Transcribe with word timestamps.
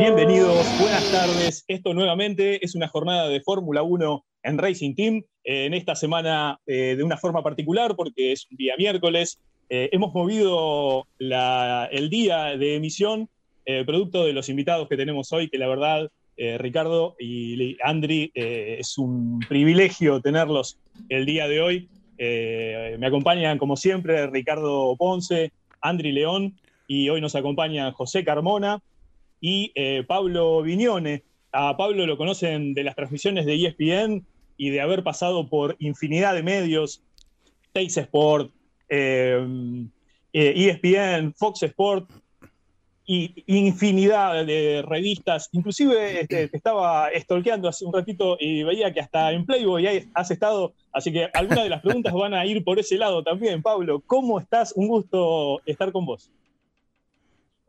Bienvenidos, 0.00 0.66
buenas 0.80 1.12
tardes. 1.12 1.62
Esto 1.68 1.92
nuevamente 1.92 2.64
es 2.64 2.74
una 2.74 2.88
jornada 2.88 3.28
de 3.28 3.42
Fórmula 3.42 3.82
1 3.82 4.24
en 4.44 4.56
Racing 4.56 4.94
Team. 4.94 5.22
Eh, 5.44 5.66
en 5.66 5.74
esta 5.74 5.94
semana 5.94 6.58
eh, 6.66 6.94
de 6.96 7.02
una 7.02 7.18
forma 7.18 7.42
particular 7.42 7.94
porque 7.96 8.32
es 8.32 8.46
un 8.50 8.56
día 8.56 8.76
miércoles. 8.78 9.38
Eh, 9.68 9.90
hemos 9.92 10.14
movido 10.14 11.06
el 11.18 12.08
día 12.08 12.56
de 12.56 12.76
emisión 12.76 13.28
producto 13.84 14.24
de 14.24 14.32
los 14.32 14.48
invitados 14.48 14.88
que 14.88 14.96
tenemos 14.96 15.34
hoy, 15.34 15.50
que 15.50 15.58
la 15.58 15.68
verdad, 15.68 16.10
Ricardo 16.56 17.14
y 17.20 17.76
Andri, 17.84 18.32
es 18.34 18.96
un 18.96 19.38
privilegio 19.48 20.22
tenerlos 20.22 20.78
el 21.10 21.26
día 21.26 21.46
de 21.46 21.60
hoy. 21.60 21.88
me 22.18 23.06
acompañan, 23.06 23.58
como 23.58 23.76
siempre, 23.76 24.26
Ricardo 24.28 24.96
Ponce, 24.96 25.52
Andri 25.82 26.10
León 26.10 26.58
y 26.88 27.10
hoy 27.10 27.20
nos 27.20 27.36
acompaña 27.36 27.92
José 27.92 28.24
Carmona 28.24 28.80
y 29.40 29.72
Pablo 30.06 30.62
Viñone. 30.62 31.22
A 31.52 31.76
Pablo 31.76 32.06
lo 32.06 32.16
conocen 32.16 32.74
de 32.74 32.84
las 32.84 32.94
transmisiones 32.94 33.44
de 33.46 33.54
ESPN 33.54 34.24
y 34.56 34.70
de 34.70 34.80
haber 34.80 35.02
pasado 35.02 35.48
por 35.48 35.76
infinidad 35.78 36.34
de 36.34 36.42
medios, 36.42 37.02
Teis 37.72 37.96
Sport, 37.96 38.52
ESPN, 38.88 39.90
eh, 40.32 41.30
e 41.30 41.32
Fox 41.36 41.62
Sport, 41.62 42.10
y 43.12 43.42
infinidad 43.46 44.46
de 44.46 44.84
revistas. 44.86 45.48
Inclusive 45.50 46.20
este, 46.20 46.48
estaba 46.52 47.08
stalkeando 47.18 47.68
hace 47.68 47.84
un 47.84 47.92
ratito 47.92 48.36
y 48.38 48.62
veía 48.62 48.92
que 48.92 49.00
hasta 49.00 49.32
en 49.32 49.44
Playboy 49.44 50.08
has 50.14 50.30
estado, 50.30 50.74
así 50.92 51.10
que 51.10 51.28
algunas 51.34 51.64
de 51.64 51.70
las 51.70 51.82
preguntas 51.82 52.12
van 52.12 52.34
a 52.34 52.46
ir 52.46 52.62
por 52.62 52.78
ese 52.78 52.96
lado 52.98 53.24
también. 53.24 53.62
Pablo, 53.62 54.00
¿cómo 54.06 54.38
estás? 54.38 54.72
Un 54.76 54.86
gusto 54.86 55.60
estar 55.66 55.90
con 55.90 56.06
vos. 56.06 56.30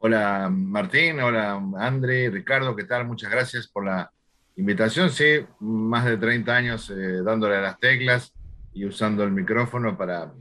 Hola 0.04 0.50
Martín, 0.52 1.20
hola 1.20 1.62
André, 1.78 2.28
Ricardo, 2.31 2.75
¿qué 2.75 2.86
tal? 2.86 3.06
Muchas 3.06 3.30
gracias 3.30 3.67
por 3.67 3.86
la 3.86 4.12
Invitación, 4.58 5.12
sí, 5.12 5.25
más 5.59 6.06
de 6.06 6.17
30 6.17 6.56
años 6.56 6.89
eh, 6.89 7.22
dándole 7.23 7.58
a 7.58 7.62
las 7.62 7.80
teclas 7.80 8.34
y 8.73 8.84
usando 8.86 9.23
el 9.23 9.30
micrófono 9.30 9.95
para, 9.95 10.34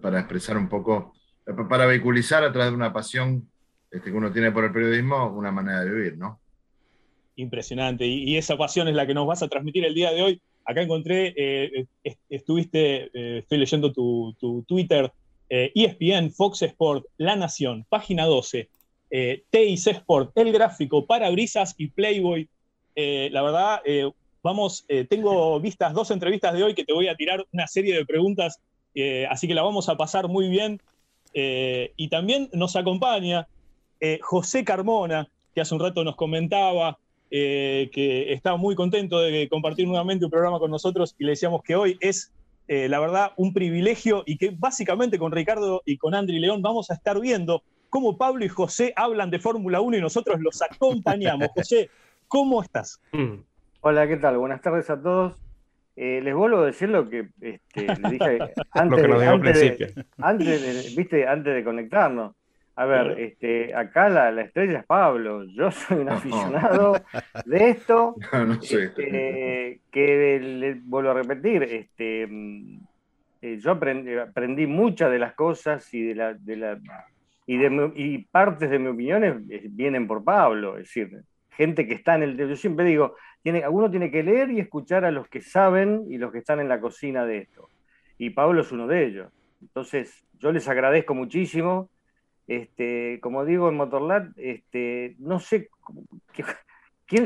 para, 0.00 0.20
expresar 0.20 0.56
un 0.56 0.68
poco, 0.68 1.14
para 1.68 1.86
vehiculizar 1.86 2.44
a 2.44 2.52
través 2.52 2.70
de 2.70 2.76
una 2.76 2.92
pasión 2.92 3.50
este, 3.90 4.12
que 4.12 4.16
uno 4.16 4.30
tiene 4.30 4.52
por 4.52 4.64
el 4.64 4.72
periodismo 4.72 5.26
una 5.26 5.50
manera 5.50 5.80
de 5.80 5.90
vivir, 5.90 6.16
¿no? 6.16 6.40
Impresionante. 7.34 8.06
Y, 8.06 8.36
esa 8.36 8.56
pasión 8.56 8.86
es 8.86 8.94
la 8.94 9.04
que 9.04 9.14
nos 9.14 9.26
vas 9.26 9.42
a 9.42 9.48
transmitir 9.48 9.84
el 9.84 9.94
día 9.94 10.12
de 10.12 10.22
hoy. 10.22 10.42
Acá 10.64 10.82
encontré, 10.82 11.34
eh, 11.36 11.86
estuviste, 12.30 13.10
eh, 13.12 13.38
estoy 13.38 13.58
leyendo 13.58 13.92
tu, 13.92 14.64
Twitter, 14.68 15.12
ESPN, 15.48 16.30
Fox 16.30 16.62
Sport, 16.62 17.06
La 17.16 17.34
Nación, 17.34 17.84
página 17.88 18.24
12, 18.24 18.68
TIC 19.10 19.86
Sport, 19.86 20.32
El 20.36 20.52
Gráfico, 20.52 21.06
Parabrisas 21.06 21.74
y 21.78 21.88
Playboy 21.88 22.48
eh, 23.00 23.30
la 23.30 23.42
verdad, 23.42 23.80
eh, 23.84 24.10
vamos, 24.42 24.84
eh, 24.88 25.06
tengo 25.08 25.60
vistas 25.60 25.94
dos 25.94 26.10
entrevistas 26.10 26.52
de 26.52 26.64
hoy 26.64 26.74
que 26.74 26.84
te 26.84 26.92
voy 26.92 27.06
a 27.06 27.14
tirar 27.14 27.46
una 27.52 27.68
serie 27.68 27.94
de 27.94 28.04
preguntas, 28.04 28.60
así 29.30 29.46
que 29.46 29.54
la 29.54 29.62
vamos 29.62 29.88
a 29.88 29.96
pasar 29.96 30.26
muy 30.26 30.48
bien. 30.48 30.80
y 31.32 32.08
también 32.08 32.50
nos 32.52 32.74
acompaña 32.74 33.46
José 34.20 34.64
Carmona, 34.64 35.28
que 35.54 35.60
hace 35.60 35.72
un 35.72 35.80
rato 35.80 36.02
nos 36.02 36.16
comentaba 36.16 36.98
que 37.30 38.32
está 38.32 38.56
muy 38.56 38.74
contento 38.74 39.20
de 39.20 39.48
compartir 39.48 39.86
nuevamente 39.86 40.24
un 40.24 40.32
programa 40.32 40.58
con 40.58 40.72
nosotros 40.72 41.14
y 41.20 41.24
le 41.24 41.30
decíamos 41.30 41.62
que 41.62 41.76
hoy 41.76 41.96
es, 42.00 42.32
la 42.66 42.98
verdad, 42.98 43.30
un 43.36 43.52
privilegio 43.52 44.24
y 44.26 44.38
que 44.38 44.50
básicamente 44.50 45.20
con 45.20 45.30
Ricardo 45.30 45.82
y 45.84 45.98
con 45.98 46.16
Andri 46.16 46.40
León 46.40 46.62
vamos 46.62 46.90
a 46.90 46.94
estar 46.94 47.20
viendo 47.20 47.62
cómo 47.88 48.16
Pablo 48.16 48.44
y 48.44 48.48
José 48.48 48.92
hablan 48.96 49.30
de 49.30 49.38
Fórmula 49.38 49.80
1 49.80 49.96
y 49.96 50.00
nosotros 50.00 50.40
los 50.40 50.60
acompañamos. 50.62 51.48
José, 51.54 51.90
¿Cómo 52.28 52.62
estás? 52.62 53.00
Mm. 53.12 53.40
Hola, 53.80 54.06
¿qué 54.06 54.18
tal? 54.18 54.36
Buenas 54.36 54.60
tardes 54.60 54.90
a 54.90 55.00
todos. 55.00 55.34
Eh, 55.96 56.20
les 56.22 56.34
vuelvo 56.34 56.58
a 56.58 56.66
decir 56.66 56.90
lo 56.90 57.08
que 57.08 57.30
este, 57.40 57.86
les 57.86 58.02
dije 58.10 58.38
antes, 58.72 59.02
de, 59.02 59.94
antes, 60.18 60.94
¿viste? 60.94 61.26
antes 61.26 61.54
de 61.54 61.64
conectarnos. 61.64 62.34
A 62.76 62.84
ver, 62.84 63.18
este, 63.18 63.74
acá 63.74 64.08
la, 64.08 64.40
estrella 64.42 64.80
es 64.80 64.84
Pablo. 64.84 65.44
Yo 65.46 65.70
soy 65.72 65.98
un 65.98 66.10
aficionado 66.10 66.92
de 67.46 67.70
esto. 67.70 68.14
Este, 68.62 69.80
que 69.90 70.38
le 70.38 70.74
vuelvo 70.74 71.10
a 71.10 71.14
repetir. 71.14 71.62
Este, 71.62 72.26
mm, 72.28 72.80
eh, 73.40 73.58
yo 73.58 73.72
aprendí, 73.72 74.66
muchas 74.66 75.10
de 75.10 75.18
las 75.18 75.32
cosas 75.32 75.92
y 75.94 76.02
de 76.02 76.14
la, 76.14 76.34
de 76.34 76.56
la 76.56 76.78
y, 77.48 77.56
de, 77.56 77.92
y 77.96 78.18
partes 78.26 78.68
de 78.68 78.78
mi 78.78 78.88
opinión 78.88 79.24
eh, 79.24 79.62
vienen 79.70 80.06
por 80.06 80.22
Pablo. 80.22 80.76
Es 80.76 80.84
decir, 80.84 81.22
gente 81.48 81.88
que 81.88 81.94
está 81.94 82.14
en 82.16 82.22
el... 82.22 82.36
Yo 82.36 82.54
siempre 82.56 82.84
digo, 82.84 83.16
tiene, 83.42 83.66
uno 83.66 83.90
tiene 83.90 84.10
que 84.10 84.22
leer 84.22 84.50
y 84.50 84.60
escuchar 84.60 85.06
a 85.06 85.10
los 85.10 85.28
que 85.28 85.40
saben 85.40 86.04
y 86.10 86.18
los 86.18 86.30
que 86.30 86.40
están 86.40 86.60
en 86.60 86.68
la 86.68 86.78
cocina 86.78 87.24
de 87.24 87.38
esto. 87.38 87.70
Y 88.18 88.30
Pablo 88.30 88.60
es 88.60 88.70
uno 88.70 88.86
de 88.86 89.06
ellos. 89.06 89.32
Entonces, 89.62 90.26
yo 90.38 90.52
les 90.52 90.68
agradezco 90.68 91.14
muchísimo. 91.14 91.88
Este, 92.46 93.18
como 93.22 93.46
digo 93.46 93.70
en 93.70 93.76
Motorlat, 93.76 94.26
este, 94.36 95.16
no 95.18 95.40
sé 95.40 95.70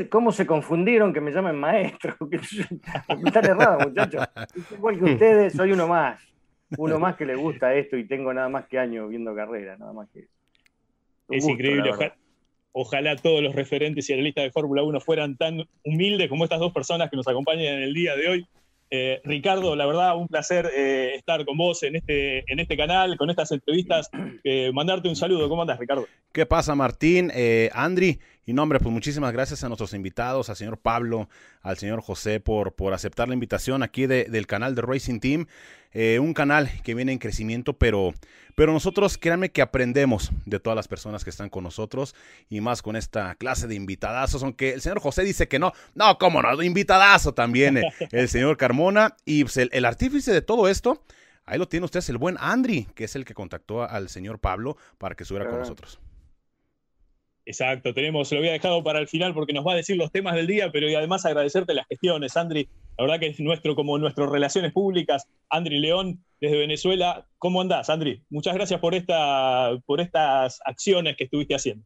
cómo 0.09 0.31
se 0.31 0.47
confundieron 0.47 1.11
que 1.11 1.19
me 1.19 1.33
llamen 1.33 1.59
maestro. 1.59 2.15
están 2.31 3.45
errados, 3.45 3.87
muchachos. 3.87 4.25
Igual 4.71 4.99
que 4.99 5.03
ustedes, 5.11 5.51
soy 5.51 5.73
uno 5.73 5.85
más. 5.85 6.32
Uno 6.77 6.99
más 6.99 7.15
que 7.15 7.25
le 7.25 7.35
gusta 7.35 7.73
esto 7.73 7.97
y 7.97 8.07
tengo 8.07 8.33
nada 8.33 8.49
más 8.49 8.67
que 8.67 8.79
años 8.79 9.09
viendo 9.09 9.35
carrera, 9.35 9.77
nada 9.77 9.93
más 9.93 10.09
que 10.09 10.27
Es 11.29 11.47
increíble. 11.47 11.91
Ojalá 12.75 13.15
todos 13.15 13.43
los 13.43 13.53
referentes 13.53 14.09
y 14.09 14.13
analistas 14.13 14.45
de 14.45 14.51
Fórmula 14.51 14.81
1 14.81 14.99
fueran 14.99 15.37
tan 15.37 15.63
humildes 15.83 16.27
como 16.27 16.43
estas 16.43 16.59
dos 16.59 16.73
personas 16.73 17.09
que 17.11 17.15
nos 17.15 17.27
acompañan 17.27 17.75
en 17.75 17.83
el 17.83 17.93
día 17.93 18.15
de 18.15 18.27
hoy. 18.27 18.47
Eh, 18.95 19.21
Ricardo, 19.23 19.75
la 19.75 19.87
verdad, 19.87 20.15
un 20.15 20.27
placer 20.27 20.69
eh, 20.75 21.15
estar 21.15 21.43
con 21.45 21.57
vos 21.57 21.81
en 21.81 21.95
este, 21.95 22.43
en 22.51 22.59
este 22.59 22.77
canal, 22.77 23.17
con 23.17 23.29
estas 23.29 23.51
entrevistas. 23.51 24.09
Eh, 24.45 24.71
mandarte 24.73 25.07
un 25.07 25.15
saludo. 25.15 25.47
¿Cómo 25.47 25.61
andas, 25.61 25.79
Ricardo? 25.79 26.05
¿Qué 26.33 26.45
pasa, 26.45 26.75
Martín? 26.75 27.31
Andri, 27.71 28.19
y 28.45 28.53
nombre, 28.53 28.79
pues 28.79 28.91
muchísimas 28.91 29.31
gracias 29.31 29.63
a 29.63 29.69
nuestros 29.69 29.93
invitados, 29.93 30.49
al 30.49 30.55
señor 30.57 30.77
Pablo, 30.77 31.29
al 31.61 31.77
señor 31.77 32.01
José, 32.01 32.39
por, 32.41 32.73
por 32.73 32.93
aceptar 32.93 33.27
la 33.29 33.33
invitación 33.33 33.83
aquí 33.83 34.05
del 34.05 34.47
canal 34.47 34.75
de 34.75 34.81
Racing 34.81 35.19
Team. 35.19 35.47
un 36.19 36.33
canal 36.33 36.69
que 36.83 36.93
viene 36.93 37.13
en 37.13 37.19
crecimiento, 37.19 37.73
pero, 37.73 38.13
pero 38.55 38.73
nosotros, 38.73 39.17
créanme 39.17 39.51
que 39.51 39.61
aprendemos 39.61 40.31
de 40.45 40.59
todas 40.59 40.75
las 40.75 40.89
personas 40.89 41.23
que 41.23 41.29
están 41.29 41.49
con 41.49 41.63
nosotros 41.63 42.15
y 42.49 42.59
más 42.59 42.81
con 42.81 42.97
esta 42.97 43.35
clase 43.35 43.67
de 43.67 43.75
invitadazos, 43.75 44.43
aunque 44.43 44.73
el 44.73 44.81
señor 44.81 44.99
José 44.99 45.23
dice 45.23 45.47
que 45.47 45.59
no, 45.59 45.71
no, 45.95 46.17
cómo 46.17 46.41
no, 46.41 46.61
invitadazo 46.61 47.33
también 47.33 47.81
el 48.11 48.27
señor 48.27 48.57
Carmona 48.57 49.15
y 49.23 49.45
pues, 49.45 49.55
el, 49.57 49.85
artífice 49.85 50.33
de 50.33 50.41
todo 50.41 50.67
esto. 50.67 51.03
Ahí 51.45 51.59
lo 51.59 51.67
tiene 51.67 51.85
usted, 51.85 51.99
es 51.99 52.09
el 52.09 52.17
buen 52.17 52.37
Andri, 52.39 52.87
que 52.95 53.05
es 53.05 53.15
el 53.15 53.25
que 53.25 53.33
contactó 53.33 53.83
al 53.83 54.09
señor 54.09 54.39
Pablo 54.39 54.77
para 54.97 55.15
que 55.15 55.23
estuviera 55.23 55.49
con 55.49 55.59
nosotros. 55.59 55.99
Exacto, 57.45 57.93
tenemos, 57.93 58.31
lo 58.31 58.37
había 58.37 58.53
dejado 58.53 58.83
para 58.83 58.99
el 58.99 59.07
final 59.09 59.33
porque 59.33 59.51
nos 59.51 59.67
va 59.67 59.73
a 59.73 59.75
decir 59.75 59.97
los 59.97 60.11
temas 60.11 60.33
del 60.35 60.47
día, 60.47 60.71
pero 60.71 60.89
y 60.89 60.95
además 60.95 61.25
agradecerte 61.25 61.73
las 61.73 61.87
gestiones, 61.87 62.37
Andri. 62.37 62.69
La 62.97 63.03
verdad 63.03 63.19
que 63.19 63.27
es 63.27 63.39
nuestro, 63.39 63.75
como 63.75 63.97
nuestras 63.97 64.29
relaciones 64.29 64.71
públicas, 64.71 65.27
Andri 65.49 65.79
León, 65.79 66.23
desde 66.39 66.57
Venezuela. 66.57 67.27
¿Cómo 67.39 67.59
andás, 67.59 67.89
Andri? 67.89 68.21
Muchas 68.29 68.53
gracias 68.53 68.79
por, 68.79 68.93
por 69.85 69.99
estas 69.99 70.61
acciones 70.63 71.17
que 71.17 71.25
estuviste 71.25 71.55
haciendo. 71.55 71.85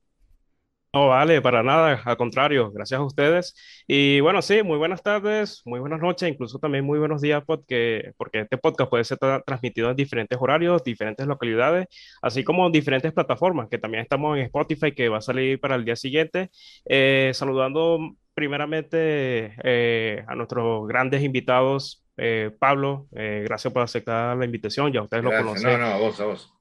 No, 0.93 1.09
vale, 1.09 1.41
para 1.41 1.63
nada, 1.63 2.01
al 2.05 2.17
contrario, 2.17 2.71
gracias 2.71 2.99
a 2.99 3.03
ustedes. 3.03 3.53
Y 3.87 4.19
bueno, 4.21 4.41
sí, 4.41 4.63
muy 4.63 4.77
buenas 4.77 5.03
tardes, 5.03 5.61
muy 5.65 5.79
buenas 5.79 5.99
noches, 5.99 6.29
incluso 6.29 6.59
también 6.59 6.85
muy 6.85 6.97
buenos 6.97 7.21
días, 7.21 7.43
porque, 7.45 8.13
porque 8.17 8.41
este 8.41 8.57
podcast 8.57 8.89
puede 8.89 9.03
ser 9.03 9.17
transmitido 9.45 9.89
en 9.91 9.95
diferentes 9.95 10.37
horarios, 10.39 10.83
diferentes 10.83 11.27
localidades, 11.27 11.87
así 12.21 12.43
como 12.43 12.69
diferentes 12.69 13.11
plataformas, 13.11 13.67
que 13.69 13.77
también 13.77 14.01
estamos 14.01 14.37
en 14.37 14.45
Spotify, 14.45 14.93
que 14.93 15.09
va 15.09 15.17
a 15.17 15.21
salir 15.21 15.59
para 15.59 15.75
el 15.75 15.83
día 15.83 15.95
siguiente. 15.95 16.51
Eh, 16.85 17.31
saludando 17.33 18.15
primeramente 18.33 19.55
eh, 19.63 20.23
a 20.27 20.35
nuestros 20.35 20.87
grandes 20.87 21.21
invitados. 21.21 22.03
Eh, 22.19 22.49
Pablo, 22.57 23.07
gracias 23.11 23.71
por 23.71 23.83
aceptar 23.83 24.35
la 24.35 24.45
invitación, 24.45 24.91
ya 24.91 25.03
ustedes 25.03 25.23
lo 25.23 25.29
conocen. 25.29 25.73
No, 25.73 25.77
no, 25.77 25.85
a 25.85 25.97
vos, 25.97 26.19
a 26.19 26.25
vos. 26.25 26.56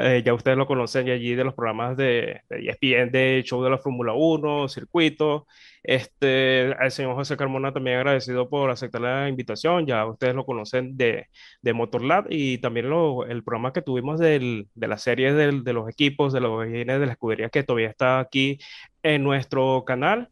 Eh, 0.00 0.22
ya 0.24 0.32
ustedes 0.32 0.56
lo 0.56 0.66
conocen 0.66 1.08
allí 1.10 1.34
de 1.34 1.42
los 1.42 1.54
programas 1.54 1.96
de, 1.96 2.42
de 2.48 2.68
ESPN, 2.68 3.10
de 3.10 3.42
show 3.44 3.62
de 3.64 3.70
la 3.70 3.78
Fórmula 3.78 4.12
1, 4.14 4.68
circuito. 4.68 5.46
Este, 5.82 6.72
al 6.78 6.92
señor 6.92 7.14
José 7.14 7.36
Carmona 7.36 7.72
también 7.72 7.96
agradecido 7.96 8.48
por 8.48 8.70
aceptar 8.70 9.00
la 9.00 9.28
invitación. 9.28 9.86
Ya 9.86 10.06
ustedes 10.06 10.36
lo 10.36 10.46
conocen 10.46 10.96
de, 10.96 11.26
de 11.62 11.72
Motorlab 11.72 12.26
y 12.30 12.58
también 12.58 12.90
lo, 12.90 13.26
el 13.26 13.42
programa 13.42 13.72
que 13.72 13.82
tuvimos 13.82 14.20
de 14.20 14.66
la 14.74 14.98
serie 14.98 15.32
del, 15.32 15.64
de 15.64 15.72
los 15.72 15.88
equipos, 15.88 16.32
de 16.32 16.40
los 16.40 16.68
de 16.70 16.84
la 16.84 17.12
escudería 17.12 17.48
que 17.50 17.64
todavía 17.64 17.88
está 17.88 18.20
aquí 18.20 18.58
en 19.02 19.24
nuestro 19.24 19.84
canal. 19.84 20.28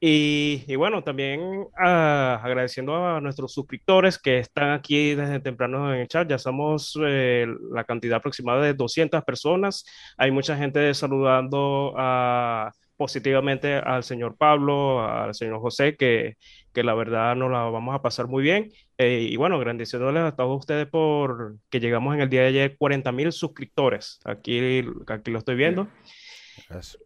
Y, 0.00 0.76
bueno, 0.76 1.02
también 1.02 1.66
ah, 1.78 2.38
agradeciendo 2.42 2.94
a 3.06 3.20
nuestros 3.22 3.54
suscriptores 3.54 4.18
que 4.18 4.38
están 4.38 4.72
aquí 4.72 5.14
desde 5.14 5.40
temprano 5.40 5.94
en 5.94 6.00
el 6.02 6.08
chat. 6.08 6.28
Ya 6.28 6.36
somos 6.38 6.98
eh, 7.06 7.46
la 7.72 7.84
cantidad 7.84 8.18
aproximada 8.18 8.62
de 8.62 8.74
200 8.74 9.24
personas. 9.24 9.86
Hay 10.18 10.30
mucha 10.30 10.56
gente 10.56 10.92
saludando 10.92 11.94
a 11.96 12.72
positivamente 12.96 13.74
al 13.74 14.04
señor 14.04 14.36
Pablo, 14.36 15.02
al 15.02 15.34
señor 15.34 15.60
José, 15.60 15.96
que, 15.96 16.36
que 16.72 16.84
la 16.84 16.94
verdad 16.94 17.34
nos 17.34 17.50
la 17.50 17.62
vamos 17.64 17.94
a 17.94 18.02
pasar 18.02 18.28
muy 18.28 18.42
bien. 18.42 18.70
Eh, 18.98 19.28
y 19.30 19.36
bueno, 19.36 19.56
agradeciéndoles 19.56 20.22
a 20.22 20.36
todos 20.36 20.58
ustedes 20.58 20.86
por 20.86 21.56
que 21.70 21.80
llegamos 21.80 22.14
en 22.14 22.20
el 22.20 22.28
día 22.30 22.42
de 22.42 22.48
ayer 22.48 22.76
40 22.76 23.10
mil 23.12 23.32
suscriptores. 23.32 24.20
Aquí, 24.24 24.84
aquí 25.08 25.30
lo 25.30 25.38
estoy 25.38 25.56
viendo. 25.56 25.88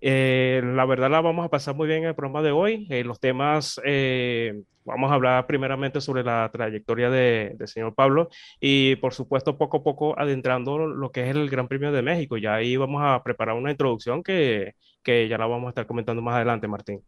Eh, 0.01 0.63
la 0.65 0.85
verdad 0.85 1.11
la 1.11 1.21
vamos 1.21 1.45
a 1.45 1.49
pasar 1.49 1.75
muy 1.75 1.87
bien 1.87 2.03
en 2.03 2.09
el 2.09 2.15
programa 2.15 2.43
de 2.43 2.51
hoy. 2.51 2.87
Eh, 2.91 3.05
los 3.05 3.21
temas, 3.21 3.81
eh, 3.85 4.63
vamos 4.85 5.11
a 5.11 5.15
hablar 5.15 5.47
primeramente 5.47 6.01
sobre 6.01 6.23
la 6.23 6.49
trayectoria 6.53 7.11
del 7.11 7.57
de 7.57 7.67
señor 7.67 7.95
Pablo 7.95 8.29
y 8.61 8.97
por 8.97 9.15
supuesto 9.15 9.57
poco 9.59 9.79
a 9.79 9.83
poco 9.83 10.19
adentrando 10.19 10.79
lo 10.79 11.11
que 11.11 11.23
es 11.29 11.37
el 11.37 11.49
Gran 11.51 11.69
Premio 11.69 11.93
de 11.93 12.03
México. 12.03 12.37
Ya 12.37 12.55
ahí 12.55 12.77
vamos 12.77 13.03
a 13.05 13.23
preparar 13.23 13.57
una 13.57 13.71
introducción 13.71 14.23
que, 14.23 14.75
que 15.03 15.29
ya 15.29 15.39
la 15.39 15.47
vamos 15.47 15.67
a 15.67 15.71
estar 15.71 15.87
comentando 15.87 16.23
más 16.23 16.37
adelante, 16.37 16.69
Martín. 16.69 17.03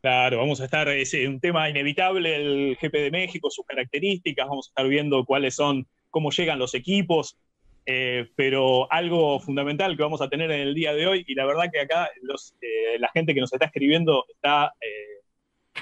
Claro, 0.00 0.38
vamos 0.38 0.60
a 0.60 0.64
estar, 0.64 0.88
es 0.88 1.12
un 1.12 1.40
tema 1.40 1.68
inevitable, 1.68 2.36
el 2.36 2.76
GP 2.80 2.94
de 2.94 3.10
México, 3.10 3.50
sus 3.50 3.66
características, 3.66 4.46
vamos 4.46 4.68
a 4.68 4.70
estar 4.70 4.88
viendo 4.88 5.24
cuáles 5.24 5.56
son, 5.56 5.88
cómo 6.08 6.30
llegan 6.30 6.60
los 6.60 6.74
equipos, 6.74 7.36
eh, 7.90 8.28
pero 8.36 8.86
algo 8.92 9.40
fundamental 9.40 9.96
que 9.96 10.02
vamos 10.02 10.20
a 10.20 10.28
tener 10.28 10.50
en 10.50 10.60
el 10.60 10.74
día 10.74 10.92
de 10.92 11.06
hoy, 11.06 11.24
y 11.26 11.34
la 11.34 11.46
verdad 11.46 11.70
que 11.72 11.80
acá 11.80 12.10
eh, 12.60 12.98
la 12.98 13.08
gente 13.08 13.32
que 13.32 13.40
nos 13.40 13.50
está 13.50 13.64
escribiendo 13.64 14.26
está 14.28 14.74
eh, 14.78 15.22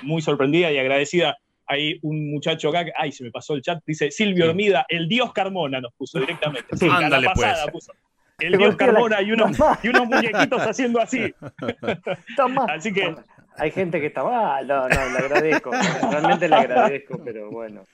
muy 0.03 0.23
sorprendida 0.23 0.71
y 0.71 0.79
agradecida. 0.79 1.37
Hay 1.67 1.99
un 2.03 2.31
muchacho 2.31 2.69
acá, 2.69 2.85
ay, 2.97 3.11
se 3.11 3.25
me 3.25 3.33
pasó 3.33 3.55
el 3.55 3.63
chat, 3.63 3.83
dice 3.85 4.13
Silvio 4.13 4.49
Hormida, 4.49 4.87
el 4.89 5.09
dios 5.09 5.33
Carmona 5.33 5.81
nos 5.81 5.93
puso 5.95 6.21
directamente. 6.21 6.77
Ándale, 6.89 7.27
pues. 7.35 7.53
Puso. 7.73 7.93
El 8.39 8.57
dios 8.57 8.77
Carmona 8.77 9.21
y 9.21 9.33
unos, 9.33 9.59
y 9.83 9.89
unos 9.89 10.07
muñequitos 10.07 10.63
haciendo 10.63 11.01
así. 11.01 11.35
Así 12.69 12.93
que 12.93 13.17
hay 13.57 13.71
gente 13.73 14.01
que 14.01 14.07
está 14.07 14.23
mal, 14.23 14.65
no, 14.65 14.83
no, 14.83 14.89
le 14.89 15.19
agradezco, 15.19 15.73
realmente 15.73 16.49
le 16.49 16.55
agradezco, 16.55 17.21
pero 17.25 17.51
bueno. 17.51 17.85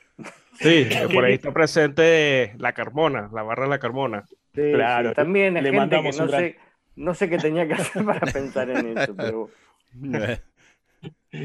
Sí, 0.54 0.88
por 1.14 1.24
ahí 1.24 1.34
está 1.34 1.52
presente 1.52 2.54
la 2.58 2.72
Carmona, 2.72 3.30
la 3.32 3.42
barra 3.42 3.64
de 3.64 3.70
la 3.70 3.78
Carmona. 3.78 4.24
Sí, 4.54 4.72
claro. 4.72 5.12
también 5.14 5.56
hay 5.56 5.64
gente 5.64 6.02
que 6.02 6.12
no 6.12 6.28
sé, 6.28 6.56
no 6.96 7.14
sé 7.14 7.30
qué 7.30 7.38
tenía 7.38 7.66
que 7.66 7.74
hacer 7.74 8.04
para 8.04 8.20
pensar 8.20 8.70
en 8.70 8.98
eso, 8.98 9.14
pero... 9.16 9.50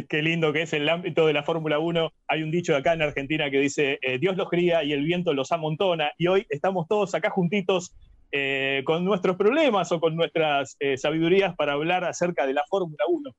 Qué 0.09 0.21
lindo 0.21 0.53
que 0.53 0.63
es 0.63 0.73
el 0.73 0.87
ámbito 0.87 1.25
de 1.25 1.33
la 1.33 1.43
Fórmula 1.43 1.79
1. 1.79 2.11
Hay 2.27 2.43
un 2.43 2.51
dicho 2.51 2.75
acá 2.75 2.93
en 2.93 3.01
Argentina 3.01 3.49
que 3.49 3.59
dice, 3.59 3.97
eh, 4.01 4.19
Dios 4.19 4.35
los 4.35 4.49
cría 4.49 4.83
y 4.83 4.91
el 4.91 5.03
viento 5.03 5.33
los 5.33 5.51
amontona. 5.51 6.11
Y 6.17 6.27
hoy 6.27 6.45
estamos 6.49 6.87
todos 6.87 7.15
acá 7.15 7.29
juntitos 7.29 7.95
eh, 8.31 8.83
con 8.85 9.05
nuestros 9.05 9.37
problemas 9.37 9.91
o 9.93 9.99
con 10.01 10.15
nuestras 10.15 10.75
eh, 10.79 10.97
sabidurías 10.97 11.55
para 11.55 11.73
hablar 11.73 12.03
acerca 12.03 12.45
de 12.45 12.53
la 12.53 12.65
Fórmula 12.69 13.05
1. 13.07 13.31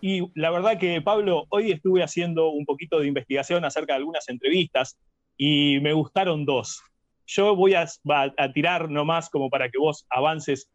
Y 0.00 0.30
la 0.38 0.50
verdad 0.50 0.78
que, 0.78 1.00
Pablo, 1.00 1.46
hoy 1.48 1.72
estuve 1.72 2.02
haciendo 2.02 2.50
un 2.50 2.64
poquito 2.64 3.00
de 3.00 3.08
investigación 3.08 3.64
acerca 3.64 3.94
de 3.94 3.98
algunas 3.98 4.28
entrevistas 4.28 4.98
y 5.36 5.80
me 5.80 5.92
gustaron 5.92 6.44
dos. 6.44 6.82
Yo 7.26 7.56
voy 7.56 7.74
a, 7.74 7.86
tirar 8.54 8.88
nomás 8.88 9.28
como 9.30 9.50
para 9.50 9.68
que 9.68 9.78
vos 9.78 10.06
avances 10.10 10.70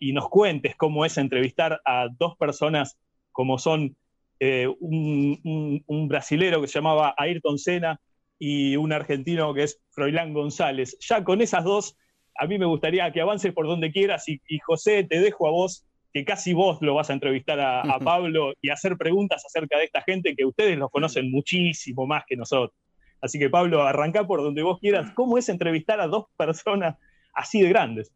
y 0.00 0.12
nos 0.12 0.28
cuentes 0.28 0.76
cómo 0.76 1.04
es 1.04 1.18
entrevistar 1.18 1.80
a 1.84 2.08
dos 2.18 2.36
personas 2.36 2.98
como 3.32 3.58
son 3.58 3.96
eh, 4.40 4.68
un, 4.80 5.82
un, 5.86 6.08
brasilero 6.08 6.60
que 6.60 6.68
se 6.68 6.78
llamaba 6.78 7.14
Ayrton 7.16 7.58
Senna 7.58 8.00
y 8.38 8.76
un 8.76 8.92
argentino 8.92 9.52
que 9.54 9.64
es 9.64 9.80
Froilán 9.90 10.32
González. 10.32 10.96
Ya 11.00 11.24
con 11.24 11.40
esas 11.40 11.64
dos, 11.64 11.96
a 12.36 12.46
mí 12.46 12.58
me 12.58 12.66
gustaría 12.66 13.10
que 13.12 13.20
avances 13.20 13.52
por 13.52 13.66
donde 13.66 13.90
quieras 13.90 14.28
y 14.28 14.40
José, 14.64 15.04
te 15.04 15.20
dejo 15.20 15.48
a 15.48 15.50
vos 15.50 15.87
que 16.12 16.24
casi 16.24 16.54
vos 16.54 16.78
lo 16.80 16.94
vas 16.94 17.10
a 17.10 17.12
entrevistar 17.12 17.60
a, 17.60 17.82
Pablo 18.04 18.54
y 18.60 18.70
hacer 18.70 18.96
preguntas 18.96 19.44
acerca 19.44 19.78
de 19.78 19.84
esta 19.84 20.02
gente 20.02 20.34
que 20.36 20.44
ustedes 20.44 20.78
los 20.78 20.90
conocen 20.90 21.30
muchísimo 21.30 22.06
más 22.06 22.24
que 22.26 22.36
nosotros. 22.36 22.76
Así 23.20 23.38
que 23.38 23.50
Pablo, 23.50 23.82
arranca 23.82 24.26
por 24.26 24.42
donde 24.42 24.62
vos 24.62 24.78
quieras. 24.80 25.10
¿Cómo 25.14 25.38
es 25.38 25.48
entrevistar 25.48 26.00
a 26.00 26.06
dos 26.06 26.26
personas 26.36 26.96
así 27.34 27.60
de 27.60 27.68
grandes? 27.68 28.12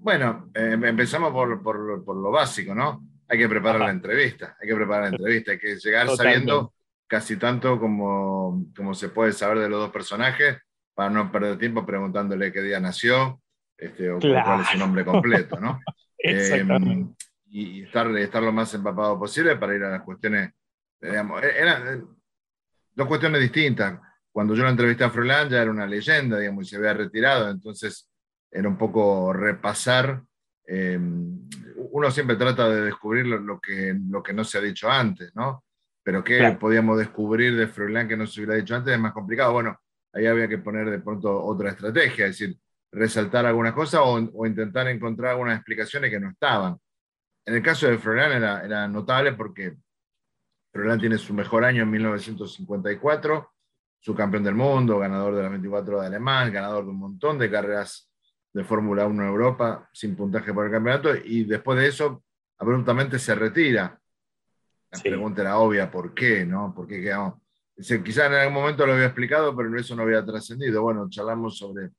bueno, 0.00 0.50
eh, 0.52 0.76
empezamos 0.82 1.30
por, 1.30 1.62
por, 1.62 2.16
lo 2.16 2.30
básico, 2.32 2.74
¿no? 2.74 3.06
Hay 3.28 3.38
que 3.38 3.48
preparar 3.48 3.82
la 3.82 3.90
entrevista, 3.90 4.56
hay 4.60 4.68
que 4.68 4.74
preparar 4.74 5.04
la 5.04 5.16
entrevista, 5.16 5.52
hay 5.52 5.60
que 5.60 5.76
llegar 5.76 6.08
sabiendo 6.08 6.74
casi 7.06 7.36
tanto 7.36 7.78
como, 7.78 8.66
como 8.76 8.94
se 8.94 9.10
puede 9.10 9.32
saber 9.32 9.60
de 9.60 9.68
los 9.68 9.78
dos 9.78 9.90
personajes 9.90 10.58
para 10.92 11.10
no 11.10 11.30
perder 11.30 11.56
tiempo 11.58 11.86
preguntándole 11.86 12.52
qué 12.52 12.62
día 12.62 12.80
nació 12.80 13.40
este, 13.76 14.10
o 14.10 14.18
cuál 14.18 14.60
es 14.60 14.68
su 14.68 14.78
nombre 14.78 15.04
completo, 15.04 15.58
¿no? 15.60 15.80
Eh, 16.26 17.06
y 17.50 17.82
estar, 17.82 18.10
estar 18.16 18.42
lo 18.42 18.52
más 18.52 18.72
empapado 18.72 19.18
posible 19.18 19.56
para 19.56 19.76
ir 19.76 19.84
a 19.84 19.90
las 19.90 20.02
cuestiones, 20.02 20.52
digamos, 21.00 21.42
e-, 21.42 21.58
eran 21.58 21.88
eh, 21.88 22.02
dos 22.94 23.06
cuestiones 23.06 23.40
distintas. 23.40 24.00
Cuando 24.32 24.54
yo 24.54 24.64
la 24.64 24.70
entrevisté 24.70 25.04
a 25.04 25.10
Froilán 25.10 25.50
ya 25.50 25.60
era 25.62 25.70
una 25.70 25.86
leyenda, 25.86 26.38
digamos, 26.38 26.66
y 26.66 26.70
se 26.70 26.76
había 26.76 26.94
retirado, 26.94 27.50
entonces 27.50 28.10
era 28.50 28.68
un 28.68 28.78
poco 28.78 29.32
repasar. 29.32 30.22
Eh, 30.66 30.98
uno 30.98 32.10
siempre 32.10 32.36
trata 32.36 32.68
de 32.70 32.86
descubrir 32.86 33.26
lo, 33.26 33.60
que, 33.60 33.94
lo 34.08 34.22
que 34.22 34.32
no 34.32 34.44
se 34.44 34.58
ha 34.58 34.62
dicho 34.62 34.90
antes, 34.90 35.30
¿no? 35.36 35.62
Pero 36.02 36.24
qué 36.24 36.56
podíamos 36.58 36.98
descubrir 36.98 37.54
de 37.56 37.68
Froilán 37.68 38.08
que 38.08 38.16
no 38.16 38.26
se 38.26 38.40
hubiera 38.40 38.56
dicho 38.56 38.74
antes 38.74 38.94
es 38.94 39.00
más 39.00 39.12
complicado. 39.12 39.52
Bueno, 39.52 39.78
ahí 40.12 40.26
había 40.26 40.48
que 40.48 40.58
poner 40.58 40.90
de 40.90 40.98
pronto 41.00 41.44
otra 41.44 41.70
estrategia, 41.70 42.26
es 42.26 42.38
decir, 42.38 42.56
resaltar 42.94 43.44
algunas 43.44 43.72
cosas 43.72 44.00
o, 44.04 44.46
intentar 44.46 44.88
encontrar 44.88 45.32
algunas 45.32 45.56
explicaciones 45.56 46.10
que 46.10 46.20
no 46.20 46.30
estaban. 46.30 46.78
En 47.44 47.54
el 47.54 47.62
caso 47.62 47.86
de 47.86 47.98
Froilán 47.98 48.32
era, 48.32 48.64
era 48.64 48.88
notable 48.88 49.32
porque 49.32 49.74
Froilán 50.72 51.00
tiene 51.00 51.18
su 51.18 51.34
mejor 51.34 51.64
año 51.64 51.82
en 51.82 51.90
1954, 51.90 53.50
su 53.98 54.14
campeón 54.14 54.44
del 54.44 54.54
mundo, 54.54 54.98
ganador 54.98 55.34
de 55.34 55.42
las 55.42 55.50
24 55.50 56.00
de 56.00 56.06
Alemán, 56.06 56.52
ganador 56.52 56.84
de 56.84 56.90
un 56.90 56.98
montón 56.98 57.38
de 57.38 57.50
carreras 57.50 58.10
de 58.52 58.64
Fórmula 58.64 59.06
1 59.06 59.22
en 59.22 59.28
Europa 59.28 59.88
sin 59.92 60.14
puntaje 60.14 60.54
por 60.54 60.66
el 60.66 60.72
campeonato 60.72 61.14
y 61.16 61.44
después 61.44 61.78
de 61.78 61.88
eso 61.88 62.22
abruptamente 62.58 63.18
se 63.18 63.34
retira. 63.34 63.98
La 64.92 65.00
pregunta 65.00 65.42
era 65.42 65.58
obvia, 65.58 65.90
¿por 65.90 66.14
qué? 66.14 66.46
No? 66.46 66.72
¿Por 66.72 66.86
qué 66.86 67.00
quedamos? 67.00 67.40
Quizás 67.76 68.26
en 68.26 68.34
algún 68.34 68.54
momento 68.54 68.86
lo 68.86 68.92
había 68.92 69.06
explicado, 69.06 69.56
pero 69.56 69.76
eso 69.76 69.96
no 69.96 70.02
había 70.02 70.24
trascendido. 70.24 70.82
Bueno, 70.82 71.08
charlamos 71.10 71.58
sobre 71.58 71.90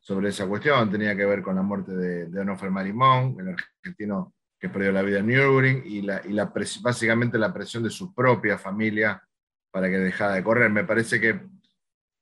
sobre 0.00 0.28
esa 0.30 0.46
cuestión. 0.46 0.90
Tenía 0.90 1.16
que 1.16 1.26
ver 1.26 1.42
con 1.42 1.56
la 1.56 1.62
muerte 1.62 1.94
de, 1.94 2.26
de 2.26 2.40
Onofre 2.40 2.70
Marimón, 2.70 3.36
el 3.40 3.48
argentino 3.50 4.34
que 4.58 4.68
perdió 4.68 4.90
la 4.92 5.02
vida 5.02 5.20
en 5.20 5.26
Nürburgring, 5.26 5.82
y, 5.84 6.02
la, 6.02 6.20
y 6.24 6.32
la 6.32 6.52
básicamente 6.82 7.38
la 7.38 7.52
presión 7.52 7.82
de 7.82 7.90
su 7.90 8.12
propia 8.14 8.58
familia 8.58 9.22
para 9.70 9.88
que 9.88 9.98
dejara 9.98 10.34
de 10.34 10.42
correr. 10.42 10.70
Me 10.70 10.84
parece 10.84 11.20
que, 11.20 11.40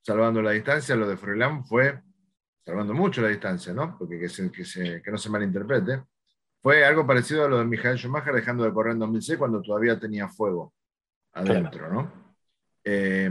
salvando 0.02 0.42
la 0.42 0.50
distancia, 0.50 0.96
lo 0.96 1.08
de 1.08 1.16
Froilán 1.16 1.64
fue, 1.64 2.02
salvando 2.64 2.92
mucho 2.92 3.22
la 3.22 3.28
distancia, 3.28 3.72
¿no? 3.72 3.96
Porque 3.98 4.18
que, 4.18 4.28
se, 4.28 4.50
que, 4.50 4.64
se, 4.64 5.00
que 5.00 5.10
no 5.10 5.16
se 5.16 5.30
malinterprete, 5.30 6.02
fue 6.60 6.84
algo 6.84 7.06
parecido 7.06 7.44
a 7.44 7.48
lo 7.48 7.58
de 7.58 7.64
Michael 7.64 7.96
Schumacher 7.96 8.34
dejando 8.34 8.64
de 8.64 8.72
correr 8.72 8.92
en 8.92 8.98
2006 8.98 9.38
cuando 9.38 9.62
todavía 9.62 9.98
tenía 9.98 10.28
fuego 10.28 10.74
adentro, 11.32 11.92
¿no? 11.92 12.34
Eh, 12.82 13.30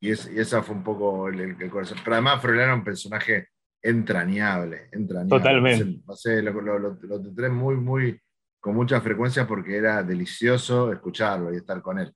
y, 0.00 0.10
es, 0.10 0.30
y 0.32 0.38
esa 0.38 0.62
fue 0.62 0.74
un 0.74 0.82
poco 0.82 1.28
el, 1.28 1.56
corazón. 1.70 1.98
Pero 2.02 2.14
además 2.14 2.40
Froilán 2.40 2.64
era 2.64 2.74
un 2.74 2.84
personaje 2.84 3.48
entrañable, 3.82 4.88
entrañable. 4.92 5.38
Totalmente. 5.38 6.02
Lo, 6.42 6.60
lo, 6.60 6.98
lo, 6.98 7.50
muy, 7.52 7.76
muy, 7.76 8.20
con 8.58 8.74
mucha 8.74 9.00
frecuencia 9.00 9.46
porque 9.46 9.76
era 9.76 10.02
delicioso 10.02 10.92
escucharlo 10.92 11.52
y 11.52 11.56
estar 11.56 11.80
con 11.82 11.98
él. 11.98 12.12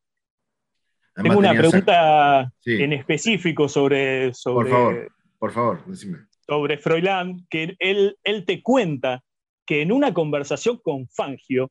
Tengo 1.14 1.38
una 1.38 1.53
pregunta 1.53 2.50
en 2.64 2.93
específico 2.93 3.69
sobre, 3.69 4.35
sobre... 4.35 4.71
Por 4.71 4.71
favor, 4.71 5.12
por 5.38 5.53
favor, 5.53 5.87
decime. 5.87 6.19
Sobre 6.47 6.79
Froilán, 6.79 7.47
que 7.49 7.76
él, 7.79 8.19
él 8.25 8.45
te 8.45 8.62
cuenta 8.62 9.23
que 9.64 9.83
en 9.83 9.93
una 9.93 10.12
conversación 10.12 10.79
con 10.83 11.09
Fangio, 11.09 11.71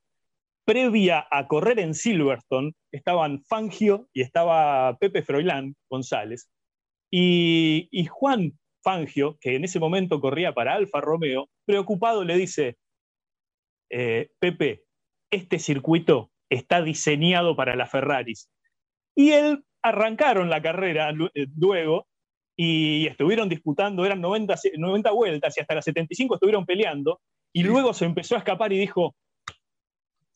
previa 0.66 1.28
a 1.30 1.48
correr 1.48 1.80
en 1.80 1.94
Silverstone, 1.94 2.74
estaban 2.92 3.44
Fangio 3.44 4.08
y 4.14 4.22
estaba 4.22 4.98
Pepe 4.98 5.24
Froilán 5.24 5.76
González. 5.90 6.50
Y, 7.12 8.08
Juan 8.10 8.54
Fangio, 8.84 9.38
que 9.40 9.56
en 9.56 9.64
ese 9.64 9.80
momento 9.80 10.20
corría 10.20 10.54
para 10.54 10.74
Alfa 10.74 11.00
Romeo, 11.00 11.50
preocupado 11.66 12.24
le 12.24 12.36
dice, 12.38 12.78
eh, 13.92 14.30
Pepe, 14.40 14.84
este 15.32 15.60
circuito 15.60 16.32
está 16.50 16.82
diseñado 16.82 17.56
para 17.56 17.76
las 17.76 17.92
Ferraris. 17.92 18.50
Y 19.16 19.32
él 19.32 19.64
arrancaron 19.84 20.50
la 20.50 20.62
carrera 20.62 21.12
eh, 21.36 21.48
luego 21.56 22.08
y 22.56 23.08
estuvieron 23.08 23.50
disputando, 23.50 24.06
eran 24.06 24.22
90, 24.22 24.56
90 24.78 25.12
vueltas 25.12 25.58
y 25.58 25.62
hasta 25.62 25.76
las 25.76 25.86
75 25.86 26.36
estuvieron 26.36 26.66
peleando. 26.66 27.22
Y 27.54 27.64
luego 27.64 27.94
se 27.94 28.06
empezó 28.06 28.36
a 28.36 28.40
escapar 28.40 28.74
y 28.74 28.80
dijo, 28.80 29.16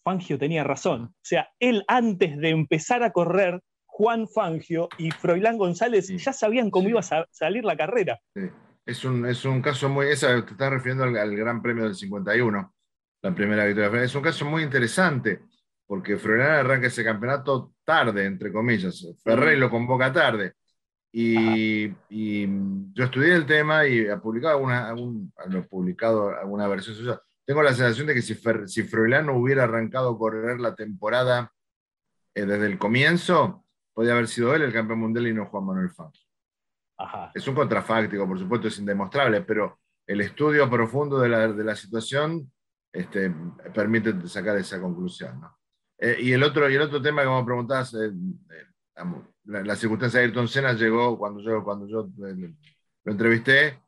Fangio 0.07 0.39
tenía 0.39 0.63
razón. 0.63 1.03
O 1.03 1.21
sea, 1.21 1.49
él 1.59 1.83
antes 1.89 2.37
de 2.37 2.51
empezar 2.51 3.03
a 3.03 3.11
correr, 3.11 3.61
Juan 3.85 4.25
Fangio 4.29 4.87
y 4.97 5.11
Froilán 5.11 5.57
González 5.57 6.07
ya 6.07 6.31
sabían 6.31 6.71
cómo 6.71 6.87
iba 6.87 7.01
a 7.01 7.27
salir 7.29 7.65
la 7.65 7.75
carrera. 7.75 8.17
Es, 8.85 9.03
un, 9.03 9.25
es 9.25 9.43
un 9.43 9.61
caso 9.61 9.89
muy... 9.89 10.07
Esa, 10.07 10.45
te 10.45 10.51
estás 10.51 10.69
refiriendo 10.69 11.03
al, 11.03 11.35
Gran 11.35 11.61
Premio 11.61 11.83
del 11.83 11.95
51. 11.95 12.73
la 13.21 13.35
primera 13.35 13.65
victoria. 13.65 14.01
Es 14.01 14.15
un 14.15 14.21
caso 14.21 14.45
muy 14.45 14.63
interesante, 14.63 15.41
porque 15.85 16.15
Froilán 16.15 16.51
arranca 16.51 16.87
ese 16.87 17.03
campeonato 17.03 17.73
tarde, 17.83 18.23
entre 18.23 18.53
comillas. 18.53 19.05
Ferrey 19.21 19.59
lo 19.59 19.69
convoca 19.69 20.13
tarde. 20.13 20.53
Y, 21.11 21.89
yo 22.93 23.03
estudié 23.03 23.35
el 23.35 23.45
tema 23.45 23.85
y 23.85 23.99
he 23.99 24.17
publicado 24.17 24.55
alguna, 24.55 24.95
publicado 25.69 26.29
alguna 26.29 26.65
versión 26.69 26.95
suya. 26.95 27.21
Tengo 27.47 27.63
la 27.63 27.73
sensación 27.73 28.07
de 28.07 28.13
que 28.13 28.21
si, 28.21 28.35
si 28.67 28.83
Froilán 28.83 29.27
no 29.27 29.37
hubiera 29.37 29.63
arrancado 29.63 30.11
a 30.11 30.17
correr 30.17 30.59
la 30.59 30.75
temporada 30.75 31.53
eh, 32.35 32.45
desde 32.45 32.65
el 32.65 32.77
comienzo, 32.77 33.63
podría 33.93 34.13
haber 34.13 34.27
sido 34.27 34.53
él 34.53 34.63
el 34.63 34.73
campeón 34.73 34.99
mundial 34.99 35.27
y 35.27 35.33
no 35.33 35.45
Juan 35.45 35.65
Manuel 35.65 35.89
Fangio. 35.89 36.27
Es 37.33 37.47
un 37.47 37.55
contrafáctico, 37.55 38.27
por 38.27 38.37
supuesto, 38.37 38.67
es 38.67 38.77
indemostrable, 38.79 39.41
pero 39.41 39.79
el 40.05 40.19
estudio 40.19 40.69
profundo 40.69 41.19
de 41.19 41.29
la, 41.29 41.47
de 41.47 41.63
la 41.63 41.75
situación 41.75 42.51
este, 42.91 43.33
permite 43.73 44.27
sacar 44.27 44.57
esa 44.57 44.81
conclusión. 44.81 45.41
Eh, 45.99 46.17
y, 46.19 46.31
el 46.33 46.43
otro, 46.43 46.69
y 46.69 46.75
el 46.75 46.81
otro 46.81 47.01
tema 47.01 47.23
que 47.23 47.29
me 47.29 47.43
preguntabas, 47.45 47.93
eh, 47.93 48.11
eh, 48.11 49.03
la, 49.45 49.75
circunstancia 49.75 50.19
de 50.19 50.25
Ayrton 50.25 50.47
Senna 50.47 50.73
llegó 50.73 51.17
cuando 51.17 51.41
yo, 51.41 51.63
cuando 51.63 51.87
yo 51.87 52.09
lo 52.17 53.11
entrevisté. 53.11 53.79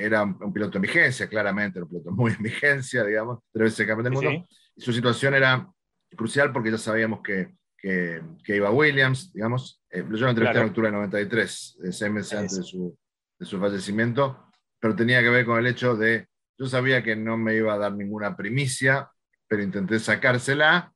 Era 0.00 0.22
un 0.22 0.52
piloto 0.52 0.78
en 0.78 0.82
vigencia, 0.82 1.28
claramente, 1.28 1.78
era 1.78 1.84
un 1.84 1.90
piloto 1.90 2.10
muy 2.12 2.32
en 2.32 2.42
vigencia, 2.42 3.04
digamos, 3.04 3.40
tres 3.52 3.64
veces 3.64 3.86
campeón 3.86 4.04
del 4.04 4.12
mundo. 4.12 4.46
Y 4.76 4.80
su 4.80 4.92
situación 4.92 5.34
era 5.34 5.68
crucial 6.16 6.52
porque 6.52 6.70
ya 6.70 6.78
sabíamos 6.78 7.20
que, 7.22 7.54
que, 7.76 8.22
iba 8.48 8.70
Williams, 8.70 9.32
digamos. 9.32 9.82
yo 9.92 10.04
lo 10.04 10.30
entrevisté 10.30 10.58
en 10.58 10.66
octubre 10.66 10.88
de 10.88 10.96
93, 10.96 11.78
seis 11.90 12.12
meses 12.12 12.34
antes 12.34 12.56
de 12.56 12.62
su, 12.62 12.98
de 13.38 13.46
su 13.46 13.58
fallecimiento 13.58 14.50
pero 14.80 14.96
tenía 14.96 15.20
que 15.20 15.28
ver 15.28 15.44
con 15.44 15.58
el 15.58 15.66
hecho 15.66 15.94
de, 15.94 16.26
yo 16.58 16.66
sabía 16.66 17.02
que 17.02 17.14
no 17.14 17.36
me 17.36 17.54
iba 17.54 17.74
a 17.74 17.78
dar 17.78 17.92
ninguna 17.92 18.36
primicia, 18.36 19.10
pero 19.46 19.62
intenté 19.62 19.98
sacársela 19.98 20.92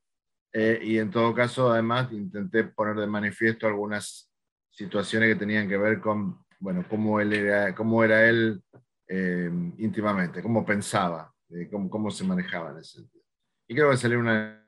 eh, 0.51 0.79
y 0.81 0.97
en 0.97 1.11
todo 1.11 1.33
caso, 1.33 1.71
además, 1.71 2.11
intenté 2.11 2.63
poner 2.63 2.95
de 2.95 3.07
manifiesto 3.07 3.67
algunas 3.67 4.31
situaciones 4.71 5.29
que 5.29 5.39
tenían 5.39 5.69
que 5.69 5.77
ver 5.77 6.01
con, 6.01 6.43
bueno, 6.59 6.83
cómo, 6.89 7.19
él 7.19 7.33
era, 7.33 7.75
cómo 7.75 8.03
era 8.03 8.27
él 8.27 8.61
eh, 9.07 9.49
íntimamente, 9.77 10.41
cómo 10.41 10.65
pensaba, 10.65 11.33
eh, 11.49 11.67
cómo, 11.71 11.89
cómo, 11.89 12.11
se 12.11 12.23
manejaba 12.23 12.71
en 12.71 12.79
ese 12.79 12.99
sentido. 12.99 13.23
Y 13.67 13.75
creo 13.75 13.91
que 13.91 13.97
salió 13.97 14.19
una, 14.19 14.67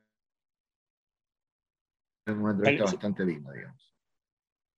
una 2.28 2.52
entrevista 2.52 2.86
bastante 2.86 3.26
digna, 3.26 3.52
digamos. 3.54 3.94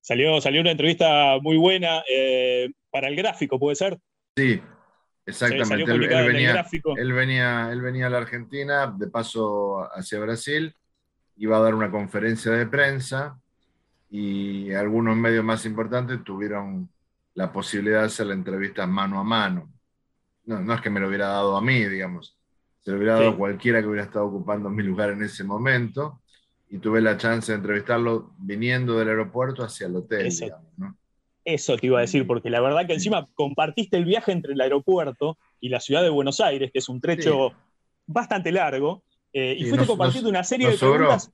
Salió, 0.01 0.41
salió 0.41 0.61
una 0.61 0.71
entrevista 0.71 1.37
muy 1.41 1.57
buena 1.57 2.01
para 2.89 3.07
el 3.07 3.15
gráfico, 3.15 3.59
¿puede 3.59 3.75
ser? 3.75 3.99
Sí, 4.35 4.61
exactamente. 5.25 5.91
Él, 5.91 5.99
venía, 5.99 6.65
él, 6.97 7.13
venía, 7.13 7.69
él 7.71 7.81
venía 7.81 8.07
a 8.07 8.09
la 8.09 8.17
Argentina, 8.17 8.87
de 8.97 9.07
paso 9.07 9.87
hacia 9.93 10.19
Brasil, 10.19 10.75
iba 11.39 11.57
a 11.57 11.61
dar 11.61 11.75
una 11.75 11.89
conferencia 11.89 12.51
de 12.51 12.65
prensa 12.67 13.39
y 14.09 14.71
algunos 14.73 15.15
medios 15.15 15.43
más 15.43 15.65
importantes 15.65 16.23
tuvieron 16.23 16.89
la 17.39 17.53
posibilidad 17.53 18.01
de 18.01 18.08
hacer 18.08 18.25
la 18.27 18.34
entrevista 18.34 18.86
mano 18.86 19.17
a 19.17 19.24
mano. 19.24 19.72
No, 20.43 20.60
no 20.60 20.74
es 20.74 20.81
que 20.81 20.89
me 20.89 21.00
lo 21.00 21.08
hubiera 21.08 21.29
dado 21.29 21.55
a 21.55 21.62
mí, 21.62 21.86
digamos, 21.86 22.36
se 22.81 22.91
lo 22.91 22.98
hubiera 22.98 23.13
dado 23.13 23.29
a 23.29 23.38
cualquiera 23.38 23.79
que 23.79 23.88
hubiera 23.88 24.03
estado 24.03 24.25
ocupando 24.25 24.69
mi 24.69 24.84
lugar 24.84 25.12
en 25.12 25.24
ese 25.24 25.46
momento 25.46 26.19
y 26.69 26.79
tuve 26.79 27.00
la 27.00 27.15
chance 27.15 27.50
de 27.50 27.58
entrevistarlo 27.58 28.34
viniendo 28.39 29.00
del 29.00 29.08
aeropuerto 29.08 29.63
hacia 29.63 29.88
el 29.88 29.96
hotel. 29.96 30.29
Digamos, 30.29 30.67
¿no? 30.77 30.98
Eso 31.46 31.77
te 31.77 31.88
iba 31.88 32.00
a 32.00 32.01
decir, 32.01 32.27
porque 32.27 32.50
la 32.50 32.60
verdad 32.60 32.86
que 32.86 32.96
encima 32.96 33.25
compartiste 33.36 33.96
el 33.96 34.03
viaje 34.03 34.34
entre 34.34 34.51
el 34.51 34.60
aeropuerto 34.60 35.38
y 35.62 35.69
la 35.69 35.79
ciudad 35.79 36.01
de 36.01 36.10
Buenos 36.10 36.41
Aires, 36.41 36.72
que 36.74 36.79
es 36.79 36.89
un 36.89 37.00
trecho 37.00 37.53
bastante 38.05 38.51
largo, 38.51 39.01
eh, 39.31 39.55
y 39.58 39.63
fuiste 39.63 39.88
compartiendo 39.88 40.29
una 40.29 40.43
serie 40.43 40.72
de 40.72 40.77
preguntas. 40.77 41.31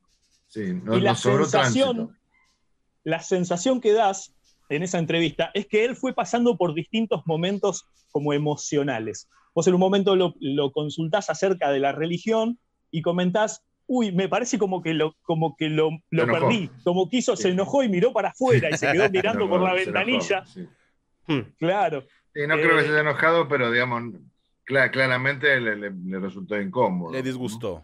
y 0.53 0.99
la 0.99 1.15
sensación, 1.15 2.15
la 3.03 3.21
sensación 3.21 3.81
que 3.81 3.91
das 3.91 4.35
en 4.69 4.83
esa 4.83 4.99
entrevista 4.99 5.51
es 5.53 5.67
que 5.67 5.85
él 5.85 5.95
fue 5.95 6.13
pasando 6.13 6.57
por 6.57 6.73
distintos 6.73 7.21
momentos 7.25 7.85
como 8.11 8.33
emocionales. 8.33 9.29
Vos 9.53 9.67
en 9.67 9.73
un 9.73 9.79
momento 9.79 10.15
lo, 10.15 10.33
lo 10.39 10.71
consultás 10.71 11.29
acerca 11.29 11.71
de 11.71 11.79
la 11.79 11.91
religión 11.91 12.59
y 12.91 13.01
comentás 13.01 13.63
uy, 13.87 14.11
me 14.11 14.27
parece 14.27 14.57
como 14.57 14.81
que 14.81 14.93
lo, 14.93 15.15
como 15.23 15.55
que 15.55 15.69
lo, 15.69 15.89
perdí, 16.09 16.69
como 16.83 17.09
quiso, 17.09 17.35
se 17.35 17.49
enojó 17.49 17.83
y 17.83 17.89
miró 17.89 18.13
para 18.13 18.29
afuera 18.29 18.69
y 18.69 18.77
se 18.77 18.91
quedó 18.91 19.09
mirando 19.11 19.49
por 19.49 19.61
la 19.61 19.73
ventanilla. 19.73 20.43
Hmm. 21.27 21.41
Claro. 21.57 22.05
no 22.33 22.55
creo 22.55 22.77
que 22.77 22.83
se 22.83 22.89
haya 22.89 23.01
enojado, 23.01 23.47
pero 23.47 23.71
digamos, 23.71 24.13
claramente 24.65 25.59
le, 25.59 26.19
resultó 26.19 26.59
incómodo. 26.59 27.13
Le 27.13 27.23
disgustó. 27.23 27.83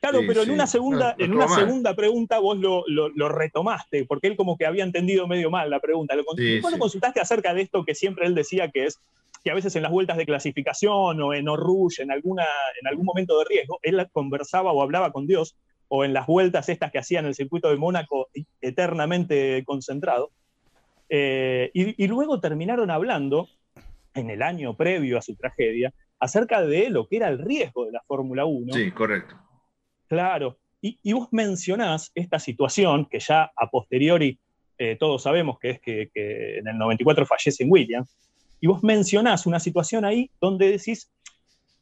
Claro, 0.00 0.20
pero 0.26 0.42
en 0.42 0.50
una 0.52 0.66
segunda, 0.66 1.16
en 1.18 1.34
una 1.34 1.48
segunda 1.48 1.94
pregunta 1.94 2.38
vos 2.38 2.56
lo, 2.56 3.28
retomaste, 3.28 4.04
porque 4.06 4.28
él 4.28 4.36
como 4.36 4.56
que 4.56 4.66
había 4.66 4.84
entendido 4.84 5.26
medio 5.26 5.50
mal 5.50 5.70
la 5.70 5.80
pregunta. 5.80 6.14
Lo, 6.14 6.22
lo 6.22 6.78
consultaste 6.78 7.20
acerca 7.20 7.52
de 7.52 7.62
esto 7.62 7.84
que 7.84 7.94
siempre 7.94 8.26
él 8.26 8.34
decía 8.34 8.70
que 8.70 8.86
es 8.86 9.00
que 9.42 9.50
a 9.50 9.54
veces 9.54 9.74
en 9.76 9.82
las 9.82 9.92
vueltas 9.92 10.16
de 10.16 10.26
clasificación 10.26 11.20
o 11.20 11.34
en 11.34 11.48
Oruge, 11.48 12.02
en, 12.02 12.10
alguna, 12.10 12.44
en 12.80 12.88
algún 12.88 13.04
momento 13.04 13.38
de 13.38 13.44
riesgo, 13.48 13.78
él 13.82 14.06
conversaba 14.12 14.72
o 14.72 14.82
hablaba 14.82 15.12
con 15.12 15.26
Dios, 15.26 15.56
o 15.88 16.04
en 16.04 16.12
las 16.12 16.26
vueltas 16.26 16.68
estas 16.68 16.92
que 16.92 16.98
hacía 16.98 17.20
en 17.20 17.26
el 17.26 17.34
circuito 17.34 17.70
de 17.70 17.76
Mónaco, 17.76 18.28
eternamente 18.60 19.64
concentrado. 19.64 20.30
Eh, 21.08 21.70
y, 21.72 22.06
luego 22.06 22.40
terminaron 22.40 22.90
hablando, 22.90 23.48
en 24.14 24.30
el 24.30 24.42
año 24.42 24.76
previo 24.76 25.16
a 25.18 25.22
su 25.22 25.34
tragedia, 25.34 25.94
acerca 26.18 26.62
de 26.62 26.90
lo 26.90 27.06
que 27.06 27.16
era 27.16 27.28
el 27.28 27.38
riesgo 27.38 27.86
de 27.86 27.92
la 27.92 28.02
Fórmula 28.06 28.44
1. 28.44 28.74
Sí, 28.74 28.90
correcto. 28.90 29.36
Claro. 30.08 30.58
Y, 30.80 31.12
vos 31.12 31.28
mencionás 31.32 32.12
esta 32.14 32.38
situación 32.38 33.06
que 33.06 33.18
ya 33.18 33.50
a 33.56 33.68
posteriori 33.68 34.38
eh, 34.78 34.96
todos 34.98 35.24
sabemos 35.24 35.58
que 35.58 35.70
es 35.70 35.80
que, 35.80 36.08
que, 36.14 36.58
en 36.58 36.68
el 36.68 36.78
94 36.78 37.26
fallece 37.26 37.64
en 37.64 37.72
Williams, 37.72 38.14
y 38.60 38.68
vos 38.68 38.82
mencionás 38.84 39.44
una 39.44 39.58
situación 39.58 40.04
ahí 40.04 40.30
donde 40.40 40.70
decís, 40.70 41.10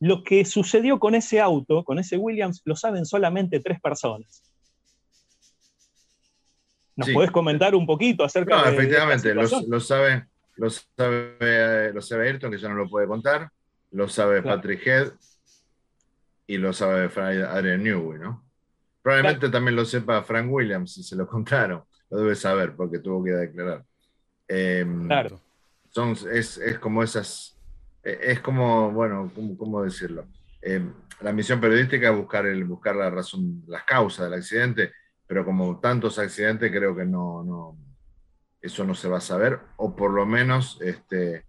lo 0.00 0.22
que 0.24 0.44
sucedió 0.44 0.98
con 0.98 1.14
ese 1.14 1.40
auto, 1.40 1.84
con 1.84 1.98
ese 1.98 2.16
Williams, 2.16 2.62
lo 2.64 2.74
saben 2.74 3.04
solamente 3.04 3.60
tres 3.60 3.80
personas. 3.80 4.42
¿Nos 6.96 7.10
podés 7.10 7.30
comentar 7.30 7.74
un 7.74 7.86
poquito 7.86 8.24
acerca 8.24 8.56
no, 8.56 8.68
efectivamente, 8.70 9.34
lo, 9.34 9.46
sabe, 9.46 9.66
lo, 10.56 10.70
sabe, 10.70 11.92
lo 11.92 12.00
sabe 12.00 12.28
Ayrton, 12.28 12.50
que 12.50 12.58
ya 12.58 12.68
no 12.70 12.74
lo 12.74 12.88
puede 12.88 13.06
contar, 13.06 13.50
lo 13.90 14.08
sabe 14.08 14.42
Patrick 14.42 14.86
Head 14.86 15.12
y 16.46 16.58
lo 16.58 16.72
sabe 16.72 17.10
Adrian 17.44 17.82
Newey, 17.82 18.18
¿no? 18.18 18.44
Probablemente 19.02 19.48
también 19.48 19.76
lo 19.76 19.84
sepa 19.84 20.22
Frank 20.22 20.50
Williams, 20.50 20.94
si 20.94 21.02
se 21.02 21.16
lo 21.16 21.26
contaron. 21.28 21.82
Lo 22.10 22.18
debe 22.18 22.34
saber 22.34 22.74
porque 22.76 22.98
tuvo 23.00 23.24
que 23.24 23.32
declarar. 23.32 23.84
Em, 24.48 25.06
claro 25.06 25.40
es, 26.30 26.78
como 26.80 27.02
esas, 27.02 27.58
e, 28.02 28.18
es 28.22 28.40
como, 28.40 28.90
bueno, 28.92 29.30
¿cómo, 29.58 29.82
decirlo? 29.82 30.26
Eh, 30.62 30.84
la 31.20 31.32
misión 31.32 31.60
periodística 31.60 32.10
es 32.10 32.16
buscar, 32.16 32.46
el, 32.46 32.64
buscar 32.64 32.96
la 32.96 33.10
razón, 33.10 33.62
las 33.66 33.84
causas 33.84 34.26
del 34.26 34.38
accidente, 34.38 34.92
pero 35.26 35.44
como 35.44 35.80
tantos 35.80 36.18
accidentes 36.18 36.70
creo 36.70 36.94
que 36.94 37.04
no, 37.04 37.42
no 37.42 37.76
eso 38.60 38.84
no 38.84 38.94
se 38.94 39.08
va 39.08 39.18
a 39.18 39.20
saber, 39.20 39.60
o 39.76 39.94
por 39.94 40.12
lo 40.12 40.26
menos 40.26 40.78
este, 40.82 41.44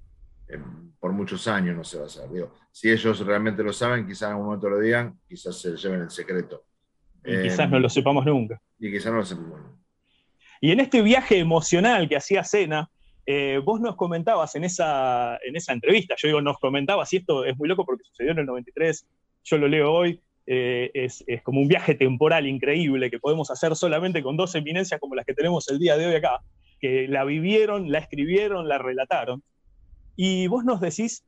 por 1.00 1.12
muchos 1.12 1.48
años 1.48 1.75
no 1.75 1.84
se 1.84 2.00
va 2.00 2.06
a 2.06 2.10
saber. 2.10 2.32
Digo, 2.32 2.54
si 2.72 2.89
ellos 2.89 3.20
realmente 3.25 3.63
lo 3.63 3.74
saben, 3.74 4.08
quizás 4.08 4.24
en 4.24 4.32
algún 4.32 4.46
momento 4.46 4.70
lo 4.70 4.80
digan, 4.80 5.20
quizás 5.27 5.60
se 5.60 5.75
lleven 5.75 6.01
el 6.01 6.10
secreto. 6.10 6.66
Y 7.24 7.44
quizás 7.44 7.70
no 7.70 7.80
lo 7.80 7.89
sepamos 7.89 8.25
nunca. 8.25 8.62
Y 8.80 8.92
quizás 8.92 9.12
no 9.12 9.18
lo 9.18 9.25
sepamos 9.25 9.60
nunca. 9.60 9.77
Y 10.62 10.72
en 10.72 10.80
este 10.80 11.01
viaje 11.01 11.38
emocional 11.38 12.10
que 12.10 12.16
hacía 12.16 12.44
Cena, 12.44 12.89
eh, 13.25 13.62
vos 13.63 13.82
nos 13.82 13.96
comentabas 13.96 14.56
en 14.56 14.63
esa, 14.63 15.38
en 15.46 15.56
esa 15.56 15.74
entrevista, 15.74 16.16
yo 16.18 16.30
digo, 16.30 16.42
nos 16.42 16.58
comentabas, 16.60 17.12
y 17.13 17.18
esto 17.18 17.44
es 17.44 17.58
muy 17.58 17.68
loco 17.68 17.86
porque 17.86 18.06
sucedió 18.06 18.32
en 18.32 18.39
el 18.39 18.46
93, 18.46 19.06
yo 19.44 19.58
lo 19.58 19.68
leo 19.68 19.92
hoy, 19.92 20.22
eh, 20.50 20.92
es, 20.94 21.25
como 21.44 21.60
un 21.60 21.68
viaje 21.68 21.94
temporal 21.94 22.48
increíble 22.48 23.12
que 23.12 23.20
podemos 23.20 23.51
hacer 23.51 23.75
solamente 23.75 24.24
con 24.24 24.38
dos 24.38 24.56
eminencias 24.56 24.98
como 24.98 25.13
las 25.13 25.25
que 25.25 25.34
tenemos 25.34 25.68
el 25.68 25.77
día 25.77 25.98
de 25.98 26.08
hoy 26.08 26.16
acá, 26.16 26.39
que 26.80 27.06
la 27.10 27.25
vivieron, 27.25 27.92
la 27.92 28.00
escribieron, 28.00 28.70
la 28.70 28.77
relataron. 28.77 29.44
Y 30.18 30.48
vos 30.48 30.66
nos 30.66 30.82
decís 30.82 31.24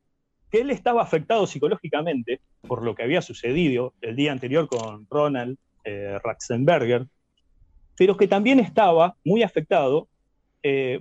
que 0.50 0.60
él 0.60 0.70
estaba 0.70 1.02
afectado 1.02 1.46
psicológicamente 1.46 2.40
por 2.60 2.82
lo 2.82 2.94
que 2.94 3.04
había 3.04 3.22
sucedido 3.22 3.94
el 4.02 4.16
día 4.16 4.32
anterior 4.32 4.68
con 4.68 5.06
Ronald 5.08 5.56
eh, 5.84 6.18
Ratzenberger, 6.22 7.06
pero 7.96 8.18
que 8.18 8.28
también 8.28 8.60
estaba 8.60 9.16
muy 9.24 9.42
afectado 9.42 10.08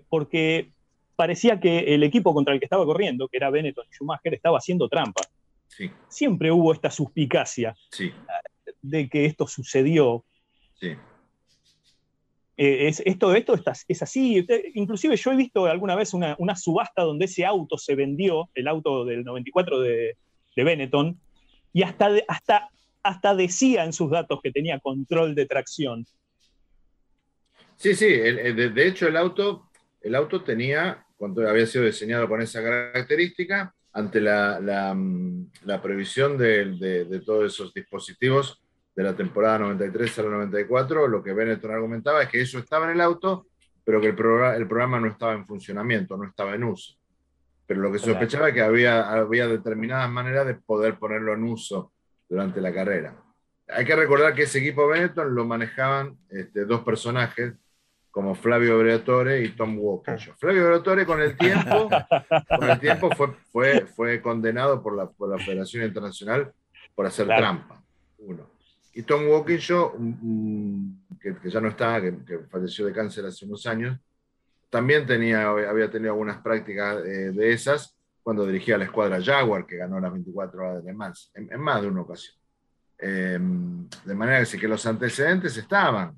porque 0.07 0.71
parecía 1.17 1.59
que 1.59 1.93
el 1.93 2.03
equipo 2.03 2.33
contra 2.33 2.53
el 2.53 2.61
que 2.61 2.65
estaba 2.65 2.85
corriendo, 2.85 3.27
que 3.27 3.35
era 3.35 3.49
Benetton 3.49 3.85
y 3.91 3.93
Schumacher, 3.93 4.33
estaba 4.33 4.57
haciendo 4.57 4.87
trampa. 4.87 5.21
Siempre 6.07 6.49
hubo 6.49 6.71
esta 6.71 6.89
suspicacia 6.89 7.75
de 8.81 9.09
que 9.09 9.25
esto 9.25 9.45
sucedió. 9.45 10.23
Eh, 12.61 12.89
es, 12.89 13.01
esto, 13.05 13.33
esto 13.33 13.55
es 13.87 14.01
así. 14.01 14.45
Inclusive 14.73 15.15
yo 15.15 15.31
he 15.31 15.37
visto 15.37 15.65
alguna 15.65 15.95
vez 15.95 16.13
una, 16.13 16.35
subasta 16.57 17.03
donde 17.03 17.23
ese 17.23 17.45
auto 17.45 17.77
se 17.77 17.95
vendió, 17.95 18.49
el 18.53 18.67
auto 18.67 19.05
del 19.05 19.23
94 19.23 19.79
de, 19.79 20.17
Benetton, 20.57 21.17
y 21.71 21.83
hasta, 21.83 22.11
hasta, 22.27 22.67
hasta 23.01 23.33
decía 23.33 23.85
en 23.85 23.93
sus 23.93 24.11
datos 24.11 24.41
que 24.43 24.51
tenía 24.51 24.77
control 24.79 25.35
de 25.35 25.45
tracción. 25.45 26.05
Sí, 27.77 27.95
sí, 27.95 28.07
de, 28.07 28.87
hecho 28.87 29.07
el 29.07 29.15
auto, 29.15 29.69
el 30.01 30.13
auto 30.15 30.43
tenía, 30.43 31.05
cuando 31.15 31.47
había 31.47 31.65
sido 31.65 31.85
diseñado 31.85 32.27
con 32.27 32.41
esa 32.41 32.61
característica, 32.61 33.73
ante 33.93 34.19
la, 34.19 34.59
la, 34.59 34.93
mm, 34.93 35.49
previsión 35.81 36.37
de, 36.37 37.21
todos 37.25 37.53
esos 37.53 37.73
dispositivos, 37.73 38.61
de 38.99 39.05
la 39.05 39.15
temporada 39.15 39.59
93 39.59 40.19
a 40.19 40.23
la 40.23 40.29
94, 40.31 41.07
lo 41.07 41.23
que 41.23 41.31
Benetton 41.31 41.71
argumentaba 41.71 42.21
es 42.21 42.27
que 42.27 42.41
eso 42.41 42.59
estaba 42.59 42.83
en 42.83 42.91
el 42.91 42.99
auto, 42.99 43.47
pero 43.81 44.01
que 44.01 44.07
el, 44.07 44.15
programa, 44.15 44.57
el 44.57 44.67
programa 44.67 44.99
no 44.99 45.07
estaba 45.07 45.31
en 45.31 45.47
funcionamiento, 45.47 46.17
no 46.17 46.25
estaba 46.25 46.53
en 46.53 46.65
uso. 46.65 46.95
Pero 47.65 47.79
lo 47.79 47.93
que 47.93 47.97
sospechaba 47.97 48.49
es 48.49 48.55
que 48.55 48.61
había, 48.61 49.09
había 49.09 49.47
determinadas 49.47 50.09
maneras 50.09 50.45
de 50.47 50.55
poder 50.55 50.99
ponerlo 50.99 51.33
en 51.33 51.45
uso 51.45 51.93
durante 52.27 52.59
la 52.59 52.73
carrera. 52.73 53.15
Hay 53.69 53.85
que 53.85 53.95
recordar 53.95 54.35
que 54.35 54.41
ese 54.41 54.59
equipo 54.59 54.85
Benetton 54.89 55.33
lo 55.33 55.45
manejaban 55.45 56.17
este, 56.29 56.65
dos 56.65 56.81
personajes, 56.81 57.53
como 58.11 58.35
Flavio 58.35 58.79
Briatore 58.79 59.41
y 59.43 59.55
Tom 59.55 59.77
Walker. 59.79 60.19
Flavio 60.37 60.67
Briatore 60.67 61.05
con 61.05 61.21
el 61.21 61.37
tiempo, 61.37 61.89
con 62.49 62.69
el 62.69 62.79
tiempo 62.81 63.09
fue, 63.11 63.29
fue, 63.49 63.85
fue 63.85 64.21
condenado 64.21 64.83
por 64.83 64.93
la, 64.93 65.09
por 65.09 65.29
la 65.29 65.41
Federación 65.41 65.85
Internacional 65.85 66.51
por 66.93 67.05
hacer 67.05 67.27
trampa. 67.27 67.81
Uno. 68.17 68.58
Y 68.93 69.03
Tom 69.03 69.27
Walkinshaw, 69.27 69.93
que, 71.19 71.35
que, 71.37 71.49
ya 71.49 71.61
no 71.61 71.69
está, 71.69 72.01
que, 72.01 72.39
falleció 72.49 72.85
de 72.85 72.93
cáncer 72.93 73.25
hace 73.25 73.45
unos 73.45 73.65
años, 73.65 73.97
también 74.69 75.05
tenía, 75.05 75.49
había 75.49 75.89
tenido 75.89 76.11
algunas 76.11 76.41
prácticas 76.41 77.03
eh, 77.05 77.31
de 77.31 77.53
esas 77.53 77.95
cuando 78.21 78.45
dirigía 78.45 78.77
la 78.77 78.85
escuadra 78.85 79.21
Jaguar, 79.21 79.65
que 79.65 79.77
ganó 79.77 79.99
las 79.99 80.11
24 80.11 80.59
horas 80.59 80.83
de 80.83 80.91
Le 80.91 80.93
Mans, 80.93 81.31
en, 81.33 81.59
más 81.59 81.81
de 81.81 81.87
una 81.87 82.01
ocasión. 82.01 82.35
Em, 82.97 83.87
de 84.05 84.13
manera 84.13 84.43
que, 84.45 84.57
que 84.57 84.67
los 84.67 84.85
antecedentes 84.85 85.55
estaban. 85.57 86.15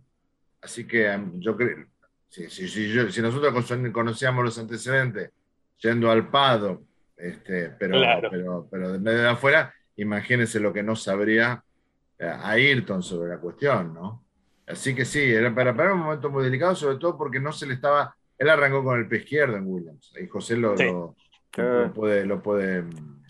Así 0.62 0.86
que 0.86 1.08
em, 1.08 1.40
yo 1.40 1.56
creo, 1.56 1.86
si, 2.28 2.50
si, 2.50 2.68
si, 2.68 3.22
nosotros 3.22 3.54
conocíamos 3.94 4.44
los 4.44 4.58
antecedentes 4.58 5.32
yendo 5.78 6.10
al 6.10 6.30
Pado, 6.30 6.84
este, 7.18 7.70
pero, 7.72 8.02
pero, 8.30 8.68
pero 8.72 8.92
de 8.94 9.00
medio 9.00 9.20
de 9.20 9.30
afuera, 9.30 9.74
imagínense 9.98 10.60
lo 10.60 10.74
que 10.74 10.82
no 10.82 10.96
sabría 10.96 11.64
a 12.22 12.50
Ayrton 12.52 13.02
sobre 13.02 13.30
la 13.30 13.38
cuestión, 13.40 13.94
¿no? 13.94 14.24
Así 14.68 14.96
que 14.96 15.06
sí, 15.06 15.20
era 15.20 15.54
para, 15.54 15.76
para 15.76 15.94
un 15.94 16.02
momento 16.02 16.30
muy 16.30 16.44
delicado, 16.44 16.76
sobre 16.76 16.98
todo 16.98 17.18
porque 17.18 17.40
no 17.40 17.52
se 17.52 17.66
le 17.66 17.74
estaba. 17.74 18.16
Él 18.38 18.50
arrancó 18.50 18.84
con 18.84 19.00
el 19.00 19.08
pie 19.08 19.20
izquierdo 19.20 19.58
en 19.58 19.68
Williams, 19.68 20.14
y 20.20 20.28
José 20.28 20.58
lo, 20.58 20.76
puede, 21.94 22.26
lo 22.26 22.42
puede 22.42 22.86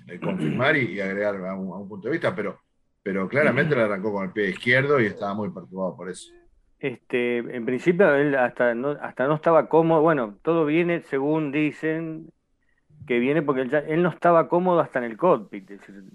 eh, 0.08 0.20
confirmar 0.20 0.78
y, 0.78 1.00
agregar 1.02 1.36
a 1.46 1.56
un, 1.56 1.88
punto 1.88 2.08
de 2.08 2.14
vista, 2.14 2.36
pero, 2.36 2.60
pero 3.04 3.28
claramente 3.28 3.76
le 3.76 3.82
arrancó 3.82 4.14
con 4.14 4.26
el 4.26 4.32
pie 4.32 4.50
izquierdo 4.50 5.00
y 5.00 5.06
estaba 5.06 5.34
muy 5.34 5.50
perturbado 5.50 5.96
por 5.96 6.10
eso. 6.10 6.32
Este, 6.80 7.38
en 7.38 7.66
principio 7.66 8.16
él 8.16 8.36
hasta 8.36 8.74
no, 8.74 8.92
hasta 9.02 9.28
no 9.28 9.36
estaba 9.36 9.70
cómodo, 9.70 10.02
bueno, 10.02 10.40
todo 10.42 10.66
viene 10.66 11.02
según 11.02 11.52
dicen, 11.52 12.32
que 13.08 13.20
viene 13.20 13.42
porque 13.42 13.62
él, 13.62 14.04
no 14.04 14.10
estaba 14.10 14.48
cómodo 14.48 14.80
hasta 14.80 15.00
en 15.00 15.06
el 15.06 15.18
cockpit, 15.18 15.70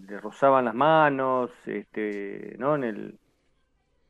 le 0.09 0.21
rozaban 0.21 0.67
las 0.67 0.75
manos, 0.75 1.51
este, 1.67 2.57
¿no? 2.59 2.77
En 2.77 3.19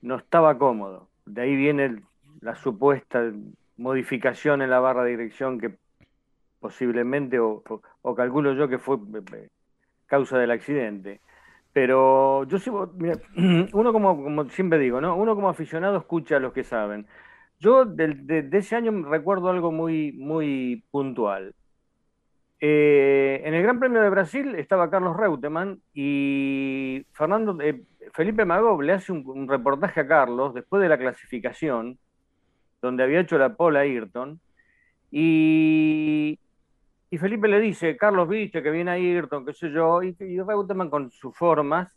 no 0.03 0.17
estaba 0.17 0.57
cómodo. 0.59 1.09
De 1.25 1.43
ahí 1.43 1.57
viene 1.57 2.03
la 2.41 2.55
supuesta 2.55 3.33
modificación 3.77 4.63
en 4.63 4.71
la 4.71 4.81
barra 4.81 5.05
de 5.05 5.11
dirección 5.11 5.59
que 5.59 5.77
posiblemente, 6.61 7.39
o, 7.39 7.63
calculo 8.17 8.55
yo 8.55 8.69
que 8.69 8.79
fue 8.79 8.97
eh, 8.97 9.23
eh, 9.35 9.49
causa 10.07 10.39
del 10.39 10.51
accidente. 10.51 11.21
Pero 11.73 12.45
yo 12.45 12.59
uno 13.73 13.93
como, 13.93 14.23
como 14.23 14.49
siempre 14.49 14.79
digo, 14.79 15.01
¿no? 15.01 15.17
Uno 15.17 15.35
como 15.35 15.49
aficionado 15.49 15.99
escucha 15.99 16.37
a 16.37 16.41
los 16.41 16.53
que 16.53 16.65
saben. 16.65 17.07
Yo 17.59 17.85
de, 17.85 18.15
de 18.15 18.59
ese 18.59 18.77
año 18.77 18.93
recuerdo 19.09 19.49
algo 19.51 19.73
muy, 19.73 20.13
muy 20.13 20.85
puntual. 20.91 21.55
Eh, 22.59 23.43
en 23.45 23.53
el 23.53 23.63
Gran 23.63 23.79
Premio 23.79 24.01
de 24.01 24.09
Brasil 24.09 24.55
estaba 24.55 24.91
Carlos 24.91 25.17
Reutemann 25.17 25.81
y 25.93 27.05
Fernando, 27.13 27.61
eh, 27.61 27.83
Felipe 28.15 28.47
Magov 28.47 28.81
le 28.81 28.95
hace 28.95 29.13
un, 29.13 29.47
reportaje 29.47 30.01
a 30.01 30.09
Carlos 30.09 30.55
después 30.55 30.83
de 30.83 30.89
la 30.89 30.97
clasificación, 30.97 31.99
donde 32.81 33.03
había 33.03 33.21
hecho 33.21 33.37
la 33.37 33.55
pola 33.55 33.81
Ayrton, 33.81 34.41
y, 35.11 36.39
y, 37.11 37.19
Felipe 37.19 37.47
le 37.47 37.61
dice, 37.61 37.97
Carlos, 37.97 38.29
viste 38.29 38.63
que 38.63 38.71
viene 38.71 38.91
Ayrton, 38.93 39.45
qué 39.45 39.53
sé 39.53 39.71
yo, 39.71 40.03
y, 40.03 40.15
Reutemann 40.19 40.89
con 40.89 41.11
sus 41.11 41.37
formas, 41.37 41.93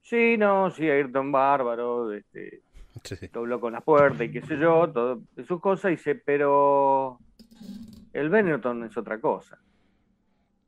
sí, 0.00 0.36
no, 0.38 0.70
sí, 0.70 0.88
Ayrton 0.88 1.32
bárbaro, 1.32 2.12
este, 2.12 2.62
dobló 3.32 3.58
con 3.60 3.72
la 3.72 3.80
puerta 3.80 4.22
y 4.22 4.30
qué 4.30 4.42
sé 4.42 4.56
yo, 4.58 4.88
todo, 4.92 5.22
sus 5.44 5.60
cosas, 5.60 5.90
y 5.90 5.96
dice, 5.96 6.14
pero 6.14 7.18
el 8.12 8.28
Benetton 8.28 8.84
es 8.84 8.96
otra 8.96 9.20
cosa. 9.20 9.58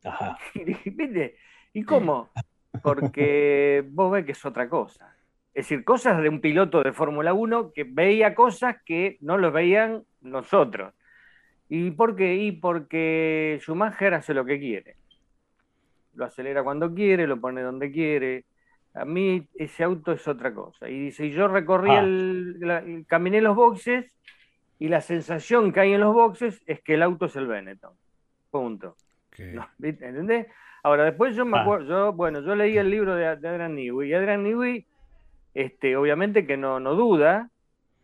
Y, 1.72 1.84
cómo? 1.84 2.30
Porque 2.82 3.84
vos 3.90 4.10
ves 4.10 4.24
que 4.24 4.32
es 4.32 4.44
otra 4.46 4.68
cosa. 4.68 5.14
Es 5.52 5.66
decir, 5.66 5.84
cosas 5.84 6.22
de 6.22 6.28
un 6.28 6.40
piloto 6.40 6.82
de 6.82 6.92
Fórmula 6.92 7.34
1 7.34 7.72
que 7.72 7.84
veía 7.84 8.34
cosas 8.34 8.76
que 8.84 9.18
no 9.20 9.36
los 9.36 9.52
veían 9.52 10.04
nosotros. 10.22 10.94
¿Y 11.68 11.90
por 11.90 12.16
qué? 12.16 12.34
Y 12.36 12.52
porque 12.52 13.58
Schumacher 13.60 14.14
hace 14.14 14.34
lo 14.34 14.44
que 14.44 14.58
quiere. 14.58 14.96
Lo 16.14 16.26
acelera 16.26 16.62
cuando 16.62 16.94
quiere, 16.94 17.26
lo 17.26 17.40
pone 17.40 17.62
donde 17.62 17.90
quiere. 17.90 18.44
A 18.94 19.04
mí 19.04 19.46
ese 19.54 19.84
auto 19.84 20.12
es 20.12 20.26
otra 20.28 20.54
cosa. 20.54 20.88
Y 20.88 20.98
dice, 20.98 21.26
y 21.26 21.32
yo 21.32 21.48
recorrí 21.48 21.90
ah. 21.90 22.00
el, 22.00 23.04
caminé 23.08 23.40
los 23.40 23.56
boxes 23.56 24.06
y 24.78 24.88
la 24.88 25.00
sensación 25.00 25.72
que 25.72 25.80
hay 25.80 25.92
en 25.92 26.00
los 26.00 26.14
boxes 26.14 26.62
es 26.66 26.80
que 26.80 26.94
el 26.94 27.02
auto 27.02 27.26
es 27.26 27.36
el 27.36 27.46
Benetton. 27.46 27.94
Punto. 28.50 28.96
¿Entendés? 29.38 30.46
Ahora, 30.82 31.04
después 31.04 31.34
yo 31.34 31.44
me 31.44 31.58
ah. 31.58 31.62
acuerdo, 31.62 31.88
yo, 31.88 32.12
bueno, 32.12 32.40
yo 32.40 32.54
leí 32.54 32.76
el 32.78 32.90
libro 32.90 33.16
de, 33.16 33.26
Adrian 33.26 33.74
Newey 33.74 34.10
y 34.10 34.14
Adrian 34.14 34.42
Newey, 34.42 34.86
este, 35.54 35.96
obviamente 35.96 36.46
que 36.46 36.56
no, 36.56 36.78
no 36.80 36.94
duda, 36.94 37.50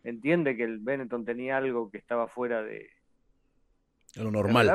entiende 0.03 0.57
que 0.57 0.63
el 0.63 0.79
Benetton 0.79 1.23
tenía 1.23 1.57
algo 1.57 1.89
que 1.89 1.97
estaba 1.97 2.27
fuera 2.27 2.61
de 2.61 2.89
lo 4.15 4.31
normal. 4.31 4.67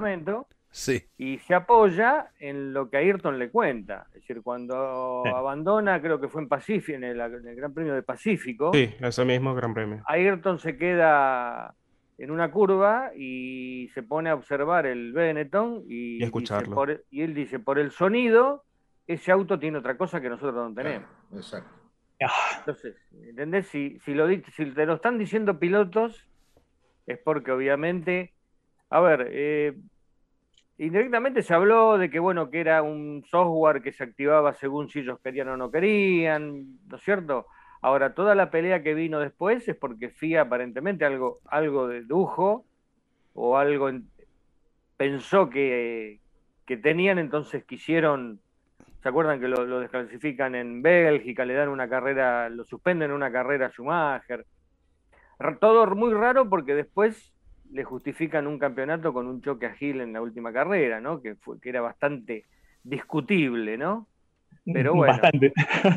Sí. 0.71 1.03
Y 1.17 1.39
se 1.39 1.55
apoya 1.55 2.31
en 2.39 2.73
lo 2.75 2.91
que 2.91 2.99
Ayrton 2.99 3.39
le 3.39 3.51
cuenta. 3.51 4.07
Es 4.09 4.21
decir, 4.21 4.43
cuando 4.43 5.25
abandona, 5.27 6.01
creo 6.01 6.21
que 6.21 6.29
fue 6.29 6.43
en 6.43 6.49
Pacífico, 6.49 6.97
en 6.97 7.05
el, 7.05 7.21
en 7.21 7.49
el, 7.49 7.57
Gran 7.57 7.73
Premio 7.73 7.95
de 7.95 8.03
Pacífico. 8.03 8.73
Sí, 8.75 8.95
ese 9.01 9.25
mismo 9.25 9.55
Gran 9.55 9.73
Premio. 9.73 10.03
Ayrton 10.07 10.59
se 10.59 10.77
queda 10.77 11.75
en 12.19 12.31
una 12.33 12.51
curva 12.51 13.13
y 13.17 13.89
se 13.95 14.03
pone 14.03 14.29
a 14.29 14.35
observar 14.35 14.87
el 14.87 15.13
Benetton 15.13 15.85
y, 15.87 16.23
escucharlo. 16.23 16.85
y 17.11 17.23
él 17.23 17.33
dice, 17.33 17.61
por 17.61 17.79
el 17.79 17.93
sonido, 17.93 18.65
ese 19.07 19.31
auto 19.31 19.59
tiene 19.59 19.79
otra 19.79 19.97
cosa 19.97 20.21
que 20.21 20.29
nosotros 20.29 20.69
no 20.69 20.75
tenemos. 20.75 21.09
exacto. 21.33 21.71
Entonces, 22.59 22.97
¿entendés? 23.13 23.69
Si, 23.69 23.99
si, 24.01 24.13
lo, 24.13 24.29
si 24.29 24.67
te 24.73 24.87
lo 24.87 24.95
están 24.95 25.19
diciendo 25.19 25.61
pilotos, 25.61 26.27
es 27.07 27.19
porque 27.19 27.53
obviamente, 27.53 28.35
a 28.91 29.01
ver, 29.01 29.29
eh, 29.31 29.79
indirectamente 30.79 31.45
se 31.45 31.55
habló 31.55 31.97
de 31.97 32.11
que, 32.11 32.19
bueno, 32.19 32.51
que 32.51 32.61
era 32.61 32.83
un 32.83 33.25
software 33.25 33.83
que 33.83 33.93
se 33.93 34.03
activaba 34.03 34.53
según 34.55 34.89
si 34.89 34.99
ellos 34.99 35.21
querían 35.23 35.49
o 35.49 35.57
no 35.57 35.71
querían, 35.71 36.79
¿no 36.89 36.97
es 36.97 37.03
cierto? 37.05 37.47
Ahora, 37.81 38.15
toda 38.15 38.35
la 38.35 38.51
pelea 38.51 38.83
que 38.83 38.95
vino 38.95 39.21
después 39.21 39.69
es 39.69 39.77
porque 39.77 40.11
FIA 40.11 40.43
aparentemente 40.43 41.05
algo, 41.05 41.41
algo 41.47 41.87
de 41.87 42.01
lujo 42.03 42.65
o 43.35 43.57
algo 43.57 43.91
pensó 44.97 45.49
que, 45.49 46.21
tenían, 46.83 47.19
entonces 47.19 47.65
quisieron, 47.65 48.41
¿se 49.03 49.09
acuerdan 49.09 49.41
que 49.41 49.49
lo, 49.49 49.81
desclasifican 49.81 50.55
en 50.55 50.83
Bélgica, 50.83 51.47
le 51.47 51.55
dan 51.55 51.69
una 51.69 51.89
carrera, 51.89 52.51
lo 52.51 52.65
suspenden 52.65 53.13
una 53.13 53.33
carrera 53.33 53.67
a 53.67 53.71
Schumacher? 53.71 54.45
Todo 55.61 55.87
muy 55.95 56.13
raro 56.13 56.49
porque 56.51 56.75
después 56.75 57.33
le 57.71 57.85
justifican 57.85 58.49
un 58.49 58.59
campeonato 58.59 59.13
con 59.13 59.29
un 59.29 59.41
choque 59.41 59.67
a 59.67 59.75
Gil 59.75 60.01
en 60.01 60.13
la 60.13 60.21
última 60.21 60.53
carrera, 60.53 61.01
¿no? 61.01 61.23
Que, 61.23 61.37
fue, 61.37 61.61
que 61.61 61.69
era 61.69 61.81
bastante 61.81 62.47
discutible, 62.83 63.79
¿no? 63.79 64.09
Pero 64.65 64.95
bueno, 64.97 65.13
bastante, 65.13 65.53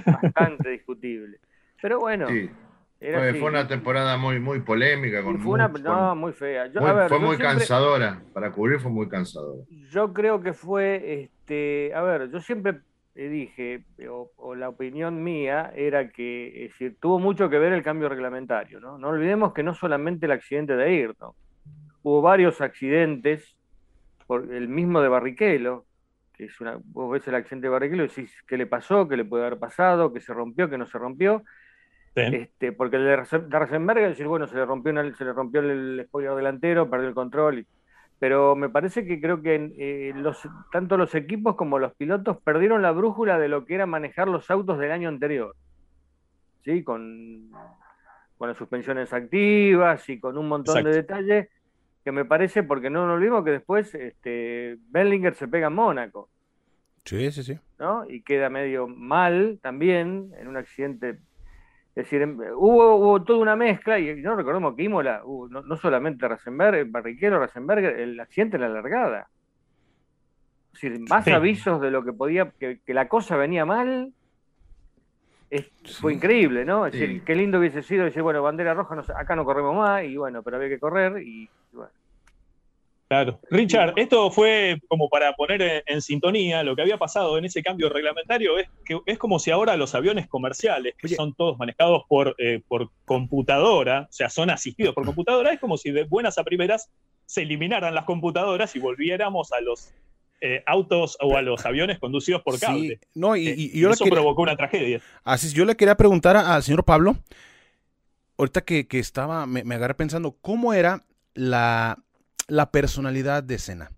bastante 0.06 0.70
discutible. 0.70 1.40
Pero 1.82 2.00
bueno. 2.00 2.28
fue, 2.28 3.44
una 3.44 3.68
temporada 3.68 4.18
muy, 4.18 4.40
muy 4.40 4.60
polémica. 4.62 5.24
Con 5.24 5.40
fue 5.40 5.54
una, 5.54 5.68
no, 5.68 6.16
muy 6.16 6.34
fea. 6.34 6.70
fue 7.08 7.20
muy 7.20 7.38
cansadora. 7.38 8.22
Para 8.34 8.52
cubrir 8.52 8.80
fue 8.80 8.92
muy 8.92 9.10
cansadora. 9.10 9.64
Yo 9.90 10.14
creo 10.14 10.42
que 10.42 10.54
fue, 10.54 11.24
este, 11.24 11.92
a 11.94 12.02
ver, 12.02 12.30
yo 12.30 12.40
siempre 12.40 12.82
eh, 13.14 13.28
dije, 13.28 13.84
o, 14.10 14.56
la 14.56 14.70
opinión 14.70 15.22
mía 15.22 15.74
era 15.76 16.10
que 16.10 16.72
tuvo 17.00 17.20
mucho 17.20 17.50
que 17.50 17.60
ver 17.60 17.74
el 17.74 17.84
cambio 17.84 18.08
reglamentario. 18.08 18.80
¿no? 18.80 18.98
no 18.98 19.10
olvidemos 19.10 19.54
que 19.54 19.64
no 19.64 19.74
solamente 19.74 20.28
el 20.28 20.32
accidente 20.32 20.76
de 20.76 20.86
Ayrton, 20.86 21.34
hubo 22.04 22.22
varios 22.22 22.62
accidentes, 22.62 23.58
por 24.28 24.54
el 24.54 24.70
mismo 24.70 25.02
de 25.02 25.10
Barrichello, 25.10 25.86
que 26.34 26.46
es 26.46 26.62
una, 26.62 26.80
vos 26.86 27.12
ves 27.12 27.28
el 27.28 27.36
accidente 27.36 27.68
de 27.68 27.72
Barrichello 27.72 28.06
y 28.06 28.08
decís 28.08 28.34
qué 28.48 28.58
le 28.58 28.66
pasó, 28.66 29.08
qué 29.10 29.18
le 29.18 29.26
puede 29.26 29.46
haber 29.46 29.60
pasado, 29.60 30.14
qué 30.14 30.22
se 30.22 30.34
rompió, 30.34 30.70
qué 30.70 30.78
no 30.78 30.86
se 30.86 30.98
rompió. 30.98 31.44
Este, 32.14 32.74
porque 32.74 32.98
el 32.98 33.06
de 33.06 33.16
Rasenberger, 33.16 34.10
decir, 34.10 34.28
bueno, 34.28 34.48
se 34.48 34.56
le 34.56 34.66
rompió, 34.66 34.92
se 35.14 35.24
le 35.24 35.34
rompió 35.34 35.62
el 35.62 36.04
spoiler 36.06 36.36
delantero, 36.36 36.90
perdió 36.90 37.08
el 37.08 37.16
control. 37.16 37.60
Y, 37.60 37.68
pero 38.20 38.56
me 38.56 38.70
parece 38.70 39.06
que 39.06 39.22
creo 39.22 39.42
que 39.42 39.74
eh, 39.78 40.14
los, 40.16 40.48
tanto 40.72 40.98
los 40.98 41.16
equipos 41.16 41.56
como 41.56 41.80
los 41.80 41.94
pilotos 41.96 42.38
perdieron 42.44 42.82
la 42.82 42.92
brújula 42.92 43.40
de 43.40 43.48
lo 43.48 43.66
que 43.66 43.76
era 43.76 43.86
manejar 43.86 44.28
los 44.28 44.52
autos 44.52 44.78
del 44.78 44.92
año 44.92 45.10
anterior. 45.10 45.56
¿Sí? 46.64 46.84
Con, 46.84 47.50
con 48.38 48.50
las 48.50 48.58
suspensiones 48.58 49.14
activas 49.14 50.08
y 50.10 50.20
con 50.20 50.38
un 50.38 50.48
montón 50.48 50.84
de 50.84 50.92
detalles 50.92 51.48
que 52.04 52.12
me 52.12 52.26
parece, 52.26 52.64
porque 52.64 52.90
no 52.90 53.06
nos 53.06 53.16
olvidemos 53.16 53.46
que 53.46 53.52
después 53.52 53.94
este, 53.96 54.78
Bellinger 54.90 55.36
se 55.36 55.48
pega 55.48 55.68
en 55.68 55.74
Mónaco. 55.74 56.30
Sí, 57.06 57.32
sí, 57.32 57.44
sí. 57.44 57.60
¿no? 57.80 58.06
Y 58.08 58.22
queda 58.22 58.50
medio 58.50 58.88
mal 58.88 59.60
también 59.62 60.32
en 60.38 60.48
un 60.48 60.58
accidente 60.58 61.18
es 61.94 62.06
decir, 62.06 62.22
em, 62.22 62.40
hubo, 62.56 62.96
hubo, 62.96 63.24
toda 63.24 63.40
una 63.40 63.58
mezcla, 63.58 64.00
y 64.00 64.16
no 64.22 64.36
recordemos 64.36 64.76
que 64.76 64.84
Imola, 64.84 65.22
no, 65.50 65.78
solamente 65.78 66.26
Rasenberg, 66.26 66.90
Barriquero, 66.90 67.38
Rasenberg, 67.38 67.84
el 68.00 68.20
accidente 68.20 68.56
en 68.56 68.62
la 68.62 68.70
largada. 68.70 69.28
Es 70.74 70.82
decir, 70.82 71.00
más 71.10 71.28
avisos 71.28 71.82
de 71.82 71.92
lo 71.92 72.04
que 72.06 72.14
podía, 72.14 72.52
que, 72.52 72.80
la 72.88 73.10
cosa 73.10 73.36
venía 73.36 73.66
mal. 73.66 74.14
fue 76.00 76.14
increíble, 76.14 76.64
¿no? 76.64 76.86
Es 76.86 76.94
decir, 76.94 77.24
qué 77.26 77.36
lindo 77.36 77.60
hubiese 77.60 77.84
sido 77.84 78.06
decir, 78.06 78.22
bueno, 78.22 78.42
bandera 78.42 78.74
roja, 78.74 79.04
acá 79.18 79.36
no 79.36 79.44
corremos 79.44 79.76
más, 79.76 80.06
y 80.06 80.16
bueno, 80.16 80.44
pero 80.44 80.56
había 80.58 80.70
que 80.70 80.80
correr, 80.80 81.22
y. 81.22 81.50
Claro. 83.12 83.42
Richard, 83.50 83.96
esto 83.98 84.32
fue 84.32 84.80
como 84.88 85.10
para 85.10 85.34
poner 85.34 85.84
en, 85.86 86.02
sintonía 86.02 86.64
lo 86.64 86.78
que 86.78 86.82
había 86.82 86.98
pasado 86.98 87.38
en 87.38 87.44
ese 87.44 87.62
cambio 87.62 87.90
reglamentario. 87.90 88.58
Es 88.58 88.70
que 88.86 89.02
es 89.06 89.18
como 89.18 89.38
si 89.38 89.52
ahora 89.52 89.76
los 89.76 89.94
aviones 89.96 90.30
comerciales, 90.30 90.96
que 90.98 91.10
son 91.10 91.34
todos 91.34 91.60
manejados 91.60 92.04
por, 92.08 92.36
eh, 92.38 92.62
por 92.70 92.90
computadora, 93.04 94.08
o 94.10 94.14
sea, 94.14 94.30
son 94.30 94.50
asistidos 94.50 94.96
por 94.96 95.04
computadora, 95.06 95.52
es 95.52 95.60
como 95.60 95.76
si 95.76 95.92
de 95.92 96.06
buenas 96.06 96.38
a 96.38 96.46
primeras 96.46 96.90
se 97.26 97.42
eliminaran 97.42 97.94
las 97.94 98.06
computadoras 98.06 98.74
y 98.78 98.80
volviéramos 98.80 99.52
a 99.52 99.60
los 99.60 99.92
eh, 100.40 100.64
autos 100.66 101.18
o 101.20 101.36
a 101.36 101.42
los 101.42 101.66
aviones 101.66 102.00
conducidos 102.00 102.42
por 102.44 102.62
cable. 102.62 103.02
no, 103.14 103.36
y, 103.36 103.46
eh, 103.50 103.90
eso 103.92 104.06
provocó 104.06 104.44
una 104.44 104.56
tragedia. 104.56 105.02
Así 105.26 105.54
yo 105.54 105.66
le 105.66 105.76
quería 105.76 105.98
preguntar 105.98 106.38
al 106.38 106.64
señor 106.64 106.86
Pablo, 106.86 107.18
ahorita 108.38 108.62
que, 108.62 108.88
estaba, 108.92 109.46
me, 109.48 109.66
me 109.66 109.76
agarré 109.76 109.96
pensando, 109.96 110.38
¿cómo 110.40 110.74
era 110.74 111.04
la 111.34 111.98
la 112.52 112.70
personalidad 112.70 113.44
de 113.44 113.58
Cena. 113.58 113.92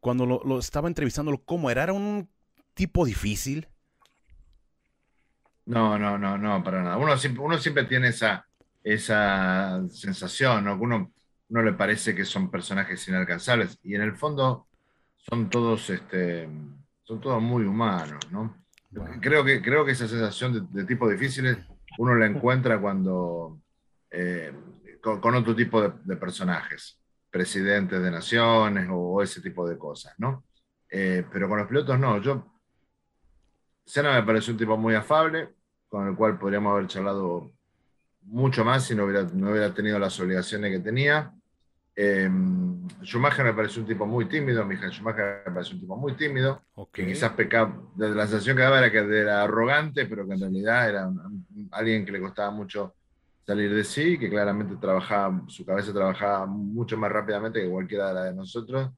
Cuando 0.00 0.24
lo, 0.24 0.58
estaba 0.58 0.88
entrevistándolo, 0.88 1.44
¿cómo 1.44 1.70
era? 1.70 1.82
¿Era 1.82 1.92
un 1.92 2.26
tipo 2.72 3.04
difícil? 3.04 3.68
No, 5.66 5.98
no, 5.98 6.16
no, 6.16 6.38
no, 6.38 6.64
para 6.64 6.82
nada. 6.82 6.96
Uno 6.96 7.18
siempre, 7.18 7.42
uno 7.42 7.58
siempre 7.58 7.84
tiene 7.84 8.08
esa, 8.08 8.46
esa 8.82 9.82
sensación, 9.90 10.64
¿no? 10.64 10.76
Uno 10.76 11.12
no 11.50 11.62
le 11.62 11.74
parece 11.74 12.14
que 12.14 12.24
son 12.24 12.50
personajes 12.50 13.06
inalcanzables 13.08 13.78
y 13.82 13.94
en 13.94 14.00
el 14.00 14.16
fondo 14.16 14.66
son 15.18 15.50
todos, 15.50 15.90
este, 15.90 16.48
son 17.02 17.20
todos 17.20 17.42
muy 17.42 17.64
humanos, 17.64 18.20
¿no? 18.30 18.56
Creo, 19.20 19.44
que, 19.44 19.60
creo 19.60 19.84
que 19.84 19.92
esa 19.92 20.08
sensación 20.08 20.66
de, 20.72 20.84
tipo 20.84 21.10
difíciles 21.10 21.58
uno 21.98 22.14
la 22.14 22.24
encuentra 22.24 22.80
cuando 22.80 23.60
eh, 24.10 24.54
con, 25.02 25.34
otro 25.34 25.54
tipo 25.54 25.82
de 25.82 26.16
personajes 26.16 27.03
presidentes 27.34 28.00
de 28.00 28.12
naciones 28.12 28.86
o, 28.88 29.20
ese 29.20 29.40
tipo 29.40 29.68
de 29.68 29.76
cosas, 29.76 30.14
¿no? 30.18 30.44
Eh, 30.88 31.24
pero 31.32 31.48
con 31.48 31.58
los 31.58 31.66
pilotos 31.66 31.98
no, 31.98 32.22
yo... 32.22 32.46
Senna 33.84 34.12
me 34.14 34.22
pareció 34.22 34.52
un 34.52 34.58
tipo 34.58 34.76
muy 34.76 34.94
afable, 34.94 35.48
con 35.88 36.06
el 36.06 36.14
cual 36.14 36.38
podríamos 36.38 36.72
haber 36.72 36.86
charlado 36.86 37.52
mucho 38.22 38.64
más 38.64 38.84
si 38.84 38.94
no 38.94 39.04
hubiera, 39.04 39.24
no 39.24 39.50
hubiera 39.50 39.74
tenido 39.74 39.98
las 39.98 40.18
obligaciones 40.20 40.70
que 40.70 40.78
tenía. 40.78 41.34
Eh, 41.96 42.30
Schumacher 43.02 43.44
me 43.44 43.52
pareció 43.52 43.82
un 43.82 43.88
tipo 43.88 44.06
muy 44.06 44.26
tímido, 44.26 44.64
Michael 44.64 44.92
Schumacher 44.92 45.42
me 45.46 45.52
pareció 45.54 45.74
un 45.74 45.80
tipo 45.80 45.96
muy 45.96 46.14
tímido, 46.14 46.62
que 46.92 47.04
quizás 47.04 47.32
pecaba, 47.32 47.82
la 47.96 48.28
sensación 48.28 48.56
que 48.56 48.62
daba 48.62 48.78
era 48.78 48.92
que 48.92 48.98
era 48.98 49.42
arrogante, 49.42 50.06
pero 50.06 50.24
que 50.24 50.34
en 50.34 50.40
realidad 50.40 50.88
era 50.88 51.10
alguien 51.72 52.04
que 52.06 52.12
le 52.12 52.20
costaba 52.20 52.52
mucho 52.52 52.94
salir 53.46 53.74
de 53.74 53.84
sí, 53.84 54.18
que 54.18 54.30
claramente 54.30 54.76
trabajaba, 54.76 55.42
su 55.48 55.64
cabeza 55.64 55.92
trabajaba 55.92 56.46
mucho 56.46 56.96
más 56.96 57.12
rápidamente 57.12 57.62
que 57.62 57.68
cualquiera 57.70 58.08
de 58.08 58.14
la 58.14 58.24
de 58.24 58.34
nosotros, 58.34 58.90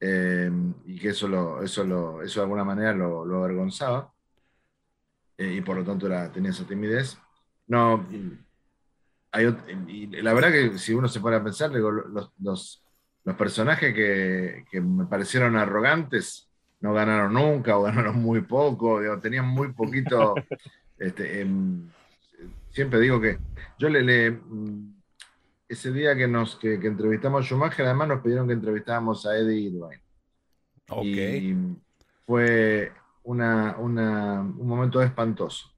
eh, 0.00 0.50
y 0.86 0.98
que 0.98 1.08
eso, 1.08 1.28
lo, 1.28 1.62
eso, 1.62 1.84
lo, 1.84 2.22
eso 2.22 2.40
de 2.40 2.44
alguna 2.44 2.64
manera 2.64 2.92
lo, 2.92 3.24
lo 3.24 3.38
avergonzaba, 3.38 4.12
eh, 5.36 5.54
y 5.54 5.60
por 5.60 5.76
lo 5.76 5.84
tanto 5.84 6.06
era, 6.06 6.30
tenía 6.30 6.50
esa 6.50 6.66
timidez. 6.66 7.18
No, 7.66 8.06
hay, 9.32 9.56
y 9.88 10.06
la 10.22 10.32
verdad 10.34 10.52
que 10.52 10.78
si 10.78 10.94
uno 10.94 11.08
se 11.08 11.20
pone 11.20 11.36
a 11.36 11.42
pensar, 11.44 11.72
digo, 11.72 11.90
los, 11.90 12.30
los, 12.38 12.84
los, 13.24 13.36
personajes 13.36 13.94
que, 13.94 14.64
que, 14.70 14.80
me 14.80 15.06
parecieron 15.06 15.56
arrogantes 15.56 16.48
no 16.80 16.92
ganaron 16.92 17.32
nunca 17.32 17.76
o 17.76 17.82
ganaron 17.82 18.22
muy 18.22 18.42
poco, 18.42 19.00
digo, 19.00 19.18
tenían 19.18 19.46
muy 19.46 19.72
poquito... 19.72 20.34
Este, 20.96 21.40
em, 21.40 21.88
siempre 22.74 22.98
digo 23.00 23.20
que 23.20 23.38
yo 23.78 23.88
le, 23.88 24.02
le 24.02 24.30
mm, 24.32 24.94
ese 25.68 25.92
día 25.92 26.14
que 26.16 26.26
nos 26.26 26.56
que, 26.56 26.74
entrevistamos 26.74 27.40
a 27.40 27.44
Schumacher, 27.44 27.86
además 27.86 28.08
nos 28.08 28.20
pidieron 28.20 28.46
que 28.46 28.52
entrevistáramos 28.52 29.24
a 29.26 29.36
Eddie 29.36 29.60
Irvine. 29.60 30.02
Y 31.02 31.56
fue 32.26 32.92
una, 33.22 33.76
un 33.78 34.66
momento 34.66 35.00
espantoso. 35.00 35.70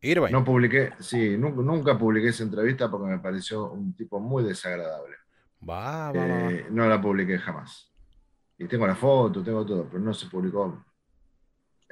Irvine. 0.00 0.32
No 0.32 0.44
publiqué, 0.44 0.92
sí, 0.98 1.36
nunca, 1.38 1.96
publiqué 1.96 2.28
esa 2.28 2.42
entrevista 2.42 2.90
porque 2.90 3.06
me 3.06 3.18
pareció 3.18 3.70
un 3.70 3.94
tipo 3.94 4.18
muy 4.18 4.42
desagradable. 4.42 5.16
Va, 5.66 6.12
eh, 6.14 6.66
no 6.70 6.86
la 6.86 7.00
publiqué 7.00 7.38
jamás. 7.38 7.90
Y 8.58 8.66
tengo 8.66 8.86
la 8.86 8.94
foto, 8.94 9.42
tengo 9.42 9.64
todo, 9.64 9.88
pero 9.88 10.02
no 10.02 10.12
se 10.12 10.26
publicó. 10.26 10.84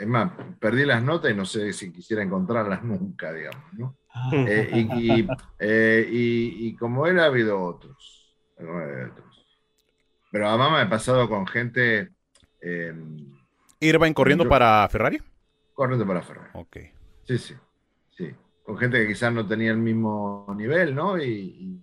Es 0.03 0.09
más, 0.09 0.33
perdí 0.59 0.85
las 0.85 1.01
notas 1.01 1.31
y 1.31 1.35
no 1.35 1.45
sé 1.45 1.73
si 1.73 1.93
quisiera 1.93 2.25
encontrarlas 2.25 2.83
nunca, 2.83 3.33
digamos, 3.33 3.73
¿no? 3.75 3.97
Eh, 4.33 4.69
eh, 5.61 6.09
y, 6.11 6.75
como 6.75 7.07
él 7.07 7.21
ha 7.21 7.27
habido 7.27 7.63
otros, 7.63 8.37
Pero 10.33 10.49
además 10.49 10.73
me 10.73 10.79
ha 10.81 10.91
pasado 10.91 11.29
con 11.29 11.47
gente. 11.47 12.11
Eh, 12.61 12.93
¿Irvine 13.79 14.13
corriendo 14.13 14.49
para 14.49 14.89
Ferrari? 14.89 15.23
Corriendo 15.73 16.05
para 16.05 16.21
Ferrari. 16.23 16.51
Ok. 16.55 16.77
Sí, 17.25 17.39
sí. 17.39 17.55
Sí. 18.11 18.35
Con 18.65 18.77
gente 18.77 18.99
que 18.99 19.07
quizás 19.07 19.33
no 19.33 19.47
tenía 19.47 19.71
el 19.71 19.79
mismo 19.79 20.53
nivel, 20.57 20.97
¿no? 20.97 21.17
Y, 21.17 21.81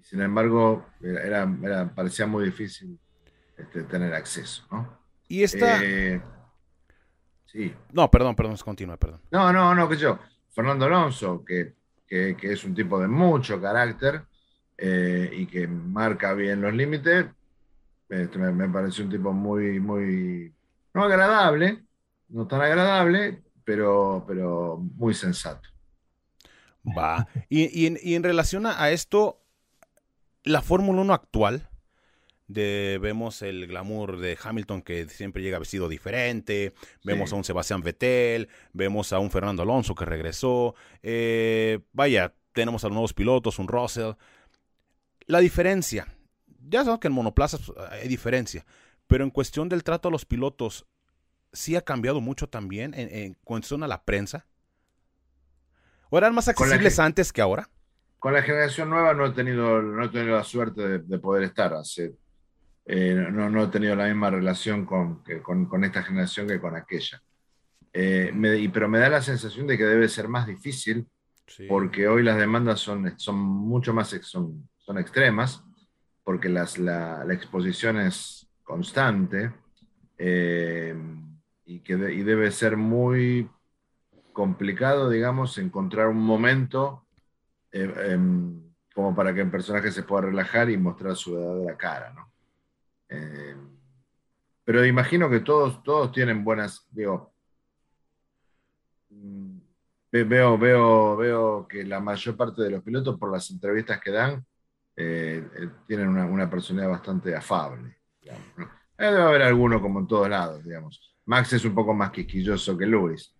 sin 0.00 0.22
embargo, 0.22 0.86
era, 1.02 1.92
parecía 1.94 2.26
muy 2.26 2.46
difícil 2.46 2.98
este, 3.58 3.82
tener 3.82 4.14
acceso, 4.14 4.66
¿no? 4.70 4.98
Y 5.28 5.42
esta. 5.42 5.78
Sí. 7.52 7.74
No, 7.92 8.10
perdón, 8.10 8.34
perdón, 8.34 8.56
continúa, 8.64 8.96
perdón. 8.96 9.20
No, 9.30 9.52
no, 9.52 9.74
no, 9.74 9.88
que 9.88 9.96
yo. 9.96 10.18
Fernando 10.50 10.86
Alonso, 10.86 11.44
que, 11.44 11.74
es 12.08 12.64
un 12.64 12.74
tipo 12.74 13.00
de 13.00 13.08
mucho 13.08 13.60
carácter 13.60 14.22
eh, 14.76 15.30
y 15.32 15.46
que 15.46 15.66
marca 15.66 16.34
bien 16.34 16.60
los 16.60 16.74
límites, 16.74 17.26
este, 18.08 18.38
me, 18.38 18.68
parece 18.68 19.02
un 19.02 19.08
tipo 19.08 19.32
muy, 19.32 19.80
muy, 19.80 20.52
no 20.92 21.04
agradable, 21.04 21.84
no 22.28 22.46
tan 22.46 22.60
agradable, 22.60 23.42
pero, 23.64 24.24
pero 24.26 24.76
muy 24.76 25.14
sensato. 25.14 25.68
Va. 26.86 27.26
Y, 27.48 27.86
en, 27.86 28.22
relación 28.22 28.66
a 28.66 28.90
esto, 28.90 29.40
la 30.44 30.60
Fórmula 30.60 31.00
1 31.00 31.14
actual, 31.14 31.68
vemos 32.52 33.42
el 33.42 33.66
glamour 33.66 34.18
de 34.18 34.38
Hamilton 34.42 34.82
que 34.82 35.08
siempre 35.08 35.42
llega 35.42 35.58
vestido 35.58 35.88
diferente, 35.88 36.74
vemos 37.04 37.32
a 37.32 37.36
un 37.36 37.44
Sebastián 37.44 37.82
Vettel, 37.82 38.48
vemos 38.72 39.12
a 39.12 39.18
un 39.18 39.30
Fernando 39.30 39.62
Alonso 39.62 39.94
que 39.94 40.04
regresó, 40.04 40.74
eh, 41.02 41.80
vaya, 41.92 42.34
tenemos 42.52 42.84
a 42.84 42.88
los 42.88 42.94
nuevos 42.94 43.14
pilotos, 43.14 43.58
un 43.58 43.68
Russell. 43.68 44.12
La 45.26 45.40
diferencia, 45.40 46.06
ya 46.68 46.80
sabemos 46.80 47.00
que 47.00 47.08
en 47.08 47.14
monoplazas 47.14 47.60
pues, 47.66 47.78
hay 47.90 48.08
diferencia, 48.08 48.64
pero 49.06 49.24
en 49.24 49.30
cuestión 49.30 49.68
del 49.68 49.84
trato 49.84 50.08
a 50.08 50.10
los 50.10 50.24
pilotos, 50.24 50.86
sí 51.52 51.76
ha 51.76 51.82
cambiado 51.82 52.20
mucho 52.20 52.48
también 52.48 52.94
en, 52.94 53.34
cuestión 53.44 53.82
a 53.82 53.88
la 53.88 54.04
prensa. 54.04 54.46
¿O 56.10 56.18
eran 56.18 56.34
más 56.34 56.48
accesibles 56.48 56.98
antes 56.98 57.32
que 57.32 57.40
ahora? 57.40 57.68
Con 58.18 58.34
la 58.34 58.42
generación 58.42 58.90
nueva 58.90 59.14
no 59.14 59.26
he 59.26 59.30
tenido, 59.30 59.82
no 59.82 60.04
he 60.04 60.08
tenido 60.08 60.36
la 60.36 60.44
suerte 60.44 60.80
de, 60.82 60.98
de 61.00 61.18
poder 61.18 61.42
estar. 61.42 61.74
Hace 61.74 62.14
eh, 62.84 63.28
no, 63.30 63.48
no, 63.48 63.64
he 63.64 63.68
tenido 63.68 63.94
la 63.94 64.06
misma 64.06 64.30
relación 64.30 64.84
con, 64.84 65.22
con, 65.42 65.84
esta 65.84 66.02
generación 66.02 66.48
que 66.48 66.60
con 66.60 66.76
aquella. 66.76 67.22
Eh, 67.92 68.32
pero 68.72 68.88
me 68.88 68.98
da 68.98 69.08
la 69.08 69.22
sensación 69.22 69.66
de 69.66 69.76
que 69.76 69.84
debe 69.84 70.08
ser 70.08 70.28
más 70.28 70.46
difícil 70.46 71.06
porque 71.68 72.08
hoy 72.08 72.22
las 72.22 72.38
demandas 72.38 72.80
son, 72.80 73.18
son 73.18 73.36
mucho 73.36 73.92
más 73.92 74.08
son, 74.22 74.68
son 74.78 74.98
extremas, 74.98 75.62
porque 76.24 76.48
las, 76.48 76.78
la, 76.78 77.24
la, 77.24 77.34
exposición 77.34 77.98
es 78.00 78.48
constante 78.62 79.52
eh, 80.16 80.94
y, 81.66 81.80
que 81.80 81.92
y 81.92 82.22
debe 82.22 82.50
ser 82.52 82.76
muy 82.76 83.50
complicado, 84.32 85.10
digamos, 85.10 85.58
encontrar 85.58 86.08
un 86.08 86.22
momento 86.22 87.06
em, 87.70 88.62
como 88.94 89.14
para 89.14 89.34
que 89.34 89.42
el 89.42 89.50
personaje 89.50 89.90
se 89.90 90.04
pueda 90.04 90.26
relajar 90.26 90.70
y 90.70 90.76
mostrar 90.76 91.16
su 91.16 91.34
verdadera 91.34 91.76
cara, 91.76 92.12
¿no? 92.14 92.31
Eh, 93.12 93.56
pero 94.64 94.84
imagino 94.86 95.28
que 95.28 95.40
todos, 95.40 95.82
todos 95.82 96.12
tienen 96.12 96.44
buenas, 96.44 96.86
digo, 96.90 97.34
mm, 99.10 99.58
veo, 100.10 100.56
veo, 100.58 101.16
veo 101.16 101.68
que 101.68 101.84
la 101.84 102.00
mayor 102.00 102.36
parte 102.36 102.62
de 102.62 102.70
los 102.70 102.82
pilotos, 102.82 103.18
por 103.18 103.30
las 103.30 103.50
entrevistas 103.50 104.00
que 104.00 104.10
dan, 104.10 104.44
eh, 104.96 105.46
eh, 105.58 105.68
tienen 105.86 106.08
una, 106.08 106.48
personalidad 106.48 106.92
bastante 106.92 107.34
afable. 107.34 107.98
debe 108.96 109.22
haber 109.22 109.42
alguno 109.42 109.80
como 109.80 110.00
en 110.00 110.06
todos 110.06 110.28
lados, 110.28 110.64
digamos. 110.64 111.14
Max 111.26 111.52
es 111.52 111.64
un 111.64 111.74
poco 111.74 111.92
más 111.92 112.10
quisquilloso 112.10 112.76
que 112.76 112.86
Luis. 112.86 113.34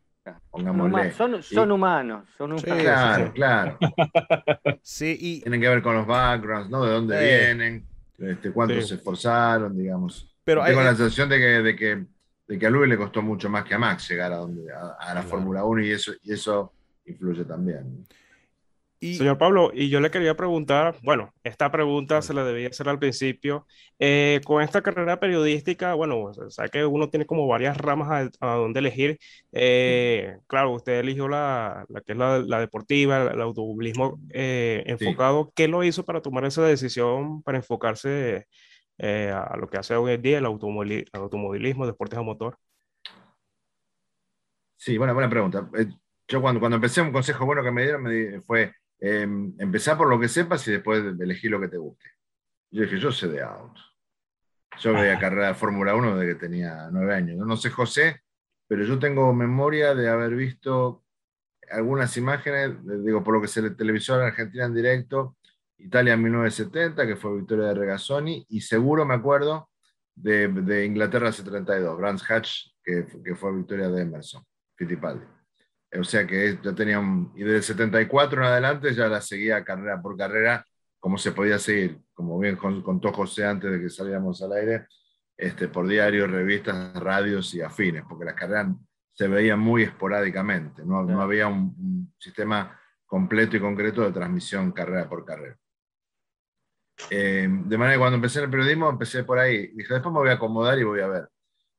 Pongámosle. 0.51 1.13
Son, 1.13 1.43
son 1.43 1.73
humanos, 1.73 2.29
son 2.37 2.53
humanos. 2.53 2.83
claro, 2.83 3.33
claro. 3.33 3.79
Sí, 4.83 5.17
y... 5.19 5.41
Tienen 5.41 5.61
que 5.61 5.69
ver 5.69 5.83
con 5.83 5.95
los 5.95 6.07
backgrounds, 6.07 6.71
¿no? 6.71 6.85
De 6.85 6.93
dónde 6.93 7.21
vienen 7.21 7.92
este, 8.19 8.53
cuántos 8.53 8.89
se 8.89 8.95
esforzaron, 8.97 9.77
digamos. 9.77 10.35
Pero 10.45 10.65
Tengo 10.65 10.83
la 10.83 10.95
sensación 10.95 11.29
de 11.29 11.39
que, 11.39 11.45
de, 11.45 11.77
que, 11.77 12.05
de 12.49 12.59
que 12.59 12.67
a 12.67 12.71
Luis 12.71 12.89
le 12.89 12.97
costó 12.97 13.23
mucho 13.23 13.49
más 13.49 13.65
que 13.65 13.75
a 13.75 13.79
Max 13.79 14.09
llegar 14.11 14.33
a, 14.33 14.37
donde, 14.37 14.73
a, 14.73 15.15
la 15.15 15.23
Fórmula 15.23 15.65
1 15.65 15.83
y 15.83 15.91
eso, 15.91 16.13
y 16.23 16.33
eso 16.33 16.73
influye 17.07 17.45
también. 17.45 18.07
Señor 19.03 19.37
Pablo, 19.37 19.73
y 19.75 19.89
yo 19.89 19.99
le 19.99 20.13
quería 20.13 20.37
preguntar, 20.37 20.95
bueno, 21.03 21.35
esta 21.43 21.73
pregunta 21.73 22.23
se 22.23 22.35
la 22.35 22.45
debía 22.45 22.69
hacer 22.69 22.89
al 22.89 23.01
principio. 23.01 23.67
Eh, 23.99 24.41
con 24.45 24.63
esta 24.63 24.81
carrera 24.81 25.19
periodística, 25.19 25.95
bueno, 25.95 26.23
o 26.23 26.51
sea 26.51 26.69
que 26.69 26.87
uno 26.87 27.11
tiene 27.11 27.27
como 27.27 27.49
varias 27.49 27.77
ramas 27.77 28.31
a, 28.39 28.55
donde 28.55 28.79
elegir. 28.79 29.19
Eh, 29.51 30.37
claro, 30.47 30.71
usted 30.71 31.01
eligió 31.01 31.27
la, 31.27 31.85
la 31.89 32.01
que 32.01 32.13
es 32.13 32.19
la, 32.19 32.39
la 32.39 32.61
deportiva, 32.61 33.23
el, 33.33 33.41
automovilismo 33.41 34.21
eh, 34.31 34.85
enfocado. 34.87 35.53
¿Qué 35.57 35.67
lo 35.67 35.83
hizo 35.83 36.05
para 36.05 36.23
tomar 36.23 36.45
esa 36.45 36.63
decisión, 36.63 37.43
para 37.43 37.59
enfocarse 37.59 38.47
a 39.01 39.57
lo 39.59 39.69
que 39.69 39.79
hace 39.79 39.97
hoy 39.97 40.13
en 40.13 40.23
día 40.23 40.39
el, 40.39 40.47
automovilismo, 40.47 41.11
el 41.13 41.21
automovilismo, 41.21 41.87
deportes 41.87 42.21
a 42.21 42.23
motor? 42.23 42.57
Sí, 44.77 44.97
buena, 44.97 45.13
buena 45.13 45.29
pregunta. 45.29 45.69
Yo 46.29 46.41
cuando, 46.41 46.61
cuando 46.61 46.77
empecé, 46.77 47.01
un 47.01 47.11
consejo 47.11 47.45
bueno 47.45 47.65
que 47.65 47.73
me 47.73 47.83
dieron 47.83 48.03
me 48.05 48.41
fue 48.43 48.73
eh, 49.05 49.23
empezar 49.59 49.99
por 49.99 50.09
lo 50.09 50.21
que 50.21 50.29
sepas 50.29 50.67
y 50.69 50.73
después 50.73 51.03
elegir 51.19 51.51
lo 51.51 51.61
que 51.61 51.67
te 51.67 51.77
guste. 51.77 52.09
Yo 52.71 52.83
dije, 52.83 52.99
yo 52.99 53.11
sé 53.11 53.27
de 53.27 53.43
autos. 53.43 53.93
Yo 54.79 54.95
veía 54.95 55.19
carrera 55.19 55.49
de 55.49 55.55
Fórmula 55.55 55.95
1 55.97 56.17
desde 56.17 56.33
que 56.33 56.41
tenía 56.41 56.89
nueve 56.91 57.15
años. 57.15 57.37
No, 57.37 57.45
no 57.45 57.57
sé 57.57 57.69
José, 57.69 58.23
pero 58.69 58.85
yo 58.85 59.01
tengo 59.01 59.35
memoria 59.35 59.95
de 59.95 60.09
haber 60.09 60.37
visto 60.37 61.05
algunas 61.69 62.17
imágenes, 62.17 62.77
digo, 63.05 63.25
por 63.25 63.35
lo 63.35 63.41
que 63.41 63.49
se 63.49 63.61
le 63.61 63.71
televisó 63.71 64.15
en 64.15 64.27
Argentina 64.27 64.67
en 64.67 64.75
directo, 64.75 65.37
Italia 65.79 66.15
en 66.15 66.23
1970, 66.23 67.05
que 67.05 67.17
fue 67.17 67.37
victoria 67.37 67.67
de 67.67 67.75
Regazzoni, 67.75 68.47
y 68.49 68.61
seguro 68.61 69.05
me 69.05 69.15
acuerdo 69.15 69.69
de, 70.15 70.47
de 70.49 70.87
Inglaterra 70.87 71.33
72, 71.33 71.99
Brands 71.99 72.31
Hatch, 72.31 72.69
que, 72.85 73.05
que, 73.25 73.35
fue 73.35 73.55
victoria 73.57 73.89
de 73.89 74.03
Emerson, 74.03 74.45
Fittipaldi. 74.77 75.27
O 75.99 76.05
sea 76.05 76.27
que 76.27 76.59
ya 76.63 76.75
tenía 76.75 76.99
un, 76.99 77.33
y 77.37 77.43
desde 77.43 77.57
el 77.57 77.63
74 77.63 78.41
en 78.41 78.47
adelante 78.47 78.95
ya 78.95 79.09
la 79.09 79.21
seguía 79.21 79.63
carrera 79.63 80.01
por 80.01 80.17
carrera, 80.17 80.67
como 80.99 81.19
se 81.19 81.33
podía 81.33 81.59
seguir, 81.59 81.99
como 82.15 82.39
bien 82.39 82.57
contó 82.57 83.13
José 83.13 83.45
antes 83.45 83.71
de 83.71 83.81
que 83.81 83.91
saliéramos 83.91 84.41
al 84.43 84.53
aire, 84.53 84.87
este, 85.37 85.69
por 85.69 85.87
diarios, 85.87 86.31
revistas, 86.31 86.95
radios 86.95 87.53
y 87.55 87.61
afines, 87.61 88.05
porque 88.09 88.25
las 88.25 88.35
carreras 88.35 88.69
se 89.13 89.29
veían 89.29 89.59
muy 89.59 89.83
esporádicamente, 89.83 90.83
no, 90.85 91.03
no 91.03 91.21
había 91.21 91.47
un, 91.49 92.15
sistema 92.19 92.79
completo 93.05 93.57
y 93.57 93.61
concreto 93.61 94.03
de 94.03 94.13
transmisión 94.13 94.73
carrera 94.73 95.09
por 95.09 95.25
carrera. 95.25 95.59
Eh, 97.11 97.49
de 97.51 97.79
manera 97.79 97.95
que 97.95 97.99
cuando 97.99 98.17
empecé 98.17 98.39
en 98.39 98.45
el 98.45 98.51
periodismo, 98.51 98.89
empecé 98.89 99.25
por 99.25 99.39
ahí. 99.39 99.67
Dije, 99.75 99.93
después 99.93 100.13
me 100.13 100.21
voy 100.21 100.31
a 100.31 100.35
acomodar 100.35 100.79
y 100.79 100.85
voy 100.85 101.01
a 101.01 101.09
ver. 101.09 101.29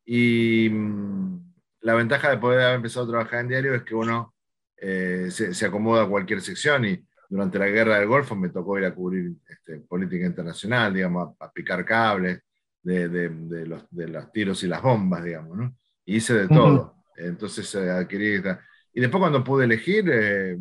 Y 0.06 0.70
mm, 0.70 1.53
la 1.84 1.94
ventaja 1.94 2.30
de 2.30 2.38
poder 2.38 2.62
haber 2.62 2.76
empezado 2.78 3.06
a 3.06 3.10
trabajar 3.10 3.42
en 3.42 3.50
diario 3.50 3.76
es 3.76 3.84
que 3.84 3.94
uno 3.94 4.34
eh, 4.78 5.28
se, 5.30 5.66
acomoda 5.66 6.04
a 6.04 6.10
cualquier 6.10 6.42
sección 6.42 6.86
y 6.86 7.06
durante 7.30 7.60
la 7.60 7.68
guerra 7.68 8.00
del 8.00 8.08
Golfo 8.08 8.36
me 8.36 8.50
tocó 8.50 8.80
ir 8.80 8.86
a 8.86 8.96
cubrir 8.96 9.34
este, 9.48 9.80
política 9.80 10.26
internacional, 10.26 10.94
digamos, 10.94 11.36
a, 11.40 11.52
picar 11.52 11.84
cables 11.84 12.42
de, 12.82 13.66
los, 13.66 14.32
tiros 14.32 14.64
y 14.64 14.68
las 14.68 14.82
bombas, 14.82 15.24
digamos, 15.24 15.58
¿no? 15.58 15.76
Y 16.06 16.18
hice 16.18 16.34
de 16.34 16.48
todo. 16.48 16.96
Entonces 17.16 17.74
eh, 17.76 17.92
adquirí... 17.92 18.42
Y 18.94 19.02
después 19.02 19.20
cuando 19.20 19.44
pude 19.44 19.66
elegir, 19.66 20.10
eh, 20.10 20.58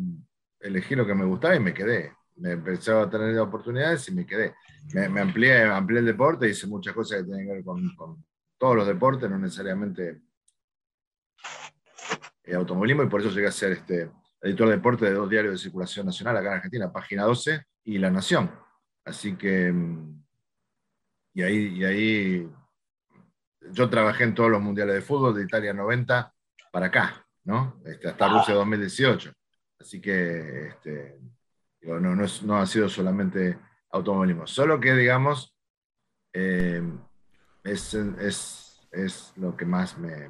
elegí 0.59 0.95
lo 0.95 1.05
que 1.05 1.15
me 1.15 1.25
gustaba 1.25 1.55
y 1.55 1.59
me 1.59 1.73
quedé. 1.73 2.11
Me 2.37 2.51
empezaba 2.51 3.03
a 3.03 3.09
tener 3.09 3.37
oportunidades 3.39 4.09
y 4.09 4.11
me 4.13 4.25
quedé. 4.25 4.55
Me, 4.93 5.21
amplié, 5.21 5.63
amplié 5.63 5.99
el 5.99 6.05
deporte, 6.05 6.49
hice 6.49 6.67
muchas 6.67 6.93
cosas 6.93 7.19
que 7.19 7.25
tienen 7.25 7.45
que 7.45 7.53
ver 7.53 7.63
con, 7.63 7.95
con 7.95 8.25
todos 8.57 8.75
los 8.75 8.87
deportes, 8.87 9.29
no 9.29 9.37
necesariamente 9.37 10.21
eh, 12.43 12.55
automovilismo 12.55 13.03
y 13.03 13.07
por 13.07 13.21
eso 13.21 13.29
llegué 13.29 13.47
a 13.47 13.51
ser 13.51 13.71
este, 13.73 14.11
editor 14.41 14.67
de 14.67 14.75
deporte 14.75 15.05
de 15.05 15.13
dos 15.13 15.29
diarios 15.29 15.53
de 15.53 15.57
circulación 15.57 16.05
nacional 16.05 16.37
acá 16.37 16.49
en 16.49 16.55
Argentina, 16.55 16.91
Página 16.91 17.23
12 17.23 17.63
y 17.85 17.97
La 17.97 18.11
Nación. 18.11 18.51
Así 19.05 19.35
que, 19.35 19.71
mm, 19.71 20.23
y 21.35 21.41
ahí, 21.41 21.55
y 21.77 21.85
ahí 21.85 22.49
yo 23.71 23.89
trabajé 23.89 24.25
en 24.25 24.35
todos 24.35 24.51
los 24.51 24.61
mundiales 24.61 24.95
de 24.95 25.01
fútbol 25.01 25.35
de 25.35 25.43
Italia 25.43 25.73
90 25.73 26.33
para 26.71 26.87
acá, 26.87 27.25
¿no? 27.45 27.81
Este, 27.85 28.09
hasta 28.09 28.27
Rusia 28.27 28.53
2018. 28.55 29.31
Así 29.79 30.01
que 30.01 30.67
este, 30.67 31.19
no, 31.81 31.99
no, 31.99 32.25
no, 32.43 32.57
ha 32.57 32.65
sido 32.65 32.89
solamente 32.89 33.57
automovilismo, 33.91 34.47
solo 34.47 34.79
que, 34.79 34.93
digamos, 34.93 35.55
eh, 36.33 36.81
es, 37.63 37.93
es, 37.93 38.87
es 38.91 39.33
lo 39.35 39.55
que 39.55 39.65
más 39.65 39.97
me, 39.97 40.29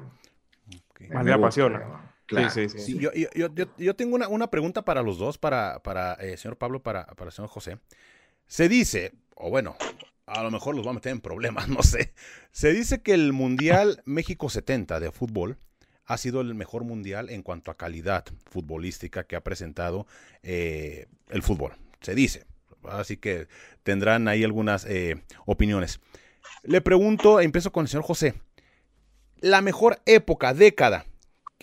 más 1.12 1.24
le 1.24 1.32
apasiona. 1.32 2.03
Yo, 2.28 3.96
tengo 3.96 4.16
una, 4.16 4.50
pregunta 4.50 4.82
para 4.82 5.02
los 5.02 5.18
dos, 5.18 5.38
para, 5.38 5.82
para 5.82 6.14
el 6.14 6.30
eh, 6.30 6.36
señor 6.36 6.56
Pablo, 6.56 6.82
para, 6.82 7.06
para 7.06 7.28
el 7.28 7.32
señor 7.32 7.50
José. 7.50 7.78
Se 8.46 8.68
dice, 8.68 9.12
o 9.34 9.50
bueno, 9.50 9.76
a 10.26 10.42
lo 10.42 10.50
mejor 10.50 10.74
los 10.74 10.86
va 10.86 10.90
a 10.90 10.94
meter 10.94 11.12
en 11.12 11.20
problemas, 11.20 11.68
no 11.70 11.82
sé. 11.82 12.14
Se 12.50 12.72
dice 12.72 13.02
que 13.02 13.14
el 13.14 13.32
Mundial 13.32 14.02
México 14.04 14.48
70 14.48 15.00
de 15.00 15.10
fútbol 15.10 15.58
ha 16.06 16.18
sido 16.18 16.40
el 16.40 16.54
mejor 16.54 16.84
mundial 16.84 17.30
en 17.30 17.42
cuanto 17.42 17.70
a 17.70 17.76
calidad 17.78 18.24
futbolística 18.50 19.24
que 19.24 19.36
ha 19.36 19.42
presentado 19.42 20.06
eh, 20.42 21.06
el 21.30 21.42
fútbol. 21.42 21.72
Se 22.00 22.14
dice. 22.14 22.44
Así 22.82 23.16
que 23.16 23.48
tendrán 23.82 24.28
ahí 24.28 24.44
algunas 24.44 24.84
eh, 24.84 25.22
opiniones. 25.46 26.00
Le 26.62 26.82
pregunto, 26.82 27.40
empiezo 27.40 27.72
con 27.72 27.84
el 27.84 27.88
señor 27.88 28.04
José 28.04 28.34
la 29.44 29.60
mejor 29.60 30.00
época, 30.06 30.54
década 30.54 31.04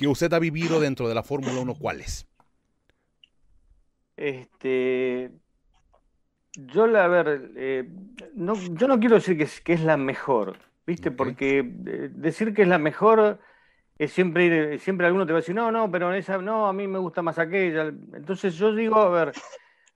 que 0.02 0.08
usted 0.08 0.34
ha 0.34 0.40
vivido 0.40 0.80
dentro 0.80 1.08
de 1.08 1.14
la 1.14 1.22
Fórmula 1.22 1.62
1, 1.62 1.76
¿cuál 1.76 2.02
es? 2.02 2.28
Este, 4.18 5.32
yo 6.56 6.88
la, 6.88 7.06
a 7.06 7.08
ver, 7.08 7.52
eh, 7.56 7.88
no, 8.34 8.56
yo 8.56 8.88
no 8.88 9.00
quiero 9.00 9.16
decir 9.16 9.38
que 9.38 9.44
es, 9.44 9.62
que 9.62 9.74
es 9.74 9.82
la 9.82 9.98
mejor, 9.98 10.58
¿viste? 10.88 11.12
Porque 11.12 11.60
eh, 11.60 12.10
decir 12.14 12.54
que 12.54 12.64
es 12.64 12.68
la 12.68 12.80
mejor 12.80 13.40
es 13.98 14.12
siempre, 14.12 14.80
siempre 14.80 15.08
alguno 15.08 15.26
te 15.28 15.34
va 15.34 15.40
a 15.40 15.42
decir, 15.42 15.56
no, 15.56 15.72
no, 15.72 15.92
pero 15.92 16.14
esa, 16.14 16.40
no, 16.40 16.68
a 16.68 16.74
mí 16.74 16.88
me 16.88 17.00
gusta 17.00 17.22
más 17.22 17.40
aquella. 17.40 17.84
Entonces 17.88 18.56
yo 18.56 18.74
digo, 18.74 18.98
a 18.98 19.10
ver, 19.10 19.34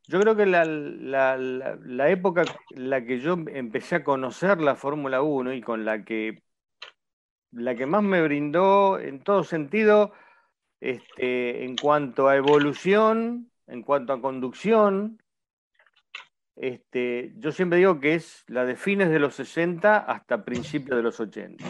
yo 0.08 0.20
creo 0.22 0.36
que 0.36 0.46
la, 0.46 0.66
la, 0.66 1.38
la, 1.38 1.78
la 1.84 2.10
época 2.12 2.44
en 2.72 2.90
la 2.92 3.06
que 3.06 3.20
yo 3.20 3.34
empecé 3.34 3.96
a 3.98 4.04
conocer 4.04 4.62
la 4.62 4.76
Fórmula 4.76 5.24
1 5.24 5.54
y 5.54 5.62
con 5.62 5.86
la 5.86 6.06
que 6.06 6.45
la 7.56 7.76
que 7.76 7.86
más 7.86 8.04
me 8.04 8.22
brindó 8.22 9.00
en 9.00 9.22
todo 9.22 9.44
sentido, 9.44 10.14
este, 10.80 11.64
en 11.64 11.76
cuanto 11.76 12.28
a 12.28 12.36
evolución, 12.36 13.52
en 13.68 13.82
cuanto 13.82 14.14
a 14.14 14.22
conducción. 14.22 15.22
Este, 16.56 17.34
yo 17.38 17.52
siempre 17.52 17.80
digo 17.80 18.00
que 18.00 18.16
es 18.16 18.44
la 18.48 18.66
de 18.66 18.76
fines 18.76 19.10
de 19.10 19.20
los 19.20 19.36
60 19.36 19.98
hasta 19.98 20.46
principios 20.46 20.98
de 20.98 21.04
los 21.04 21.20
80. 21.20 21.66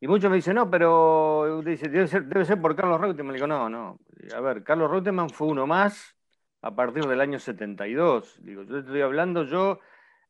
Y 0.00 0.08
muchos 0.08 0.30
me 0.30 0.36
dicen, 0.36 0.56
no, 0.56 0.70
pero 0.70 1.62
dice, 1.64 1.88
debe, 1.88 2.06
ser, 2.06 2.60
por 2.60 2.76
Carlos 2.76 3.00
Reutemann. 3.00 3.32
Le 3.32 3.38
digo, 3.38 3.46
no, 3.46 3.68
no. 3.70 3.98
A 4.34 4.40
ver, 4.40 4.62
Carlos 4.62 4.90
Reutemann 4.90 5.30
fue 5.30 5.48
uno 5.48 5.66
más 5.66 6.14
a 6.60 6.74
partir 6.74 7.04
del 7.06 7.20
año 7.20 7.38
72. 7.38 8.38
Digo, 8.42 8.62
yo 8.64 8.78
estoy 8.78 9.00
hablando, 9.00 9.44
yo 9.44 9.80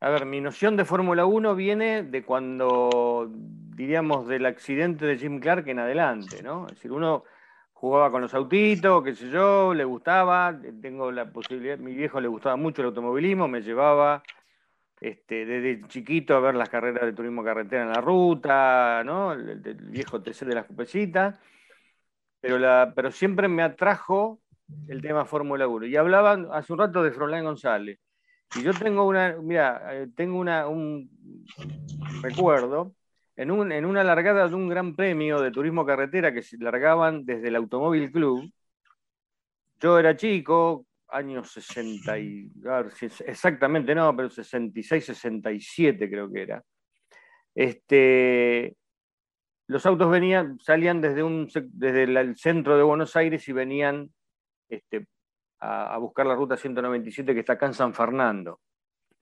A 0.00 0.10
ver, 0.10 0.26
mi 0.26 0.40
noción 0.40 0.76
de 0.76 0.84
Fórmula 0.84 1.26
1 1.26 1.54
viene 1.56 2.02
de 2.04 2.24
cuando, 2.24 3.30
diríamos, 3.76 4.26
del 4.26 4.46
accidente 4.46 5.04
de 5.04 5.18
Jim 5.18 5.38
Clark 5.38 5.68
en 5.68 5.78
adelante, 5.78 6.42
¿no? 6.42 6.66
Es 6.66 6.76
decir, 6.76 6.92
uno 6.92 7.24
jugaba 7.74 8.10
con 8.10 8.22
los 8.22 8.32
autitos, 8.32 9.04
qué 9.04 9.14
sé 9.14 9.28
yo, 9.28 9.74
le 9.74 9.84
gustaba, 9.84 10.58
tengo 10.80 11.12
la 11.12 11.30
posibilidad, 11.30 11.76
mi 11.76 11.94
viejo 11.94 12.18
le 12.20 12.28
gustaba 12.28 12.56
mucho 12.56 12.80
el 12.80 12.88
automovilismo, 12.88 13.48
me 13.48 13.60
llevaba 13.60 14.22
este, 14.98 15.44
desde 15.44 15.86
chiquito 15.88 16.34
a 16.34 16.40
ver 16.40 16.54
las 16.54 16.70
carreras 16.70 17.04
de 17.04 17.12
turismo 17.12 17.44
carretera 17.44 17.82
en 17.82 17.90
la 17.90 18.00
ruta, 18.00 19.02
¿no? 19.04 19.32
El, 19.34 19.60
viejo 19.90 20.22
TC 20.22 20.46
de 20.46 20.54
las 20.54 20.64
cupecitas, 20.64 21.38
pero, 22.40 22.58
la, 22.58 22.92
pero 22.96 23.12
siempre 23.12 23.46
me 23.46 23.62
atrajo 23.62 24.40
el 24.88 25.02
tema 25.02 25.26
Fórmula 25.26 25.68
1. 25.68 25.84
Y 25.84 25.96
hablaban 25.96 26.48
hace 26.50 26.72
un 26.72 26.78
rato 26.78 27.02
de 27.02 27.12
Froilán 27.12 27.44
González. 27.44 28.00
Y 28.54 28.62
yo 28.62 28.72
tengo 28.72 29.04
una, 29.04 29.36
mira, 29.42 29.82
eh, 29.92 30.08
tengo 30.16 30.38
una, 30.38 30.66
un 30.66 31.10
recuerdo 32.22 32.94
en, 33.36 33.50
un, 33.50 33.70
en 33.70 33.84
una 33.84 34.02
largada 34.02 34.48
de 34.48 34.54
un 34.54 34.68
gran 34.68 34.96
premio 34.96 35.40
de 35.40 35.50
turismo 35.50 35.84
carretera 35.84 36.32
que 36.32 36.42
se 36.42 36.56
largaban 36.58 37.24
desde 37.24 37.48
el 37.48 37.56
Automóvil 37.56 38.10
Club. 38.10 38.50
Yo 39.78 39.98
era 39.98 40.16
chico, 40.16 40.86
años 41.08 41.50
60 41.50 42.18
y, 42.18 42.50
exactamente 43.26 43.94
no, 43.94 44.16
pero 44.16 44.30
66, 44.30 45.04
67 45.04 46.08
creo 46.08 46.32
que 46.32 46.42
era. 46.42 46.64
Este, 47.54 48.74
los 49.66 49.84
autos 49.84 50.10
venían, 50.10 50.58
salían 50.60 51.02
desde, 51.02 51.22
un, 51.22 51.48
desde 51.72 52.04
el 52.04 52.36
centro 52.36 52.76
de 52.76 52.82
Buenos 52.82 53.16
Aires 53.16 53.46
y 53.48 53.52
venían 53.52 54.10
este, 54.68 55.06
a, 55.60 55.94
a, 55.94 55.98
buscar 55.98 56.26
la 56.26 56.34
ruta 56.34 56.56
197 56.56 57.34
que 57.34 57.40
está 57.40 57.54
acá 57.54 57.66
en 57.66 57.74
San 57.74 57.92
Fernando. 57.92 58.60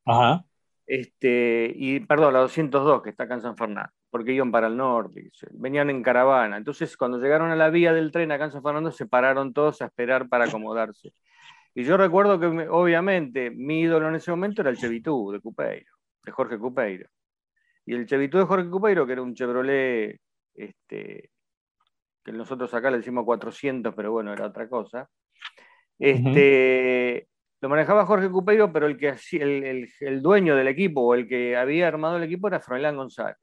Ajá. 0.05 0.45
Este, 0.87 1.73
y 1.75 2.01
perdón, 2.01 2.35
la 2.35 2.41
202 2.41 3.03
que 3.03 3.11
está 3.11 3.25
acá 3.25 3.35
en 3.35 3.43
San 3.43 3.57
Fernando 3.57 3.93
porque 4.15 4.33
iban 4.33 4.53
para 4.53 4.69
el 4.69 4.77
norte, 4.77 5.29
venían 5.55 5.91
en 5.91 6.01
caravana. 6.01 6.57
Entonces, 6.57 6.97
cuando 6.97 7.19
llegaron 7.19 7.51
a 7.51 7.57
la 7.57 7.69
vía 7.69 7.93
del 7.93 8.13
tren 8.13 8.31
acá 8.31 8.45
en 8.45 8.53
San 8.53 8.63
Fernando, 8.63 8.93
se 8.93 9.07
pararon 9.07 9.53
todos 9.53 9.83
a 9.83 9.87
esperar 9.87 10.29
para 10.29 10.45
acomodarse. 10.45 11.13
Y 11.75 11.83
yo 11.83 11.97
recuerdo 11.97 12.39
que, 12.39 12.47
obviamente, 12.69 13.51
mi 13.51 13.81
ídolo 13.81 14.09
en 14.09 14.15
ese 14.15 14.31
momento 14.31 14.63
era 14.63 14.71
el 14.71 14.77
Chevitú 14.77 15.33
de 15.33 15.41
Cupeiro, 15.41 15.91
de 16.25 16.31
Jorge 16.31 16.59
Cupeiro. 16.59 17.09
Y 17.87 17.95
el 17.95 18.07
Chevitú 18.07 18.39
de 18.39 18.45
Jorge 18.45 18.71
Cupeiro, 18.71 19.05
que 19.05 19.15
era 19.15 19.23
un 19.23 19.35
Chevrolet, 19.35 20.21
este, 20.55 21.31
que 22.25 22.33
nosotros 22.33 22.73
acá 22.73 22.93
le 22.93 22.99
decimos 22.99 23.25
400, 23.25 23.93
pero 23.97 24.13
bueno, 24.13 24.33
era 24.33 24.47
otra 24.47 24.69
cosa. 24.69 25.09
Este, 25.99 27.27
Lo 27.61 27.69
manejaba 27.69 28.07
Jorge 28.07 28.31
Cupeiro, 28.31 28.73
pero 28.73 28.87
el, 28.87 28.97
que, 28.97 29.13
el, 29.33 29.65
el, 29.65 29.89
el 29.99 30.23
dueño 30.23 30.55
del 30.55 30.69
equipo 30.69 31.01
o 31.01 31.15
el 31.15 31.27
que 31.27 31.57
había 31.57 31.89
armado 31.89 32.19
el 32.19 32.23
equipo 32.23 32.47
era 32.47 32.61
Froilán 32.61 32.97
González. 32.97 33.39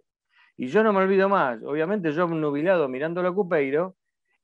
Y 0.58 0.68
yo 0.68 0.84
no 0.84 0.94
me 0.94 1.00
olvido 1.00 1.30
más, 1.30 1.62
obviamente 1.64 2.12
yo 2.12 2.28
nubilado 2.28 2.88
mirando 2.88 3.22
a 3.22 3.34
Cupeiro, 3.34 3.96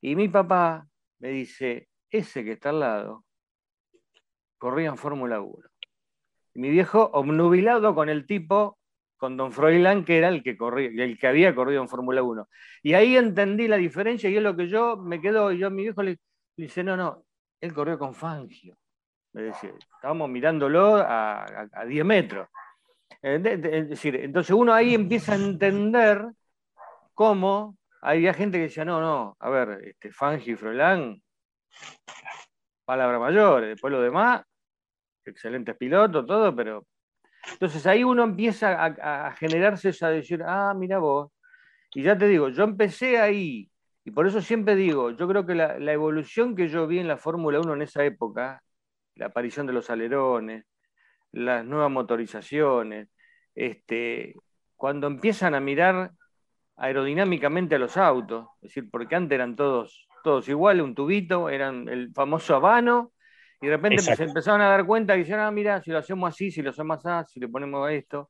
y 0.02 0.15
mi 0.15 0.28
papá 0.28 0.88
me 1.20 1.30
dice, 1.30 1.89
ese 2.10 2.43
que 2.43 2.54
está 2.54 2.70
al 2.70 2.80
lado, 2.80 3.26
corría 4.58 4.89
en 4.89 4.98
Fórmula 4.98 5.41
1. 5.41 5.58
Y 6.56 6.60
mi 6.60 6.70
viejo 6.70 7.10
obnubilado 7.13 7.93
con 7.93 8.10
el 8.10 8.26
tipo, 8.26 8.78
con 9.17 9.38
Don 9.38 9.52
Froilán, 9.52 10.06
que 10.06 10.17
era 10.17 10.30
el 10.30 10.43
que, 10.43 10.58
corría, 10.58 11.04
el 11.04 11.17
que 11.17 11.28
había 11.28 11.54
corrido 11.54 11.82
en 11.82 11.89
Fórmula 11.89 12.24
1. 12.24 12.48
Y 12.84 12.93
ahí 12.93 13.15
entendí 13.15 13.67
la 13.67 13.78
diferencia 13.78 14.30
y 14.30 14.38
es 14.38 14.43
lo 14.43 14.56
que 14.56 14.67
yo 14.67 14.98
me 14.98 15.22
quedo, 15.22 15.52
y 15.52 15.60
yo 15.60 15.67
a 15.67 15.72
mi 15.72 15.84
viejo 15.84 16.04
le, 16.04 16.17
dice, 16.56 16.84
no, 16.84 16.96
no, 16.96 17.26
él 17.62 17.74
corrió 17.74 18.00
con 18.00 18.13
Fangio. 18.13 18.78
Me 19.34 19.43
decía, 19.43 19.72
estábamos 19.96 20.30
mirándolo 20.30 20.96
a 20.98 21.46
10 21.88 22.06
metros. 22.06 22.48
Es 23.22 23.89
decir, 23.89 24.15
entonces 24.15 24.56
uno 24.56 24.74
ahí 24.74 24.93
empieza 24.93 25.34
a 25.34 25.38
entender 25.38 26.28
cómo 27.13 27.78
había 28.02 28.34
gente 28.34 28.58
que 28.58 28.65
decía, 28.65 28.86
no, 28.86 29.02
no, 29.02 29.36
a 29.39 29.50
ver, 29.50 29.82
este, 29.84 30.12
Fangi 30.12 30.52
y 30.52 30.56
Froilán, 30.56 31.22
palabra 32.86 33.20
mayor, 33.20 33.65
después 33.65 33.91
lo 33.91 34.02
demás, 34.02 34.43
excelentes 35.26 35.76
pilotos, 35.78 36.26
todo, 36.26 36.56
pero... 36.56 36.86
Entonces 37.52 37.86
ahí 37.88 38.04
uno 38.04 38.24
empieza 38.24 38.86
a, 38.86 39.32
generarse 39.34 39.89
esa 39.89 40.10
decir, 40.10 40.43
ah, 40.46 40.74
mira 40.76 41.00
vos, 41.00 41.32
y 41.93 42.04
ya 42.04 42.17
te 42.17 42.28
digo, 42.28 42.50
yo 42.50 42.63
empecé 42.63 43.20
ahí, 43.20 43.70
y 44.04 44.12
por 44.12 44.28
eso 44.28 44.41
siempre 44.41 44.76
digo, 44.76 45.12
yo 45.12 45.28
creo 45.28 45.46
que 45.46 45.56
la, 45.56 45.80
la 45.80 45.93
evolución 45.93 46.56
que 46.56 46.67
yo 46.67 46.88
vi 46.88 47.00
en 47.00 47.08
la 47.08 47.17
Fórmula 47.17 47.60
1 47.60 47.74
en 47.74 47.82
esa 47.82 48.04
época, 48.04 48.62
la 49.15 49.28
aparición 49.28 49.65
de 49.65 49.74
los 49.74 49.89
alerones, 49.89 50.65
las 51.32 51.66
nuevas 51.66 51.92
motorizaciones, 51.92 53.10
este, 53.56 54.36
cuando 54.76 55.08
empiezan 55.08 55.56
a 55.56 55.60
mirar 55.60 56.12
aerodinámicamente 56.76 57.76
a 57.76 57.80
los 57.80 57.98
autos, 57.98 58.48
es 58.62 58.70
decir, 58.70 58.90
porque 58.92 59.16
antes 59.16 59.36
eran 59.36 59.56
todos, 59.56 60.08
todos 60.24 60.48
iguales, 60.48 60.84
un 60.84 60.96
tubito, 60.96 61.50
eran 61.50 61.88
el 61.90 62.12
famoso 62.13 62.56
habano, 62.56 63.13
y 63.60 63.68
de 63.68 63.74
repente 63.74 64.02
se 64.02 64.24
empezaron 64.24 64.62
a 64.62 64.70
dar 64.70 64.86
cuenta 64.86 65.16
y 65.16 65.20
dijeron, 65.20 65.46
ah, 65.46 65.52
mira, 65.52 65.82
si 65.82 65.90
lo 65.90 65.98
hacemos 65.98 66.30
así, 66.30 66.52
si 66.52 66.62
lo 66.62 66.70
hacemos 66.70 67.04
así, 67.04 67.34
si 67.34 67.40
le 67.40 67.48
ponemos 67.48 67.90
esto. 67.90 68.30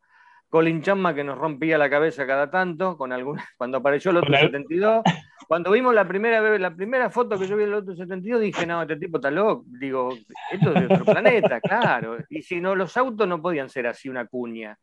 Colin 0.50 0.82
Chamba 0.82 1.14
que 1.14 1.24
nos 1.24 1.38
rompía 1.38 1.78
la 1.78 1.90
cabeza 1.90 2.26
cada 2.26 2.50
tanto, 2.50 2.98
con 2.98 3.12
alguna, 3.12 3.46
cuando 3.58 3.78
apareció 3.78 4.12
el 4.12 4.18
otro 4.18 4.34
72. 4.34 5.04
Cuando 5.48 5.72
vimos 5.72 5.94
la 5.94 6.08
primera 6.08 6.42
la 6.58 6.76
primera 6.76 7.10
foto 7.10 7.40
que 7.40 7.48
yo 7.48 7.56
vi 7.56 7.64
del 7.64 7.76
otro 7.76 7.96
72, 7.96 8.42
dije, 8.42 8.66
no, 8.66 8.82
este 8.82 8.98
tipo 8.98 9.18
está 9.18 9.32
loco. 9.32 9.64
Digo, 9.68 10.14
esto 10.52 10.74
es 10.74 10.88
de 10.88 10.94
otro 10.94 11.06
planeta, 11.06 11.60
claro. 11.62 12.18
Y 12.30 12.42
si 12.42 12.60
no, 12.60 12.76
los 12.76 12.96
autos 12.98 13.28
no 13.28 13.42
podían 13.42 13.70
ser 13.70 13.88
así 13.88 14.10
una 14.10 14.26
cuña. 14.28 14.78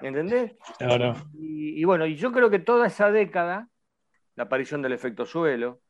¿Entendés? 0.00 0.56
Claro. 0.78 1.14
Y, 1.34 1.80
y, 1.80 1.84
bueno, 1.84 2.06
y 2.06 2.16
yo 2.16 2.30
creo 2.30 2.50
que 2.50 2.58
toda 2.58 2.86
esa 2.86 3.10
década, 3.10 3.68
la 4.36 4.44
aparición 4.44 4.82
del 4.82 4.92
efecto 4.92 5.24
suelo, 5.24 5.80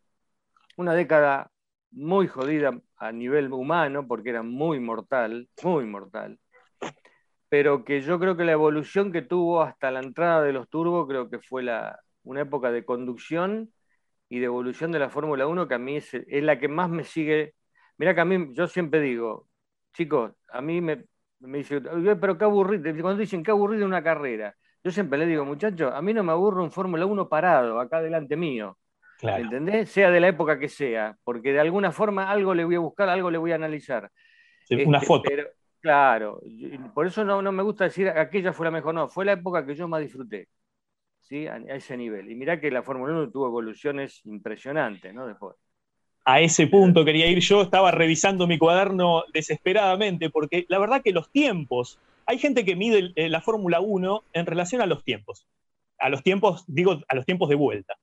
una 0.77 0.95
década 0.95 1.51
muy 1.91 2.29
jodida 2.29 2.79
a 2.97 3.13
nivel 3.13 3.53
humano, 3.53 4.07
porque 4.07 4.31
era 4.31 4.43
muy 4.43 4.81
mortal, 4.81 5.49
muy 5.63 5.85
mortal, 5.85 6.39
pero 7.49 7.85
que 7.85 8.01
yo 8.03 8.19
creo 8.19 8.37
que 8.37 8.45
la 8.45 8.53
evolución 8.53 9.13
que 9.13 9.23
tuvo 9.23 9.63
hasta 9.63 9.91
la 9.91 10.01
entrada 10.01 10.43
de 10.43 10.53
los 10.53 10.69
turbos, 10.69 11.09
creo 11.09 11.31
que 11.31 11.39
fue 11.39 11.63
la, 11.63 12.01
una 12.25 12.43
época 12.43 12.71
de 12.71 12.85
conducción 12.85 13.73
y 14.29 14.39
de 14.39 14.47
evolución 14.47 14.93
de 14.93 14.99
la 14.99 15.09
Fórmula 15.09 15.47
1 15.47 15.69
que 15.69 15.75
a 15.75 15.79
mí 15.79 15.97
es, 15.97 16.13
es, 16.15 16.43
la 16.43 16.59
que 16.59 16.69
más 16.69 16.91
me 16.91 17.05
sigue. 17.05 17.55
Mira 17.97 18.15
que 18.15 18.21
a 18.21 18.25
mí, 18.25 18.49
yo 18.53 18.67
siempre 18.67 19.01
digo, 19.01 19.49
chicos, 19.95 20.33
a 20.49 20.61
mí 20.61 20.81
me, 20.81 21.07
me 21.41 21.59
dice, 21.59 21.81
pero 22.21 22.37
qué 22.37 22.45
aburrido, 22.45 22.83
cuando 23.03 23.21
dicen 23.21 23.43
qué 23.43 23.51
aburrido 23.51 23.87
una 23.87 24.03
carrera, 24.03 24.55
yo 24.85 24.91
siempre 24.91 25.19
le 25.19 25.27
digo, 25.27 25.45
muchachos, 25.45 25.93
a 25.93 26.03
mí 26.03 26.13
no 26.13 26.23
me 26.23 26.33
aburre 26.33 26.63
un 26.63 26.71
Fórmula 26.71 27.07
1 27.07 27.29
parado, 27.29 27.81
acá 27.81 28.01
delante 28.01 28.37
mío. 28.37 28.79
Claro. 29.19 29.43
¿Entendés? 29.43 29.91
Sea 29.91 30.11
de 30.11 30.21
la 30.21 30.29
época 30.29 30.61
que 30.61 30.69
sea, 30.69 31.17
porque 31.25 31.53
de 31.53 31.59
alguna 31.59 31.91
forma 31.91 32.31
algo 32.31 32.55
le 32.55 32.65
voy 32.65 32.77
a 32.77 32.81
buscar, 32.81 33.09
algo 33.09 33.31
le 33.31 33.39
voy 33.39 33.51
a 33.51 33.57
analizar. 33.57 34.11
Sí, 34.65 34.77
una 34.85 34.99
este, 34.99 35.07
foto. 35.09 35.23
Pero, 35.29 35.49
claro, 35.81 36.41
por 36.95 37.07
eso 37.07 37.25
no, 37.25 37.43
no, 37.43 37.53
me 37.53 37.63
gusta 37.63 37.85
decir 37.85 38.09
aquella 38.09 38.53
fue 38.53 38.67
la 38.67 38.71
mejor, 38.71 38.95
no, 38.95 39.09
fue 39.09 39.25
la 39.25 39.33
época 39.33 39.65
que 39.67 39.75
yo 39.75 39.89
más 39.89 40.01
disfruté, 40.01 40.49
¿sí? 41.21 41.47
a, 41.47 41.57
ese 41.57 41.97
nivel. 41.97 42.31
Y 42.31 42.35
mirá 42.35 42.61
que 42.61 42.71
la 42.71 42.83
Fórmula 42.83 43.15
1 43.15 43.31
tuvo 43.31 43.47
evoluciones 43.47 44.25
impresionantes, 44.25 45.15
¿no? 45.15 45.27
Después 45.27 45.57
a 46.29 46.43
ese 46.43 46.67
punto 46.67 47.07
quería 47.07 47.27
ir 47.27 47.39
yo, 47.39 47.63
estaba 47.63 47.91
revisando 47.91 48.47
mi 48.47 48.59
cuaderno 48.59 49.25
desesperadamente, 49.33 50.29
porque 50.29 50.67
la 50.69 50.79
verdad 50.79 51.01
que 51.03 51.13
los 51.13 51.31
tiempos, 51.31 51.99
hay 52.27 52.39
gente 52.39 52.67
que 52.67 52.77
mide 52.77 53.15
la 53.31 53.41
Fórmula 53.41 53.81
1 53.81 54.25
en 54.35 54.45
relación 54.45 54.83
a 54.83 54.87
los 54.87 55.03
tiempos, 55.05 55.47
a 55.99 56.11
los 56.11 56.23
tiempos, 56.23 56.65
digo, 56.67 57.01
a 57.09 57.15
los 57.15 57.25
tiempos 57.25 57.49
de 57.49 57.55
vuelta. 57.55 57.95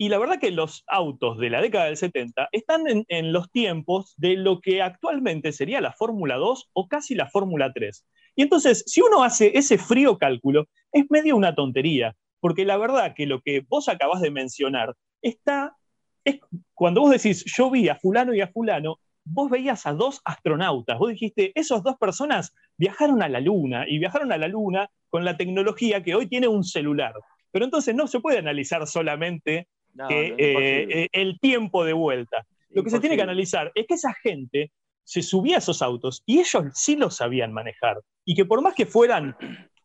Y 0.00 0.10
la 0.10 0.18
verdad 0.18 0.38
que 0.38 0.52
los 0.52 0.84
autos 0.86 1.38
de 1.38 1.50
la 1.50 1.60
década 1.60 1.86
del 1.86 1.96
70 1.96 2.50
están 2.52 2.84
en, 2.86 3.32
los 3.32 3.50
tiempos 3.50 4.14
de 4.16 4.36
lo 4.36 4.60
que 4.60 4.80
actualmente 4.80 5.50
sería 5.50 5.80
la 5.80 5.92
Fórmula 5.92 6.36
2 6.36 6.70
o 6.72 6.86
casi 6.86 7.16
la 7.16 7.28
Fórmula 7.28 7.72
3. 7.74 8.06
Y 8.36 8.42
entonces, 8.42 8.84
si 8.86 9.00
uno 9.00 9.24
hace 9.24 9.58
ese 9.58 9.76
frío 9.76 10.16
cálculo, 10.16 10.68
es 10.92 11.10
medio 11.10 11.36
una 11.36 11.56
tontería, 11.56 12.14
porque 12.38 12.64
la 12.64 12.76
verdad 12.76 13.12
que 13.16 13.26
lo 13.26 13.40
que 13.40 13.64
vos 13.68 13.88
acabás 13.88 14.20
de 14.20 14.30
mencionar 14.30 14.94
está 15.20 15.76
es, 16.24 16.38
cuando 16.74 17.00
vos 17.00 17.10
decís, 17.10 17.44
yo 17.44 17.68
vi 17.68 17.88
a 17.88 17.96
fulano 17.96 18.32
y 18.32 18.40
a 18.40 18.52
fulano, 18.52 19.00
vos 19.24 19.50
veías 19.50 19.84
a 19.84 19.92
dos 19.94 20.20
astronautas, 20.24 20.96
vos 20.96 21.10
dijiste, 21.10 21.50
esas 21.58 21.82
dos 21.82 21.96
personas 21.96 22.54
viajaron 22.76 23.20
a 23.20 23.28
la 23.28 23.40
Luna 23.40 23.84
y 23.88 23.98
viajaron 23.98 24.30
a 24.30 24.38
la 24.38 24.46
Luna 24.46 24.88
con 25.10 25.24
la 25.24 25.36
tecnología 25.36 26.04
que 26.04 26.14
hoy 26.14 26.28
tiene 26.28 26.46
un 26.46 26.62
celular. 26.62 27.14
Pero 27.50 27.64
entonces 27.64 27.96
no 27.96 28.06
se 28.06 28.20
puede 28.20 28.38
analizar 28.38 28.86
solamente 28.86 29.66
no, 29.98 30.08
que, 30.08 30.30
no 30.30 30.36
eh, 30.38 30.86
eh, 30.90 31.08
el 31.12 31.38
tiempo 31.40 31.84
de 31.84 31.92
vuelta. 31.92 32.46
Lo 32.70 32.84
que 32.84 32.90
se 32.90 33.00
tiene 33.00 33.16
que 33.16 33.22
analizar 33.22 33.72
es 33.74 33.86
que 33.86 33.94
esa 33.94 34.14
gente 34.14 34.70
se 35.04 35.22
subía 35.22 35.56
a 35.56 35.58
esos 35.58 35.80
autos 35.80 36.22
y 36.26 36.38
ellos 36.38 36.64
sí 36.74 36.96
los 36.96 37.16
sabían 37.16 37.52
manejar. 37.52 38.00
Y 38.24 38.34
que 38.34 38.44
por 38.44 38.60
más 38.60 38.74
que 38.74 38.86
fueran 38.86 39.34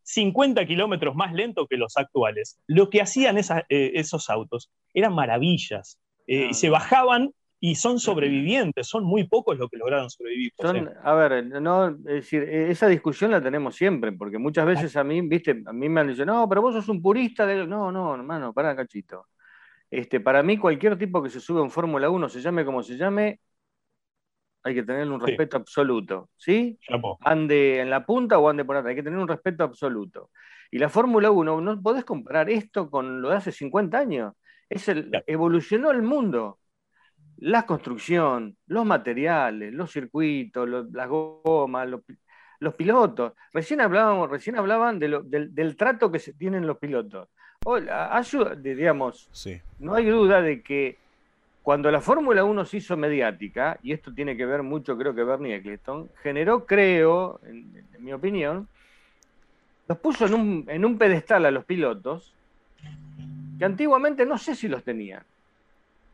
50 0.03 0.65
kilómetros 0.65 1.15
más 1.15 1.33
lentos 1.33 1.67
que 1.69 1.77
los 1.77 1.97
actuales, 1.97 2.59
lo 2.67 2.89
que 2.89 3.01
hacían 3.01 3.37
esa, 3.37 3.59
eh, 3.69 3.91
esos 3.95 4.29
autos 4.29 4.69
eran 4.93 5.13
maravillas. 5.15 5.97
Eh, 6.27 6.53
se 6.53 6.69
bajaban 6.69 7.31
y 7.59 7.75
son 7.75 7.99
sobrevivientes, 7.99 8.87
son 8.87 9.05
muy 9.05 9.25
pocos 9.25 9.57
los 9.57 9.69
que 9.69 9.77
lograron 9.77 10.09
sobrevivir. 10.09 10.51
a 11.01 11.13
ver, 11.13 11.45
no, 11.61 11.87
es 11.87 12.03
decir, 12.03 12.43
e, 12.43 12.69
esa 12.69 12.87
discusión 12.87 13.31
la 13.31 13.41
tenemos 13.41 13.75
siempre, 13.75 14.11
porque 14.11 14.37
muchas 14.37 14.65
veces 14.65 14.97
a 14.97 15.05
mí, 15.05 15.21
viste, 15.21 15.63
a 15.65 15.71
mí 15.71 15.87
me 15.87 16.01
han 16.01 16.09
dicho, 16.09 16.25
no, 16.25 16.49
pero 16.49 16.61
vos 16.61 16.73
sos 16.75 16.89
un 16.89 17.01
purista 17.01 17.45
de... 17.45 17.65
No, 17.65 17.89
no, 17.89 18.13
hermano, 18.13 18.51
pará, 18.51 18.75
cachito. 18.75 19.27
Este, 19.93 20.19
para 20.19 20.41
mí, 20.41 20.57
cualquier 20.57 20.97
tipo 20.97 21.21
que 21.21 21.29
se 21.29 21.39
sube 21.39 21.61
en 21.61 21.69
Fórmula 21.69 22.09
1, 22.09 22.27
se 22.27 22.41
llame 22.41 22.65
como 22.65 22.81
se 22.81 22.97
llame, 22.97 23.39
hay 24.63 24.73
que 24.73 24.81
tenerle 24.81 25.13
un 25.13 25.21
respeto 25.21 25.55
absoluto, 25.55 26.31
¿sí? 26.35 26.79
Ande 27.21 27.79
en 27.79 27.91
la 27.91 28.03
punta 28.03 28.39
o 28.39 28.49
ande 28.49 28.65
por 28.65 28.75
atrás, 28.75 28.89
hay 28.89 28.95
que 28.95 29.03
tener 29.03 29.19
un 29.19 29.27
respeto 29.27 29.63
absoluto. 29.63 30.31
Y 30.71 30.79
la 30.79 30.89
Fórmula 30.89 31.29
1, 31.29 31.61
no 31.61 31.79
podés 31.79 32.05
comparar 32.05 32.49
esto 32.49 32.89
con 32.89 33.21
lo 33.21 33.29
de 33.29 33.35
hace 33.35 33.51
50 33.51 33.95
años. 33.99 34.33
Es 34.67 34.89
el, 34.89 35.11
evolucionó 35.27 35.91
el 35.91 36.01
mundo 36.01 36.57
la 37.37 37.67
construcción, 37.67 38.57
los 38.65 38.85
materiales, 38.87 39.73
los 39.73 39.91
circuitos, 39.91 40.67
las 40.91 41.07
gomas, 41.07 41.87
los, 41.87 42.73
pilotos. 42.73 43.33
Recién, 43.51 43.79
hablábamos, 43.81 44.27
recién 44.31 44.57
hablaban 44.57 44.97
del, 44.97 45.75
trato 45.77 46.11
que 46.11 46.17
se 46.17 46.33
tienen 46.33 46.65
los 46.65 46.79
pilotos. 46.79 47.29
Digamos, 48.61 49.29
no 49.79 49.93
hay 49.93 50.05
duda 50.05 50.41
de 50.41 50.61
que 50.61 50.97
cuando 51.63 51.89
la 51.91 52.01
Fórmula 52.01 52.43
1 52.43 52.65
se 52.65 52.77
hizo 52.77 52.97
mediática, 52.97 53.79
y 53.81 53.93
esto 53.93 54.13
tiene 54.13 54.35
que 54.35 54.45
ver 54.45 54.63
mucho, 54.63 54.97
creo 54.97 55.15
que 55.15 55.23
Bernie 55.23 55.55
Eccleston, 55.55 56.09
generó, 56.21 56.65
creo, 56.65 57.39
en, 57.45 57.85
mi 57.99 58.11
opinión, 58.11 58.67
los 59.87 59.97
puso 59.97 60.25
en 60.25 60.33
un, 60.33 60.65
en 60.67 60.83
un 60.83 60.97
pedestal 60.97 61.45
a 61.45 61.51
los 61.51 61.63
pilotos 61.63 62.33
que 63.57 63.65
antiguamente 63.65 64.25
no 64.25 64.37
sé 64.37 64.55
si 64.55 64.67
los 64.67 64.83
tenían. 64.83 65.23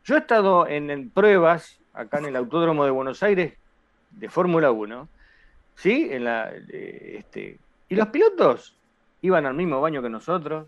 Yo 0.04 0.14
he 0.14 0.18
estado 0.18 0.66
en, 0.68 1.10
pruebas 1.10 1.78
acá 1.92 2.18
en 2.18 2.26
el 2.26 2.36
Autódromo 2.36 2.84
de 2.84 2.90
Buenos 2.90 3.22
Aires 3.22 3.54
de 4.12 4.28
Fórmula 4.28 4.70
1, 4.70 5.08
¿sí? 5.74 6.08
En 6.10 6.24
la, 6.24 6.52
este, 6.52 7.58
y 7.88 7.94
los 7.96 8.08
pilotos 8.08 8.76
iban 9.22 9.46
al 9.46 9.54
mismo 9.54 9.80
baño 9.80 10.00
que 10.00 10.08
nosotros, 10.08 10.66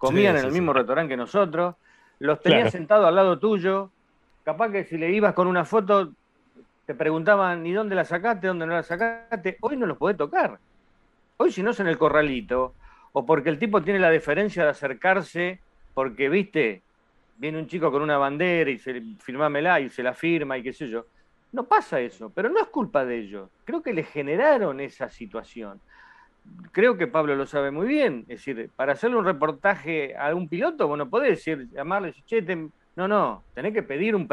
comían 0.00 0.36
en 0.38 0.46
el 0.46 0.52
mismo 0.52 0.72
restaurante 0.72 1.10
que 1.10 1.16
nosotros, 1.16 1.76
los 2.18 2.40
tenían 2.40 2.70
sentados 2.70 3.06
al 3.06 3.14
lado 3.14 3.38
tuyo, 3.38 3.90
capaz 4.42 4.70
que 4.70 4.84
si 4.84 4.96
le 4.96 5.12
ibas 5.12 5.34
con 5.34 5.46
una 5.46 5.64
foto 5.64 6.10
te 6.86 6.94
preguntaban, 6.94 7.64
¿y 7.64 7.72
dónde 7.72 7.94
la 7.94 8.04
sacaste? 8.04 8.48
¿Dónde 8.48 8.66
no 8.66 8.72
la 8.72 8.82
sacaste? 8.82 9.58
Hoy 9.60 9.76
no 9.76 9.86
los 9.86 9.98
podés 9.98 10.16
tocar. 10.16 10.58
Hoy 11.36 11.52
si 11.52 11.62
no 11.62 11.70
es 11.70 11.78
en 11.80 11.86
el 11.86 11.98
corralito, 11.98 12.74
o 13.12 13.24
porque 13.24 13.50
el 13.50 13.58
tipo 13.58 13.82
tiene 13.82 14.00
la 14.00 14.10
deferencia 14.10 14.64
de 14.64 14.70
acercarse, 14.70 15.60
porque, 15.94 16.28
viste, 16.28 16.82
viene 17.36 17.58
un 17.58 17.66
chico 17.66 17.92
con 17.92 18.02
una 18.02 18.16
bandera 18.16 18.70
y 18.70 18.78
se 18.78 19.02
firmámela 19.18 19.80
y 19.80 19.90
se 19.90 20.02
la 20.02 20.14
firma 20.14 20.56
y 20.56 20.62
qué 20.62 20.72
sé 20.72 20.88
yo. 20.88 21.04
No 21.52 21.64
pasa 21.64 22.00
eso, 22.00 22.30
pero 22.34 22.48
no 22.48 22.58
es 22.58 22.68
culpa 22.68 23.04
de 23.04 23.18
ellos. 23.18 23.50
Creo 23.64 23.82
que 23.82 23.92
le 23.92 24.02
generaron 24.02 24.80
esa 24.80 25.10
situación. 25.10 25.80
Creo 26.72 26.96
que 26.96 27.06
Pablo 27.06 27.34
lo 27.34 27.46
sabe 27.46 27.70
muy 27.70 27.86
bien. 27.86 28.20
Es 28.28 28.44
decir, 28.44 28.70
para 28.76 28.92
hacerle 28.92 29.16
un 29.16 29.24
reportaje 29.24 30.16
a 30.16 30.34
un 30.34 30.48
piloto, 30.48 30.86
bueno, 30.88 31.08
podés 31.10 31.30
decir, 31.30 31.68
llamarle, 31.72 32.14
che, 32.26 32.42
no, 32.96 33.08
no, 33.08 33.42
tenés 33.54 33.72
que 33.72 33.82
pedir 33.82 34.14
un 34.14 34.28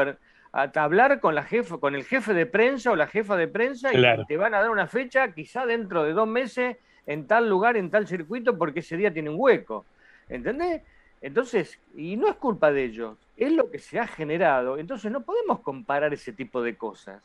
a 0.52 0.70
hablar 0.74 1.20
con 1.20 1.34
la 1.34 1.42
jefa, 1.42 1.78
con 1.78 1.94
el 1.94 2.04
jefe 2.04 2.32
de 2.34 2.46
prensa 2.46 2.90
o 2.90 2.96
la 2.96 3.06
jefa 3.06 3.36
de 3.36 3.48
prensa 3.48 3.92
y 3.92 4.26
te 4.26 4.36
van 4.36 4.54
a 4.54 4.60
dar 4.60 4.70
una 4.70 4.86
fecha, 4.86 5.32
quizá 5.32 5.66
dentro 5.66 6.04
de 6.04 6.12
dos 6.12 6.26
meses, 6.26 6.76
en 7.06 7.26
tal 7.26 7.48
lugar, 7.48 7.76
en 7.76 7.90
tal 7.90 8.06
circuito, 8.06 8.56
porque 8.56 8.80
ese 8.80 8.96
día 8.96 9.12
tiene 9.12 9.30
un 9.30 9.36
hueco. 9.38 9.84
¿Entendés? 10.28 10.82
Entonces, 11.20 11.78
y 11.94 12.16
no 12.16 12.28
es 12.28 12.36
culpa 12.36 12.70
de 12.70 12.84
ellos, 12.84 13.16
es 13.36 13.52
lo 13.52 13.70
que 13.70 13.78
se 13.78 13.98
ha 13.98 14.06
generado. 14.06 14.78
Entonces 14.78 15.10
no 15.10 15.22
podemos 15.22 15.60
comparar 15.60 16.12
ese 16.12 16.32
tipo 16.32 16.62
de 16.62 16.76
cosas. 16.76 17.22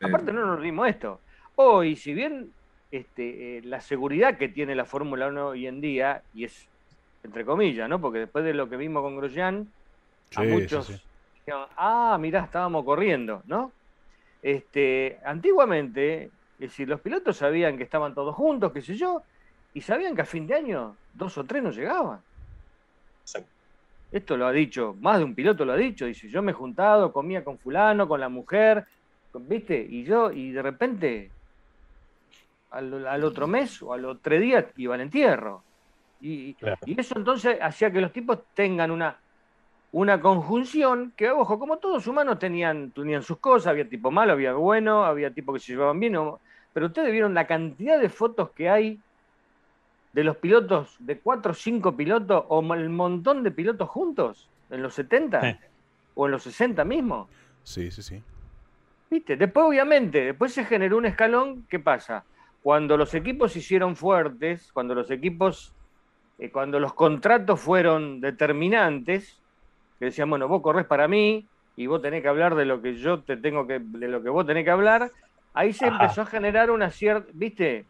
Aparte 0.00 0.32
no 0.32 0.46
nos 0.46 0.62
dimos 0.62 0.88
esto. 0.88 1.20
Hoy, 1.56 1.94
si 1.96 2.14
bien 2.14 2.52
este, 2.90 3.58
eh, 3.58 3.62
la 3.62 3.80
seguridad 3.80 4.36
que 4.36 4.48
tiene 4.48 4.74
la 4.74 4.84
Fórmula 4.84 5.28
1 5.28 5.48
hoy 5.48 5.66
en 5.66 5.80
día, 5.80 6.22
y 6.34 6.44
es 6.44 6.68
entre 7.22 7.44
comillas, 7.44 7.88
¿no? 7.88 8.00
Porque 8.00 8.20
después 8.20 8.44
de 8.44 8.54
lo 8.54 8.68
que 8.68 8.76
vimos 8.76 9.02
con 9.02 9.16
Grosjean, 9.16 9.68
a 10.36 10.42
muchos 10.42 10.88
dijeron, 11.34 11.66
ah, 11.76 12.16
mirá, 12.20 12.44
estábamos 12.44 12.84
corriendo, 12.84 13.42
¿no? 13.46 13.72
Este, 14.42 15.18
antiguamente, 15.24 16.24
es 16.24 16.70
decir, 16.70 16.88
los 16.88 17.00
pilotos 17.00 17.36
sabían 17.36 17.76
que 17.76 17.82
estaban 17.82 18.14
todos 18.14 18.34
juntos, 18.34 18.72
qué 18.72 18.80
sé 18.80 18.94
yo, 18.94 19.22
y 19.74 19.80
sabían 19.82 20.14
que 20.14 20.22
a 20.22 20.26
fin 20.26 20.46
de 20.46 20.54
año 20.54 20.96
dos 21.14 21.36
o 21.38 21.44
tres 21.44 21.62
no 21.62 21.70
llegaban. 21.70 22.20
Esto 24.10 24.36
lo 24.36 24.46
ha 24.46 24.52
dicho, 24.52 24.96
más 25.00 25.18
de 25.18 25.24
un 25.24 25.34
piloto 25.34 25.64
lo 25.64 25.72
ha 25.72 25.76
dicho, 25.76 26.06
dice, 26.06 26.28
yo 26.28 26.42
me 26.42 26.50
he 26.50 26.54
juntado, 26.54 27.12
comía 27.12 27.44
con 27.44 27.58
fulano, 27.58 28.08
con 28.08 28.18
la 28.18 28.28
mujer, 28.28 28.86
¿viste? 29.34 29.86
Y 29.88 30.04
yo, 30.04 30.32
y 30.32 30.50
de 30.50 30.62
repente, 30.62 31.30
al, 32.70 33.24
otro 33.24 33.46
mes 33.46 33.82
o 33.82 33.92
al 33.92 34.04
otro 34.04 34.38
día 34.38 34.70
iba 34.76 34.94
al 34.94 35.00
entierro. 35.00 35.62
Y, 36.20 36.56
eso 36.96 37.16
entonces 37.16 37.58
hacía 37.60 37.90
que 37.90 38.00
los 38.00 38.12
tipos 38.12 38.40
tengan 38.54 38.90
una, 38.90 39.16
una 39.92 40.20
conjunción 40.20 41.12
que, 41.16 41.30
ojo, 41.30 41.58
como 41.58 41.78
todos 41.78 42.06
humanos 42.06 42.38
tenían, 42.38 42.90
tenían 42.90 43.22
sus 43.22 43.38
cosas, 43.38 43.68
había 43.68 43.88
tipo 43.88 44.10
malo, 44.10 44.32
había 44.32 44.52
bueno, 44.52 45.04
había 45.04 45.30
tipo 45.30 45.52
que 45.52 45.60
se 45.60 45.72
llevaban 45.72 45.98
bien, 45.98 46.16
pero 46.72 46.86
ustedes 46.86 47.10
vieron 47.10 47.34
la 47.34 47.46
cantidad 47.46 47.98
de 47.98 48.08
fotos 48.08 48.50
que 48.50 48.68
hay 48.68 49.00
de 50.12 50.24
los 50.24 50.36
pilotos, 50.36 50.96
de 50.98 51.18
cuatro 51.18 51.52
o 51.52 51.54
cinco 51.54 51.96
pilotos, 51.96 52.44
o 52.48 52.74
el 52.74 52.90
montón 52.90 53.42
de 53.42 53.50
pilotos 53.50 53.88
juntos, 53.88 54.48
en 54.70 54.82
los 54.82 54.94
70 54.94 55.58
o 56.14 56.26
en 56.26 56.32
los 56.32 56.42
60 56.42 56.84
mismo. 56.84 57.28
Sí, 57.62 57.90
sí, 57.90 58.02
sí. 58.02 58.22
¿Viste? 59.10 59.36
Después, 59.36 59.66
obviamente, 59.66 60.24
después 60.24 60.52
se 60.52 60.64
generó 60.64 60.96
un 60.98 61.06
escalón. 61.06 61.66
¿Qué 61.68 61.78
pasa? 61.78 62.24
Cuando 62.62 62.96
los 62.96 63.14
equipos 63.14 63.52
se 63.52 63.60
hicieron 63.60 63.96
fuertes, 63.96 64.70
cuando 64.72 64.94
los 64.94 65.10
equipos, 65.10 65.74
eh, 66.38 66.50
cuando 66.50 66.78
los 66.78 66.94
contratos 66.94 67.60
fueron 67.60 68.20
determinantes, 68.20 69.40
que 69.98 70.06
decían, 70.06 70.30
bueno, 70.30 70.48
vos 70.48 70.62
corres 70.62 70.86
para 70.86 71.08
mí 71.08 71.46
y 71.76 71.86
vos 71.86 72.02
tenés 72.02 72.22
que 72.22 72.28
hablar 72.28 72.54
de 72.54 72.64
lo 72.64 72.82
que 72.82 72.94
yo 72.96 73.20
te 73.20 73.36
tengo 73.36 73.66
que, 73.66 73.78
de 73.80 74.08
lo 74.08 74.22
que 74.22 74.30
vos 74.30 74.46
tenés 74.46 74.64
que 74.64 74.70
hablar, 74.70 75.10
ahí 75.54 75.72
se 75.72 75.86
empezó 75.86 76.22
a 76.22 76.26
generar 76.26 76.70
una 76.70 76.90
cierta, 76.90 77.30
¿viste? 77.32 77.86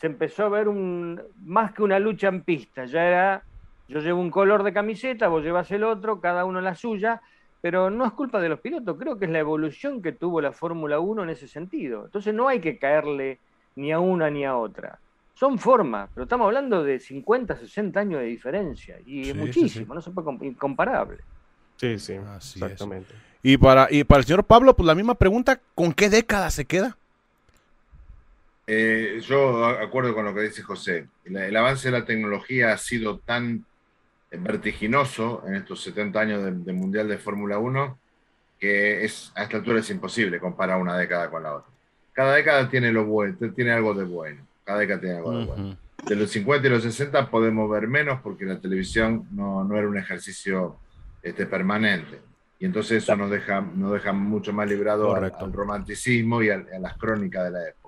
se 0.00 0.06
empezó 0.06 0.44
a 0.44 0.48
ver 0.48 0.68
un, 0.68 1.20
más 1.44 1.72
que 1.72 1.82
una 1.82 1.98
lucha 1.98 2.28
en 2.28 2.42
pista, 2.42 2.84
ya 2.84 3.06
era, 3.06 3.42
yo 3.88 4.00
llevo 4.00 4.20
un 4.20 4.30
color 4.30 4.62
de 4.62 4.72
camiseta, 4.72 5.28
vos 5.28 5.42
llevas 5.42 5.70
el 5.70 5.84
otro, 5.84 6.20
cada 6.20 6.44
uno 6.44 6.60
la 6.60 6.74
suya, 6.74 7.22
pero 7.64 7.88
no 7.88 8.04
es 8.04 8.12
culpa 8.12 8.42
de 8.42 8.50
los 8.50 8.60
pilotos, 8.60 8.94
creo 8.98 9.18
que 9.18 9.24
es 9.24 9.30
la 9.30 9.38
evolución 9.38 10.02
que 10.02 10.12
tuvo 10.12 10.42
la 10.42 10.52
Fórmula 10.52 11.00
1 11.00 11.22
en 11.22 11.30
ese 11.30 11.48
sentido. 11.48 12.04
Entonces 12.04 12.34
no 12.34 12.46
hay 12.46 12.60
que 12.60 12.78
caerle 12.78 13.38
ni 13.74 13.90
a 13.90 14.00
una 14.00 14.28
ni 14.28 14.44
a 14.44 14.54
otra. 14.54 14.98
Son 15.32 15.58
formas, 15.58 16.10
pero 16.12 16.24
estamos 16.24 16.44
hablando 16.44 16.84
de 16.84 17.00
50, 17.00 17.56
60 17.56 17.98
años 17.98 18.20
de 18.20 18.26
diferencia 18.26 18.98
y 19.06 19.30
es 19.30 19.34
muchísimo, 19.34 19.94
no 19.94 20.02
se 20.02 20.10
puede 20.10 20.46
incomparable. 20.46 21.20
Sí, 21.78 21.98
sí, 21.98 22.18
exactamente. 22.36 23.14
Y 23.42 23.56
para, 23.56 23.88
y 23.90 24.04
para 24.04 24.18
el 24.18 24.26
señor 24.26 24.44
Pablo, 24.44 24.76
pues 24.76 24.86
la 24.86 24.94
misma 24.94 25.14
pregunta, 25.14 25.58
¿con 25.74 25.94
qué 25.94 26.10
década 26.10 26.50
se 26.50 26.66
queda? 26.66 26.98
Eh, 28.66 29.22
yo 29.26 29.64
acuerdo 29.64 30.14
con 30.14 30.26
lo 30.26 30.34
que 30.34 30.42
dice 30.42 30.60
José. 30.60 31.06
El, 31.24 31.56
avance 31.56 31.90
de 31.90 31.98
la 31.98 32.04
tecnología 32.04 32.74
ha 32.74 32.76
sido 32.76 33.20
tan 33.20 33.64
vertiginoso 34.40 35.42
en 35.46 35.54
estos 35.56 35.82
70 35.82 36.20
años 36.20 36.64
de, 36.64 36.72
Mundial 36.72 37.08
de 37.08 37.18
Fórmula 37.18 37.58
1 37.58 37.98
que 38.58 39.04
es, 39.04 39.32
a 39.34 39.42
esta 39.42 39.56
altura 39.58 39.80
es 39.80 39.90
imposible 39.90 40.38
comparar 40.38 40.80
una 40.80 40.96
década 40.96 41.28
con 41.28 41.42
la 41.42 41.56
otra. 41.56 41.70
Cada 42.12 42.34
década 42.34 42.68
tiene, 42.70 42.92
lo 42.92 43.04
bueno, 43.04 43.36
tiene 43.54 43.72
algo 43.72 43.92
de 43.92 44.04
bueno. 44.04 44.46
Cada 44.64 44.78
década 44.78 45.00
tiene 45.00 45.16
algo 45.16 45.38
de 45.38 45.44
bueno. 45.44 45.76
De 46.06 46.16
los 46.16 46.30
50 46.30 46.66
y 46.66 46.70
los 46.70 46.82
60 46.82 47.30
podemos 47.30 47.68
ver 47.68 47.88
menos 47.88 48.20
porque 48.22 48.44
la 48.44 48.58
televisión 48.58 49.26
no, 49.32 49.64
no 49.64 49.76
era 49.76 49.88
un 49.88 49.98
ejercicio 49.98 50.76
este, 51.22 51.46
permanente. 51.46 52.20
Y 52.58 52.66
entonces 52.66 53.02
eso 53.02 53.16
nos 53.16 53.30
deja, 53.30 53.60
nos 53.60 53.92
deja 53.92 54.12
mucho 54.12 54.52
más 54.52 54.68
librado 54.68 55.14
al, 55.14 55.32
romanticismo 55.52 56.42
y 56.42 56.50
a 56.50 56.64
las 56.78 56.96
crónicas 56.96 57.44
de 57.44 57.50
la 57.50 57.68
época. 57.68 57.83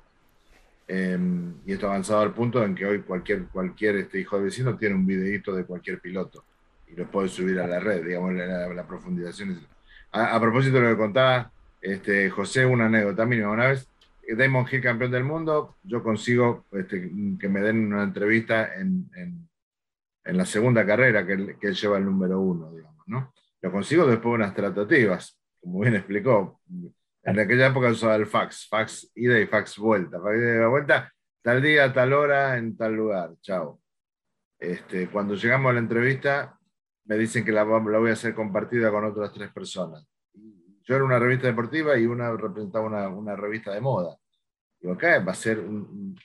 Em, 0.89 1.55
y 1.67 1.73
esto 1.73 1.87
ha 1.87 1.91
avanzado 1.91 2.21
al 2.21 2.33
punto 2.33 2.65
en 2.65 2.75
que 2.75 2.87
hoy 2.87 3.03
cualquier, 3.03 3.47
cualquier 3.47 3.97
este 3.97 4.21
hijo 4.21 4.39
de 4.39 4.45
vecino 4.45 4.77
tiene 4.77 4.95
un 4.95 5.05
videito 5.05 5.55
de 5.55 5.65
cualquier 5.65 6.01
piloto 6.01 6.45
y 6.87 6.95
lo 6.95 7.11
puede 7.11 7.29
subir 7.29 7.59
a 7.59 7.67
la 7.67 7.81
red, 7.81 8.05
digamos, 8.05 8.35
la, 8.35 8.69
la 8.69 8.87
profundización. 8.87 9.67
A, 10.13 10.41
propósito 10.41 10.77
de 10.77 10.83
lo 10.83 10.91
que 10.91 10.97
contaba 10.97 11.51
este, 11.81 12.31
José, 12.31 12.65
una 12.65 12.87
anécdota 12.87 13.27
mínima. 13.27 13.51
Una 13.51 13.69
vez, 13.69 13.89
Damon 14.37 14.67
Hill, 14.71 14.81
campeón 14.81 15.11
del 15.11 15.25
mundo, 15.25 15.77
yo 15.83 16.03
consigo 16.03 16.65
este, 16.73 17.11
que 17.39 17.49
me 17.49 17.61
den 17.61 17.93
una 17.93 18.05
entrevista 18.05 18.75
en, 18.75 19.11
en, 19.15 19.49
en 20.25 20.37
la 20.37 20.45
segunda 20.45 20.87
carrera 20.87 21.27
que 21.27 21.33
él, 21.33 21.57
que 21.61 21.69
él, 21.69 21.75
lleva 21.75 21.99
el 21.99 22.05
número 22.05 22.41
uno, 22.41 22.73
digamos, 22.73 23.07
¿no? 23.07 23.33
Lo 23.61 23.73
consigo 23.73 24.07
después 24.07 24.33
de 24.33 24.45
unas 24.45 24.55
tratativas, 24.55 25.39
como 25.61 25.81
bien 25.81 25.97
explicó, 25.97 26.61
en 27.27 27.41
aquella 27.41 27.67
época 27.67 27.89
usaba 27.89 28.15
el 28.15 28.27
fax, 28.27 28.69
fax 28.69 29.11
ida 29.17 29.39
y 29.41 29.47
fax 29.47 29.79
vuelta. 29.79 30.21
Fax 30.21 30.37
ida 30.37 30.63
y 30.63 30.69
vuelta, 30.69 31.13
tal 31.43 31.61
día, 31.61 31.93
tal 31.93 32.13
hora, 32.13 32.57
en 32.57 32.77
tal 32.77 32.95
lugar. 32.95 33.35
Chao. 33.41 33.81
Este, 34.59 35.09
cuando 35.09 35.35
llegamos 35.35 35.71
a 35.71 35.73
la 35.75 35.81
entrevista, 35.81 36.57
me 37.05 37.17
dicen 37.17 37.45
que 37.45 37.51
la, 37.51 37.65
la 37.65 37.99
voy 37.99 38.11
a 38.11 38.13
hacer 38.13 38.33
compartida 38.33 38.91
con 38.93 39.05
otras 39.05 39.33
tres 39.33 39.51
personas. 39.53 40.07
yo 40.35 40.95
era 40.95 41.05
una 41.05 41.19
revista 41.19 41.49
deportiva 41.49 41.99
y 41.99 42.07
una 42.07 42.31
representaba 42.31 42.87
una, 42.87 43.09
una 43.09 43.35
revista 43.35 43.73
de 43.73 43.81
moda. 43.81 44.17
Digo, 44.81 44.95
acá 44.95 45.19
va 45.19 45.33
a 45.33 45.35
ser 45.35 45.59
un, 45.59 46.17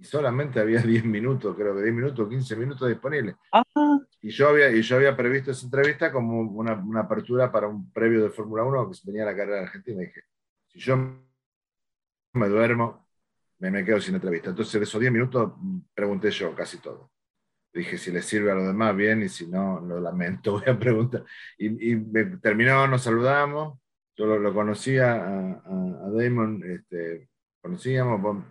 y 0.00 0.04
solamente 0.04 0.60
había 0.60 0.80
10 0.82 1.04
minutos, 1.04 1.54
creo 1.56 1.74
que 1.76 1.82
10 1.82 1.94
minutos, 1.94 2.28
15 2.28 2.56
minutos 2.56 2.88
disponibles. 2.88 3.36
Ah. 3.52 3.62
Y, 4.20 4.30
yo 4.30 4.48
había, 4.48 4.70
y 4.70 4.82
yo 4.82 4.96
había 4.96 5.16
previsto 5.16 5.50
esa 5.50 5.64
entrevista 5.64 6.12
como 6.12 6.40
una, 6.40 6.74
una 6.74 7.00
apertura 7.00 7.50
para 7.50 7.68
un 7.68 7.90
previo 7.92 8.22
de 8.22 8.30
Fórmula 8.30 8.64
1 8.64 8.88
que 8.88 8.94
se 8.94 9.06
venía 9.06 9.22
a 9.24 9.26
la 9.26 9.36
carrera 9.36 9.56
de 9.58 9.62
Argentina. 9.64 10.02
Y 10.02 10.06
dije, 10.06 10.22
si 10.68 10.78
yo 10.78 10.96
me 12.32 12.48
duermo, 12.48 13.08
me, 13.58 13.70
me 13.70 13.84
quedo 13.84 14.00
sin 14.00 14.14
entrevista. 14.14 14.50
Entonces, 14.50 14.72
de 14.72 14.84
esos 14.84 15.00
10 15.00 15.12
minutos 15.12 15.52
pregunté 15.94 16.30
yo 16.30 16.54
casi 16.54 16.78
todo. 16.78 17.10
Dije, 17.72 17.98
si 17.98 18.10
le 18.10 18.22
sirve 18.22 18.50
a 18.50 18.54
los 18.54 18.66
demás, 18.66 18.96
bien, 18.96 19.22
y 19.22 19.28
si 19.28 19.46
no, 19.46 19.80
lo 19.80 20.00
lamento, 20.00 20.52
voy 20.60 20.68
a 20.68 20.78
preguntar. 20.78 21.24
Y, 21.58 21.92
y 21.92 22.06
terminó, 22.40 22.86
nos 22.86 23.02
saludamos, 23.02 23.78
yo 24.16 24.26
lo, 24.26 24.52
conocía 24.52 25.12
a, 25.12 25.62
a, 25.64 26.10
Damon, 26.10 26.62
este, 26.64 27.28
conocíamos, 27.60 28.44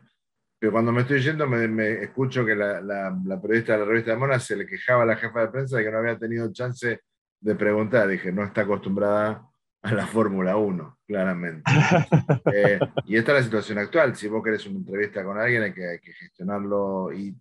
pero 0.60 0.72
cuando 0.72 0.92
me 0.92 1.02
estoy 1.02 1.22
yendo 1.22 1.46
me, 1.48 2.04
escucho 2.04 2.46
que 2.46 2.56
la, 2.56 2.82
la, 2.82 3.42
periodista 3.42 3.74
de 3.74 3.80
la 3.80 3.86
revista 3.86 4.12
de 4.12 4.18
Mona 4.18 4.40
se 4.40 4.56
le 4.56 4.66
quejaba 4.66 5.04
a 5.04 5.06
la 5.06 5.16
jefa 5.16 5.42
de 5.42 5.48
prensa 5.50 5.78
de 5.78 5.84
que 5.84 5.92
no 5.92 6.00
había 6.00 6.18
tenido 6.18 6.52
chance 6.52 7.02
de 7.40 7.56
preguntar. 7.56 8.08
Dije, 8.08 8.32
no 8.32 8.44
está 8.44 8.62
acostumbrada 8.62 9.48
a 9.84 9.94
la 9.94 10.08
Fórmula 10.08 10.58
1, 10.58 11.00
claramente. 11.06 11.64
Eh, 12.54 12.80
y 13.06 13.18
esta 13.18 13.34
es 13.34 13.38
la 13.40 13.44
situación 13.44 13.78
actual. 13.78 14.16
Si 14.16 14.28
vos 14.28 14.44
querés 14.44 14.66
una 14.66 14.78
entrevista 14.78 15.24
con 15.24 15.38
alguien, 15.38 15.64
hay 15.64 15.74
que, 15.74 15.86
hay 15.86 16.00
que 16.00 16.14
gestionarlo. 16.14 17.12
Y, 17.14 17.36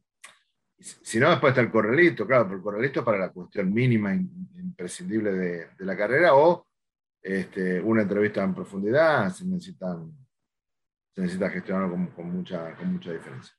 si 0.79 1.19
no, 1.19 1.31
después 1.31 1.53
está 1.53 1.63
el 1.63 1.71
correlito, 1.71 2.27
claro, 2.27 2.45
pero 2.45 2.57
el 2.57 2.63
correlito 2.63 3.05
para 3.05 3.19
la 3.19 3.31
cuestión 3.31 3.73
mínima, 3.73 4.15
imprescindible 4.15 5.33
de, 5.33 5.69
de 5.79 5.85
la 5.85 5.97
carrera, 5.97 6.35
o 6.35 6.67
este, 7.23 7.81
una 7.81 8.03
entrevista 8.03 8.43
en 8.43 8.55
profundidad, 8.55 9.31
se 9.31 9.47
necesitan 9.47 10.13
se 11.17 11.23
necesita 11.23 11.49
gestionarlo 11.49 11.91
con, 12.15 12.31
mucha, 12.31 12.77
con 12.77 12.93
mucha 12.93 13.11
diferencia. 13.11 13.55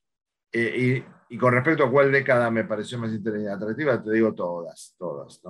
Eh, 0.52 1.04
y, 1.28 1.36
con 1.36 1.52
respecto 1.52 1.84
a 1.84 1.90
cuál 1.90 2.12
década 2.12 2.50
me 2.52 2.62
pareció 2.62 2.98
más 2.98 3.10
atractiva, 3.12 4.00
te 4.00 4.12
digo 4.12 4.32
todas, 4.32 4.94
todas. 4.96 5.42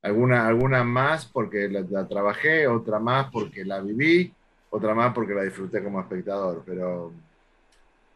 Alguna, 0.00 0.46
alguna 0.46 0.82
más 0.82 1.26
porque 1.26 1.68
la, 1.68 2.08
trabajé, 2.08 2.66
otra 2.66 2.98
más 2.98 3.30
porque 3.30 3.62
la 3.62 3.80
viví, 3.80 4.34
otra 4.70 4.94
más 4.94 5.12
porque 5.12 5.34
la 5.34 5.42
disfruté 5.42 5.84
como 5.84 6.00
espectador, 6.00 6.62
pero 6.64 7.12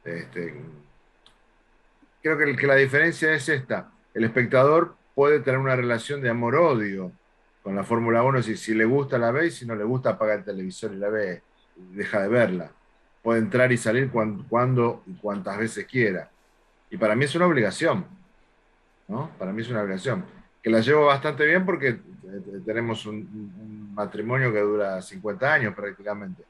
este, 0.04 0.64
creo 2.22 2.38
que, 2.38 2.56
que 2.56 2.66
la 2.66 2.76
diferencia 2.76 3.34
es 3.34 3.46
esta. 3.46 3.92
El 4.14 4.24
espectador 4.24 4.96
puede 5.14 5.40
tener 5.40 5.60
una 5.60 5.76
relación 5.76 6.22
de 6.22 6.30
amor-odio 6.30 7.12
con 7.62 7.76
la 7.76 7.84
Fórmula 7.84 8.22
1 8.22 8.42
si, 8.42 8.56
si 8.56 8.74
le 8.74 8.86
gusta 8.86 9.18
la 9.18 9.30
ve 9.30 9.48
y 9.48 9.50
si 9.50 9.66
no 9.66 9.76
le 9.76 9.84
gusta 9.84 10.10
apaga 10.10 10.34
el 10.34 10.44
televisor 10.44 10.94
y 10.94 10.96
la 10.96 11.10
ve, 11.10 11.42
deja 11.76 12.22
de 12.22 12.28
verla 12.28 12.72
puede 13.22 13.38
entrar 13.38 13.72
y 13.72 13.78
salir 13.78 14.10
cuando, 14.10 15.02
y 15.06 15.12
cuantas 15.14 15.58
veces 15.58 15.86
quiera. 15.86 16.28
Y 16.90 16.96
para 16.96 17.14
mí 17.14 17.24
es 17.24 17.34
una 17.34 17.46
obligación, 17.46 18.04
¿no? 19.08 19.30
Para 19.38 19.52
mí 19.52 19.62
es 19.62 19.68
una 19.70 19.82
obligación. 19.82 20.24
Que 20.62 20.70
la 20.70 20.80
llevo 20.80 21.06
bastante 21.06 21.46
bien 21.46 21.64
porque 21.64 21.88
eh, 21.88 22.00
tenemos 22.66 23.06
un, 23.06 23.92
matrimonio 23.94 24.52
que 24.52 24.60
dura 24.60 25.00
50 25.00 25.52
años 25.52 25.74
prácticamente. 25.74 26.42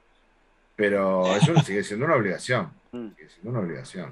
Pero 0.76 1.34
eso 1.36 1.54
sigue 1.60 1.82
siendo 1.82 2.06
una 2.06 2.16
obligación. 2.16 2.70
Mm. 2.92 3.08
Sigue 3.16 3.28
siendo 3.28 3.50
una 3.50 3.60
obligación. 3.60 4.10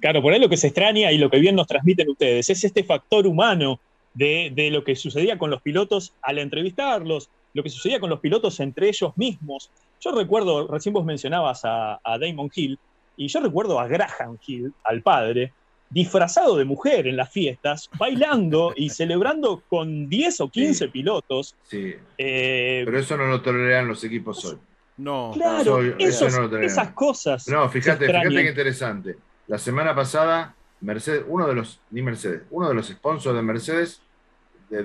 Claro, 0.00 0.22
por 0.22 0.32
ahí 0.32 0.40
lo 0.40 0.48
que 0.48 0.56
se 0.56 0.68
extraña 0.68 1.12
y 1.12 1.18
lo 1.18 1.30
que 1.30 1.38
bien 1.38 1.56
nos 1.56 1.66
transmiten 1.66 2.08
ustedes 2.08 2.48
es 2.50 2.64
este 2.64 2.84
factor 2.84 3.26
humano 3.26 3.80
de, 4.14 4.52
de, 4.54 4.70
lo 4.70 4.84
que 4.84 4.94
sucedía 4.94 5.38
con 5.38 5.50
los 5.50 5.60
pilotos 5.60 6.12
al 6.22 6.38
entrevistarlos, 6.38 7.30
lo 7.52 7.62
que 7.62 7.70
sucedía 7.70 8.00
con 8.00 8.10
los 8.10 8.20
pilotos 8.20 8.60
entre 8.60 8.88
ellos 8.88 9.16
mismos, 9.16 9.70
yo 10.04 10.12
recuerdo, 10.12 10.68
recién 10.68 10.92
vos 10.92 11.04
mencionabas 11.04 11.62
a, 11.64 11.98
Damon 12.20 12.50
Hill, 12.54 12.78
y 13.16 13.28
yo 13.28 13.40
recuerdo 13.40 13.80
a 13.80 13.86
Graham 13.86 14.38
Hill, 14.46 14.72
al 14.84 15.02
padre, 15.02 15.52
disfrazado 15.88 16.56
de 16.56 16.64
mujer 16.64 17.06
en 17.06 17.16
las 17.16 17.32
fiestas, 17.32 17.88
bailando 17.98 18.74
y 18.76 18.90
celebrando 18.90 19.62
con 19.68 20.08
10 20.08 20.40
o 20.42 20.48
15 20.48 20.88
pilotos. 20.88 21.56
Sí. 21.64 21.94
Eh, 22.18 22.82
Pero 22.84 22.98
eso 22.98 23.16
no 23.16 23.26
lo 23.26 23.40
toleran 23.40 23.88
los 23.88 24.04
equipos 24.04 24.44
hoy. 24.44 24.58
No, 24.96 25.32
claro, 25.34 25.80
eso 25.98 26.28
no 26.28 26.58
esas 26.58 26.92
cosas. 26.92 27.48
No, 27.48 27.68
fíjate, 27.68 28.06
fíjate 28.06 28.28
qué 28.28 28.48
interesante. 28.48 29.16
La 29.48 29.58
semana 29.58 29.92
pasada, 29.92 30.54
Mercedes, 30.82 31.24
uno 31.26 31.48
de 31.48 31.54
los, 31.54 31.80
ni 31.90 32.00
Mercedes, 32.00 32.42
uno 32.50 32.68
de 32.68 32.74
los 32.74 32.86
sponsors 32.86 33.34
de 33.34 33.42
Mercedes 33.42 34.00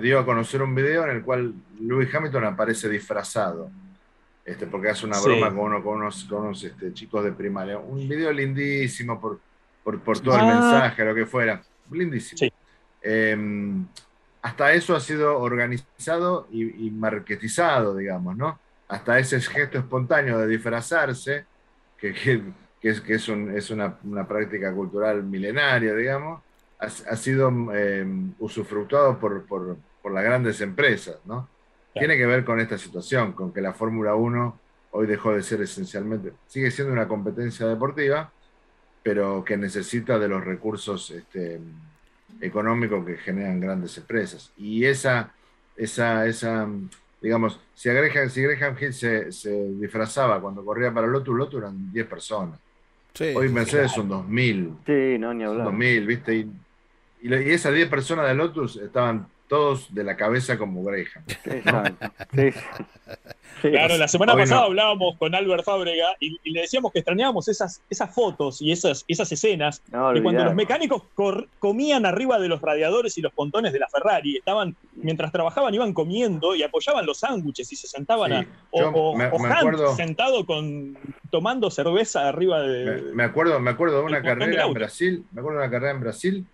dio 0.01 0.20
a 0.20 0.26
conocer 0.26 0.61
un 0.61 0.74
video 0.74 1.03
en 1.03 1.11
el 1.11 1.24
cual 1.24 1.53
Lewis 1.80 2.13
Hamilton 2.13 2.45
aparece 2.45 2.89
disfrazado 2.89 3.70
este, 4.50 4.66
porque 4.66 4.89
hace 4.89 5.06
una 5.06 5.20
broma 5.20 5.50
con, 5.50 5.60
uno, 5.60 5.84
con 5.84 6.02
unos, 6.02 6.64
este, 6.64 6.91
chicos 6.91 7.24
de 7.24 7.32
primaria. 7.32 7.78
Un 7.78 8.10
video 8.10 8.32
lindísimo 8.32 9.22
por, 9.22 9.39
por, 9.84 10.20
todo 10.20 10.36
el 10.36 10.41
ah. 10.41 10.45
mensaje, 10.45 11.06
lo 11.06 11.14
que 11.14 11.28
fuera. 11.28 11.62
Lindísimo. 11.91 12.52
Em, 13.02 13.86
hasta 14.41 14.74
eso 14.74 14.95
ha 14.95 15.00
sido 15.00 15.38
organizado 15.39 16.47
y, 16.52 16.89
marketizado, 16.89 17.95
digamos, 17.95 18.36
¿no? 18.36 18.60
Hasta 18.88 19.20
ese 19.20 19.39
gesto 19.39 19.78
espontáneo 19.78 20.39
de 20.39 20.47
disfrazarse, 20.47 21.45
que, 22.00 22.10
es, 22.82 23.02
que 23.02 23.14
es, 23.14 23.70
una, 23.70 24.28
práctica 24.28 24.74
cultural 24.74 25.22
milenaria, 25.22 25.93
digamos, 25.93 26.41
ha, 26.80 27.16
sido 27.16 27.50
em, 27.76 28.34
usufructuado 28.39 29.20
por, 29.20 29.45
por, 29.45 29.78
por 30.02 30.12
las 30.12 30.24
grandes 30.24 30.60
empresas, 30.62 31.18
¿no? 31.26 31.47
Tiene 31.94 32.18
que 32.18 32.26
ver 32.26 32.46
con 32.46 32.60
esta 32.60 32.78
situación, 32.78 33.34
con 33.34 33.52
que 33.52 33.62
la 33.62 33.74
Fórmula 33.74 34.16
1 34.16 34.60
hoy 34.92 35.08
dejó 35.08 35.34
de 35.34 35.44
ser 35.44 35.62
esencialmente, 35.62 36.34
sigue 36.48 36.72
siendo 36.72 36.94
una 36.94 37.08
competencia 37.08 37.68
deportiva, 37.68 38.32
pero 39.04 39.44
que 39.44 39.58
necesita 39.58 40.20
de 40.20 40.28
los 40.28 40.44
recursos 40.44 41.12
este, 41.12 41.60
económicos 42.42 43.06
que 43.06 43.18
generan 43.18 43.60
grandes 43.60 43.98
empresas. 43.98 44.52
Y 44.58 44.86
esa, 44.86 45.34
esa, 45.76 46.26
esa 46.26 46.68
digamos, 47.22 47.60
si 47.74 47.90
Graham, 47.90 48.30
si 48.30 48.42
Graham 48.42 48.76
Hill 48.80 48.94
se, 48.94 49.32
se, 49.32 49.52
disfrazaba 49.74 50.42
cuando 50.42 50.64
corría 50.64 50.94
para 50.94 51.08
Lotus, 51.08 51.36
Lotus 51.36 51.62
eran 51.62 51.92
10 51.92 52.08
personas. 52.08 52.60
Hoy 53.36 53.50
Mercedes 53.50 53.92
son 53.92 54.10
2.000. 54.10 54.78
Sí, 54.86 55.20
no, 55.20 55.34
ni 55.34 55.44
hablar. 55.44 55.68
2.000, 55.68 56.06
¿viste? 56.06 56.36
Y, 56.36 56.52
y, 57.22 57.36
y 57.36 57.52
esas 57.52 57.74
10 57.74 57.90
personas 57.90 58.28
de 58.28 58.36
Lotus 58.36 58.78
estaban 58.78 59.28
todos 59.50 59.93
de 59.93 60.04
la 60.04 60.16
cabeza 60.16 60.58
como 60.58 60.84
Graham. 60.84 61.26
Claro, 63.62 63.97
la 63.97 64.08
semana 64.08 64.36
pasada 64.36 64.64
hablábamos 64.64 65.18
con 65.18 65.36
Albert 65.36 65.66
Fábrega 65.66 66.16
y, 66.20 66.38
le 66.50 66.62
decíamos 66.62 66.93
que 66.93 67.00
extrañábamos 67.00 67.50
esas, 67.50 67.82
esas 67.89 68.14
fotos 68.14 68.62
y 68.62 68.72
esas, 68.72 69.04
esas 69.08 69.30
escenas 69.32 69.84
de 70.14 70.24
cuando 70.24 70.45
los 70.45 70.56
mecánicos 70.56 71.04
comían 71.60 72.06
arriba 72.06 72.39
de 72.39 72.47
los 72.47 72.62
radiadores 72.62 73.18
y 73.18 73.22
los 73.22 73.34
pontones 73.34 73.74
de 73.74 73.80
la 73.80 73.89
Ferrari. 73.89 74.38
Estaban, 74.38 74.76
mientras 74.93 75.32
trabajaban, 75.32 75.74
iban 75.74 75.93
comiendo 75.93 76.56
y 76.56 76.64
apoyaban 76.64 77.06
los 77.06 77.20
sándwiches 77.20 77.72
y 77.74 77.76
se 77.76 77.88
sentaban 77.88 78.32
a, 78.32 78.47
o, 78.72 79.18
sentado 79.95 80.45
con 80.45 80.97
tomando 81.30 81.70
cerveza 81.70 82.30
arriba 82.30 82.62
de. 82.62 83.12
Me, 83.14 83.24
acuerdo, 83.24 83.60
me 83.60 83.72
acuerdo 83.72 83.97
de 83.97 84.04
una 84.04 84.22
carrera 84.22 84.66
en 84.66 84.74
Brasil, 84.74 85.26
me 85.32 85.41
acuerdo 85.41 85.60
de 85.60 85.66
una 85.66 85.72
carrera 85.72 85.91
en 85.91 86.00
Brasil 86.00 86.45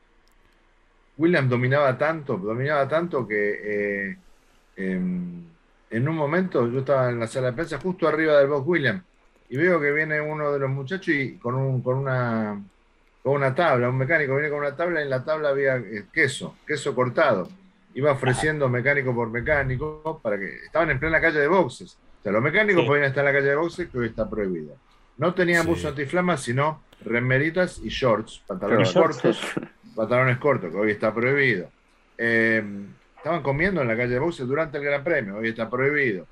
Williams 1.18 1.50
dominaba 1.50 1.98
tanto, 1.98 2.38
dominaba 2.38 2.88
tanto 2.88 3.28
que 3.28 3.60
eh, 3.64 4.18
em, 4.76 5.44
en 5.90 6.08
un 6.10 6.16
momento 6.16 6.68
yo 6.68 6.80
estaba 6.80 7.10
en 7.10 7.20
la 7.20 7.28
sala 7.28 7.48
de 7.48 7.54
prensa 7.54 7.80
justo 7.80 8.08
arriba 8.08 8.38
del 8.38 8.48
box 8.48 8.68
Williams 8.68 9.04
y 9.50 9.58
veo 9.58 9.80
que 9.80 9.92
viene 9.92 10.20
uno 10.20 10.52
de 10.52 10.60
los 10.60 10.70
muchachos 10.70 11.10
y 11.10 11.38
con, 11.38 11.56
un, 11.56 11.82
con, 11.82 11.98
una, 11.98 12.62
con 13.24 13.34
una 13.34 13.56
tabla, 13.56 13.90
un 13.90 13.98
mecánico 13.98 14.34
viene 14.34 14.50
con 14.50 14.60
una 14.60 14.76
tabla 14.76 15.00
y 15.00 15.04
en 15.04 15.10
la 15.10 15.24
tabla 15.24 15.50
había 15.50 15.78
eh, 15.78 16.06
queso, 16.12 16.56
queso 16.66 16.94
cortado. 16.94 17.48
Iba 17.94 18.12
ofreciendo 18.12 18.68
mecánico 18.68 19.16
por 19.16 19.30
mecánico 19.30 20.20
para 20.22 20.38
que 20.38 20.66
estaban 20.66 20.90
en 20.90 21.00
plena 21.00 21.22
calle 21.22 21.40
de 21.40 21.48
boxes. 21.48 21.98
O 22.20 22.24
sea, 22.24 22.32
los 22.34 22.42
mecánicos 22.42 22.84
podían 22.86 23.06
estar 23.06 23.26
en 23.26 23.34
la 23.34 23.40
calle 23.40 23.52
de 23.52 23.56
boxes 23.56 23.88
que 23.88 23.98
hoy 23.98 24.08
está 24.08 24.30
prohibido. 24.30 24.76
No 25.18 25.34
tenían 25.34 25.66
buzo 25.66 25.88
antiflamas, 25.88 26.42
sino 26.42 26.82
remeritas 27.06 27.80
y 27.82 27.88
shorts, 27.88 28.42
pantalones 28.46 28.92
cortos 28.92 29.40
pantalones 29.96 30.38
cortos, 30.38 30.72
que 30.72 30.78
hoy 30.78 30.92
está 30.92 31.14
prohibido. 31.14 31.70
Eh, 32.18 32.64
estaban 33.18 33.42
comiendo 33.42 33.82
en 33.82 33.88
la 33.88 33.98
calle 33.98 34.14
de 34.14 34.20
boxe 34.20 34.44
durante 34.44 34.78
el 34.78 34.84
Gran 34.84 35.04
Premio, 35.04 35.38
hoy 35.38 35.50
está 35.50 35.70
prohibido. 35.70 36.28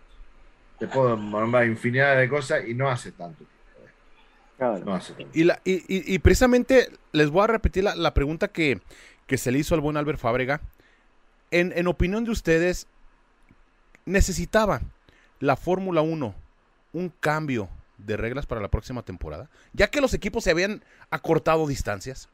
Te 0.80 0.88
puedo 0.88 1.16
nombrar 1.16 1.66
infinidad 1.66 2.18
de 2.18 2.28
cosas 2.30 2.68
y 2.68 2.74
no 2.74 2.90
hace 2.90 3.12
tanto. 3.12 3.46
No 4.60 4.94
hace 4.94 5.14
Y, 5.34 5.52
y, 5.66 6.20
precisamente 6.20 6.90
les 7.12 7.30
voy 7.30 7.44
a 7.44 7.48
repetir 7.48 7.84
la, 7.84 8.14
pregunta 8.14 8.48
que, 8.48 8.80
se 9.36 9.52
le 9.52 9.60
hizo 9.60 9.76
al 9.76 9.82
buen 9.82 9.98
Albert 9.98 10.20
Fábrega. 10.20 10.62
En, 11.52 11.74
en 11.76 11.88
opinión 11.88 12.24
de 12.24 12.32
ustedes, 12.32 12.88
¿necesitaba 14.06 14.82
la 15.40 15.56
Fórmula 15.56 16.02
1 16.02 16.34
un 16.94 17.10
cambio 17.20 17.70
de 17.98 18.16
reglas 18.16 18.46
para 18.46 18.62
la 18.62 18.70
próxima 18.70 19.02
temporada? 19.02 19.50
Ya 19.74 19.88
que 19.88 20.02
los 20.02 20.14
equipos 20.14 20.44
se 20.44 20.52
habían 20.52 20.84
acortado 21.10 21.68
distancias. 21.68 22.30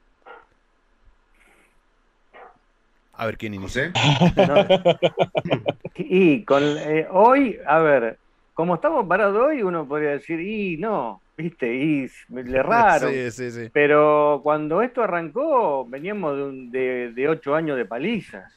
A 3.19 3.25
ver 3.25 3.37
quién 3.37 3.53
inicia. 3.53 3.91
y 5.97 6.45
con 6.45 6.63
eh, 6.63 7.05
hoy, 7.11 7.59
a 7.67 7.79
ver, 7.79 8.17
como 8.53 8.75
estamos 8.75 9.05
parados 9.07 9.45
hoy, 9.45 9.61
uno 9.61 9.85
podría 9.85 10.11
decir, 10.11 10.39
y 10.39 10.77
no, 10.77 11.21
viste, 11.35 11.67
y 11.67 12.09
le 12.29 12.63
raro. 12.63 13.09
Sí, 13.13 13.29
sí, 13.31 13.51
sí. 13.51 13.69
Pero 13.73 14.39
cuando 14.41 14.81
esto 14.81 15.03
arrancó, 15.03 15.85
veníamos 15.85 16.71
de, 16.71 17.11
de, 17.13 17.27
ocho 17.27 17.55
años 17.55 17.75
de 17.75 17.83
palizas. 17.83 18.53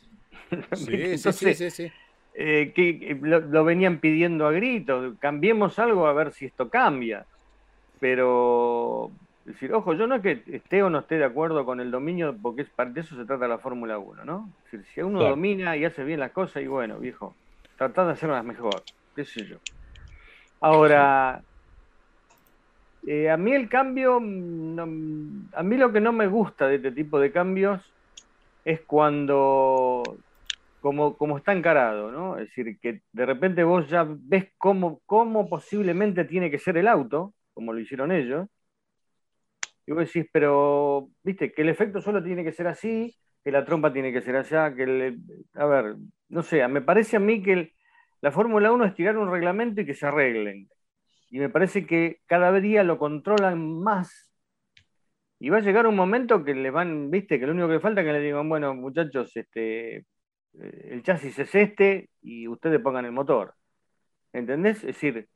Sí, 0.74 1.18
sí, 1.18 1.54
sí, 1.54 1.70
sí, 1.70 1.92
eh, 2.34 2.72
que, 2.72 3.18
lo, 3.20 3.64
venían 3.64 3.98
pidiendo 3.98 4.46
a 4.46 4.52
gritos, 4.52 5.14
cambiemos 5.18 5.80
algo 5.80 6.06
a 6.06 6.12
ver 6.12 6.32
si 6.32 6.44
esto 6.44 6.68
cambia. 6.68 7.26
Pero 7.98 9.10
decir, 9.44 9.72
ojo, 9.72 9.94
yo 9.94 10.06
no 10.06 10.16
es 10.16 10.22
que 10.22 10.42
esté 10.46 10.82
o 10.82 10.90
no 10.90 11.00
esté 11.00 11.18
de 11.18 11.24
acuerdo 11.24 11.64
con 11.64 11.80
el 11.80 11.90
dominio, 11.90 12.36
porque 12.40 12.62
es, 12.62 12.68
de 12.94 13.00
eso 13.00 13.16
se 13.16 13.24
trata 13.24 13.48
la 13.48 13.58
Fórmula 13.58 13.98
1, 13.98 14.24
¿no? 14.24 14.50
Es 14.64 14.72
decir, 14.72 14.86
si 14.94 15.02
uno 15.02 15.20
domina 15.20 15.76
y 15.76 15.84
hace 15.84 16.04
bien 16.04 16.20
las 16.20 16.32
cosas, 16.32 16.62
y 16.62 16.66
bueno, 16.66 16.98
viejo, 16.98 17.34
tratad 17.76 18.06
de 18.06 18.12
hacerlas 18.12 18.44
mejor, 18.44 18.82
qué 19.16 19.24
sé 19.24 19.44
yo. 19.44 19.58
Ahora, 20.60 21.42
eh, 23.06 23.30
a 23.30 23.36
mí 23.36 23.52
el 23.52 23.68
cambio, 23.68 24.20
mm, 24.20 25.48
a 25.54 25.62
mí 25.62 25.76
lo 25.76 25.92
que 25.92 26.00
no 26.00 26.12
me 26.12 26.28
gusta 26.28 26.68
de 26.68 26.76
este 26.76 26.92
tipo 26.92 27.18
de 27.18 27.32
cambios 27.32 27.82
es 28.64 28.80
cuando, 28.82 30.02
como, 30.80 31.16
como 31.16 31.36
está 31.36 31.52
encarado, 31.52 32.12
¿no? 32.12 32.38
Es 32.38 32.48
decir, 32.48 32.78
que 32.80 33.00
de 33.12 33.26
repente 33.26 33.64
vos 33.64 33.88
ya 33.88 34.06
ves 34.08 34.52
cómo, 34.56 35.00
cómo 35.04 35.48
posiblemente 35.48 36.24
tiene 36.24 36.48
que 36.48 36.60
ser 36.60 36.76
el 36.76 36.86
auto, 36.86 37.34
como 37.54 37.72
lo 37.72 37.80
hicieron 37.80 38.12
ellos, 38.12 38.48
y 39.86 39.92
vos 39.92 40.06
decís, 40.06 40.28
pero, 40.32 41.08
viste, 41.22 41.52
que 41.52 41.62
el 41.62 41.68
efecto 41.68 42.00
solo 42.00 42.22
tiene 42.22 42.44
que 42.44 42.52
ser 42.52 42.66
así, 42.68 43.16
que 43.42 43.50
la 43.50 43.64
trompa 43.64 43.92
tiene 43.92 44.12
que 44.12 44.22
ser 44.22 44.36
allá, 44.36 44.74
que 44.74 44.82
el, 44.84 45.18
a 45.54 45.66
ver, 45.66 45.96
no 46.28 46.42
sé, 46.42 46.66
me 46.68 46.82
parece 46.82 47.16
a 47.16 47.20
mí 47.20 47.42
que 47.42 47.72
la 48.20 48.30
Fórmula 48.30 48.70
1 48.72 48.84
es 48.84 48.94
tirar 48.94 49.18
un 49.18 49.30
reglamento 49.30 49.80
y 49.80 49.86
que 49.86 49.94
se 49.94 50.06
arreglen. 50.06 50.68
Y 51.30 51.38
me 51.38 51.48
parece 51.48 51.86
que 51.86 52.20
cada 52.26 52.52
día 52.60 52.84
lo 52.84 52.98
controlan 52.98 53.82
más. 53.82 54.30
Y 55.40 55.50
va 55.50 55.58
a 55.58 55.60
llegar 55.60 55.86
un 55.88 55.96
momento 55.96 56.44
que 56.44 56.54
le 56.54 56.70
van, 56.70 57.10
viste, 57.10 57.40
que 57.40 57.46
lo 57.46 57.52
único 57.52 57.68
que 57.68 57.80
falta 57.80 58.00
es 58.00 58.06
que 58.06 58.12
le 58.12 58.20
digan, 58.20 58.48
bueno, 58.48 58.74
muchachos, 58.74 59.36
este, 59.36 59.96
eh, 59.96 60.04
el 60.90 61.02
chasis 61.02 61.38
es 61.38 61.54
este 61.54 62.10
y 62.20 62.46
ustedes 62.46 62.80
pongan 62.80 63.06
el 63.06 63.12
motor. 63.12 63.54
¿Entendés? 64.32 64.78
Es 64.78 64.94
decir, 64.94 65.28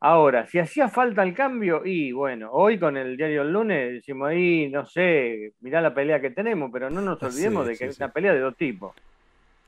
Ahora, 0.00 0.46
si 0.46 0.58
hacía 0.58 0.88
falta 0.88 1.22
el 1.22 1.34
cambio, 1.34 1.82
y 1.84 2.12
bueno, 2.12 2.50
hoy 2.52 2.78
con 2.78 2.96
el 2.96 3.16
diario 3.16 3.42
El 3.42 3.52
Lunes 3.52 3.94
decimos 3.94 4.28
ahí, 4.28 4.68
no 4.68 4.84
sé, 4.84 5.52
mirá 5.60 5.80
la 5.80 5.94
pelea 5.94 6.20
que 6.20 6.30
tenemos, 6.30 6.70
pero 6.70 6.90
no 6.90 7.00
nos 7.00 7.22
olvidemos 7.22 7.66
de 7.66 7.76
que 7.76 7.86
es 7.86 7.98
una 7.98 8.10
pelea 8.10 8.34
de 8.34 8.40
dos 8.40 8.56
tipos. 8.56 8.94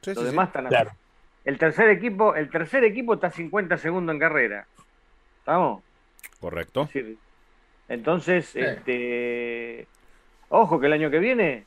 Los 0.04 0.24
demás 0.24 0.48
están 0.48 0.66
claro. 0.66 0.90
El 1.44 1.56
tercer 1.56 1.88
equipo, 1.88 2.34
el 2.34 2.50
tercer 2.50 2.84
equipo 2.84 3.14
está 3.14 3.30
50 3.30 3.78
segundos 3.78 4.12
en 4.12 4.20
carrera. 4.20 4.66
¿Estamos? 5.38 5.82
Correcto. 6.40 6.88
entonces, 7.88 8.54
este, 8.54 9.86
ojo 10.50 10.78
que 10.78 10.86
el 10.86 10.92
año 10.92 11.10
que 11.10 11.18
viene 11.18 11.64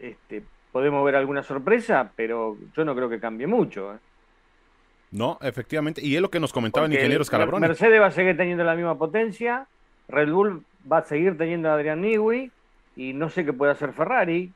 este, 0.00 0.42
podemos 0.72 1.04
ver 1.04 1.16
alguna 1.16 1.42
sorpresa, 1.42 2.12
pero 2.16 2.56
yo 2.74 2.84
no 2.84 2.94
creo 2.94 3.10
que 3.10 3.20
cambie 3.20 3.46
mucho. 3.46 3.94
¿eh? 3.94 3.98
No, 5.14 5.38
efectivamente. 5.42 6.04
Y 6.04 6.16
es 6.16 6.20
lo 6.20 6.28
que 6.28 6.40
nos 6.40 6.52
comentaba 6.52 6.86
el 6.86 6.92
ingeniero 6.92 7.24
Scalabroni. 7.24 7.60
Mercedes 7.60 8.00
va 8.00 8.06
a 8.06 8.10
seguir 8.10 8.36
teniendo 8.36 8.64
la 8.64 8.74
misma 8.74 8.98
potencia. 8.98 9.64
Red 10.08 10.32
Bull 10.32 10.64
va 10.90 10.98
a 10.98 11.04
seguir 11.04 11.38
teniendo 11.38 11.70
a 11.70 11.74
Adrián 11.74 12.00
Newey. 12.00 12.50
Y 12.96 13.12
no 13.12 13.30
sé 13.30 13.44
qué 13.44 13.52
puede 13.52 13.70
hacer 13.70 13.92
Ferrari. 13.92 14.52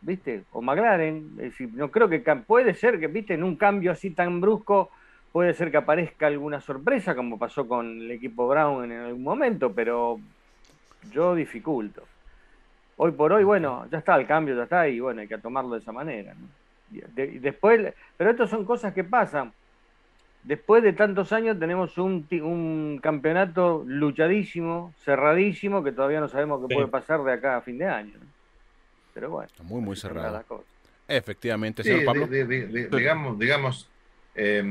¿Viste? 0.00 0.42
O 0.50 0.60
McLaren. 0.60 1.30
Es 1.38 1.52
decir, 1.52 1.70
no 1.74 1.92
creo 1.92 2.08
que 2.08 2.18
puede 2.44 2.74
ser 2.74 2.98
que, 2.98 3.06
¿viste? 3.06 3.34
En 3.34 3.44
un 3.44 3.54
cambio 3.54 3.92
así 3.92 4.10
tan 4.10 4.40
brusco, 4.40 4.90
puede 5.30 5.54
ser 5.54 5.70
que 5.70 5.76
aparezca 5.76 6.26
alguna 6.26 6.60
sorpresa, 6.60 7.14
como 7.14 7.38
pasó 7.38 7.68
con 7.68 7.86
el 8.00 8.10
equipo 8.10 8.48
Brown 8.48 8.90
en 8.90 8.98
algún 8.98 9.22
momento, 9.22 9.72
pero 9.72 10.18
yo 11.12 11.36
dificulto. 11.36 12.02
Hoy 12.96 13.12
por 13.12 13.32
hoy, 13.32 13.44
bueno, 13.44 13.86
ya 13.92 13.98
está 13.98 14.16
el 14.16 14.26
cambio, 14.26 14.56
ya 14.56 14.64
está, 14.64 14.88
y 14.88 14.98
bueno, 14.98 15.20
hay 15.20 15.28
que 15.28 15.38
tomarlo 15.38 15.74
de 15.74 15.78
esa 15.78 15.92
manera. 15.92 16.34
¿no? 16.34 16.59
Después, 16.90 17.94
pero 18.16 18.30
estas 18.30 18.50
son 18.50 18.64
cosas 18.64 18.92
que 18.92 19.04
pasan. 19.04 19.52
Después 20.42 20.82
de 20.82 20.94
tantos 20.94 21.32
años 21.32 21.58
tenemos 21.58 21.98
un, 21.98 22.26
un 22.42 22.98
campeonato 23.02 23.84
luchadísimo, 23.86 24.94
cerradísimo, 25.04 25.84
que 25.84 25.92
todavía 25.92 26.20
no 26.20 26.28
sabemos 26.28 26.66
qué 26.66 26.74
puede 26.74 26.88
pasar 26.88 27.22
de 27.22 27.32
acá 27.32 27.58
a 27.58 27.60
fin 27.60 27.76
de 27.78 27.86
año. 27.86 28.18
Pero 29.12 29.30
bueno. 29.30 29.50
muy, 29.64 29.80
muy 29.82 29.96
cerrado. 29.96 30.42
Efectivamente, 31.06 31.82
señor 31.82 32.04
Pablo. 32.04 32.26
digamos, 32.26 33.38
digamos 33.38 33.90
eh, 34.34 34.62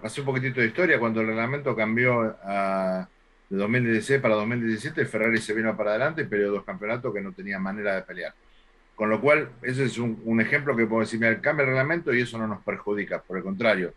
pasé 0.00 0.20
un 0.20 0.26
poquitito 0.26 0.60
de 0.60 0.68
historia. 0.68 0.98
Cuando 0.98 1.20
el 1.20 1.26
reglamento 1.26 1.74
cambió 1.74 2.36
a, 2.42 3.08
de 3.48 3.56
2016 3.56 4.20
para 4.20 4.36
2017, 4.36 5.04
Ferrari 5.06 5.38
se 5.38 5.54
vino 5.54 5.76
para 5.76 5.90
adelante 5.90 6.22
y 6.22 6.24
perdió 6.26 6.52
dos 6.52 6.64
campeonatos 6.64 7.12
que 7.12 7.20
no 7.20 7.32
tenía 7.32 7.58
manera 7.58 7.96
de 7.96 8.02
pelear. 8.02 8.34
Con 8.98 9.10
lo 9.10 9.20
cual, 9.20 9.50
ese 9.62 9.84
es 9.84 9.96
un, 9.96 10.40
ejemplo 10.40 10.74
que 10.74 10.84
puedo 10.84 11.02
decir, 11.02 11.20
mira, 11.20 11.40
cambia 11.40 11.62
el 11.62 11.68
reglamento 11.68 12.12
y 12.12 12.20
eso 12.20 12.36
no 12.36 12.48
nos 12.48 12.64
perjudica, 12.64 13.22
por 13.22 13.36
el 13.36 13.44
contrario, 13.44 13.94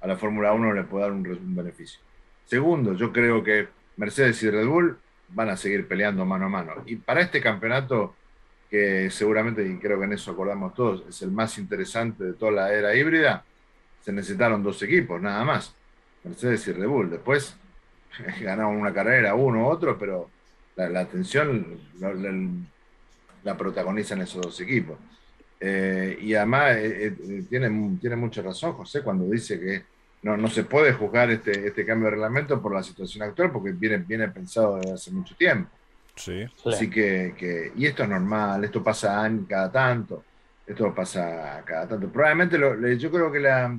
a 0.00 0.06
la 0.06 0.16
Fórmula 0.16 0.52
1 0.52 0.74
le 0.74 0.84
puede 0.84 1.02
dar 1.02 1.10
un, 1.10 1.56
beneficio. 1.56 1.98
Segundo, 2.44 2.94
yo 2.94 3.12
creo 3.12 3.42
que 3.42 3.66
Mercedes 3.96 4.40
y 4.44 4.50
Red 4.50 4.68
Bull 4.68 4.96
van 5.30 5.48
a 5.48 5.56
seguir 5.56 5.88
peleando 5.88 6.24
mano 6.24 6.46
a 6.46 6.48
mano. 6.48 6.72
Y 6.86 6.94
para 6.94 7.22
este 7.22 7.40
campeonato, 7.40 8.14
que 8.70 9.10
seguramente, 9.10 9.66
y 9.66 9.76
creo 9.78 9.98
que 9.98 10.04
en 10.04 10.12
eso 10.12 10.30
acordamos 10.30 10.72
todos, 10.72 11.04
es 11.08 11.20
el 11.22 11.32
más 11.32 11.58
interesante 11.58 12.22
de 12.22 12.34
toda 12.34 12.52
la 12.52 12.72
era 12.72 12.94
híbrida, 12.94 13.44
se 14.02 14.12
necesitaron 14.12 14.62
dos 14.62 14.80
equipos, 14.84 15.20
nada 15.20 15.42
más, 15.42 15.74
Mercedes 16.22 16.64
y 16.68 16.72
Red 16.74 16.86
Bull. 16.86 17.10
Después 17.10 17.56
ganaron 18.40 18.76
una 18.76 18.94
carrera 18.94 19.34
uno 19.34 19.64
u 19.64 19.66
otro, 19.66 19.98
pero 19.98 20.30
la, 20.76 21.00
atención, 21.00 21.76
la 21.98 22.10
protagonizan 23.52 24.22
esos 24.22 24.40
dos 24.40 24.60
equipos. 24.60 24.96
Eh, 25.60 26.18
y 26.20 26.34
además 26.34 26.76
eh, 26.76 27.06
eh, 27.06 27.44
tiene, 27.48 27.96
tiene 28.00 28.16
mucha 28.16 28.42
razón 28.42 28.72
José 28.72 29.02
cuando 29.02 29.24
dice 29.26 29.58
que 29.58 29.82
no, 30.22 30.36
no 30.36 30.48
se 30.48 30.64
puede 30.64 30.92
juzgar 30.92 31.30
este, 31.30 31.68
este 31.68 31.86
cambio 31.86 32.06
de 32.06 32.12
reglamento 32.12 32.60
por 32.60 32.74
la 32.74 32.82
situación 32.82 33.22
actual 33.22 33.52
porque 33.52 33.72
viene, 33.72 33.98
viene 33.98 34.28
pensado 34.28 34.76
desde 34.76 34.92
hace 34.92 35.10
mucho 35.10 35.34
tiempo. 35.36 35.70
Sí. 36.16 36.44
Así 36.64 36.88
que, 36.88 37.72
y 37.76 37.86
esto 37.86 38.02
es 38.02 38.08
normal, 38.08 38.64
esto 38.64 38.82
pasa 38.82 39.30
cada 39.48 39.70
tanto, 39.70 40.24
esto 40.66 40.94
pasa 40.94 41.62
cada 41.64 41.88
tanto. 41.88 42.08
Probablemente 42.08 42.58
yo 42.98 43.10
creo 43.10 43.32
que 43.32 43.40
la, 43.40 43.76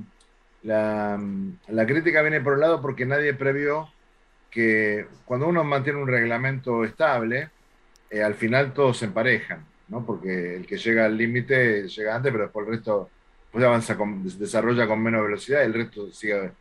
la, 0.62 1.20
la 1.68 1.86
crítica 1.86 2.22
viene 2.22 2.40
por 2.40 2.54
un 2.54 2.60
lado 2.60 2.80
porque 2.80 3.06
nadie 3.06 3.32
previó 3.34 3.88
que 4.50 5.06
cuando 5.24 5.48
uno 5.48 5.64
mantiene 5.64 6.00
un 6.00 6.08
reglamento 6.08 6.84
estable, 6.84 7.50
eh, 8.10 8.22
al 8.22 8.34
final 8.34 8.72
todos 8.72 8.98
se 8.98 9.06
emparejan, 9.06 9.64
¿no? 9.88 10.04
Porque 10.04 10.56
el 10.56 10.66
que 10.66 10.76
llega 10.76 11.06
al 11.06 11.16
límite 11.16 11.88
llega 11.88 12.16
antes, 12.16 12.32
pero 12.32 12.44
después 12.44 12.66
el 12.66 12.74
resto 12.74 13.10
pues 13.50 13.64
avanza, 13.64 13.96
con, 13.96 14.22
desarrolla 14.38 14.86
con 14.86 15.02
menos 15.02 15.24
velocidad 15.24 15.62
y 15.62 15.66
el 15.66 15.74
resto 15.74 16.12
sigue 16.12 16.52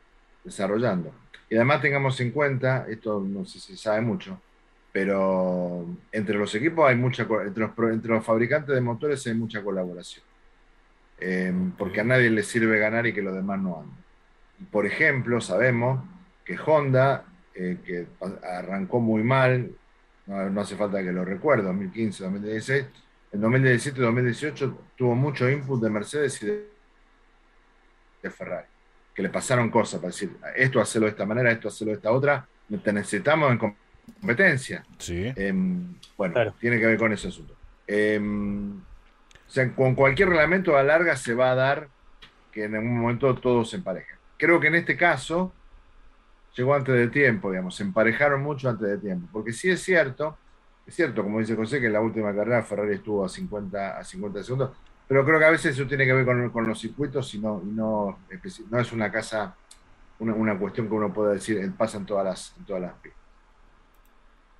desarrollando. 0.43 1.13
Y 1.49 1.55
además 1.55 1.81
tengamos 1.81 2.19
en 2.21 2.31
cuenta, 2.31 2.85
esto 2.89 3.19
no 3.19 3.45
sé 3.45 3.59
si 3.59 3.75
sabe 3.75 4.01
mucho, 4.01 4.39
pero 4.91 5.85
entre 6.11 6.37
los 6.37 6.55
equipos 6.55 6.87
hay 6.87 6.95
mucha, 6.95 7.23
entre 7.23 7.67
los, 7.67 7.71
entre 7.91 8.11
los 8.11 8.25
fabricantes 8.25 8.73
de 8.73 8.81
motores 8.81 9.27
hay 9.27 9.33
mucha 9.33 9.61
colaboración. 9.61 10.23
Em, 11.19 11.71
porque 11.71 12.01
a 12.01 12.03
nadie 12.03 12.29
le 12.29 12.43
sirve 12.43 12.79
ganar 12.79 13.05
y 13.07 13.13
que 13.13 13.21
los 13.21 13.33
demás 13.35 13.59
no 13.59 13.79
anden. 13.79 14.05
Por 14.71 14.85
ejemplo, 14.85 15.41
sabemos 15.41 16.03
que 16.43 16.57
Honda, 16.65 17.25
eh, 17.53 17.77
que 17.85 18.07
arrancó 18.43 18.99
muy 18.99 19.23
mal, 19.23 19.71
no, 20.27 20.61
hace 20.61 20.75
falta 20.75 21.03
que 21.03 21.11
lo 21.11 21.23
recuerde, 21.23 21.63
2015, 21.63 22.23
2016. 22.23 22.85
En 23.31 23.41
2017 23.41 23.99
y 23.99 24.03
2018 24.03 24.77
tuvo 24.95 25.15
mucho 25.15 25.49
input 25.49 25.81
de 25.81 25.89
Mercedes 25.89 26.41
y 26.41 26.45
de, 26.45 26.69
Ferrari, 28.31 28.65
que 29.13 29.21
le 29.21 29.29
pasaron 29.29 29.69
cosas 29.69 29.99
para 29.99 30.11
decir, 30.11 30.31
esto 30.55 30.81
hacerlo 30.81 31.05
de 31.05 31.11
esta 31.11 31.25
manera, 31.27 31.51
esto 31.51 31.67
hacerlo 31.67 31.91
de 31.91 31.97
esta 31.97 32.11
otra, 32.11 32.47
te 32.83 32.91
necesitamos 32.91 33.51
en 33.51 33.75
competencia. 34.19 34.83
Sí. 34.97 35.31
Em, 35.35 35.93
bueno, 36.17 36.53
tiene 36.59 36.79
que 36.79 36.87
ver 36.87 36.97
con 36.97 37.13
ese 37.13 37.27
asunto. 37.27 37.55
Em, 37.85 38.77
o 38.77 39.49
sea, 39.49 39.71
con 39.75 39.93
cualquier 39.93 40.29
reglamento 40.29 40.75
a 40.75 40.81
larga 40.81 41.15
se 41.15 41.35
va 41.35 41.51
a 41.51 41.55
dar 41.55 41.87
que 42.51 42.63
en 42.63 42.75
algún 42.75 42.99
momento 42.99 43.35
todos 43.35 43.69
se 43.69 43.75
emparejen. 43.75 44.17
Creo 44.37 44.59
que 44.59 44.67
en 44.67 44.75
este 44.75 44.97
caso, 44.97 45.53
llegó 46.55 46.73
antes 46.73 46.95
de 46.95 47.07
tiempo, 47.09 47.51
digamos, 47.51 47.75
se 47.75 47.83
emparejaron 47.83 48.41
mucho 48.41 48.69
antes 48.69 48.87
de 48.87 48.97
tiempo, 48.97 49.27
porque 49.31 49.51
sí 49.51 49.69
es 49.69 49.81
cierto, 49.83 50.37
es 50.85 50.95
cierto, 50.95 51.23
como 51.23 51.39
dice 51.39 51.55
José, 51.55 51.79
que 51.79 51.87
en 51.87 51.93
la 51.93 52.01
última 52.01 52.33
carrera 52.33 52.63
Ferrari 52.63 52.95
estuvo 52.95 53.25
a 53.25 53.29
50, 53.29 53.97
a 53.97 54.03
50 54.03 54.43
segundos, 54.43 54.71
pero 55.07 55.25
creo 55.25 55.39
que 55.39 55.45
a 55.45 55.51
veces 55.51 55.75
eso 55.75 55.87
tiene 55.87 56.05
que 56.05 56.13
ver 56.13 56.51
con, 56.51 56.67
los 56.67 56.79
circuitos 56.79 57.33
y 57.33 57.39
no, 57.39 57.61
no, 57.63 58.19
no 58.69 58.79
es 58.79 58.91
una 58.91 59.11
casa, 59.11 59.55
una, 60.19 60.57
cuestión 60.57 60.87
que 60.87 60.93
uno 60.93 61.13
pueda 61.13 61.33
decir, 61.33 61.71
pasa 61.77 61.97
en 61.97 62.05
todas 62.05 62.25
las, 62.25 62.55
todas 62.65 62.81
las 62.81 62.93
pistas. 62.93 63.21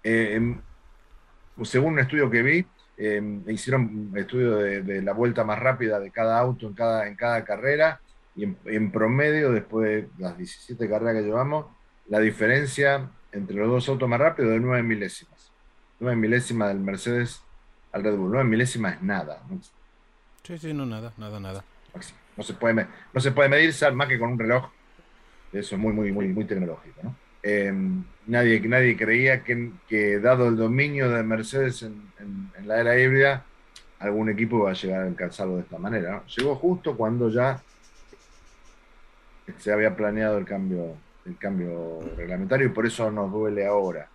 Eh, 0.04 0.56
según 1.64 1.94
un 1.94 2.00
estudio 2.00 2.30
que 2.30 2.44
vi, 2.44 2.66
eh, 2.98 3.42
hicieron 3.48 4.14
estudio 4.16 4.58
de, 4.58 4.82
de, 4.84 5.02
la 5.02 5.14
vuelta 5.14 5.44
más 5.44 5.60
rápida 5.60 6.00
de 6.00 6.12
cada 6.12 6.40
auto 6.40 6.68
en 6.68 6.74
cada, 6.74 7.08
en 7.08 7.16
cada 7.16 7.44
carrera 7.44 8.00
y 8.36 8.44
en, 8.66 8.92
promedio, 8.92 9.52
después 9.52 9.88
de 9.88 10.10
las 10.18 10.38
17 10.38 10.90
carreras 10.90 11.16
que 11.16 11.28
llevamos, 11.28 11.68
la 12.08 12.20
diferencia 12.20 13.10
entre 13.32 13.56
los 13.56 13.70
dos 13.70 13.90
autos 13.90 14.08
más 14.08 14.20
rápidos 14.20 14.52
de 14.52 14.60
9 14.60 14.84
milésimas. 14.84 15.52
9 16.00 16.16
milésimas 16.16 16.70
del 16.70 16.80
Mercedes 16.80 17.42
al 17.92 18.04
Red 18.04 18.16
Bull. 18.16 18.32
9 18.32 18.50
milésimas 18.50 18.96
es 18.96 19.02
nada. 19.02 19.42
Sí, 20.44 20.58
sí, 20.58 20.74
no, 20.74 20.86
nada, 20.86 21.14
nada, 21.18 21.40
nada. 21.40 21.64
No 22.38 22.44
se 22.44 22.54
puede, 22.54 22.88
no 23.14 23.22
se 23.22 23.32
puede 23.32 23.50
medir 23.50 23.74
más 23.94 24.08
que 24.08 24.20
con 24.20 24.34
un 24.34 24.40
reloj. 24.40 24.70
Eso 25.52 25.76
es 25.76 25.82
muy, 25.82 25.94
muy, 25.94 26.12
muy, 26.12 26.28
muy 26.28 26.46
tecnológico. 26.46 27.02
¿no? 27.04 27.16
Em, 27.42 28.04
nadie, 28.28 28.60
nadie 28.62 28.98
creía 28.98 29.44
que, 29.44 29.72
que, 29.88 30.20
dado 30.20 30.48
el 30.48 30.58
dominio 30.58 31.10
de 31.10 31.24
Mercedes 31.24 31.84
en, 31.84 32.10
en, 32.20 32.68
la 32.68 32.80
era 32.80 33.00
híbrida, 33.00 33.46
algún 34.00 34.30
equipo 34.30 34.58
iba 34.58 34.72
a 34.72 34.74
llegar 34.74 35.02
a 35.02 35.06
alcanzarlo 35.06 35.56
de 35.56 35.62
esta 35.62 35.78
manera. 35.78 36.24
Llegó 36.36 36.56
justo 36.56 36.98
cuando 36.98 37.30
ya 37.30 37.62
se 39.60 39.72
había 39.72 39.96
planeado 39.96 40.38
el 40.38 40.46
cambio, 40.46 40.96
el 41.26 41.38
cambio 41.38 42.00
reglamentario 42.16 42.68
y 42.68 42.70
por 42.70 42.86
eso 42.86 43.10
nos 43.12 43.32
duele 43.32 43.66
ahora. 43.66 44.08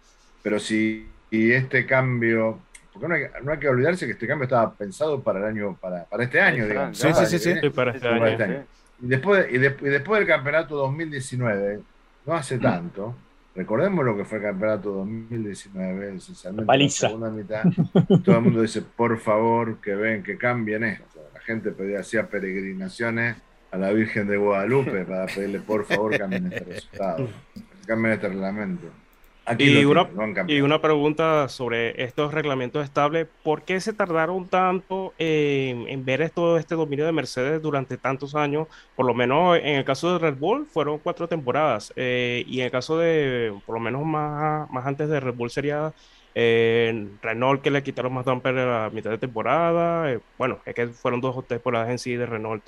Pero 0.43 0.59
si 0.59 1.07
y 1.31 1.53
este 1.53 1.87
cambio, 1.87 2.59
porque 2.93 3.09
no 3.09 3.15
hay, 3.15 3.23
no 3.43 3.53
hay, 3.53 3.59
que 3.59 3.69
olvidarse 3.69 4.07
que 4.07 4.13
este 4.13 4.27
cambio 4.27 4.45
estaba 4.45 4.73
pensado 4.75 5.21
para 5.23 5.39
el 5.39 5.45
año, 5.45 5.77
para, 5.81 6.05
para 6.05 6.25
este 6.25 6.41
año, 6.41 6.67
digamos. 6.67 6.99
Sí, 6.99 7.09
sí, 7.15 7.39
sí, 7.39 7.39
sí, 7.39 7.71
para 7.71 7.93
este 7.93 8.09
año. 8.09 8.27
Este 8.27 8.67
y, 9.03 9.07
después, 9.07 9.47
y, 9.51 9.59
después 9.59 10.19
del 10.19 10.27
campeonato 10.27 10.77
2019, 10.77 11.81
no 12.27 12.35
hace 12.35 12.57
mm. 12.57 12.61
tanto, 12.61 13.15
recordemos 13.55 14.05
lo 14.05 14.17
que 14.17 14.25
fue 14.25 14.39
el 14.39 14.45
campeonato 14.45 14.91
2019, 14.91 16.17
esencialmente 16.17 16.79
la 16.79 16.89
segunda 16.89 17.31
mitad, 17.31 17.63
todo 18.25 18.37
el 18.37 18.43
mundo 18.43 18.63
dice, 18.63 18.83
por 18.83 19.19
favor, 19.19 19.81
que 19.81 19.95
ven, 19.95 20.23
que 20.23 20.37
cambien 20.37 20.85
esto. 20.85 21.21
La 21.33 21.41
gente 21.41 21.71
pedía, 21.71 22.01
hacía 22.01 22.29
peregrinaciones 22.29 23.37
a 23.71 23.77
la 23.77 23.93
Virgen 23.93 24.27
de 24.29 24.37
Guadalupe 24.37 25.05
para 25.09 25.27
pedirle 25.27 25.61
por 25.61 25.85
favor 25.85 26.17
cambien 26.17 26.53
este 26.53 26.65
resultado, 26.65 27.29
cambien 27.87 28.15
este 28.15 28.29
reglamento. 28.29 28.87
y, 29.59 29.85
una, 29.85 30.09
y 30.47 30.61
una 30.61 30.81
pregunta 30.81 31.49
sobre 31.49 32.05
estos 32.05 32.33
reglamentos 32.33 32.85
estables, 32.85 33.27
¿por 33.43 33.63
qué 33.63 33.81
se 33.81 33.93
tardaron 33.93 34.47
tanto 34.49 35.13
en, 35.19 36.05
ver 36.05 36.31
todo 36.31 36.57
este 36.57 36.75
dominio 36.75 37.07
de 37.07 37.13
Mercedes 37.13 37.61
durante 37.61 37.97
tantos 37.97 38.35
años? 38.35 38.69
Por 38.95 39.07
lo 39.07 39.15
menos 39.15 39.59
en 39.59 39.77
el 39.77 39.85
caso 39.85 40.13
de 40.13 40.19
Red 40.19 40.39
Bull 40.39 40.67
fueron 40.67 40.99
cuatro 40.99 41.27
temporadas 41.27 41.93
eh, 41.97 42.45
y 42.47 42.61
en 42.61 42.67
el 42.67 42.71
caso 42.71 42.99
de, 42.99 43.53
por 43.67 43.75
lo 43.75 43.81
menos 43.81 44.05
más, 44.05 44.71
más 44.71 44.87
antes 44.87 45.09
de 45.09 45.19
Red 45.19 45.35
Bull 45.35 45.51
sería 45.51 45.93
eh, 46.35 47.09
Renault 47.23 47.63
que 47.63 47.71
le 47.71 47.83
quitaron 47.83 48.13
más 48.13 48.25
damper 48.25 48.59
a 48.59 48.85
la 48.85 48.91
mitad 48.91 49.11
de 49.11 49.19
temporada, 49.19 50.13
eh, 50.13 50.21
bueno, 50.39 50.61
es 50.65 50.75
que 50.75 50.89
fueron 50.89 51.21
dos 51.21 51.47
temporadas 51.47 51.91
en 51.91 51.99
sí 51.99 52.15
de 52.15 52.27
Renault. 52.27 52.63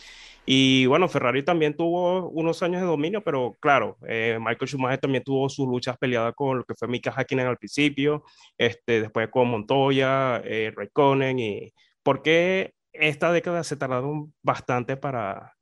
Y 0.44 0.86
bueno, 0.86 1.08
Ferrari 1.08 1.44
también 1.44 1.76
tuvo 1.76 2.28
unos 2.30 2.62
años 2.64 2.80
de 2.80 2.86
dominio, 2.86 3.22
pero 3.22 3.56
claro, 3.60 3.96
eh, 4.08 4.38
Michael 4.40 4.68
Schumacher 4.68 4.98
también 4.98 5.22
tuvo 5.22 5.48
sus 5.48 5.68
luchas 5.68 5.96
peleadas 5.96 6.34
con 6.34 6.58
lo 6.58 6.64
que 6.64 6.74
fue 6.74 6.88
Mika 6.88 7.12
Hakkinen 7.12 7.46
al 7.46 7.58
principio, 7.58 8.24
este, 8.58 9.02
después 9.02 9.28
con 9.28 9.48
Montoya, 9.48 10.38
eh, 10.44 10.72
Raikkonen. 10.74 11.38
Y, 11.38 11.72
¿Por 12.02 12.22
qué 12.22 12.74
esta 12.92 13.32
década 13.32 13.62
se 13.62 13.76
tardaron 13.76 14.34
bastante 14.42 14.96
para, 14.96 15.54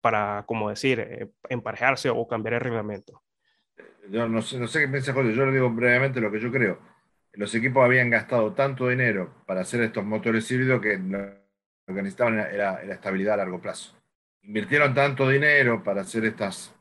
para 0.00 0.44
como 0.46 0.70
decir, 0.70 1.00
eh, 1.00 1.28
emparejarse 1.48 2.08
o 2.08 2.28
cambiar 2.28 2.54
el 2.54 2.60
reglamento? 2.60 3.22
Yo 4.10 4.28
no 4.28 4.42
sé, 4.42 4.60
no 4.60 4.68
sé 4.68 4.80
qué 4.80 4.88
piensa 4.88 5.12
Jorge, 5.12 5.34
yo 5.34 5.44
le 5.44 5.52
digo 5.52 5.70
brevemente 5.70 6.20
lo 6.20 6.30
que 6.30 6.38
yo 6.38 6.52
creo. 6.52 6.91
Los 7.34 7.54
equipos 7.54 7.82
habían 7.82 8.10
gastado 8.10 8.52
tanto 8.52 8.88
dinero 8.88 9.42
para 9.46 9.62
hacer 9.62 9.80
estos 9.80 10.04
motores 10.04 10.50
híbridos 10.50 10.82
que 10.82 10.98
lo 10.98 11.94
que 11.94 12.02
necesitaban 12.02 12.38
era, 12.38 12.82
estabilidad 12.82 13.34
a 13.34 13.38
largo 13.38 13.60
plazo. 13.60 13.98
Invirtieron 14.42 14.92
tanto 14.94 15.28
dinero 15.28 15.82
para 15.82 16.02
hacer 16.02 16.26
estas 16.26 16.74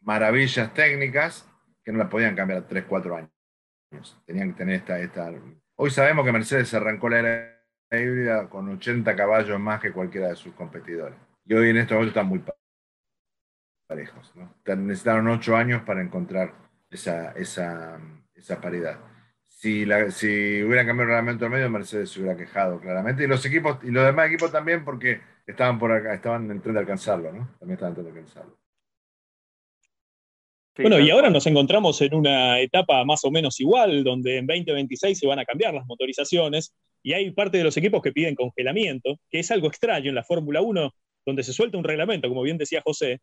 maravillas 0.00 0.74
técnicas 0.74 1.48
que 1.84 1.92
no 1.92 1.98
las 1.98 2.08
podían 2.08 2.34
cambiar 2.34 2.60
a 2.60 2.66
3, 2.66 2.84
4 2.88 3.16
años. 3.16 4.20
Tenían 4.26 4.52
que 4.52 4.58
tener 4.58 4.82
esta. 5.00 5.32
Hoy 5.76 5.90
sabemos 5.90 6.24
que 6.24 6.32
Mercedes 6.32 6.74
arrancó 6.74 7.08
la 7.08 7.18
era 7.20 7.62
híbrida 7.92 8.48
con 8.48 8.68
80 8.68 9.14
caballos 9.14 9.60
más 9.60 9.80
que 9.80 9.92
cualquiera 9.92 10.28
de 10.28 10.36
sus 10.36 10.52
competidores. 10.54 11.16
Y 11.44 11.54
hoy 11.54 11.70
en 11.70 11.76
estos 11.76 11.94
momentos 11.94 12.16
están 12.16 12.26
muy 12.26 12.42
parejos. 13.86 14.34
Necesitaron 14.66 15.28
8 15.28 15.56
años 15.56 15.82
para 15.82 16.02
encontrar 16.02 16.52
esa 16.90 17.32
paridad 18.60 18.98
si, 19.58 19.84
la, 19.84 20.08
si 20.12 20.62
hubieran 20.62 20.86
cambiado 20.86 21.10
el 21.10 21.16
reglamento 21.16 21.44
al 21.44 21.50
medio, 21.50 21.68
Mercedes 21.68 22.10
se 22.10 22.20
hubiera 22.20 22.36
quejado 22.36 22.80
claramente. 22.80 23.24
Y 23.24 23.26
los 23.26 23.44
equipos, 23.44 23.78
y 23.82 23.90
los 23.90 24.06
demás 24.06 24.28
equipos 24.28 24.52
también, 24.52 24.84
porque 24.84 25.20
estaban 25.44 25.80
por 25.80 25.90
acá, 25.90 26.14
estaban 26.14 26.48
en 26.48 26.62
tren 26.62 26.74
de 26.74 26.80
alcanzarlo, 26.80 27.32
¿no? 27.32 27.56
También 27.58 27.74
estaban 27.74 27.90
en 27.90 27.94
tren 27.94 28.04
de 28.04 28.10
alcanzarlo. 28.20 28.56
bueno, 30.76 31.00
y 31.00 31.10
ahora 31.10 31.28
nos 31.28 31.44
encontramos 31.48 32.00
en 32.02 32.14
una 32.14 32.60
etapa 32.60 33.04
más 33.04 33.24
o 33.24 33.32
menos 33.32 33.58
igual, 33.58 34.04
donde 34.04 34.38
en 34.38 34.46
2026 34.46 35.18
se 35.18 35.26
van 35.26 35.40
a 35.40 35.44
cambiar 35.44 35.74
las 35.74 35.86
motorizaciones 35.86 36.72
y 37.02 37.14
hay 37.14 37.32
parte 37.32 37.58
de 37.58 37.64
los 37.64 37.76
equipos 37.76 38.00
que 38.00 38.12
piden 38.12 38.36
congelamiento, 38.36 39.18
que 39.28 39.40
es 39.40 39.50
algo 39.50 39.66
extraño 39.66 40.08
en 40.08 40.14
la 40.14 40.22
Fórmula 40.22 40.60
1, 40.60 40.94
donde 41.26 41.42
se 41.42 41.52
suelta 41.52 41.78
un 41.78 41.84
reglamento, 41.84 42.28
como 42.28 42.42
bien 42.42 42.58
decía 42.58 42.80
José, 42.84 43.18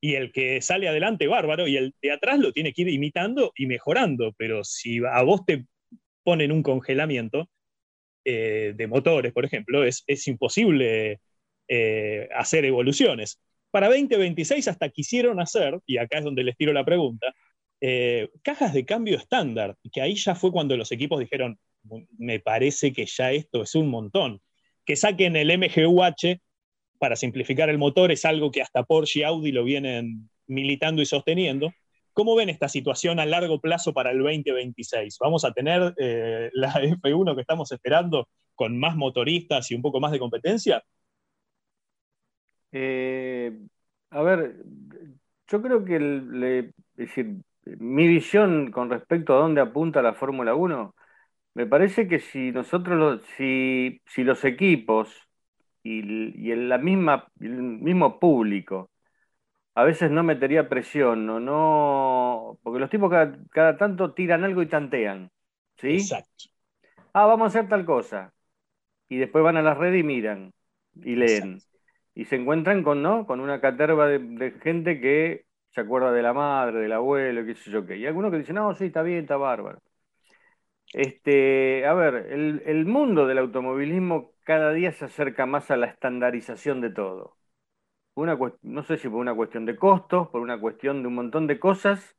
y 0.00 0.14
el 0.14 0.32
que 0.32 0.60
sale 0.62 0.88
adelante, 0.88 1.28
bárbaro, 1.28 1.68
y 1.68 1.76
el 1.76 1.94
de 2.02 2.10
atrás 2.10 2.40
lo 2.40 2.52
tiene 2.52 2.72
que 2.72 2.82
ir 2.82 2.88
imitando 2.88 3.52
y 3.56 3.66
mejorando, 3.66 4.34
pero 4.36 4.64
si 4.64 4.98
a 5.04 5.22
vos 5.22 5.46
te 5.46 5.64
ponen 6.26 6.50
un 6.50 6.64
congelamiento 6.64 7.48
eh, 8.24 8.72
de 8.74 8.86
motores, 8.88 9.32
por 9.32 9.44
ejemplo, 9.44 9.84
es, 9.84 10.04
imposible 10.26 11.20
eh, 11.68 12.28
hacer 12.34 12.64
evoluciones. 12.64 13.40
Para 13.70 13.86
2026 13.86 14.66
hasta 14.66 14.88
quisieron 14.88 15.38
hacer, 15.40 15.78
y 15.86 15.98
acá 15.98 16.18
es 16.18 16.24
donde 16.24 16.42
les 16.42 16.56
tiro 16.56 16.72
la 16.72 16.84
pregunta, 16.84 17.32
eh, 17.80 18.28
cajas 18.42 18.74
de 18.74 18.84
cambio 18.84 19.16
estándar, 19.16 19.76
que 19.92 20.00
ahí 20.00 20.16
ya 20.16 20.34
fue 20.34 20.50
cuando 20.50 20.76
los 20.76 20.90
equipos 20.90 21.20
dijeron, 21.20 21.60
me 22.18 22.40
parece 22.40 22.92
que 22.92 23.06
ya 23.06 23.30
esto 23.30 23.62
es 23.62 23.76
un 23.76 23.88
montón. 23.88 24.40
Que 24.84 24.96
saquen 24.96 25.36
el 25.36 25.56
MGUH 25.56 26.40
para 26.98 27.14
simplificar 27.14 27.70
el 27.70 27.78
motor 27.78 28.10
es 28.10 28.24
algo 28.24 28.50
que 28.50 28.62
hasta 28.62 28.82
Porsche 28.82 29.20
y 29.20 29.22
Audi 29.22 29.52
lo 29.52 29.62
vienen 29.62 30.28
militando 30.48 31.02
y 31.02 31.06
sosteniendo, 31.06 31.72
¿Cómo 32.16 32.34
ven 32.34 32.48
esta 32.48 32.66
situación 32.66 33.20
a 33.20 33.26
largo 33.26 33.60
plazo 33.60 33.92
para 33.92 34.10
el 34.10 34.20
2026? 34.20 35.18
¿Vamos 35.20 35.44
a 35.44 35.52
tener 35.52 35.92
eh, 35.98 36.48
la 36.54 36.72
F1 36.72 37.34
que 37.34 37.42
estamos 37.42 37.70
esperando 37.72 38.30
con 38.54 38.78
más 38.80 38.96
motoristas 38.96 39.70
y 39.70 39.74
un 39.74 39.82
poco 39.82 40.00
más 40.00 40.12
de 40.12 40.18
competencia? 40.18 40.82
Eh, 42.72 43.52
a 44.08 44.22
ver, 44.22 44.64
yo 45.46 45.60
creo 45.60 45.84
que 45.84 46.72
decir, 46.94 47.36
mi 47.66 48.08
visión 48.08 48.70
con 48.70 48.88
respecto 48.88 49.34
a 49.34 49.40
dónde 49.40 49.60
apunta 49.60 50.00
la 50.00 50.14
Fórmula 50.14 50.54
1, 50.54 50.94
me 51.52 51.66
parece 51.66 52.08
que 52.08 52.20
si 52.20 52.50
nosotros, 52.50 53.20
si, 53.36 54.00
los 54.16 54.42
equipos 54.46 55.14
y, 55.82 56.00
y 56.50 56.56
la 56.56 56.78
misma, 56.78 57.28
el 57.40 57.60
mismo 57.60 58.18
público 58.18 58.88
a 59.76 59.84
veces 59.84 60.10
no 60.10 60.22
metería 60.22 60.70
presión, 60.70 61.28
o 61.28 61.38
no, 61.38 62.58
porque 62.62 62.78
los 62.80 62.88
tipos 62.88 63.12
cada, 63.50 63.76
tanto 63.76 64.14
tiran 64.14 64.42
algo 64.42 64.62
y 64.62 64.66
tantean, 64.66 65.30
¿sí? 65.76 65.96
Exacto. 65.96 66.46
Ah, 67.12 67.26
vamos 67.26 67.44
a 67.44 67.58
hacer 67.58 67.68
tal 67.68 67.84
cosa. 67.84 68.32
Y 69.10 69.18
después 69.18 69.44
van 69.44 69.58
a 69.58 69.62
la 69.62 69.74
red 69.74 69.92
y 69.92 70.02
miran 70.02 70.54
y 70.94 71.16
leen. 71.16 71.58
Y 72.14 72.24
se 72.24 72.36
encuentran 72.36 72.82
con, 72.82 73.02
¿no? 73.02 73.26
con 73.26 73.40
una 73.40 73.60
caterva 73.60 74.08
de, 74.08 74.52
gente 74.62 74.98
que 74.98 75.44
se 75.68 75.82
acuerda 75.82 76.10
de 76.10 76.22
la 76.22 76.32
madre, 76.32 76.80
del 76.80 76.92
abuelo, 76.92 77.44
qué 77.44 77.54
sé 77.54 77.70
yo 77.70 77.84
qué. 77.84 77.98
Y 77.98 78.06
algunos 78.06 78.30
que 78.30 78.38
dicen, 78.38 78.54
no, 78.54 78.74
sí, 78.74 78.86
está 78.86 79.02
bien, 79.02 79.20
está 79.20 79.36
bárbaro. 79.36 79.82
Este, 80.94 81.84
a 81.84 81.92
ver, 81.92 82.14
el, 82.30 82.62
el 82.64 82.86
mundo 82.86 83.26
del 83.26 83.38
automovilismo 83.38 84.32
cada 84.42 84.72
día 84.72 84.92
se 84.92 85.04
acerca 85.04 85.44
más 85.44 85.70
a 85.70 85.76
la 85.76 85.86
estandarización 85.86 86.80
de 86.80 86.90
todo 86.90 87.36
una, 88.16 88.38
no 88.62 88.82
sé 88.84 88.98
si 88.98 89.08
por 89.08 89.20
una 89.20 89.34
cuestión 89.34 89.66
de 89.66 89.76
costos, 89.76 90.28
por 90.28 90.40
una 90.40 90.58
cuestión 90.60 91.02
de 91.02 91.08
un 91.08 91.14
montón 91.14 91.46
de 91.46 91.58
cosas, 91.60 92.16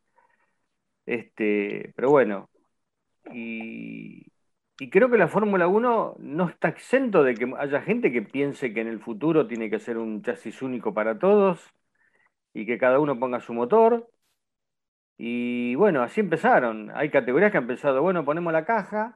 este, 1.06 1.94
pero 1.96 2.12
bueno, 2.12 2.50
y, 3.34 4.26
creo 4.92 5.10
que 5.10 5.18
la 5.18 5.28
Fórmula 5.28 5.68
1 5.68 6.16
no 6.20 6.50
está 6.50 6.70
exento 6.70 7.24
de 7.24 7.36
que 7.36 7.54
haya 7.58 7.82
gente 7.82 8.12
que 8.12 8.22
piense 8.22 8.74
que 8.74 8.82
en 8.82 8.88
el 8.88 9.00
futuro 9.00 9.48
tiene 9.48 9.70
que 9.70 9.80
ser 9.80 9.98
un 9.98 10.22
chasis 10.22 10.62
único 10.62 10.94
para 10.94 11.18
todos 11.20 11.74
y 12.54 12.66
que 12.66 12.78
cada 12.78 13.00
uno 13.00 13.20
ponga 13.20 13.40
su 13.40 13.54
motor. 13.54 14.10
Y 15.18 15.76
bueno, 15.76 16.04
así 16.04 16.22
empezaron. 16.22 16.92
Hay 16.96 17.10
categorías 17.10 17.52
que 17.52 17.58
han 17.58 17.64
empezado, 17.64 18.02
bueno, 18.02 18.26
ponemos 18.26 18.54
la 18.54 18.66
caja 18.66 19.16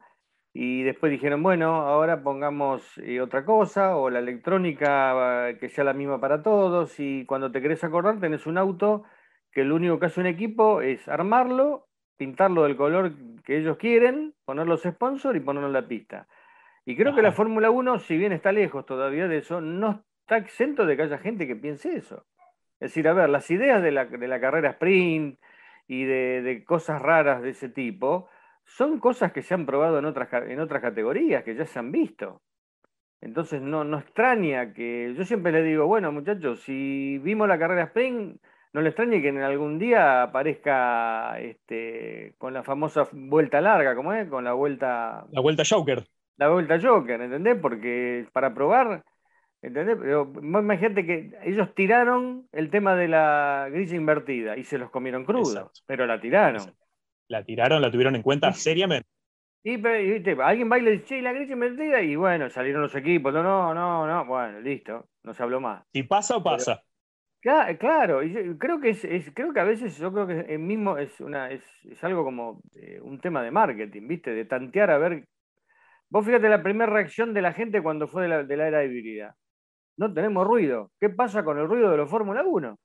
y 0.54 0.84
después 0.84 1.12
dijeron, 1.12 1.42
bueno, 1.44 1.76
ahora 1.76 2.24
pongamos 2.24 2.98
eh, 2.98 3.22
otra 3.22 3.46
cosa, 3.46 3.96
o 3.96 4.10
la 4.10 4.20
electrónica 4.20 5.50
eh, 5.50 5.58
que 5.58 5.70
sea 5.70 5.84
la 5.84 5.94
misma 5.94 6.20
para 6.20 6.44
todos, 6.44 7.00
y 7.00 7.26
cuando 7.26 7.52
te 7.52 7.62
querés 7.62 7.84
acordar 7.84 8.20
tenés 8.20 8.46
un 8.46 8.58
auto 8.58 9.04
que 9.52 9.64
lo 9.64 9.76
único 9.76 10.00
que 10.00 10.08
hace 10.08 10.20
un 10.20 10.28
equipo 10.28 10.82
es 10.82 11.08
armarlo, 11.08 11.88
pintarlo 12.18 12.64
del 12.64 12.76
color 12.76 13.14
que 13.44 13.58
ellos 13.58 13.78
quieren, 13.78 14.34
poner 14.46 14.68
los 14.68 14.84
sponsors 14.84 15.38
y 15.38 15.42
ponerlo 15.42 15.68
en 15.68 15.74
la 15.74 15.88
pista. 15.88 16.28
Y 16.86 16.96
creo 16.96 17.16
que 17.16 17.22
la 17.22 17.32
Fórmula 17.32 17.70
1, 17.70 18.00
si 18.00 18.18
bien 18.18 18.32
está 18.32 18.52
lejos 18.52 18.86
todavía 18.86 19.28
de 19.28 19.38
eso, 19.38 19.62
no 19.62 20.04
está 20.22 20.38
exento 20.38 20.86
de 20.86 20.96
que 20.96 21.04
haya 21.04 21.18
gente 21.18 21.48
que 21.48 21.56
piense 21.56 21.96
eso. 21.96 22.26
Es 22.80 22.90
decir, 22.90 23.08
a 23.08 23.14
ver, 23.14 23.30
las 23.30 23.50
ideas 23.52 23.84
de 23.84 23.92
la, 23.92 24.40
carrera 24.40 24.72
sprint 24.72 25.40
y 25.88 26.04
de, 26.04 26.64
cosas 26.66 27.02
raras 27.02 27.42
de 27.44 27.52
ese 27.52 27.70
tipo 27.70 28.28
son 28.66 29.00
cosas 29.00 29.32
que 29.32 29.42
se 29.42 29.54
han 29.54 29.66
probado 29.66 30.00
en 30.00 30.06
otras, 30.06 30.30
en 30.48 30.60
otras 30.60 30.82
categorías, 30.82 31.44
que 31.44 31.56
ya 31.56 31.66
se 31.66 31.80
han 31.80 31.92
visto. 31.92 32.42
Entonces 33.22 33.62
no, 33.62 33.84
no 33.84 34.00
extraña 34.00 34.74
que, 34.74 35.14
yo 35.16 35.24
siempre 35.26 35.52
le 35.52 35.62
digo, 35.62 35.86
bueno 35.86 36.12
muchachos, 36.12 36.62
si 36.62 37.20
vimos 37.20 37.48
la 37.48 37.60
carrera 37.60 37.84
sprint, 37.84 38.42
no 38.74 38.82
le 38.82 38.90
extrañe 38.90 39.22
que 39.22 39.28
en 39.28 39.42
algún 39.42 39.78
día 39.78 40.24
aparezca 40.24 41.40
este, 41.40 42.34
con 42.38 42.54
la 42.54 42.64
famosa 42.64 43.08
vuelta 43.12 43.62
larga, 43.62 43.96
¿cómo 43.96 44.14
es? 44.14 44.28
Con 44.28 44.44
la 44.44 44.54
vuelta... 44.54 45.26
La 45.32 45.42
vuelta 45.42 45.64
Joker. 45.70 46.04
La 46.38 46.50
vuelta 46.50 46.80
Joker, 46.82 47.22
¿entendés? 47.22 47.58
Porque 47.62 48.26
para 48.32 48.54
probar, 48.54 49.04
¿entendés? 49.62 49.98
Pero 50.02 50.32
imagínate 50.42 51.06
que 51.06 51.38
ellos 51.44 51.76
tiraron 51.76 52.48
el 52.52 52.72
tema 52.72 52.96
de 52.96 53.08
la 53.08 53.68
grilla 53.70 53.96
invertida 53.96 54.58
y 54.58 54.64
se 54.64 54.80
los 54.80 54.90
comieron 54.90 55.26
crudos, 55.26 55.84
pero 55.86 56.08
la 56.08 56.20
tiraron. 56.20 56.74
La 57.32 57.46
tiraron, 57.46 57.82
la 57.82 57.90
tuvieron 57.90 58.16
en 58.18 58.22
cuenta 58.22 58.52
seriamente. 58.54 59.08
Y, 59.64 59.78
¿viste? 59.78 60.36
alguien 60.42 60.70
va 60.70 60.80
y 60.80 60.82
le 60.82 60.92
dice, 60.92 61.22
la 61.22 61.32
grilla 61.32 61.54
invertida, 61.54 62.02
y 62.02 62.16
bueno, 62.16 62.50
salieron 62.50 62.82
los 62.82 62.96
equipos, 62.96 63.32
no, 63.32 63.42
no, 63.42 63.74
no, 63.74 64.08
no, 64.08 64.26
bueno, 64.26 64.60
listo, 64.60 65.08
no 65.24 65.34
se 65.34 65.44
habló 65.44 65.62
más. 65.62 65.86
Si 65.94 66.04
pasa, 66.04 66.44
pasa. 66.44 66.84
claro, 67.40 68.22
creo 68.58 68.82
que 68.82 68.90
es, 68.90 69.32
creo 69.34 69.54
que 69.54 69.60
a 69.60 69.64
veces 69.64 69.98
yo 69.98 70.12
creo 70.12 70.28
que 70.28 70.54
el 70.54 70.60
mismo 70.60 70.98
es 70.98 71.22
una, 71.22 71.52
es, 71.52 71.64
algo 72.02 72.24
como 72.24 72.62
eh, 72.76 73.00
un 73.02 73.22
tema 73.22 73.44
de 73.44 73.52
marketing, 73.52 74.08
¿viste? 74.08 74.32
De 74.32 74.46
tantear 74.46 74.90
a 74.90 74.98
ver. 74.98 75.26
Vos 76.10 76.26
fíjate 76.26 76.50
la 76.50 76.64
primera 76.64 76.92
reacción 76.92 77.34
de 77.34 77.42
la 77.42 77.54
gente 77.54 77.82
cuando 77.82 78.08
fue 78.08 78.24
de 78.24 78.30
la, 78.30 78.44
de 78.44 78.58
la 78.58 78.68
era 78.68 78.84
híbrida. 78.84 79.36
No 79.96 80.12
tenemos 80.12 80.46
ruido. 80.46 80.92
¿Qué 81.00 81.10
pasa 81.10 81.44
con 81.44 81.60
el 81.60 81.68
ruido 81.68 81.92
de 81.92 81.98
los 81.98 82.10
Fórmula 82.10 82.44
1? 82.44 82.78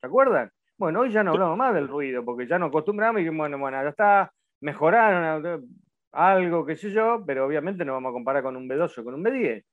¿Se 0.00 0.06
acuerdan? 0.06 0.50
Bueno, 0.82 0.98
hoy 0.98 1.12
ya 1.12 1.22
no 1.22 1.30
hablamos 1.30 1.56
más 1.56 1.72
del 1.72 1.86
ruido, 1.86 2.24
porque 2.24 2.44
ya 2.44 2.58
nos 2.58 2.70
acostumbramos 2.70 3.22
y 3.22 3.28
bueno, 3.28 3.56
bueno, 3.56 3.80
ya 3.80 3.90
está, 3.90 4.32
mejoraron, 4.62 5.64
algo, 6.10 6.66
qué 6.66 6.74
sé 6.74 6.90
yo, 6.90 7.22
pero 7.24 7.46
obviamente 7.46 7.84
no 7.84 7.92
vamos 7.92 8.10
a 8.10 8.12
comparar 8.14 8.42
con 8.42 8.56
un 8.56 8.68
B2 8.68 8.98
o 8.98 9.04
con 9.04 9.14
un 9.14 9.22
B10. 9.22 9.64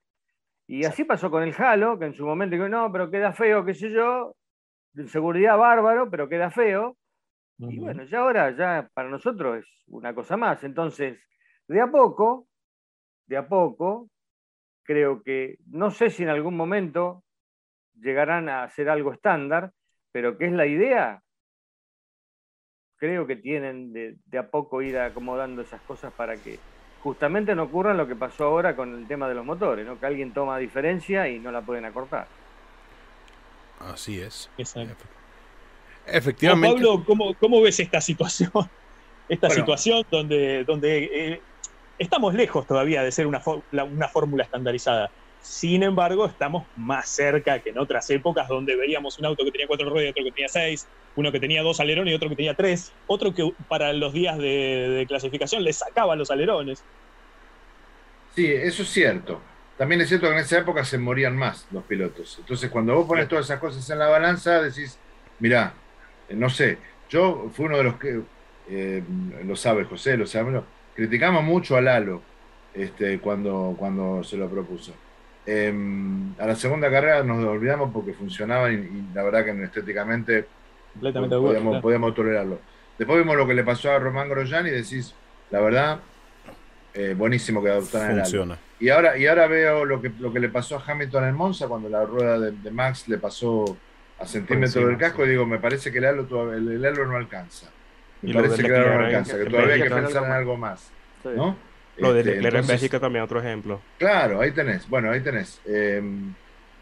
Y 0.67 0.85
así 0.85 1.05
pasó 1.05 1.31
con 1.31 1.41
el 1.41 1.55
Halo, 1.57 1.97
que 1.97 2.05
en 2.05 2.13
su 2.13 2.27
momento 2.27 2.55
dijo, 2.55 2.69
no, 2.69 2.91
pero 2.91 3.09
queda 3.09 3.33
feo, 3.33 3.65
qué 3.65 3.73
sé 3.73 3.89
yo, 3.89 4.35
seguridad 5.07 5.57
bárbaro, 5.57 6.11
pero 6.11 6.29
queda 6.29 6.51
feo. 6.51 6.95
Y 7.57 7.79
bueno, 7.79 8.03
ya 8.03 8.19
ahora, 8.19 8.51
ya 8.51 8.87
para 8.93 9.09
nosotros 9.09 9.65
es 9.65 9.83
una 9.87 10.13
cosa 10.13 10.37
más. 10.37 10.63
Entonces, 10.63 11.19
de 11.67 11.81
a 11.81 11.87
poco, 11.87 12.45
de 13.25 13.35
a 13.35 13.47
poco, 13.47 14.11
creo 14.83 15.23
que, 15.23 15.57
no 15.71 15.89
sé 15.89 16.11
si 16.11 16.21
en 16.21 16.29
algún 16.29 16.55
momento 16.55 17.23
llegarán 17.95 18.47
a 18.47 18.69
ser 18.69 18.89
algo 18.89 19.11
estándar, 19.11 19.71
pero 20.11 20.37
que 20.37 20.45
es 20.45 20.51
la 20.51 20.65
idea, 20.65 21.21
creo 22.97 23.25
que 23.25 23.35
tienen 23.35 23.93
de, 23.93 24.37
a 24.37 24.49
poco 24.49 24.81
ir 24.81 24.97
acomodando 24.97 25.61
esas 25.61 25.81
cosas 25.81 26.13
para 26.13 26.35
que 26.35 26.59
justamente 27.01 27.55
no 27.55 27.63
ocurra 27.63 27.93
lo 27.93 28.07
que 28.07 28.15
pasó 28.15 28.45
ahora 28.45 28.75
con 28.75 28.93
el 28.95 29.07
tema 29.07 29.29
de 29.29 29.35
los 29.35 29.45
motores, 29.45 29.85
¿no? 29.85 29.99
que 29.99 30.05
alguien 30.05 30.33
toma 30.33 30.57
diferencia 30.57 31.27
y 31.29 31.39
no 31.39 31.51
la 31.51 31.61
pueden 31.61 31.85
acortar. 31.85 32.27
Así 33.79 34.19
es. 34.19 34.49
Exacto. 34.57 35.05
Efectivamente. 36.05 36.83
Pablo, 36.83 37.35
¿cómo, 37.39 37.61
ves 37.61 37.79
esta 37.79 38.01
situación? 38.01 38.51
Esta 39.29 39.47
situación 39.51 40.03
donde, 40.09 40.63
donde 40.63 41.03
eh, 41.03 41.41
estamos 41.99 42.33
lejos 42.33 42.65
todavía 42.65 43.03
de 43.03 43.11
ser 43.11 43.27
una, 43.27 43.39
una 43.71 44.07
fórmula 44.07 44.43
estandarizada. 44.43 45.11
Sin 45.41 45.83
embargo, 45.83 46.25
estamos 46.25 46.65
más 46.75 47.07
cerca 47.07 47.59
que 47.59 47.69
en 47.69 47.79
otras 47.79 48.09
épocas 48.09 48.47
donde 48.47 48.75
veíamos 48.75 49.17
un 49.19 49.25
auto 49.25 49.45
que 49.45 49.51
tenía 49.51 49.67
cuatro 49.67 49.89
ruedas 49.89 50.07
y 50.07 50.11
otro 50.11 50.23
que 50.25 50.31
tenía 50.31 50.49
seis, 50.49 50.87
uno 51.15 51.31
que 51.31 51.39
tenía 51.39 51.61
dos 51.61 51.79
alerones 51.79 52.11
y 52.11 52.15
otro 52.15 52.29
que 52.29 52.35
tenía 52.35 52.53
tres, 52.53 52.91
otro 53.07 53.33
que 53.33 53.53
para 53.67 53.93
los 53.93 54.13
días 54.13 54.37
de, 54.37 55.05
clasificación 55.07 55.63
le 55.63 55.73
sacaba 55.73 56.15
los 56.15 56.29
alerones. 56.29 56.83
Sí, 58.35 58.47
eso 58.47 58.83
es 58.83 58.89
cierto. 58.89 59.41
También 59.77 60.01
es 60.01 60.09
cierto 60.09 60.27
que 60.27 60.33
en 60.33 60.39
esa 60.39 60.59
época 60.59 60.83
se 60.83 60.97
morían 60.97 61.37
más 61.37 61.65
los 61.71 61.83
pilotos. 61.83 62.37
Entonces, 62.39 62.69
cuando 62.69 62.95
vos 62.95 63.07
pones 63.07 63.27
todas 63.29 63.45
esas 63.45 63.59
cosas 63.59 63.89
en 63.89 63.99
la 63.99 64.07
balanza, 64.07 64.61
decís, 64.61 64.97
mirá, 65.39 65.73
eh, 66.27 66.35
no 66.35 66.49
sé, 66.49 66.77
yo 67.09 67.49
fui 67.53 67.65
uno 67.65 67.77
de 67.77 67.83
los 67.83 67.97
que, 67.97 68.21
eh, 68.69 69.03
lo 69.45 69.55
sabe 69.55 69.85
José, 69.85 70.17
lo 70.17 70.27
sabe, 70.27 70.61
criticamos 70.95 71.43
mucho 71.43 71.77
a 71.77 71.81
Lalo 71.81 72.21
este, 72.73 73.19
cuando, 73.19 73.75
cuando 73.77 74.23
se 74.23 74.37
lo 74.37 74.49
propuso. 74.49 74.93
Em, 75.45 76.33
a 76.39 76.45
la 76.45 76.55
segunda 76.55 76.91
carrera 76.91 77.23
nos 77.23 77.43
olvidamos 77.43 77.91
porque 77.91 78.13
funcionaba 78.13 78.71
y, 78.71 79.07
la 79.13 79.23
verdad 79.23 79.45
que 79.45 79.63
estéticamente 79.63 80.45
podíamos, 80.99 82.13
tolerarlo. 82.13 82.59
Después 82.97 83.19
vimos 83.19 83.35
lo 83.35 83.47
que 83.47 83.53
le 83.53 83.63
pasó 83.63 83.91
a 83.91 83.99
Román 83.99 84.29
Grosjean 84.29 84.67
y 84.67 84.71
decís, 84.71 85.15
la 85.49 85.61
verdad, 85.61 85.99
eh, 86.93 87.15
buenísimo 87.17 87.63
que 87.63 87.69
adoptaran 87.69 88.19
el 88.19 88.57
Y 88.79 88.89
ahora, 88.89 89.17
y 89.17 89.25
ahora 89.25 89.47
veo 89.47 89.85
lo 89.85 90.01
que, 90.01 90.11
lo 90.19 90.33
que 90.33 90.39
le 90.39 90.49
pasó 90.49 90.77
a 90.77 90.83
Hamilton 90.85 91.23
en 91.25 91.35
Monza 91.35 91.67
cuando 91.67 91.89
la 91.89 92.05
rueda 92.05 92.39
de, 92.39 92.71
Max 92.71 93.07
le 93.07 93.17
pasó 93.17 93.77
a 94.19 94.25
centímetros 94.25 94.85
del 94.85 94.97
casco 94.97 95.25
y 95.25 95.29
digo, 95.29 95.45
me 95.45 95.59
parece 95.59 95.91
que 95.91 95.99
el 95.99 96.05
halo, 96.05 96.53
el, 96.53 96.81
no 96.81 97.15
alcanza. 97.15 97.69
Me 98.21 98.33
parece 98.33 98.61
que 98.61 98.67
el 98.67 98.75
halo 98.75 98.99
no 98.99 99.05
alcanza, 99.05 99.37
que 99.37 99.45
todavía 99.45 99.75
hay 99.75 99.83
que 99.83 99.89
pensar 99.89 100.25
en 100.25 100.31
algo 100.31 100.57
más. 100.57 100.91
¿no? 101.23 101.68
Lo 101.99 102.13
de 102.13 102.21
este, 102.21 102.35
Leclerc 102.35 102.57
en 102.57 102.67
Bélgica 102.67 102.99
también, 102.99 103.23
otro 103.23 103.39
ejemplo. 103.39 103.81
Claro, 103.97 104.41
ahí 104.41 104.51
tenés. 104.51 104.87
Bueno, 104.87 105.11
ahí 105.11 105.21
tenés. 105.21 105.59
Em, 105.65 106.33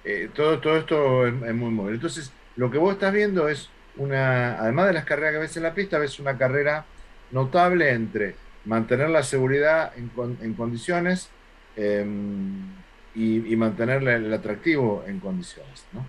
eh, 0.04 0.30
todo, 0.34 0.60
todo 0.60 0.78
esto 0.78 1.28
es, 1.28 1.34
muy 1.54 1.72
móvil. 1.72 1.96
Entonces, 1.96 2.32
lo 2.56 2.72
que 2.72 2.78
vos 2.78 2.94
estás 2.94 3.14
viendo 3.14 3.48
es 3.50 3.70
una, 3.98 4.60
además 4.60 4.88
de 4.88 4.94
las 4.94 5.06
carreras 5.06 5.34
que 5.34 5.40
ves 5.40 5.58
en 5.58 5.64
la 5.64 5.74
pista, 5.74 5.98
ves 5.98 6.20
una 6.20 6.38
carrera 6.38 6.86
notable 7.32 7.92
entre 7.92 8.36
mantener 8.66 9.10
la 9.10 9.24
seguridad 9.24 9.94
en, 9.98 10.54
condiciones 10.54 11.30
em, 11.76 12.74
y, 13.16 13.56
mantener 13.56 14.08
el 14.08 14.34
atractivo 14.34 15.04
en 15.08 15.20
condiciones. 15.20 15.86
¿no? 15.94 16.06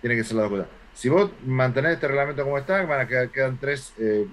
Tiene 0.00 0.16
que 0.16 0.24
ser 0.24 0.36
la 0.36 0.48
dos 0.48 0.66
Si 0.94 1.08
vos 1.08 1.30
mantenés 1.46 1.94
este 1.94 2.08
reglamento 2.08 2.44
como 2.44 2.58
está, 2.58 2.82
van 2.84 3.00
a 3.00 3.08
quedar, 3.08 3.30
quedan 3.30 3.58
tres, 3.58 3.94
eh, 3.98 4.26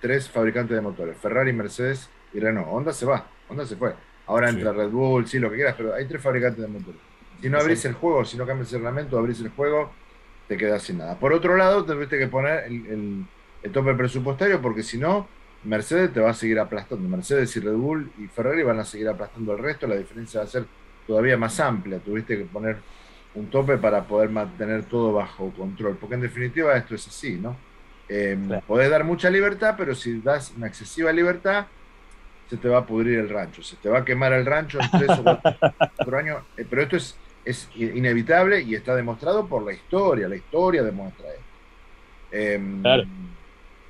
tres 0.00 0.28
fabricantes 0.28 0.74
de 0.74 0.80
motores, 0.80 1.16
Ferrari, 1.18 1.52
Mercedes 1.52 2.08
y 2.32 2.40
Renault. 2.40 2.68
Honda 2.70 2.92
se 2.92 3.06
va, 3.06 3.26
Honda 3.48 3.66
se 3.66 3.76
fue. 3.76 3.94
Ahora 4.26 4.48
entra 4.48 4.72
Red 4.72 4.90
Bull, 4.90 5.26
sí, 5.26 5.38
lo 5.38 5.50
que 5.50 5.56
quieras, 5.56 5.74
pero 5.76 5.94
hay 5.94 6.06
tres 6.06 6.22
fabricantes 6.22 6.62
de 6.62 6.68
motores. 6.68 7.00
Si 7.40 7.48
no 7.48 7.58
abrís 7.58 7.84
el 7.84 7.94
juego, 7.94 8.24
si 8.24 8.36
no 8.36 8.46
cambias 8.46 8.72
el 8.72 8.78
reglamento, 8.78 9.18
abrís 9.18 9.40
el 9.40 9.48
juego, 9.48 9.90
te 10.46 10.56
quedas 10.56 10.82
sin 10.82 10.98
nada. 10.98 11.18
Por 11.18 11.32
otro 11.32 11.56
lado, 11.56 11.84
tuviste 11.84 12.18
que 12.18 12.28
poner 12.28 12.64
el, 12.64 13.26
tope 13.72 13.94
presupuestario 13.94 14.60
porque 14.60 14.82
si 14.82 14.98
no, 14.98 15.26
Mercedes 15.64 16.12
te 16.12 16.20
va 16.20 16.30
a 16.30 16.34
seguir 16.34 16.58
aplastando. 16.58 17.08
Mercedes 17.08 17.56
y 17.56 17.60
Red 17.60 17.74
Bull 17.74 18.10
y 18.18 18.26
Ferrari 18.26 18.62
van 18.62 18.78
a 18.78 18.84
seguir 18.84 19.08
aplastando 19.08 19.52
el 19.52 19.58
resto. 19.58 19.86
La 19.86 19.96
diferencia 19.96 20.40
va 20.40 20.44
a 20.44 20.48
ser 20.48 20.64
todavía 21.06 21.36
más 21.36 21.58
amplia. 21.60 21.98
Tuviste 21.98 22.36
que 22.36 22.44
poner 22.44 22.76
un 23.34 23.48
tope 23.48 23.78
para 23.78 24.04
poder 24.04 24.30
mantener 24.30 24.84
todo 24.84 25.12
bajo 25.12 25.50
control. 25.50 25.96
Porque 25.96 26.14
en 26.14 26.22
definitiva 26.22 26.76
esto 26.76 26.94
es 26.94 27.06
así, 27.06 27.36
¿no? 27.36 27.56
Eh, 28.08 28.36
Podés 28.66 28.90
dar 28.90 29.04
mucha 29.04 29.30
libertad, 29.30 29.74
pero 29.78 29.94
si 29.94 30.20
das 30.20 30.52
una 30.56 30.66
excesiva 30.66 31.12
libertad, 31.12 31.66
se 32.50 32.56
te 32.56 32.68
va 32.68 32.78
a 32.78 32.84
pudrir 32.84 33.20
el 33.20 33.28
rancho, 33.28 33.62
se 33.62 33.76
te 33.76 33.88
va 33.88 34.00
a 34.00 34.04
quemar 34.04 34.32
el 34.32 34.44
rancho 34.44 34.80
en 34.80 34.90
tres 34.90 35.10
o 35.10 35.22
cuatro 35.96 36.18
años. 36.18 36.42
Eh, 36.56 36.66
pero 36.68 36.82
esto 36.82 36.96
es, 36.96 37.16
es 37.44 37.68
inevitable 37.76 38.60
y 38.60 38.74
está 38.74 38.96
demostrado 38.96 39.46
por 39.46 39.64
la 39.64 39.72
historia, 39.72 40.28
la 40.28 40.34
historia 40.34 40.82
demuestra 40.82 41.28
esto. 41.28 41.44
Em, 42.32 42.82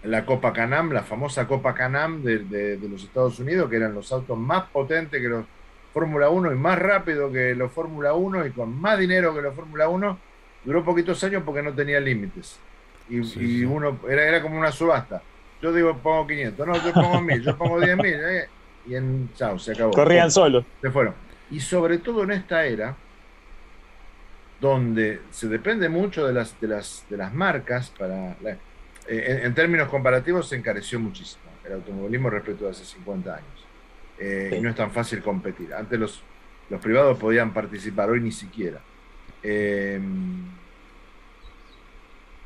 la 0.02 0.26
Copa 0.26 0.52
Canam, 0.52 0.92
la 0.92 1.02
famosa 1.02 1.46
Copa 1.46 1.74
Canam 1.74 2.22
de, 2.22 2.78
los 2.82 3.02
Estados 3.02 3.38
Unidos, 3.38 3.70
que 3.70 3.76
eran 3.76 3.94
los 3.94 4.12
autos 4.12 4.36
más 4.36 4.64
potentes 4.68 5.20
que 5.20 5.28
los 5.28 5.46
Fórmula 5.94 6.28
1 6.28 6.52
y 6.52 6.56
más 6.56 6.78
rápido 6.78 7.32
que 7.32 7.54
los 7.54 7.72
Fórmula 7.72 8.12
1 8.12 8.46
y 8.46 8.50
con 8.50 8.78
más 8.78 8.98
dinero 8.98 9.34
que 9.34 9.40
los 9.40 9.54
Fórmula 9.54 9.88
1, 9.88 10.18
duró 10.64 10.84
poquitos 10.84 11.24
años 11.24 11.42
porque 11.46 11.62
no 11.62 11.72
tenía 11.72 11.98
límites. 11.98 12.58
Y, 13.08 13.64
uno 13.64 13.98
era, 14.08 14.28
era 14.28 14.42
como 14.42 14.56
una 14.58 14.70
subasta 14.70 15.22
yo 15.62 15.72
digo, 15.72 15.96
pongo 15.98 16.26
500, 16.26 16.66
no, 16.66 16.74
yo 16.84 16.92
pongo 16.92 17.20
1000, 17.20 17.42
yo 17.42 17.56
pongo 17.56 17.80
10.000, 17.80 18.04
eh, 18.06 18.48
y 18.86 18.94
en 18.94 19.30
chao, 19.34 19.58
se 19.58 19.72
acabó. 19.72 19.92
Corrían 19.92 20.30
solos. 20.30 20.64
Se 20.80 20.90
fueron. 20.90 21.14
Y 21.50 21.60
sobre 21.60 21.98
todo 21.98 22.22
en 22.22 22.32
esta 22.32 22.64
era, 22.64 22.96
donde 24.60 25.20
se 25.30 25.48
depende 25.48 25.88
mucho 25.88 26.26
de 26.26 26.32
las, 26.32 26.58
de 26.60 26.68
las, 26.68 27.04
de 27.08 27.16
las 27.16 27.32
marcas, 27.32 27.90
para 27.98 28.36
eh, 29.08 29.40
en, 29.44 29.54
términos 29.54 29.88
comparativos 29.88 30.48
se 30.48 30.56
encareció 30.56 31.00
muchísimo 31.00 31.44
el 31.64 31.74
automovilismo 31.74 32.30
respecto 32.30 32.66
a 32.66 32.70
hace 32.70 32.84
50 32.84 33.34
años. 33.34 33.66
Eh, 34.18 34.56
y 34.58 34.60
no 34.60 34.70
es 34.70 34.76
tan 34.76 34.90
fácil 34.90 35.22
competir. 35.22 35.74
Antes 35.74 35.98
los, 35.98 36.22
los 36.68 36.80
privados 36.80 37.18
podían 37.18 37.52
participar, 37.52 38.10
hoy 38.10 38.20
ni 38.20 38.32
siquiera. 38.32 38.80
Eh, 39.42 40.00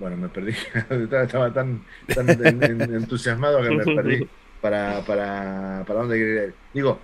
bueno, 0.04 0.18
me 0.18 0.28
perdí. 0.28 0.52
Estaba 1.22 1.50
tan, 1.50 1.82
entusiasmado 2.08 3.62
que 3.62 3.70
me 3.70 3.84
perdí 3.84 4.28
para, 4.60 5.00
para, 5.00 5.82
para 5.86 6.00
dónde 6.00 6.18
quería 6.18 6.44
ir. 6.44 6.54
Digo, 6.74 7.00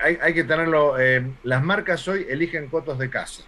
hay, 0.00 0.34
que 0.34 0.44
tenerlo. 0.44 1.00
Eh, 1.00 1.26
las 1.42 1.64
marcas 1.64 2.06
hoy 2.06 2.26
eligen 2.28 2.68
cotos 2.68 2.96
de 2.96 3.10
casa, 3.10 3.42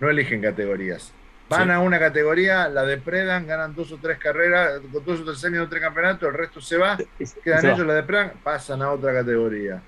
no 0.00 0.10
eligen 0.10 0.42
categorías. 0.42 1.14
Van 1.48 1.70
a 1.70 1.80
una 1.80 1.98
categoría, 1.98 2.68
la 2.68 2.84
depredan, 2.84 3.46
ganan 3.46 3.74
dos 3.74 3.90
o 3.92 3.96
tres 3.96 4.18
carreras, 4.18 4.80
con 4.92 5.02
dos 5.02 5.20
o 5.20 5.24
tres 5.24 5.42
años 5.46 5.70
tres 5.70 5.80
campeonatos, 5.80 6.28
el 6.28 6.34
resto 6.34 6.60
se 6.60 6.76
va, 6.76 6.98
quedan 7.42 7.64
ellos, 7.64 7.86
la 7.86 7.94
depredan, 7.94 8.32
pasan 8.42 8.82
a 8.82 8.90
otra 8.90 9.14
categoría. 9.14 9.80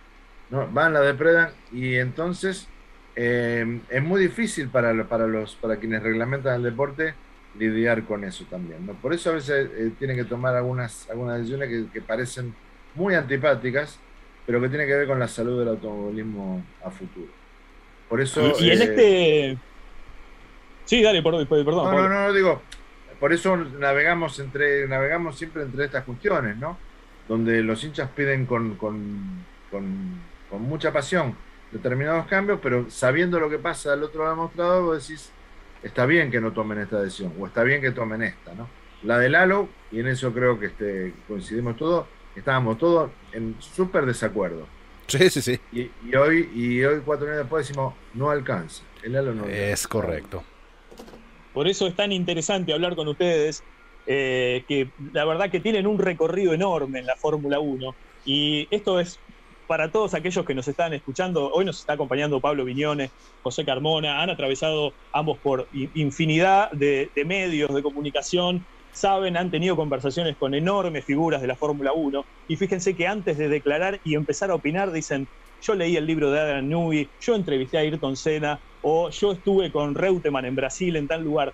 ¿no? 0.49 0.67
Van, 0.69 0.95
la 0.95 1.03
depredan 1.03 1.51
y 1.71 1.97
entonces 1.97 2.67
eh, 3.15 3.81
es 3.91 4.03
muy 4.03 4.23
difícil 4.23 4.71
para, 4.71 5.05
para, 5.05 5.27
los, 5.27 5.55
para 5.57 5.77
quienes 5.77 6.03
reglamentan 6.03 6.55
el 6.55 6.63
deporte 6.63 7.15
lidiar 7.59 8.05
con 8.05 8.25
eso 8.25 8.45
también. 8.49 8.87
¿no? 8.87 8.95
Por 8.95 9.13
eso 9.13 9.31
a 9.31 9.35
veces 9.35 9.71
eh, 9.77 9.93
tienen 9.99 10.17
que 10.17 10.25
tomar 10.25 10.55
algunas, 10.55 11.09
algunas 11.11 11.39
decisiones 11.39 11.91
que, 11.93 12.01
parecen 12.01 12.55
muy 12.95 13.15
antipáticas, 13.15 13.99
pero 14.47 14.61
que 14.61 14.69
tienen 14.69 14.87
que 14.87 14.95
ver 14.95 15.07
con 15.07 15.19
la 15.19 15.29
salud 15.29 15.59
del 15.59 15.69
automovilismo 15.69 16.65
a 16.85 16.91
futuro. 16.91 17.31
Por 18.09 18.21
eso. 18.21 18.53
Y, 18.59 18.71
en 18.71 18.81
eh, 18.81 18.85
este. 18.85 19.59
Sí, 20.85 21.03
dale, 21.03 21.23
perdón. 21.23 21.47
perdón 21.47 21.67
no, 21.67 22.09
no, 22.09 22.09
no, 22.09 22.33
digo. 22.33 22.63
Por 23.21 23.33
eso 23.33 23.57
navegamos 23.57 24.39
entre 24.39 24.87
navegamos 24.87 25.37
siempre 25.37 25.63
entre 25.63 25.87
estas 25.87 26.05
cuestiones, 26.05 26.57
¿no? 26.57 26.79
Donde 27.29 27.63
los 27.63 27.83
hinchas 27.83 28.09
piden 28.11 28.47
con, 28.47 28.77
con, 28.77 29.45
con, 29.71 30.21
con 30.49 30.63
mucha 30.63 30.93
pasión 30.93 31.35
determinados 31.71 32.27
cambios, 32.27 32.61
pero 32.63 32.89
sabiendo 32.91 33.39
lo 33.39 33.51
que 33.51 33.59
pasa 33.59 33.93
al 33.93 34.03
otro 34.03 34.23
lado 34.23 34.35
del 34.35 34.43
mostrador, 34.43 34.85
vos 34.85 35.07
decís, 35.07 35.33
está 35.83 36.07
bien 36.07 36.31
que 36.31 36.41
no 36.41 36.53
tomen 36.53 36.79
esta 36.79 37.01
decisión, 37.01 37.33
o 37.39 37.47
está 37.47 37.63
bien 37.63 37.81
que 37.81 37.91
tomen 37.91 38.23
esta, 38.23 38.55
¿no? 38.55 38.69
La 39.03 39.19
del 39.19 39.33
Lalo, 39.33 39.69
y 39.93 40.01
en 40.01 40.09
eso 40.09 40.33
creo 40.33 40.59
que 40.59 40.67
este, 40.67 41.15
coincidimos 41.27 41.77
todos, 41.77 42.07
estábamos 42.35 42.79
todos 42.79 43.11
en 43.33 43.55
súper 43.61 44.07
desacuerdo. 44.07 44.67
Sí, 45.07 45.31
sí, 45.31 45.41
sí. 45.41 45.61
Y, 45.73 46.15
hoy, 46.17 46.51
y 46.55 46.85
hoy, 46.85 47.01
cuatro 47.05 47.27
años 47.27 47.39
después, 47.39 47.67
decimos, 47.67 47.95
no 48.15 48.31
alcanza. 48.31 48.83
El 49.03 49.13
Lalo 49.13 49.35
no 49.35 49.47
Es 49.47 49.87
correcto. 49.87 50.43
Por 51.55 51.67
eso 51.67 51.87
es 51.87 51.95
tan 51.97 52.13
interesante 52.13 52.73
hablar 52.73 52.95
con 52.95 53.09
ustedes, 53.09 53.63
eh, 54.07 54.65
que 54.69 54.91
la 55.13 55.25
verdad 55.25 55.51
que 55.51 55.61
tienen 55.61 55.87
un 55.87 55.99
recorrido 55.99 56.53
enorme 56.53 56.99
en 56.99 57.07
la 57.07 57.17
Fórmula 57.17 57.59
1. 57.59 57.95
Y 58.27 58.69
esto 58.71 59.01
es 59.01 59.19
para 59.69 59.91
todos 59.93 60.15
aquellos 60.15 60.47
que 60.47 60.55
nos 60.55 60.67
están 60.67 60.95
escuchando, 60.95 61.53
hoy 61.53 61.67
nos 61.67 61.81
está 61.81 61.93
acompañando 61.93 62.41
Pablo 62.41 62.65
Viñones, 62.65 63.11
José 63.43 63.67
Carmona, 63.67 64.23
han 64.23 64.31
atravesado 64.31 64.95
ambos 65.13 65.37
por 65.39 65.69
infinidad 65.95 66.73
de, 66.73 67.11
medios 67.27 67.73
de 67.75 67.83
comunicación, 67.83 68.65
saben, 68.93 69.37
han 69.37 69.51
tenido 69.51 69.77
conversaciones 69.77 70.37
con 70.37 70.55
enormes 70.55 71.05
figuras 71.05 71.43
de 71.43 71.49
la 71.49 71.55
Fórmula 71.55 71.93
1 71.93 72.25
y 72.49 72.57
fíjense 72.57 72.97
que 72.97 73.07
antes 73.07 73.37
de 73.37 73.51
declarar 73.51 74.01
y 74.05 74.15
empezar 74.15 74.51
a 74.51 74.55
opinar 74.55 74.91
dicen, 74.91 75.29
yo 75.61 75.75
leí 75.75 75.97
el 75.97 76.07
libro 76.07 76.31
de 76.31 76.41
Adrian 76.41 76.67
Newey, 76.67 77.07
yo 77.21 77.35
entrevisté 77.35 77.77
a 77.77 77.81
Ayrton 77.83 78.17
Senna 78.17 78.59
o 78.81 79.11
yo 79.11 79.33
estuve 79.33 79.71
con 79.71 79.95
Reutemann 79.95 80.47
en 80.47 80.57
Brasil 80.57 80.97
en 80.97 81.07
tal 81.07 81.23
lugar 81.23 81.53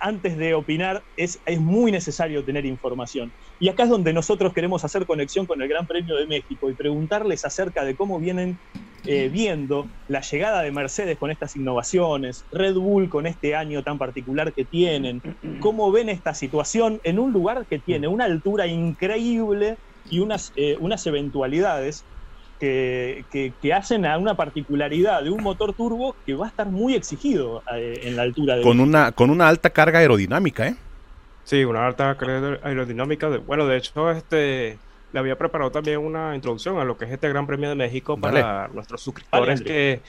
antes 0.00 0.36
de 0.36 0.54
opinar 0.54 1.04
es, 1.16 1.40
es 1.46 1.60
muy 1.60 1.92
necesario 1.92 2.44
tener 2.44 2.66
información. 2.66 3.32
Y 3.58 3.68
acá 3.68 3.84
es 3.84 3.88
donde 3.90 4.12
nosotros 4.12 4.52
queremos 4.52 4.84
hacer 4.84 5.06
conexión 5.06 5.46
con 5.46 5.62
el 5.62 5.68
Gran 5.68 5.86
Premio 5.86 6.16
de 6.16 6.26
México 6.26 6.70
y 6.70 6.76
preguntarles 6.76 7.44
acerca 7.44 7.84
de 7.84 7.96
cómo 7.96 8.18
vienen 8.18 8.60
eh, 9.06 9.28
viendo 9.28 9.90
la 10.06 10.20
llegada 10.20 10.62
de 10.62 10.72
Mercedes 10.72 11.18
con 11.18 11.30
estas 11.30 11.56
innovaciones, 11.56 12.46
Red 12.50 12.74
Bull 12.74 13.08
con 13.08 13.26
este 13.26 13.54
año 13.54 13.82
tan 13.82 13.98
particular 13.98 14.52
que 14.54 14.64
tienen, 14.64 15.22
cómo 15.58 15.90
ven 15.92 16.08
esta 16.08 16.34
situación 16.34 17.00
en 17.04 17.18
un 17.18 17.32
lugar 17.32 17.66
que 17.68 17.78
tiene 17.78 18.08
una 18.08 18.24
altura 18.24 18.66
increíble 18.66 19.78
y 20.08 20.18
unas, 20.20 20.52
eh, 20.56 20.76
unas 20.80 21.06
eventualidades 21.06 22.06
que, 22.58 23.24
hacen 23.74 24.06
a 24.06 24.18
una 24.18 24.34
particularidad 24.34 25.22
de 25.22 25.30
un 25.30 25.42
motor 25.42 25.72
turbo 25.72 26.14
que 26.26 26.34
va 26.34 26.46
a 26.46 26.48
estar 26.48 26.68
muy 26.68 26.94
exigido 26.94 27.62
eh, 27.74 28.00
en 28.04 28.16
la 28.16 28.22
altura 28.22 28.56
de... 28.56 28.62
Con 28.62 28.80
una, 28.80 29.12
con 29.12 29.30
una 29.30 29.48
alta 29.48 29.70
carga 29.70 29.98
aerodinámica, 30.00 30.68
¿eh? 30.68 30.76
Sí, 31.44 31.64
una 31.64 31.86
alta 31.86 32.16
carga 32.16 32.58
aerodinámica. 32.62 33.28
bueno, 33.38 33.66
de 33.66 33.76
hecho, 33.76 34.10
este 34.10 34.78
le 35.12 35.18
había 35.18 35.38
preparado 35.38 35.70
también 35.70 35.98
una 35.98 36.34
introducción 36.34 36.78
a 36.78 36.84
lo 36.84 36.98
que 36.98 37.06
es 37.06 37.12
este 37.12 37.28
Gran 37.28 37.46
Premio 37.46 37.68
de 37.70 37.74
México 37.74 38.18
para 38.18 38.68
nuestros 38.68 39.00
suscriptores 39.00 39.62
que, 39.62 40.02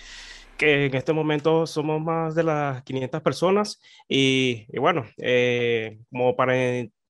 que 0.57 0.87
en 0.87 0.95
este 0.95 1.13
momento 1.13 1.65
somos 1.65 2.01
más 2.01 2.35
de 2.35 2.43
las 2.43 2.83
500 2.83 3.21
personas 3.21 3.81
y, 4.09 4.65
bueno, 4.77 5.05
eh, 5.17 5.99
como 6.11 6.35
para 6.35 6.53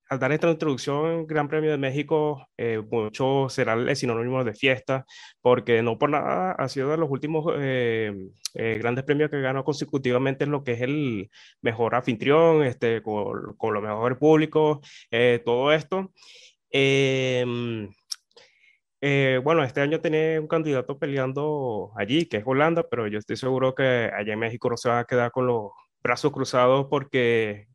al 0.09 0.19
dar 0.19 0.31
esta 0.31 0.49
introducción 0.49 1.27
Gran 1.27 1.47
Premio 1.47 1.69
de 1.71 1.77
México, 1.77 2.47
eh, 2.57 2.81
mucho 2.91 3.47
será 3.49 3.73
el 3.73 3.95
sinónimo 3.95 4.43
de 4.43 4.53
fiesta, 4.55 5.05
porque 5.41 5.83
no 5.83 5.99
por 5.99 6.09
nada 6.09 6.53
ha 6.53 6.67
sido 6.67 6.89
de 6.89 6.97
los 6.97 7.09
últimos 7.11 7.45
eh, 7.59 8.11
eh, 8.55 8.77
grandes 8.79 9.05
premios 9.05 9.29
que 9.29 9.39
ganó 9.39 9.63
consecutivamente 9.63 10.45
en 10.45 10.51
lo 10.51 10.63
que 10.63 10.73
es 10.73 10.81
el 10.81 11.29
mejor 11.61 11.93
anfitrión, 11.95 12.63
este, 12.63 13.03
con, 13.03 13.55
con 13.55 13.73
los 13.73 13.83
mejores 13.83 14.17
públicos, 14.17 14.79
todo 15.45 15.71
esto. 15.73 16.11
Em, 16.71 17.89
bueno, 19.43 19.63
este 19.63 19.81
año 19.81 20.01
tiene 20.01 20.39
un 20.39 20.47
candidato 20.47 20.97
peleando 20.97 21.91
allí, 21.95 22.25
que 22.25 22.37
es 22.37 22.43
Holanda, 22.45 22.85
pero 22.89 23.07
yo 23.07 23.19
estoy 23.19 23.37
seguro 23.37 23.75
que 23.75 23.83
allá 23.83 24.33
en 24.33 24.39
México 24.39 24.69
no 24.69 24.77
se 24.77 24.89
va 24.89 24.99
a 24.99 25.05
quedar 25.05 25.31
con 25.31 25.47
los 25.47 25.71
brazos 26.01 26.31
cruzados 26.31 26.87
porque 26.89 27.67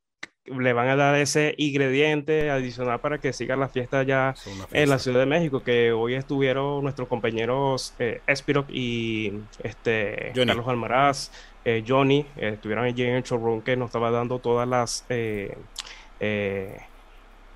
le 0.46 0.72
van 0.72 0.88
a 0.88 0.96
dar 0.96 1.14
ese 1.16 1.54
ingrediente 1.56 2.50
adicional 2.50 3.00
para 3.00 3.18
que 3.18 3.32
siga 3.32 3.56
la 3.56 3.68
fiesta 3.68 4.02
ya 4.02 4.34
en 4.72 4.90
la 4.90 4.98
Ciudad 4.98 5.20
de 5.20 5.26
México, 5.26 5.62
que 5.62 5.92
hoy 5.92 6.14
estuvieron 6.14 6.82
nuestros 6.82 7.08
compañeros 7.08 7.94
eh, 7.98 8.20
Espiroc 8.26 8.66
y 8.70 9.32
este, 9.62 10.32
Carlos 10.34 10.68
Almaraz, 10.68 11.30
eh, 11.64 11.82
Johnny, 11.86 12.26
eh, 12.36 12.50
estuvieron 12.54 12.84
allí 12.84 13.02
en 13.04 13.14
el 13.14 13.22
showroom 13.22 13.62
que 13.62 13.76
nos 13.76 13.88
estaba 13.88 14.10
dando 14.10 14.38
todas 14.38 14.68
las... 14.68 15.04
Eh, 15.08 15.56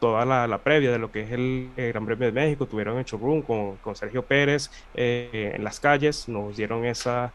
toda 0.00 0.24
la, 0.24 0.58
previa 0.58 0.92
de 0.92 0.98
lo 0.98 1.10
que 1.10 1.22
es 1.22 1.32
el, 1.32 1.70
Gran 1.76 2.06
Premio 2.06 2.26
de 2.26 2.32
México, 2.32 2.66
tuvieron 2.66 2.98
el 2.98 3.04
showroom 3.04 3.42
con, 3.42 3.76
con 3.78 3.96
Sergio 3.96 4.24
Pérez 4.24 4.70
en 4.94 5.64
las 5.64 5.80
calles, 5.80 6.28
nos 6.28 6.56
dieron 6.56 6.84
esa, 6.84 7.32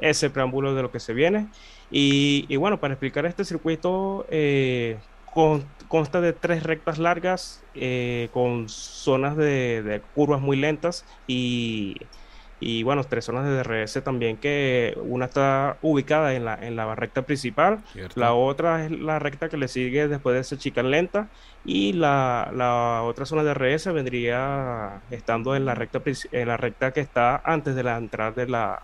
ese 0.00 0.30
preámbulo 0.30 0.74
de 0.74 0.82
lo 0.82 0.90
que 0.90 1.00
se 1.00 1.12
viene. 1.12 1.48
Y, 1.90 2.56
bueno, 2.56 2.80
para 2.80 2.94
explicar 2.94 3.26
este 3.26 3.44
circuito, 3.44 4.26
eh, 4.28 4.98
consta 5.88 6.20
de 6.20 6.32
tres 6.32 6.62
rectas 6.62 6.98
largas 6.98 7.62
eh, 7.74 8.28
con 8.32 8.68
zonas 8.68 9.36
de, 9.36 10.02
curvas 10.14 10.40
muy 10.40 10.56
lentas 10.56 11.04
y, 11.26 11.96
bueno, 12.84 13.04
tres 13.04 13.26
zonas 13.26 13.44
de 13.44 13.56
DRS 13.56 14.02
también, 14.02 14.38
que 14.38 14.96
una 15.02 15.26
está 15.26 15.76
ubicada 15.82 16.34
en 16.34 16.44
la, 16.44 16.54
en 16.54 16.76
la 16.76 16.94
recta 16.94 17.22
principal, 17.22 17.82
la 18.14 18.32
otra 18.32 18.84
es 18.84 18.90
la 18.90 19.18
recta 19.18 19.48
que 19.48 19.56
le 19.56 19.68
sigue 19.68 20.08
después 20.08 20.34
de 20.34 20.40
esa 20.40 20.56
chica 20.56 20.82
lenta 20.82 21.28
y 21.64 21.92
la, 21.92 22.50
la, 22.54 23.02
otra 23.02 23.26
zona 23.26 23.42
de 23.44 23.54
DRS 23.54 23.92
vendría 23.92 25.02
estando 25.10 25.54
en 25.54 25.64
la 25.64 25.74
recta 25.74 26.02
en 26.32 26.48
la 26.48 26.56
recta 26.56 26.92
que 26.92 27.00
está 27.00 27.42
antes 27.44 27.74
de 27.74 27.82
la 27.82 27.96
entrada 27.98 28.32
de 28.32 28.48
la, 28.48 28.82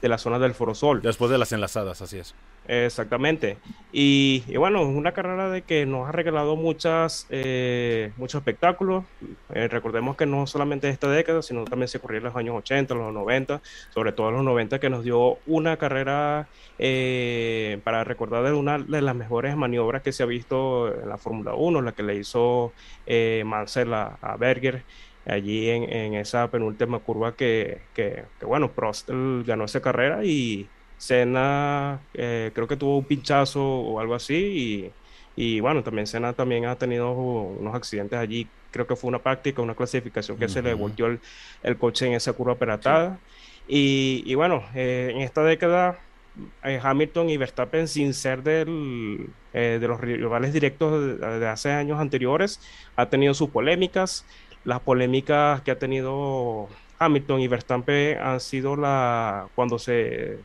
de 0.00 0.08
la 0.08 0.18
zona 0.18 0.38
del 0.38 0.54
Forosol. 0.54 1.02
Después 1.02 1.30
de 1.30 1.38
las 1.38 1.52
enlazadas, 1.52 2.00
así 2.02 2.18
es. 2.18 2.34
Exactamente. 2.66 3.58
Y, 3.92 4.44
bueno, 4.56 4.82
una 4.82 5.12
carrera 5.12 5.50
de 5.50 5.62
que 5.62 5.86
nos 5.86 6.08
ha 6.08 6.12
regalado 6.12 6.54
muchas, 6.56 7.26
eh, 7.30 8.12
muchos 8.16 8.40
espectáculos. 8.40 9.04
Eh, 9.52 9.66
recordemos 9.66 10.16
que 10.16 10.26
no 10.26 10.46
solamente 10.46 10.88
esta 10.88 11.10
década, 11.10 11.42
sino 11.42 11.64
también 11.64 11.88
se 11.88 11.98
corrió 11.98 12.18
en 12.18 12.24
los 12.24 12.36
años 12.36 12.56
80, 12.58 12.94
los 12.94 13.12
90, 13.12 13.60
sobre 13.92 14.12
todo 14.12 14.30
los 14.30 14.44
90, 14.44 14.78
que 14.78 14.88
nos 14.88 15.02
dio 15.02 15.38
una 15.46 15.78
carrera 15.78 16.48
eh, 16.78 17.80
para 17.82 18.04
recordar 18.04 18.44
de 18.44 18.52
una 18.52 18.78
de 18.78 19.02
las 19.02 19.16
mejores 19.16 19.56
maniobras 19.56 20.02
que 20.02 20.12
se 20.12 20.22
ha 20.22 20.26
visto 20.26 20.94
en 20.94 21.08
la 21.08 21.18
Fórmula 21.18 21.54
1, 21.54 21.82
la 21.82 21.92
que 21.92 22.02
le 22.02 22.14
hizo 22.16 22.72
Mansell 23.44 23.92
a 23.92 24.36
Berger 24.38 24.84
allí 25.26 25.68
en, 25.68 26.14
esa 26.14 26.50
penúltima 26.50 26.98
curva 26.98 27.34
que, 27.34 27.82
que, 27.94 28.24
bueno, 28.42 28.70
Prost 28.70 29.10
ganó 29.46 29.64
esa 29.64 29.80
carrera 29.80 30.24
y 30.24 30.68
Senna 30.96 32.00
eh, 32.14 32.50
creo 32.54 32.66
que 32.66 32.76
tuvo 32.76 32.98
un 32.98 33.04
pinchazo 33.04 33.62
o 33.62 34.00
algo 34.00 34.14
así 34.14 34.92
y, 35.36 35.54
y, 35.56 35.60
bueno, 35.60 35.82
también 35.82 36.06
Senna 36.06 36.32
también 36.32 36.66
ha 36.66 36.76
tenido 36.76 37.12
unos 37.12 37.74
accidentes 37.74 38.18
allí, 38.18 38.46
creo 38.70 38.86
que 38.86 38.96
fue 38.96 39.08
una 39.08 39.18
práctica, 39.18 39.62
una 39.62 39.74
clasificación 39.74 40.36
que 40.36 40.48
se 40.48 40.62
le 40.62 40.74
volteó 40.74 41.06
el, 41.06 41.20
el, 41.62 41.76
coche 41.76 42.06
en 42.06 42.14
esa 42.14 42.32
curva 42.32 42.56
peratada 42.56 43.18
y, 43.68 44.22
y, 44.26 44.34
bueno, 44.34 44.64
eh, 44.74 45.12
en 45.14 45.20
esta 45.20 45.42
década 45.42 45.98
eh, 46.64 46.80
Hamilton 46.82 47.30
y 47.30 47.36
Verstappen 47.36 47.88
sin 47.88 48.12
ser 48.14 48.42
del, 48.42 49.30
de 49.52 49.86
los 49.86 50.00
rivales 50.00 50.52
directos 50.52 51.18
de, 51.18 51.38
de 51.38 51.48
hace 51.48 51.70
años 51.70 52.00
anteriores, 52.00 52.60
ha 52.96 53.06
tenido 53.08 53.32
sus 53.32 53.50
polémicas, 53.50 54.26
las 54.64 54.80
polémicas 54.80 55.62
que 55.62 55.70
ha 55.70 55.78
tenido 55.78 56.68
Hamilton 56.98 57.40
y 57.40 57.48
Verstappen 57.48 58.18
han 58.18 58.40
sido 58.40 58.76
la 58.76 59.48
cuando 59.54 59.78
se, 59.78 60.38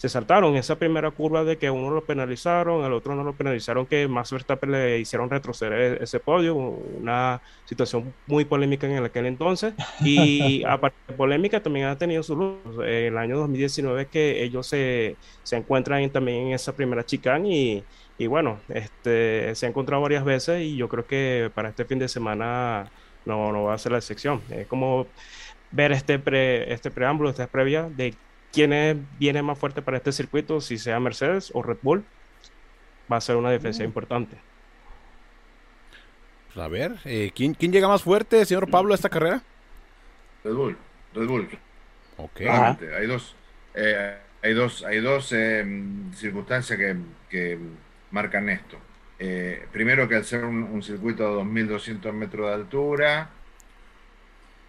se 0.00 0.08
saltaron 0.08 0.56
esa 0.56 0.76
primera 0.76 1.10
curva 1.10 1.44
de 1.44 1.58
que 1.58 1.66
a 1.66 1.72
uno 1.72 1.90
lo 1.90 2.02
penalizaron, 2.02 2.82
al 2.82 2.94
otro 2.94 3.14
no 3.14 3.22
lo 3.22 3.34
penalizaron, 3.34 3.84
que 3.84 4.08
más 4.08 4.32
Verstappen 4.32 4.72
le 4.72 4.98
hicieron 4.98 5.28
retroceder 5.28 6.02
ese 6.02 6.18
podio, 6.18 6.54
una 6.54 7.42
situación 7.66 8.14
muy 8.26 8.46
polémica 8.46 8.86
en 8.86 9.04
aquel 9.04 9.26
entonces. 9.26 9.74
Y 10.02 10.64
aparte 10.66 10.96
de 11.06 11.12
polémica, 11.12 11.62
también 11.62 11.88
ha 11.88 11.98
tenido 11.98 12.22
su 12.22 12.34
luz. 12.34 12.58
En 12.78 13.12
el 13.12 13.18
año 13.18 13.36
2019 13.36 14.06
que 14.06 14.42
ellos 14.42 14.66
se, 14.66 15.16
se 15.42 15.56
encuentran 15.58 16.08
también 16.08 16.46
en 16.46 16.52
esa 16.54 16.74
primera 16.74 17.04
chicane 17.04 17.54
y, 17.54 17.84
y 18.16 18.26
bueno, 18.26 18.58
este, 18.70 19.54
se 19.54 19.66
ha 19.66 19.68
encontrado 19.68 20.00
varias 20.00 20.24
veces 20.24 20.62
y 20.62 20.76
yo 20.76 20.88
creo 20.88 21.06
que 21.06 21.50
para 21.54 21.68
este 21.68 21.84
fin 21.84 21.98
de 21.98 22.08
semana 22.08 22.90
no, 23.30 23.52
no 23.52 23.64
va 23.64 23.74
a 23.74 23.78
ser 23.78 23.92
la 23.92 23.98
excepción. 23.98 24.42
Es 24.50 24.66
como 24.66 25.06
ver 25.70 25.92
este, 25.92 26.18
pre, 26.18 26.72
este 26.72 26.90
preámbulo, 26.90 27.30
esta 27.30 27.46
previa 27.46 27.88
de 27.88 28.14
quién 28.52 29.06
viene 29.18 29.42
más 29.42 29.58
fuerte 29.58 29.82
para 29.82 29.96
este 29.96 30.12
circuito, 30.12 30.60
si 30.60 30.78
sea 30.78 31.00
Mercedes 31.00 31.50
o 31.54 31.62
Red 31.62 31.78
Bull, 31.82 32.04
va 33.10 33.16
a 33.16 33.20
ser 33.20 33.36
una 33.36 33.50
defensa 33.50 33.82
mm. 33.82 33.86
importante. 33.86 34.36
Pues 36.52 36.64
a 36.64 36.68
ver, 36.68 36.96
eh, 37.04 37.30
¿quién, 37.34 37.54
¿quién, 37.54 37.72
llega 37.72 37.86
más 37.86 38.02
fuerte, 38.02 38.44
señor 38.44 38.68
Pablo, 38.68 38.92
a 38.92 38.96
esta 38.96 39.08
carrera? 39.08 39.42
Red 40.42 40.54
Bull, 40.54 40.76
Red 41.14 41.26
Bull. 41.26 41.48
Ok. 42.16 42.40
hay 42.40 43.06
dos, 43.06 43.36
eh, 43.74 44.16
hay 44.42 44.54
dos, 44.54 44.84
hay 44.84 45.00
dos 45.00 45.32
eh, 45.32 45.64
circunstancias 46.14 46.76
que, 46.78 46.96
que, 47.28 47.58
marcan 48.10 48.48
esto. 48.48 48.76
Primero 49.72 50.08
que 50.08 50.16
al 50.16 50.24
ser 50.24 50.44
un, 50.44 50.62
un 50.62 50.82
circuito 50.82 51.36
de 51.36 51.42
2.200 51.42 52.12
metros 52.12 52.48
de 52.48 52.54
altura, 52.54 53.30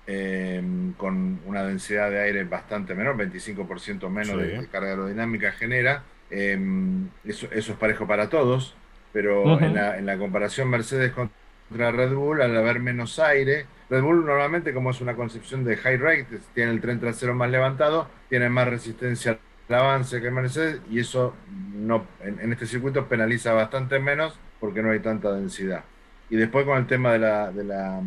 Em, 0.07 0.93
con 0.93 1.39
una 1.45 1.63
densidad 1.63 2.09
de 2.09 2.19
aire 2.19 2.43
bastante 2.43 2.95
menor, 2.95 3.15
25% 3.15 4.09
menos 4.09 4.37
de, 4.41 4.67
carga 4.69 4.89
aerodinámica 4.89 5.51
genera. 5.51 6.03
Em, 6.29 7.07
eso, 7.23 7.47
es 7.51 7.69
parejo 7.71 8.07
para 8.07 8.27
todos, 8.27 8.75
pero 9.13 9.59
en, 9.61 10.05
la, 10.05 10.17
comparación 10.17 10.69
Mercedes 10.69 11.13
contra 11.13 11.91
Red 11.91 12.13
Bull, 12.13 12.41
al 12.41 12.57
haber 12.57 12.79
menos 12.79 13.19
aire, 13.19 13.67
Red 13.89 14.01
Bull 14.01 14.25
normalmente, 14.25 14.73
como 14.73 14.89
es 14.89 14.99
una 15.01 15.15
concepción 15.15 15.63
de 15.63 15.77
high 15.77 15.97
rate, 15.97 16.39
tiene 16.55 16.71
el 16.71 16.81
tren 16.81 16.99
trasero 16.99 17.35
más 17.35 17.49
levantado, 17.51 18.09
tiene 18.27 18.49
más 18.49 18.67
resistencia 18.67 19.33
al 19.33 19.39
avance 19.73 20.21
que 20.21 20.31
Mercedes, 20.31 20.81
y 20.89 20.99
eso 20.99 21.35
no, 21.73 22.05
en, 22.21 22.51
este 22.51 22.65
circuito 22.65 23.07
penaliza 23.07 23.53
bastante 23.53 23.99
menos 23.99 24.39
porque 24.59 24.81
no 24.81 24.91
hay 24.91 24.99
tanta 24.99 25.31
densidad. 25.33 25.83
Y 26.29 26.35
después 26.35 26.65
con 26.65 26.77
el 26.77 26.87
tema 26.87 27.13
de 27.13 27.19
la, 27.19 27.51
de 27.51 27.63
la 27.63 28.01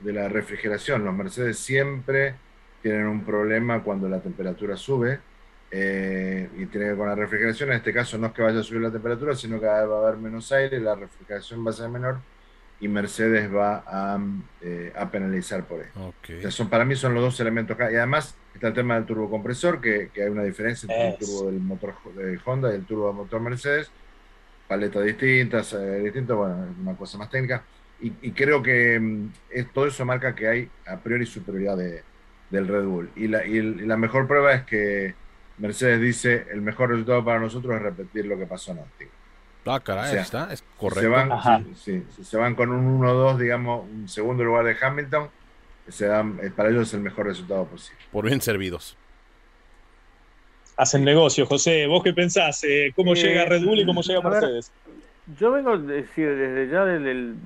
de 0.00 0.12
la 0.12 0.28
refrigeración. 0.28 1.04
Los 1.04 1.14
Mercedes 1.14 1.58
siempre 1.58 2.34
tienen 2.82 3.06
un 3.06 3.24
problema 3.24 3.82
cuando 3.82 4.08
la 4.08 4.20
temperatura 4.20 4.76
sube 4.76 5.20
eh, 5.70 6.48
y 6.54 6.66
tiene 6.66 6.86
que 6.86 6.90
ver 6.90 6.96
con 6.96 7.08
la 7.08 7.14
refrigeración. 7.14 7.70
En 7.70 7.76
este 7.76 7.92
caso 7.92 8.18
no 8.18 8.28
es 8.28 8.32
que 8.32 8.42
vaya 8.42 8.60
a 8.60 8.62
subir 8.62 8.82
la 8.82 8.90
temperatura, 8.90 9.34
sino 9.34 9.60
que 9.60 9.66
va 9.66 9.78
a 9.78 9.82
haber 9.82 10.16
menos 10.16 10.50
aire, 10.52 10.80
la 10.80 10.94
refrigeración 10.94 11.64
va 11.66 11.70
a 11.70 11.74
ser 11.74 11.88
menor 11.88 12.18
y 12.80 12.86
Mercedes 12.86 13.52
va 13.52 13.82
a, 13.86 14.18
eh, 14.60 14.92
penalizar 15.10 15.64
por 15.64 15.80
eso. 15.80 16.50
son, 16.50 16.68
para 16.68 16.84
mí 16.84 16.94
son 16.94 17.14
los 17.14 17.22
dos 17.22 17.40
elementos. 17.40 17.76
Y 17.78 17.96
además 17.96 18.36
está 18.58 18.68
el 18.68 18.74
tema 18.74 18.94
del 18.96 19.06
turbocompresor, 19.06 19.80
que, 19.80 20.10
que 20.12 20.22
hay 20.24 20.28
una 20.28 20.42
diferencia 20.42 20.86
entre 20.92 21.08
el 21.10 21.18
turbo 21.18 21.50
del 21.50 21.60
motor 21.60 21.94
de 22.14 22.38
Honda 22.44 22.72
y 22.72 22.76
el 22.76 22.84
turbo 22.84 23.06
del 23.08 23.16
motor 23.16 23.40
Mercedes. 23.40 23.90
Paletas 24.66 25.04
distintas, 25.04 25.72
eh, 25.72 26.00
distintas, 26.00 26.36
bueno, 26.36 26.66
una 26.80 26.94
cosa 26.94 27.16
más 27.16 27.30
técnica 27.30 27.64
y, 28.00 28.30
creo 28.30 28.62
que 28.62 28.98
mm, 28.98 29.32
todo 29.74 29.86
eso 29.86 30.04
marca 30.04 30.34
que 30.34 30.46
hay 30.46 30.70
a 30.86 30.98
priori 30.98 31.26
superioridad 31.26 31.76
de, 31.76 32.02
del 32.50 32.68
Red 32.68 32.84
Bull. 32.84 33.10
Y 33.16 33.26
la, 33.26 33.44
y 33.44 33.60
la, 33.60 33.96
mejor 33.96 34.28
prueba 34.28 34.52
es 34.52 34.62
que 34.62 35.14
Mercedes 35.58 36.00
dice, 36.00 36.46
el 36.52 36.60
mejor 36.60 36.90
resultado 36.90 37.24
para 37.24 37.40
nosotros 37.40 37.74
es 37.74 37.82
repetir 37.82 38.26
lo 38.26 38.38
que 38.38 38.46
pasó 38.46 38.72
en 38.72 38.78
Austin. 38.78 39.08
Ah, 39.66 39.80
caray, 39.80 40.16
está, 40.16 40.52
es 40.52 40.62
correcto. 40.78 41.00
Se 41.00 41.08
van, 41.08 41.74
si, 41.74 42.04
se 42.22 42.36
van 42.36 42.54
con 42.54 42.70
un 42.70 43.00
1-2, 43.00 43.36
digamos, 43.36 43.84
un 43.90 44.08
segundo 44.08 44.44
lugar 44.44 44.64
de 44.64 44.76
Hamilton, 44.80 45.28
se 45.88 46.06
dan, 46.06 46.38
eh, 46.42 46.50
para 46.54 46.70
ellos 46.70 46.88
es 46.88 46.94
el 46.94 47.00
mejor 47.00 47.26
resultado 47.26 47.66
posible. 47.66 48.00
Por 48.12 48.26
bien 48.26 48.40
servidos. 48.40 48.96
Hacen 50.76 51.04
negocio, 51.04 51.44
José. 51.46 51.86
¿Vos 51.86 52.04
qué 52.04 52.12
pensás? 52.12 52.62
Eh, 52.64 52.92
¿Cómo 52.94 53.14
eh, 53.14 53.16
llega 53.16 53.44
Red 53.44 53.64
Bull 53.64 53.80
y 53.80 53.86
cómo 53.86 54.00
llega 54.00 54.20
Mercedes? 54.20 54.72
Yo 55.38 55.50
vengo 55.50 55.72
a 55.72 55.76
decir, 55.78 56.28
desde 56.34 56.72
ya 56.72 56.84
desde 56.84 57.10
el, 57.10 57.36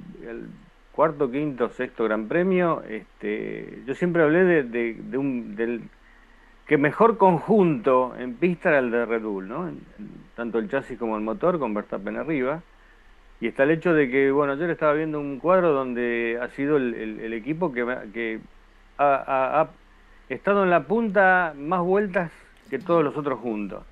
cuarto, 0.92 1.30
quinto, 1.30 1.70
sexto 1.70 2.04
Gran 2.04 2.28
Premio, 2.28 2.82
este, 2.88 3.82
yo 3.86 3.94
siempre 3.94 4.22
hablé 4.22 4.62
de, 4.62 5.18
un, 5.18 5.56
del 5.56 5.82
que 6.66 6.76
mejor 6.76 7.16
conjunto 7.16 8.14
en 8.18 8.34
pista 8.34 8.68
era 8.68 8.78
el 8.80 8.90
de 8.90 9.06
Red 9.06 9.22
Bull, 9.22 9.48
¿no? 9.48 9.72
tanto 10.36 10.58
el 10.58 10.68
chasis 10.68 10.98
como 10.98 11.16
el 11.16 11.22
motor, 11.22 11.58
con 11.58 11.72
Verstappen 11.74 12.16
arriba. 12.18 12.62
Y 13.42 13.48
está 13.48 13.64
el 13.64 13.72
hecho 13.72 13.92
de 13.92 14.08
que, 14.08 14.30
bueno, 14.30 14.52
ayer 14.52 14.70
estaba 14.70 14.92
viendo 14.92 15.18
un 15.18 15.40
cuadro 15.40 15.72
donde 15.72 16.38
ha 16.40 16.46
sido 16.50 16.76
el, 16.76 17.32
equipo 17.32 17.72
que, 17.72 17.84
que 18.14 18.38
ha, 18.98 19.66
estado 20.28 20.62
en 20.62 20.70
la 20.70 20.84
punta 20.84 21.52
más 21.58 21.80
vueltas 21.80 22.30
que 22.70 22.78
todos 22.78 23.02
los 23.02 23.16
otros 23.16 23.40
juntos. 23.40 23.82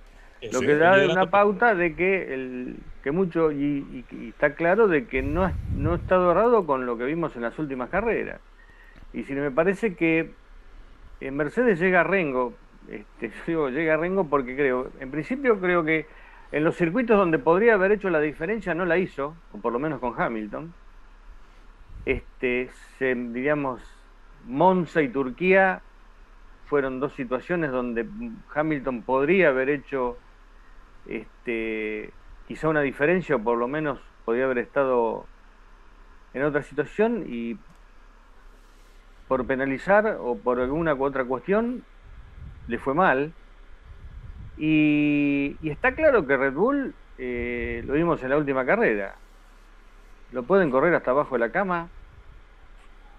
Lo 0.52 0.60
que 0.60 0.76
da 0.76 1.04
una 1.04 1.30
pauta 1.30 1.74
de 1.74 1.96
que 1.96 2.32
el, 2.32 2.76
que 3.02 3.10
mucho, 3.10 3.50
y, 3.50 4.04
está 4.28 4.54
claro 4.54 4.86
de 4.86 5.06
que 5.06 5.20
no, 5.20 5.50
no 5.76 5.96
está 5.96 6.14
dorado 6.14 6.64
con 6.64 6.86
lo 6.86 6.96
que 6.96 7.02
vimos 7.02 7.34
en 7.34 7.42
las 7.42 7.58
últimas 7.58 7.90
carreras. 7.90 8.40
Y 9.12 9.24
si 9.24 9.32
me 9.32 9.50
parece 9.50 9.96
que 9.96 10.30
en 11.20 11.36
Mercedes 11.36 11.80
llega 11.80 12.02
a 12.02 12.04
Rengo, 12.04 12.54
este, 12.88 13.32
digo, 13.48 13.68
llega 13.68 13.94
a 13.94 13.96
Rengo 13.96 14.28
porque 14.28 14.54
creo, 14.54 14.92
en 15.00 15.10
principio 15.10 15.58
creo 15.58 15.82
que 15.82 16.06
en 16.52 16.64
los 16.64 16.76
circuitos 16.76 17.16
donde 17.16 17.38
podría 17.38 17.74
haber 17.74 17.92
hecho 17.92 18.10
la 18.10 18.20
diferencia 18.20 18.74
no 18.74 18.84
la 18.84 18.98
hizo, 18.98 19.36
o 19.52 19.58
por 19.58 19.72
lo 19.72 19.78
menos 19.78 20.00
con 20.00 20.20
Hamilton. 20.20 20.72
Este, 22.06 22.70
se, 22.98 23.14
diríamos, 23.14 23.80
Monza 24.46 25.02
y 25.02 25.08
Turquía 25.08 25.82
fueron 26.66 27.00
dos 27.00 27.12
situaciones 27.14 27.70
donde 27.70 28.08
Hamilton 28.54 29.02
podría 29.02 29.48
haber 29.48 29.70
hecho 29.70 30.16
este, 31.06 32.12
quizá 32.46 32.68
una 32.68 32.80
diferencia 32.80 33.36
o 33.36 33.42
por 33.42 33.58
lo 33.58 33.68
menos 33.68 34.00
podría 34.24 34.44
haber 34.44 34.58
estado 34.58 35.26
en 36.32 36.44
otra 36.44 36.62
situación 36.62 37.24
y 37.28 37.58
por 39.28 39.46
penalizar 39.46 40.18
o 40.20 40.36
por 40.36 40.60
alguna 40.60 40.94
u 40.94 41.04
otra 41.04 41.24
cuestión 41.24 41.84
le 42.66 42.78
fue 42.78 42.94
mal. 42.94 43.32
Y, 44.62 45.56
está 45.62 45.94
claro 45.94 46.26
que 46.26 46.36
Red 46.36 46.52
Bull, 46.52 46.92
eh, 47.16 47.82
lo 47.86 47.94
vimos 47.94 48.22
en 48.22 48.28
la 48.28 48.36
última 48.36 48.66
carrera, 48.66 49.14
lo 50.32 50.42
pueden 50.42 50.70
correr 50.70 50.94
hasta 50.94 51.12
abajo 51.12 51.34
de 51.34 51.38
la 51.38 51.50
cama 51.50 51.88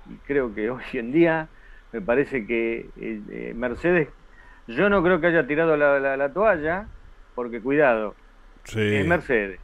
y 0.07 0.15
creo 0.27 0.53
que 0.53 0.69
hoy 0.71 0.83
en 0.93 1.11
día 1.11 1.47
me 1.91 1.99
parece 1.99 2.45
que 2.45 2.89
eh, 2.99 3.21
eh, 3.31 3.53
Mercedes, 3.55 4.09
yo 4.67 4.87
no 4.89 5.01
creo 5.01 5.19
que 5.19 5.27
haya 5.27 5.47
tirado 5.47 5.75
la 5.75 6.29
toalla, 6.31 6.85
porque 7.33 7.59
cuidado, 7.59 8.15
es 8.65 9.07
Mercedes. 9.07 9.59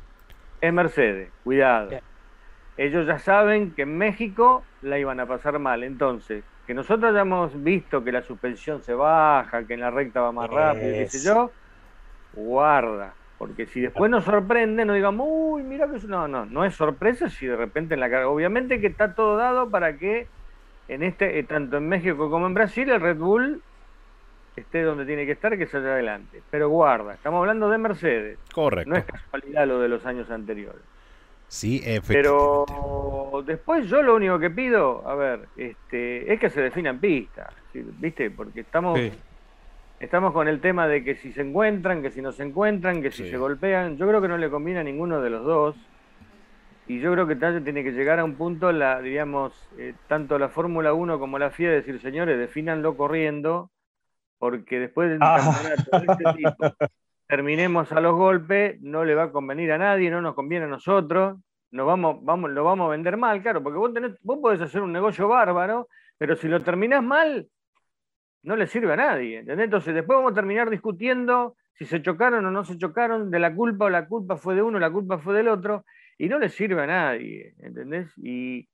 Es 0.59 0.73
Mercedes, 0.73 1.29
cuidado. 1.43 1.91
Ellos 2.77 3.05
ya 3.05 3.19
saben 3.19 3.71
que 3.71 3.83
en 3.83 3.97
México 3.97 4.63
la 4.81 4.99
iban 4.99 5.19
a 5.19 5.25
pasar 5.25 5.59
mal. 5.59 5.83
Entonces, 5.83 6.43
que 6.65 6.73
nosotros 6.73 7.11
hayamos 7.11 7.63
visto 7.63 8.03
que 8.03 8.11
la 8.11 8.21
suspensión 8.23 8.81
se 8.83 8.93
baja, 8.93 9.65
que 9.65 9.75
en 9.75 9.81
la 9.81 9.91
recta 9.91 10.21
va 10.21 10.31
más 10.31 10.49
rápido, 10.49 10.93
qué 10.93 11.07
sé 11.07 11.25
yo, 11.25 11.51
guarda. 12.33 13.13
Porque 13.37 13.67
si 13.67 13.81
después 13.81 14.09
nos 14.09 14.23
sorprende, 14.23 14.83
no 14.83 14.93
digamos, 14.93 15.27
uy, 15.29 15.63
mira 15.63 15.87
que 15.87 15.97
es. 15.97 16.05
No, 16.05 16.27
no, 16.27 16.45
no 16.45 16.65
es 16.65 16.73
sorpresa 16.73 17.29
si 17.29 17.45
de 17.45 17.55
repente 17.55 17.93
en 17.93 17.99
la 17.99 18.09
carga. 18.09 18.29
Obviamente 18.29 18.81
que 18.81 18.87
está 18.87 19.13
todo 19.13 19.37
dado 19.37 19.69
para 19.69 19.97
que 19.97 20.27
en 20.87 21.03
este, 21.03 21.37
eh, 21.37 21.43
tanto 21.43 21.77
en 21.77 21.87
México 21.87 22.29
como 22.29 22.47
en 22.47 22.53
Brasil, 22.53 22.89
el 22.89 23.01
Red 23.01 23.17
Bull 23.17 23.61
esté 24.55 24.81
donde 24.81 25.05
tiene 25.05 25.25
que 25.25 25.33
estar, 25.33 25.55
que 25.57 25.67
se 25.67 25.77
allá 25.77 25.93
adelante. 25.93 26.41
Pero 26.49 26.69
guarda, 26.69 27.13
estamos 27.13 27.39
hablando 27.39 27.69
de 27.69 27.77
Mercedes. 27.77 28.39
Correcto. 28.53 28.89
No 28.89 28.97
es 28.97 29.05
casualidad 29.05 29.67
lo 29.67 29.79
de 29.79 29.87
los 29.87 30.05
años 30.05 30.29
anteriores. 30.31 30.81
Sí, 31.47 31.77
efectivamente. 31.85 32.13
Pero 32.13 33.43
después 33.45 33.87
yo 33.87 34.01
lo 34.01 34.15
único 34.15 34.37
que 34.39 34.49
pido, 34.49 35.07
a 35.07 35.15
ver, 35.15 35.47
este, 35.55 36.33
es 36.33 36.39
que 36.39 36.49
se 36.49 36.61
definan 36.61 36.99
pistas, 36.99 37.53
¿viste? 37.73 38.29
Porque 38.31 38.61
estamos, 38.61 38.99
estamos 39.99 40.33
con 40.33 40.47
el 40.47 40.61
tema 40.61 40.87
de 40.87 41.03
que 41.03 41.15
si 41.15 41.31
se 41.31 41.41
encuentran, 41.41 42.01
que 42.01 42.11
si 42.11 42.21
no 42.21 42.31
se 42.31 42.43
encuentran, 42.43 43.01
que 43.01 43.11
si 43.11 43.29
se 43.29 43.37
golpean. 43.37 43.97
Yo 43.97 44.07
creo 44.07 44.21
que 44.21 44.27
no 44.27 44.37
le 44.37 44.49
conviene 44.49 44.81
a 44.81 44.83
ninguno 44.83 45.21
de 45.21 45.29
los 45.29 45.45
dos. 45.45 45.75
Y 46.87 46.99
yo 46.99 47.11
creo 47.11 47.27
que 47.27 47.35
tiene 47.35 47.83
que 47.83 47.91
llegar 47.91 48.19
a 48.19 48.23
un 48.23 48.35
punto, 48.35 48.71
la, 48.71 49.01
diríamos, 49.01 49.53
eh, 49.77 49.93
tanto 50.07 50.39
la 50.39 50.47
Fórmula 50.47 50.93
1 50.93 51.19
como 51.19 51.37
la 51.37 51.49
FIA, 51.49 51.71
decir, 51.71 51.99
señores, 51.99 52.39
defínanlo 52.39 52.95
corriendo 52.95 53.71
porque 54.37 54.79
después 54.79 55.09
de 55.09 55.15
un 55.15 55.23
ah. 55.23 55.37
campeonato 55.37 55.99
de 55.99 56.13
este 56.13 56.33
tipo, 56.37 56.87
terminemos 57.27 57.91
a 57.91 57.99
los 57.99 58.15
golpes, 58.15 58.79
no 58.81 59.03
le 59.03 59.15
va 59.15 59.23
a 59.23 59.31
convenir 59.31 59.71
a 59.71 59.77
nadie, 59.77 60.09
no 60.09 60.21
nos 60.21 60.35
conviene 60.35 60.65
a 60.65 60.69
nosotros, 60.69 61.37
nos 61.71 61.85
vamos, 61.85 62.23
vamos, 62.23 62.51
lo 62.51 62.63
vamos 62.63 62.87
a 62.87 62.91
vender 62.91 63.17
mal, 63.17 63.41
claro, 63.41 63.61
porque 63.61 63.77
vos, 63.77 63.93
tenés, 63.93 64.13
vos 64.21 64.39
podés 64.41 64.61
hacer 64.61 64.81
un 64.81 64.93
negocio 64.93 65.27
bárbaro, 65.27 65.87
pero 66.17 66.35
si 66.35 66.47
lo 66.47 66.61
terminás 66.61 67.03
mal, 67.03 67.47
no 68.43 68.55
le 68.55 68.67
sirve 68.67 68.93
a 68.93 68.97
nadie. 68.97 69.43
Entonces 69.47 69.93
después 69.93 70.17
vamos 70.17 70.31
a 70.31 70.35
terminar 70.35 70.69
discutiendo 70.69 71.55
si 71.77 71.85
se 71.85 72.01
chocaron 72.01 72.45
o 72.45 72.51
no 72.51 72.63
se 72.65 72.77
chocaron, 72.77 73.29
de 73.29 73.39
la 73.39 73.53
culpa 73.53 73.85
o 73.85 73.89
la 73.89 74.07
culpa 74.07 74.35
fue 74.37 74.55
de 74.55 74.63
uno, 74.63 74.79
la 74.79 74.91
culpa 74.91 75.19
fue 75.19 75.35
del 75.35 75.47
otro, 75.47 75.85
y 76.17 76.27
no 76.27 76.39
le 76.39 76.49
sirve 76.49 76.81
a 76.81 76.87
nadie, 76.87 77.53
¿entendés? 77.59 78.11
Y 78.17 78.67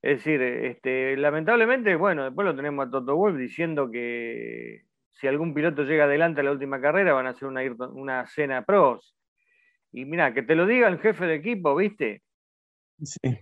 es 0.00 0.18
decir, 0.18 0.40
este, 0.40 1.16
lamentablemente, 1.16 1.96
bueno, 1.96 2.24
después 2.24 2.46
lo 2.46 2.54
tenemos 2.54 2.86
a 2.86 2.90
Toto 2.90 3.16
Wolf 3.16 3.36
diciendo 3.36 3.90
que 3.90 4.82
si 5.12 5.26
algún 5.26 5.52
piloto 5.52 5.82
llega 5.82 6.04
adelante 6.04 6.42
a 6.42 6.44
la 6.44 6.52
última 6.52 6.80
carrera 6.80 7.12
van 7.12 7.26
a 7.26 7.30
hacer 7.30 7.48
una, 7.48 7.62
una 7.92 8.26
cena 8.26 8.62
pros. 8.62 9.16
Y 9.90 10.04
mira, 10.04 10.32
que 10.32 10.42
te 10.42 10.54
lo 10.54 10.66
diga 10.66 10.88
el 10.88 10.98
jefe 10.98 11.26
de 11.26 11.34
equipo, 11.34 11.74
¿viste? 11.74 12.22
Sí. 13.02 13.38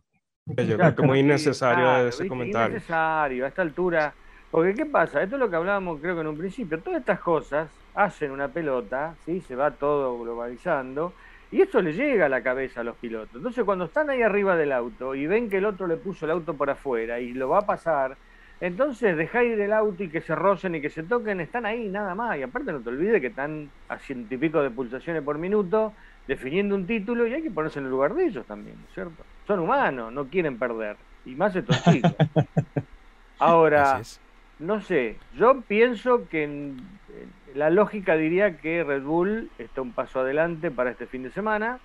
Yo 0.46 0.76
creo 0.76 0.94
que 0.94 1.02
muy 1.02 1.20
innecesario 1.20 2.08
ese 2.08 2.26
comentario. 2.26 2.76
Innecesario, 2.76 3.44
a 3.44 3.48
esta 3.48 3.62
altura. 3.62 4.14
Porque, 4.52 4.74
¿qué 4.74 4.84
pasa? 4.84 5.22
Esto 5.22 5.36
es 5.36 5.40
lo 5.40 5.48
que 5.48 5.56
hablábamos, 5.56 5.98
creo 5.98 6.14
que 6.14 6.20
en 6.20 6.26
un 6.26 6.36
principio. 6.36 6.78
Todas 6.78 7.00
estas 7.00 7.20
cosas 7.20 7.70
hacen 7.94 8.30
una 8.30 8.48
pelota, 8.48 9.14
¿sí? 9.24 9.40
Se 9.40 9.56
va 9.56 9.70
todo 9.70 10.18
globalizando 10.20 11.14
y 11.50 11.62
eso 11.62 11.80
le 11.80 11.94
llega 11.94 12.26
a 12.26 12.28
la 12.28 12.42
cabeza 12.42 12.82
a 12.82 12.84
los 12.84 12.96
pilotos. 12.96 13.34
Entonces, 13.34 13.64
cuando 13.64 13.86
están 13.86 14.10
ahí 14.10 14.20
arriba 14.20 14.54
del 14.54 14.72
auto 14.72 15.14
y 15.14 15.26
ven 15.26 15.48
que 15.48 15.56
el 15.56 15.64
otro 15.64 15.86
le 15.86 15.96
puso 15.96 16.26
el 16.26 16.32
auto 16.32 16.52
por 16.52 16.68
afuera 16.68 17.18
y 17.18 17.32
lo 17.32 17.48
va 17.48 17.60
a 17.60 17.66
pasar, 17.66 18.18
entonces 18.60 19.16
deja 19.16 19.42
ir 19.42 19.58
el 19.58 19.72
auto 19.72 20.04
y 20.04 20.10
que 20.10 20.20
se 20.20 20.34
rocen 20.34 20.74
y 20.74 20.82
que 20.82 20.90
se 20.90 21.02
toquen, 21.02 21.40
están 21.40 21.64
ahí 21.64 21.88
nada 21.88 22.14
más. 22.14 22.36
Y 22.36 22.42
aparte 22.42 22.72
no 22.72 22.80
te 22.80 22.90
olvides 22.90 23.22
que 23.22 23.28
están 23.28 23.70
a 23.88 23.98
ciento 23.98 24.34
y 24.34 24.36
pico 24.36 24.62
de 24.62 24.68
pulsaciones 24.68 25.22
por 25.22 25.38
minuto 25.38 25.94
definiendo 26.26 26.74
un 26.74 26.86
título 26.86 27.26
y 27.26 27.32
hay 27.32 27.42
que 27.42 27.50
ponerse 27.50 27.78
en 27.78 27.86
el 27.86 27.90
lugar 27.90 28.12
de 28.12 28.26
ellos 28.26 28.44
también, 28.44 28.76
¿cierto? 28.92 29.24
Son 29.46 29.60
humanos, 29.60 30.12
no 30.12 30.26
quieren 30.26 30.58
perder. 30.58 30.96
Y 31.24 31.34
más 31.34 31.56
estos 31.56 31.82
chicos. 31.84 32.14
Ahora, 33.38 34.00
no 34.62 34.80
sé, 34.80 35.18
yo 35.34 35.60
pienso 35.62 36.28
que 36.28 36.72
la 37.54 37.68
lógica 37.68 38.16
diría 38.16 38.58
que 38.58 38.84
Red 38.84 39.02
Bull 39.02 39.50
está 39.58 39.82
un 39.82 39.90
paso 39.90 40.20
adelante 40.20 40.70
para 40.70 40.92
este 40.92 41.06
fin 41.06 41.24
de 41.24 41.30
semana. 41.30 41.80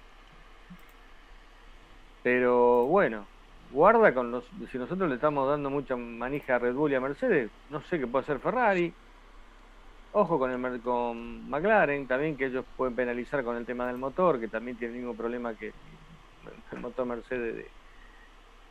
Pero 2.21 2.85
bueno, 2.85 3.25
guarda 3.71 4.13
con 4.13 4.31
los. 4.31 4.45
Si 4.71 4.77
nosotros 4.77 5.09
le 5.09 5.15
estamos 5.15 5.49
dando 5.49 5.71
mucha 5.71 5.95
manija 5.95 6.55
a 6.55 6.59
Red 6.59 6.75
Bull 6.75 6.91
y 6.91 6.95
a 6.95 7.01
Mercedes, 7.01 7.49
no 7.71 7.81
sé 7.81 7.99
qué 7.99 8.05
puede 8.05 8.23
hacer 8.23 8.39
Ferrari. 8.39 8.93
Ojo 10.13 10.37
con, 10.37 10.51
el, 10.51 10.81
con 10.81 11.49
McLaren 11.49 12.05
también, 12.07 12.37
que 12.37 12.45
ellos 12.45 12.63
pueden 12.75 12.95
penalizar 12.95 13.43
con 13.43 13.57
el 13.57 13.65
tema 13.65 13.87
del 13.87 13.97
motor, 13.97 14.39
que 14.39 14.47
también 14.47 14.77
tiene 14.77 14.93
el 14.93 14.99
mismo 14.99 15.15
problema 15.15 15.55
que 15.55 15.73
el 16.71 16.79
motor 16.79 17.07
Mercedes 17.07 17.65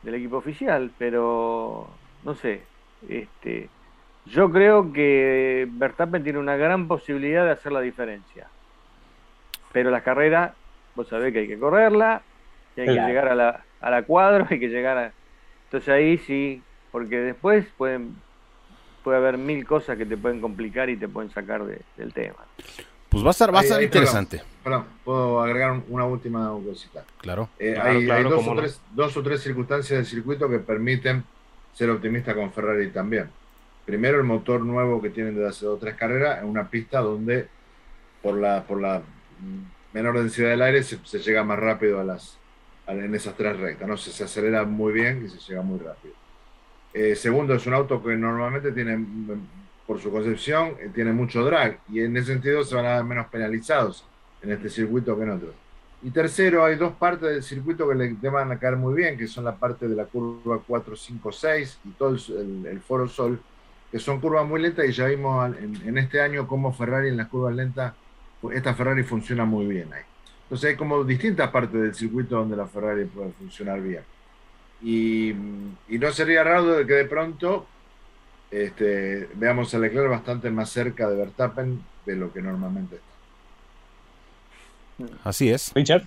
del 0.01 0.15
equipo 0.15 0.37
oficial. 0.37 0.91
Pero 0.97 1.89
no 2.23 2.35
sé. 2.35 2.61
Este, 3.07 3.69
yo 4.29 4.51
creo 4.51 4.91
que 4.91 5.67
Verstappen 5.71 6.23
tiene 6.23 6.39
una 6.39 6.55
gran 6.55 6.87
posibilidad 6.87 7.45
de 7.45 7.51
hacer 7.51 7.71
la 7.71 7.81
diferencia. 7.81 8.47
Pero 9.71 9.91
la 9.91 10.01
carrera, 10.01 10.53
vos 10.95 11.07
sabés 11.07 11.33
que 11.33 11.39
hay 11.39 11.47
que 11.47 11.59
correrla, 11.59 12.21
y 12.75 12.81
hay 12.81 12.87
que 12.87 12.93
llegar 12.93 13.27
a 13.27 13.35
la, 13.35 13.63
a 13.81 13.89
la 13.89 14.03
cuadro, 14.03 14.45
hay 14.49 14.59
que 14.59 14.69
llegar 14.69 14.97
a... 14.97 15.11
Entonces 15.65 15.89
ahí 15.89 16.17
sí, 16.19 16.61
porque 16.91 17.17
después 17.17 17.65
pueden, 17.77 18.15
puede 19.03 19.17
haber 19.17 19.37
mil 19.37 19.65
cosas 19.65 19.97
que 19.97 20.05
te 20.05 20.17
pueden 20.17 20.39
complicar 20.39 20.89
y 20.89 20.97
te 20.97 21.07
pueden 21.07 21.29
sacar 21.31 21.63
del 21.65 22.13
tema. 22.13 22.45
Pues 23.09 23.23
va 23.23 23.29
a 23.29 23.31
estar, 23.31 23.53
va 23.53 23.59
a 23.59 23.63
estar 23.63 23.81
interesante. 23.81 24.41
Perdón, 24.63 24.85
puedo 25.03 25.41
agregar 25.41 25.81
una 25.89 26.05
última 26.05 26.49
cosita. 26.65 27.03
Claro. 27.19 27.49
Eh, 27.57 27.77
hay, 27.81 28.23
dos, 28.23 28.47
o 28.47 28.55
tres, 28.55 28.81
dos 28.91 29.15
o 29.17 29.23
tres 29.23 29.41
circunstancias 29.41 29.97
del 29.97 30.05
circuito 30.05 30.49
que 30.49 30.59
permiten 30.59 31.23
ser 31.73 31.89
optimista 31.89 32.33
con 32.33 32.51
Ferrari 32.51 32.89
también. 32.89 33.29
Primero, 33.87 34.17
el 34.17 34.25
motor 34.25 34.59
nuevo 34.65 35.01
que 35.01 35.09
tienen 35.09 35.33
desde 35.33 35.47
hace 35.47 35.65
dos 35.65 35.77
o 35.77 35.79
tres 35.79 35.95
carreras 35.95 36.39
en 36.39 36.49
una 36.49 36.69
pista 36.69 36.99
donde 36.99 37.47
por 38.21 38.37
la, 38.37 38.63
por 38.63 38.81
la 38.81 39.01
menor 39.93 40.19
densidad 40.19 40.49
del 40.49 40.61
aire 40.61 40.83
se, 40.83 40.97
llega 41.19 41.45
más 41.45 41.57
rápido 41.57 42.01
a 42.01 42.03
las, 42.03 42.37
en 42.85 43.15
esas 43.15 43.37
tres 43.37 43.57
rectas. 43.57 43.87
¿no? 43.87 43.95
Se, 43.95 44.11
se 44.11 44.25
acelera 44.25 44.65
muy 44.65 44.91
bien 44.91 45.23
y 45.25 45.29
se 45.29 45.39
llega 45.39 45.61
muy 45.61 45.79
rápido. 45.79 46.13
Eh, 46.93 47.15
segundo, 47.15 47.53
es 47.53 47.65
un 47.65 47.75
auto 47.75 48.03
que 48.03 48.17
normalmente 48.17 48.73
tiene, 48.73 49.05
por 49.85 50.01
su 50.01 50.11
concepción, 50.11 50.73
eh, 50.81 50.91
tiene 50.93 51.13
mucho 51.13 51.45
drag 51.45 51.79
y 51.89 52.01
en 52.01 52.17
ese 52.17 52.33
sentido 52.33 52.65
se 52.65 52.75
van 52.75 52.87
a 52.87 52.95
ver 52.95 53.05
menos 53.05 53.27
penalizados 53.27 54.05
en 54.41 54.51
este 54.51 54.69
circuito 54.69 55.15
que 55.15 55.23
en 55.23 55.29
otros. 55.29 55.55
Y 56.03 56.09
tercero, 56.09 56.65
hay 56.65 56.75
dos 56.75 56.91
partes 56.95 57.29
del 57.29 57.41
circuito 57.41 57.87
que 57.87 57.95
le 57.95 58.29
van 58.29 58.51
a 58.51 58.59
caer 58.59 58.75
muy 58.75 58.95
bien, 58.95 59.17
que 59.17 59.27
son 59.27 59.45
la 59.45 59.55
parte 59.55 59.87
de 59.87 59.95
la 59.95 60.03
curva 60.03 60.59
4, 60.67 60.93
5, 60.93 61.31
6 61.31 61.79
y 61.85 61.89
todo 61.91 62.09
el 62.09 62.81
Foro 62.81 63.07
Sol, 63.07 63.39
que 63.91 63.99
son 63.99 64.19
curvas 64.19 64.47
muy 64.47 64.61
lentas 64.61 64.85
y 64.85 64.91
ya 64.91 65.05
vimos 65.05 65.55
en, 65.57 65.97
este 65.97 66.21
año 66.21 66.47
cómo 66.47 66.73
Ferrari 66.73 67.09
en 67.09 67.17
las 67.17 67.27
curvas 67.27 67.55
lentas, 67.55 67.93
esta 68.53 68.73
Ferrari 68.73 69.03
funciona 69.03 69.45
muy 69.45 69.65
bien 69.65 69.91
ahí. 69.93 70.03
Entonces 70.43 70.71
hay 70.71 70.75
como 70.75 71.03
distintas 71.03 71.49
partes 71.49 71.81
del 71.81 71.95
circuito 71.95 72.37
donde 72.37 72.55
la 72.55 72.67
Ferrari 72.67 73.05
puede 73.05 73.31
funcionar 73.31 73.81
bien. 73.81 74.03
Y, 74.81 75.33
no 75.89 76.11
sería 76.11 76.43
raro 76.43 76.85
que 76.85 76.93
de 76.93 77.05
pronto 77.05 77.65
este, 78.51 79.29
veamos 79.35 79.73
a 79.73 79.79
Leclerc 79.79 80.09
bastante 80.09 80.49
más 80.49 80.69
cerca 80.69 81.09
de 81.09 81.17
Verstappen 81.17 81.83
de 82.05 82.15
lo 82.15 82.31
que 82.31 82.41
normalmente 82.41 82.95
está. 82.95 83.07
Así 85.23 85.49
es. 85.49 85.73
Richard. 85.73 86.03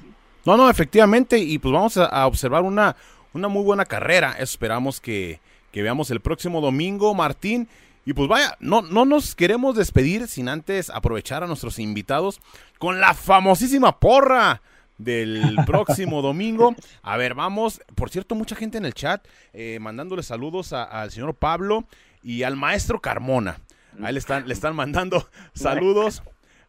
No, 0.46 0.56
no, 0.56 0.70
efectivamente, 0.70 1.38
y 1.38 1.58
pues 1.58 1.72
vamos 1.72 1.96
a, 1.98 2.26
observar 2.26 2.62
una, 2.62 2.96
una 3.34 3.48
muy 3.48 3.62
buena 3.62 3.84
carrera. 3.84 4.32
Esperamos 4.38 5.00
que, 5.00 5.40
que 5.72 5.82
veamos 5.82 6.10
el 6.10 6.20
próximo 6.20 6.60
domingo, 6.60 7.14
Martín. 7.14 7.68
Y 8.04 8.14
pues 8.14 8.28
vaya, 8.28 8.56
no, 8.60 8.82
no 8.82 9.04
nos 9.04 9.34
queremos 9.34 9.76
despedir 9.76 10.26
sin 10.26 10.48
antes 10.48 10.90
aprovechar 10.90 11.44
a 11.44 11.46
nuestros 11.46 11.78
invitados 11.78 12.40
con 12.78 12.98
la 13.00 13.14
famosísima 13.14 13.98
porra 13.98 14.62
del 14.98 15.56
próximo 15.66 16.22
domingo. 16.22 16.74
A 17.02 17.16
ver, 17.16 17.34
vamos. 17.34 17.80
Por 17.94 18.10
cierto, 18.10 18.34
mucha 18.34 18.56
gente 18.56 18.78
en 18.78 18.86
el 18.86 18.94
chat 18.94 19.26
eh, 19.52 19.78
mandándole 19.80 20.22
saludos 20.22 20.72
al 20.72 21.10
señor 21.10 21.34
Pablo 21.34 21.84
y 22.22 22.42
al 22.42 22.56
maestro 22.56 23.00
Carmona. 23.00 23.60
Ahí 24.02 24.12
le 24.12 24.18
están, 24.18 24.46
le 24.48 24.54
están 24.54 24.74
mandando 24.74 25.28
saludos 25.52 26.22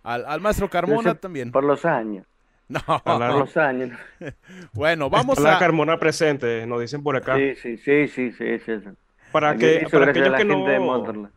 al, 0.04 0.26
al 0.26 0.42
maestro 0.42 0.70
Carmona 0.70 1.16
también. 1.16 1.52
Por 1.52 1.64
los 1.64 1.86
años. 1.86 2.26
No, 2.72 3.02
por 3.04 3.20
los 3.20 3.58
años. 3.58 4.00
bueno, 4.74 5.10
vamos 5.10 5.38
a. 5.40 5.42
La 5.42 5.60
Carmona 5.60 5.98
presente, 5.98 6.66
nos 6.66 6.80
dicen 6.80 7.04
por 7.04 7.16
acá. 7.16 7.36
Sí, 7.36 7.56
sí, 7.56 7.78
sí, 7.78 8.08
sí, 8.08 8.32
sí, 8.32 8.60
sí. 8.66 8.76
Para, 9.32 9.56
que, 9.56 9.88
para 9.92 10.12
aquellos 10.12 10.36
que 10.36 10.46
no. 10.46 11.30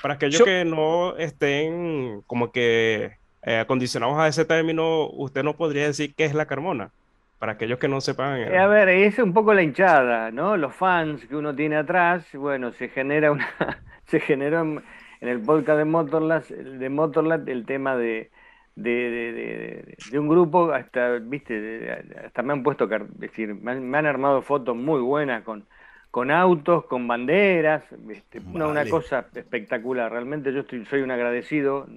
Para 0.00 0.14
aquellos 0.14 0.42
que 0.42 0.64
no 0.64 1.16
estén 1.16 2.22
como 2.26 2.52
que 2.52 3.16
eh, 3.42 3.58
acondicionados 3.58 4.18
a 4.18 4.28
ese 4.28 4.44
término, 4.44 5.08
usted 5.08 5.42
no 5.42 5.56
podría 5.56 5.86
decir 5.86 6.14
qué 6.14 6.24
es 6.24 6.34
la 6.34 6.46
Carmona. 6.46 6.90
Para 7.38 7.52
aquellos 7.52 7.78
que 7.78 7.88
no 7.88 8.00
sepan. 8.00 8.38
Eh, 8.38 8.58
a 8.58 8.66
ver, 8.66 8.88
es 8.88 9.18
un 9.18 9.34
poco 9.34 9.52
la 9.52 9.62
hinchada, 9.62 10.30
¿no? 10.30 10.56
Los 10.56 10.74
fans 10.74 11.24
que 11.26 11.36
uno 11.36 11.54
tiene 11.54 11.76
atrás, 11.76 12.26
bueno, 12.34 12.72
se 12.72 12.88
genera 12.88 13.32
una. 13.32 13.48
se 14.06 14.20
generó 14.20 14.60
en, 14.60 14.82
el 15.20 15.40
podcast 15.40 15.78
de 15.78 15.84
Motorland, 15.84 16.46
de 16.46 16.88
Motorland 16.88 17.48
el 17.48 17.66
tema 17.66 17.96
de 17.96 18.30
de, 18.76 19.96
de, 20.10 20.18
un 20.18 20.28
grupo, 20.28 20.70
hasta, 20.70 21.18
viste, 21.18 22.04
hasta 22.24 22.42
me 22.42 22.52
han 22.52 22.62
puesto, 22.62 22.86
decir, 22.86 23.54
me 23.54 23.72
han, 23.72 24.06
armado 24.06 24.42
fotos 24.42 24.76
muy 24.76 25.00
buenas 25.00 25.42
con, 25.42 25.64
con 26.10 26.30
autos, 26.30 26.84
con 26.84 27.08
banderas, 27.08 27.84
este, 28.10 28.40
una, 28.40 28.86
cosa 28.88 29.26
espectacular. 29.34 30.12
Realmente 30.12 30.52
yo 30.52 30.60
estoy, 30.60 30.84
soy 30.84 31.00
un 31.00 31.10
agradecido. 31.10 31.88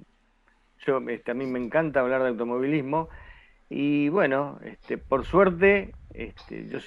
Yo, 0.86 0.98
este, 1.08 1.30
a 1.30 1.34
mí 1.34 1.44
me 1.46 1.58
encanta 1.58 2.00
hablar 2.00 2.22
de 2.22 2.28
automovilismo 2.28 3.10
y 3.68 4.08
bueno, 4.08 4.58
este, 4.64 4.96
por 4.96 5.26
suerte, 5.26 5.92
este, 6.14 6.66
yo 6.66 6.78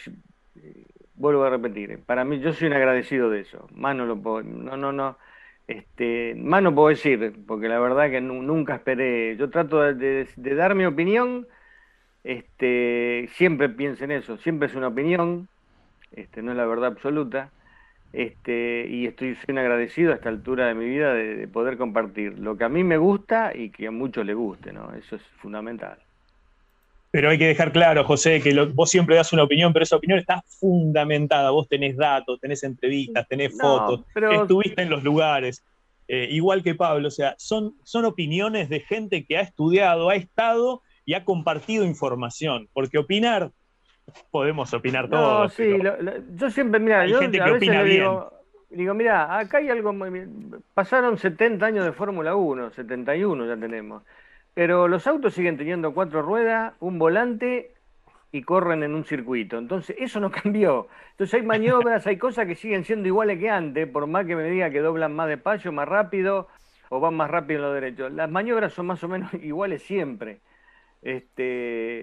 eh, 0.56 0.86
vuelvo 1.14 1.44
a 1.44 1.52
repetir, 1.52 2.04
para 2.04 2.26
mí 2.26 2.40
yo 2.40 2.52
soy 2.54 2.68
un 2.68 2.74
agradecido 2.74 3.30
de 3.30 3.42
eso. 3.42 3.68
Más 3.72 3.96
no 3.96 4.08
lo 4.08 4.20
puedo, 4.20 4.42
no, 4.42 4.76
no, 4.76 4.92
no 4.92 5.18
este, 5.68 6.36
más 6.36 6.62
no 6.62 6.76
puedo 6.76 6.90
decir, 6.90 7.34
porque 7.48 7.68
la 7.70 7.80
verdad 7.80 8.10
que 8.10 8.22
nunca 8.22 8.76
esperé. 8.76 9.38
Yo 9.38 9.50
trato 9.50 9.82
de, 9.82 10.28
dar 10.38 10.76
mi 10.76 10.86
opinión, 10.86 11.48
este, 12.24 13.30
siempre 13.34 13.70
pienso 13.70 14.04
en 14.04 14.12
eso, 14.12 14.38
siempre 14.38 14.68
es 14.68 14.76
una 14.76 14.88
opinión, 14.88 15.48
este, 16.14 16.42
no 16.42 16.52
es 16.52 16.58
la 16.58 16.66
verdad 16.66 16.88
absoluta. 16.88 17.52
Este, 18.14 18.86
y 18.88 19.08
estoy 19.08 19.36
soy 19.36 19.58
agradecido 19.58 20.12
a 20.12 20.16
esta 20.16 20.30
altura 20.30 20.68
de 20.68 20.76
mi 20.76 20.86
vida 20.86 21.14
de, 21.16 21.36
de, 21.36 21.48
poder 21.48 21.78
compartir 21.78 22.38
lo 22.38 22.58
que 22.58 22.64
a 22.64 22.70
mí 22.70 22.84
me 22.84 22.98
gusta 22.98 23.52
y 23.56 23.72
que 23.72 23.88
a 23.88 23.92
muchos 23.92 24.24
les 24.26 24.36
guste, 24.36 24.72
¿no? 24.72 24.94
Eso 24.94 25.16
es 25.16 25.24
fundamental. 25.42 26.03
Pero 27.14 27.30
hay 27.30 27.38
que 27.38 27.46
dejar 27.46 27.72
claro, 27.72 28.04
José, 28.06 28.42
que 28.42 28.60
vos 28.74 28.90
siempre 28.90 29.16
das 29.16 29.32
una 29.34 29.44
opinión, 29.44 29.72
pero 29.72 29.84
esa 29.84 29.98
opinión 29.98 30.18
está 30.18 30.44
fundamentada. 30.48 31.52
Vos 31.52 31.70
tenés 31.70 31.96
datos, 31.96 32.40
tenés 32.40 32.64
entrevistas, 32.64 33.28
tenés 33.28 33.56
fotos, 33.56 34.04
estuviste 34.32 34.82
en 34.82 34.90
los 34.90 35.04
lugares. 35.04 35.64
Eh, 36.08 36.30
igual 36.32 36.64
que 36.64 36.74
Pablo, 36.74 37.10
o 37.10 37.12
sea, 37.12 37.36
son, 37.38 37.76
son 37.84 38.06
opiniones 38.06 38.68
de 38.68 38.80
gente 38.80 39.26
que 39.26 39.38
ha 39.38 39.42
estudiado, 39.42 40.10
ha 40.10 40.16
estado 40.16 40.82
y 41.06 41.14
ha 41.14 41.24
compartido 41.24 41.86
información. 41.86 42.68
Porque 42.74 42.98
opinar, 42.98 43.52
podemos 44.32 44.74
opinar 44.74 45.08
todos. 45.08 45.44
No, 45.44 45.50
sí, 45.50 45.78
yo 46.36 46.50
siempre, 46.50 46.80
mira, 46.80 47.02
hay 47.02 47.14
gente 47.14 47.38
que 47.38 47.52
opina 47.52 47.84
bien. 47.84 48.00
Digo, 48.00 48.34
digo, 48.72 48.94
mira, 48.96 49.38
acá 49.38 49.60
hay 49.60 49.70
algo. 49.70 49.94
Pasaron 50.74 51.20
70 51.20 51.64
años 51.64 51.86
de 51.86 51.92
Fórmula 51.92 52.36
1, 52.36 52.72
71 52.72 53.46
ya 53.46 53.56
tenemos 53.56 54.02
pero 54.54 54.88
los 54.88 55.08
autos 55.08 55.34
siguen 55.34 55.58
teniendo 55.58 55.94
cuatro 55.94 56.22
ruedas, 56.22 56.74
un 56.80 57.00
volante 57.00 57.74
y 58.32 58.44
corren 58.44 58.84
en 58.84 58.94
un 58.94 59.06
circuito. 59.06 59.58
Entonces, 59.58 59.96
eso 60.00 60.20
no 60.20 60.32
cambió. 60.44 60.88
Entonces, 61.12 61.36
hay 61.36 61.46
maniobras, 61.46 62.06
hay 62.08 62.18
cosas 62.18 62.48
que 62.48 62.56
siguen 62.56 62.84
siendo 62.84 63.08
iguales 63.08 63.40
que 63.40 63.50
antes, 63.50 63.88
por 63.88 64.08
más 64.08 64.26
que 64.26 64.36
me 64.36 64.50
diga 64.50 64.70
que 64.70 64.80
doblan 64.80 65.16
más 65.16 65.28
despacio, 65.28 65.72
más 65.72 65.88
rápido 65.88 66.48
o 66.90 67.00
van 67.00 67.16
más 67.16 67.30
rápido 67.30 67.60
en 67.60 67.66
los 67.66 67.74
derechos. 67.74 68.12
Las 68.12 68.30
maniobras 68.30 68.74
son 68.74 68.88
más 68.88 69.04
o 69.04 69.08
menos 69.08 69.34
iguales 69.42 69.84
siempre. 69.84 70.40
Este, 71.02 72.02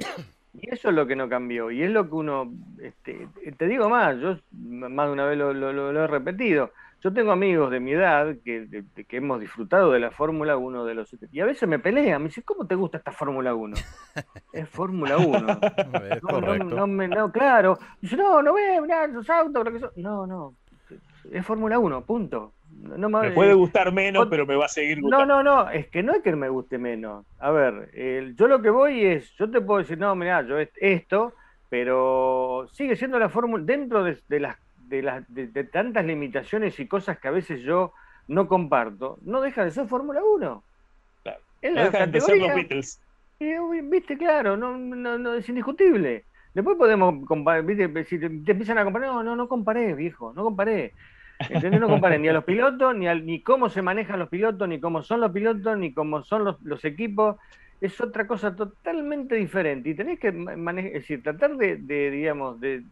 y 0.55 0.69
eso 0.69 0.89
es 0.89 0.95
lo 0.95 1.07
que 1.07 1.17
no 1.17 1.29
cambió. 1.29 1.71
Y 1.71 1.83
es 1.83 1.91
lo 1.91 2.09
que 2.09 2.15
uno, 2.15 2.53
este, 2.81 3.29
te 3.57 3.67
digo 3.67 3.89
más, 3.89 4.19
yo 4.19 4.37
más 4.53 5.07
de 5.07 5.13
una 5.13 5.27
vez 5.27 5.39
lo 5.39 6.05
he 6.05 6.07
repetido 6.07 6.73
yo 7.01 7.13
tengo 7.13 7.33
amigos 7.33 7.71
de 7.71 7.81
mi 7.81 7.93
edad 7.93 8.37
que, 8.45 8.85
que 9.09 9.17
hemos 9.17 9.41
disfrutado 9.41 9.93
de 9.93 10.01
la 10.01 10.11
Fórmula 10.11 10.57
1 10.57 10.85
de 10.85 10.95
los 10.95 11.17
y 11.33 11.41
a 11.41 11.47
veces 11.47 11.69
me 11.69 11.79
pelean, 11.79 12.23
me 12.23 12.29
dicen, 12.29 12.45
¿cómo 12.47 12.67
te 12.67 12.75
gusta 12.75 12.99
esta 12.99 13.11
Fórmula 13.11 13.55
1? 13.55 13.77
es 14.53 14.69
Fórmula 14.69 15.17
1. 15.17 15.41
no, 16.31 16.87
no, 16.87 17.09
no, 17.09 17.33
claro. 17.33 17.79
Dice, 18.01 18.17
no, 18.17 18.43
no 18.43 18.53
ve, 18.53 18.81
mirá, 18.81 19.07
los 19.07 19.29
autos, 19.31 19.65
lo 19.65 19.73
que 19.73 19.81
son. 19.81 19.91
No, 19.97 20.27
no. 20.27 20.55
Es 21.33 21.45
Fórmula 21.45 21.79
1, 21.79 22.05
punto. 22.05 22.53
No, 22.71 23.09
me, 23.09 23.31
puede 23.33 23.55
gustar 23.55 23.93
menos, 23.93 24.27
pero 24.29 24.47
me 24.47 24.57
va 24.57 24.67
a 24.67 24.69
seguir 24.69 25.01
gustando. 25.01 25.27
No, 25.27 25.43
no, 25.43 25.65
no, 25.65 25.71
es 25.71 25.89
que 25.89 26.03
no 26.03 26.15
es 26.15 26.23
que 26.23 26.35
me 26.35 26.49
guste 26.49 26.79
menos. 26.79 27.27
A 27.39 27.51
ver, 27.51 27.91
yo 28.37 28.47
lo 28.47 28.63
que 28.63 28.71
voy 28.71 29.05
es, 29.05 29.33
yo 29.37 29.51
te 29.51 29.61
puedo 29.61 29.81
decir, 29.81 29.99
no, 29.99 30.15
mira, 30.15 30.43
yo 30.43 30.57
esto, 30.59 31.35
pero 31.69 32.67
sigue 32.73 32.97
siendo 32.97 33.19
la 33.19 33.29
fórmula, 33.29 33.65
dentro 33.65 34.03
de, 34.05 34.19
de 34.29 34.41
las 34.41 34.57
de, 34.91 35.65
tantas 35.73 36.05
limitaciones 36.05 36.79
y 36.81 36.89
cosas 36.89 37.19
que 37.19 37.29
a 37.29 37.31
veces 37.33 37.63
yo 37.63 37.93
no 38.29 38.49
comparto, 38.49 39.19
no 39.23 39.41
deja 39.41 39.65
de 39.65 39.71
ser 39.71 39.87
Fórmula 39.87 40.21
1. 40.23 40.63
Claro. 41.23 41.41
Es 41.63 41.73
la 41.73 41.91
categoría, 41.91 42.55
Viste, 43.83 44.19
claro, 44.19 44.57
no, 44.57 44.77
no, 44.77 45.35
es 45.35 45.49
indiscutible. 45.49 46.25
Después 46.53 46.77
podemos 46.77 47.25
comparar, 47.27 47.65
¿viste? 47.65 48.05
si 48.05 48.19
te, 48.19 48.27
empiezan 48.27 48.79
a 48.79 48.85
comparar, 48.85 49.09
no, 49.09 49.23
no, 49.23 49.37
no 49.37 49.49
comparé, 49.49 49.95
viejo, 49.95 50.33
no 50.35 50.43
comparé. 50.43 50.93
No 51.81 51.89
comparé 51.89 52.19
ni 52.19 52.29
a 52.29 52.35
los 52.35 52.45
pilotos, 52.45 52.95
ni, 52.95 53.07
ni 53.23 53.41
cómo 53.41 53.71
se 53.71 53.81
manejan 53.81 54.19
los 54.19 54.29
pilotos, 54.29 54.69
ni 54.69 54.79
cómo 54.79 55.03
son 55.03 55.23
los 55.23 55.33
pilotos, 55.33 55.79
ni 55.79 55.95
cómo 55.95 56.23
son 56.23 56.45
los, 56.45 56.61
los 56.63 56.85
equipos. 56.85 57.37
Es 57.81 57.99
otra 57.99 58.27
cosa 58.27 58.55
totalmente 58.55 59.37
diferente. 59.37 59.89
Y 59.89 59.95
tenés 59.95 60.19
que 60.19 60.33
manejar, 60.33 60.89
es 60.91 61.03
decir, 61.03 61.23
tratar 61.23 61.57
de, 61.57 61.77
de 61.77 62.11
digamos, 62.11 62.61
de, 62.61 62.83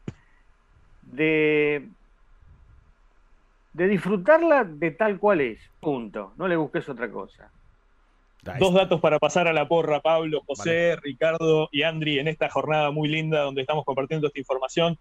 de, 1.13 1.89
de 3.73 3.89
disfrutarla 3.89 4.65
de 4.65 4.91
tal 4.91 5.19
cual 5.19 5.41
es. 5.41 5.61
Punto. 5.81 6.33
No 6.37 6.49
le 6.49 6.57
busques 6.57 6.89
otra 6.89 7.11
cosa. 7.11 7.51
Dos 8.59 8.73
datos 8.73 9.01
para 9.01 9.19
pasar 9.19 9.49
a 9.49 9.53
la 9.53 9.69
porra, 9.69 10.01
Pablo, 10.01 10.43
José, 10.47 10.97
Ricardo 11.03 11.69
y 11.73 11.83
Andri, 11.83 12.19
en 12.19 12.29
esta 12.29 12.49
jornada 12.49 12.91
muy 12.91 13.09
linda 13.09 13.43
donde 13.43 13.61
estamos 13.61 13.85
compartiendo 13.85 14.29
esta 14.29 14.39
información. 14.39 14.99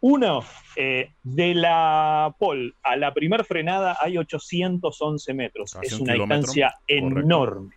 Uno, 0.00 0.44
eh, 0.76 1.10
de 1.22 1.54
la 1.54 2.34
pole 2.38 2.74
a 2.82 2.94
la 2.96 3.14
primer 3.14 3.44
frenada 3.44 3.96
hay 4.00 4.18
811 4.18 5.34
metros. 5.34 5.76
es 5.80 5.98
una 5.98 6.12
distancia 6.12 6.74
enorme. 6.86 7.74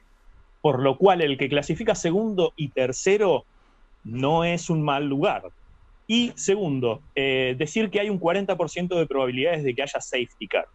Por 0.62 0.82
lo 0.82 0.98
cual 0.98 1.22
el 1.22 1.38
que 1.38 1.48
clasifica 1.48 1.96
segundo 1.96 2.54
y 2.58 2.68
tercero 2.70 3.46
no 4.04 4.44
es 4.44 4.70
un 4.70 4.84
mal 4.84 5.08
lugar. 5.08 5.44
Y 6.08 6.32
segundo, 6.36 7.02
eh, 7.16 7.56
decir 7.58 7.90
que 7.90 8.00
hay 8.00 8.10
un 8.10 8.20
40% 8.20 8.98
de 8.98 9.06
probabilidades 9.06 9.64
de 9.64 9.76
que 9.76 9.82
haya 9.84 10.00
safety 10.00 10.48
car. 10.48 10.66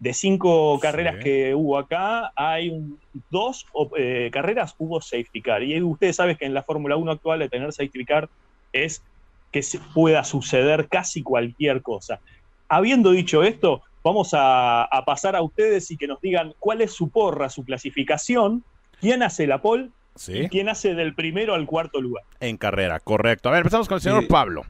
De 0.00 0.12
cinco 0.12 0.80
carreras 0.80 1.22
que 1.22 1.54
hubo 1.54 1.78
acá, 1.78 2.32
hay 2.34 2.72
dos 3.30 3.64
eh, 3.96 4.30
carreras 4.32 4.74
hubo 4.78 5.00
safety 5.00 5.40
car. 5.40 5.62
Y 5.62 5.80
ustedes 5.80 6.16
saben 6.16 6.36
que 6.36 6.44
en 6.44 6.54
la 6.54 6.64
Fórmula 6.64 6.96
1 6.96 7.12
actual 7.12 7.38
de 7.38 7.48
tener 7.48 7.72
safety 7.72 8.04
car 8.04 8.28
es 8.72 9.02
que 9.52 9.62
se 9.62 9.78
pueda 9.94 10.24
suceder 10.24 10.88
casi 10.88 11.22
cualquier 11.22 11.82
cosa. 11.82 12.18
Habiendo 12.68 13.12
dicho 13.12 13.44
esto, 13.44 13.82
vamos 14.02 14.30
a, 14.32 14.88
pasar 15.06 15.36
a 15.36 15.42
ustedes 15.42 15.90
y 15.90 15.96
que 15.96 16.08
nos 16.08 16.20
digan 16.20 16.54
cuál 16.58 16.80
es 16.80 16.92
su 16.92 17.10
porra, 17.10 17.48
su 17.48 17.64
clasificación, 17.64 18.64
quién 19.00 19.22
hace 19.22 19.46
la 19.46 19.62
pole 19.62 19.90
quién 20.50 20.68
hace 20.68 20.94
del 20.94 21.14
primero 21.14 21.54
al 21.54 21.66
cuarto 21.66 22.00
lugar. 22.00 22.24
En 22.40 22.56
carrera, 22.56 23.00
correcto. 23.00 23.48
A 23.48 23.52
ver, 23.52 23.60
empezamos 23.60 23.88
con 23.88 23.96
el 23.96 24.02
señor 24.02 24.26
Pablo. 24.28 24.64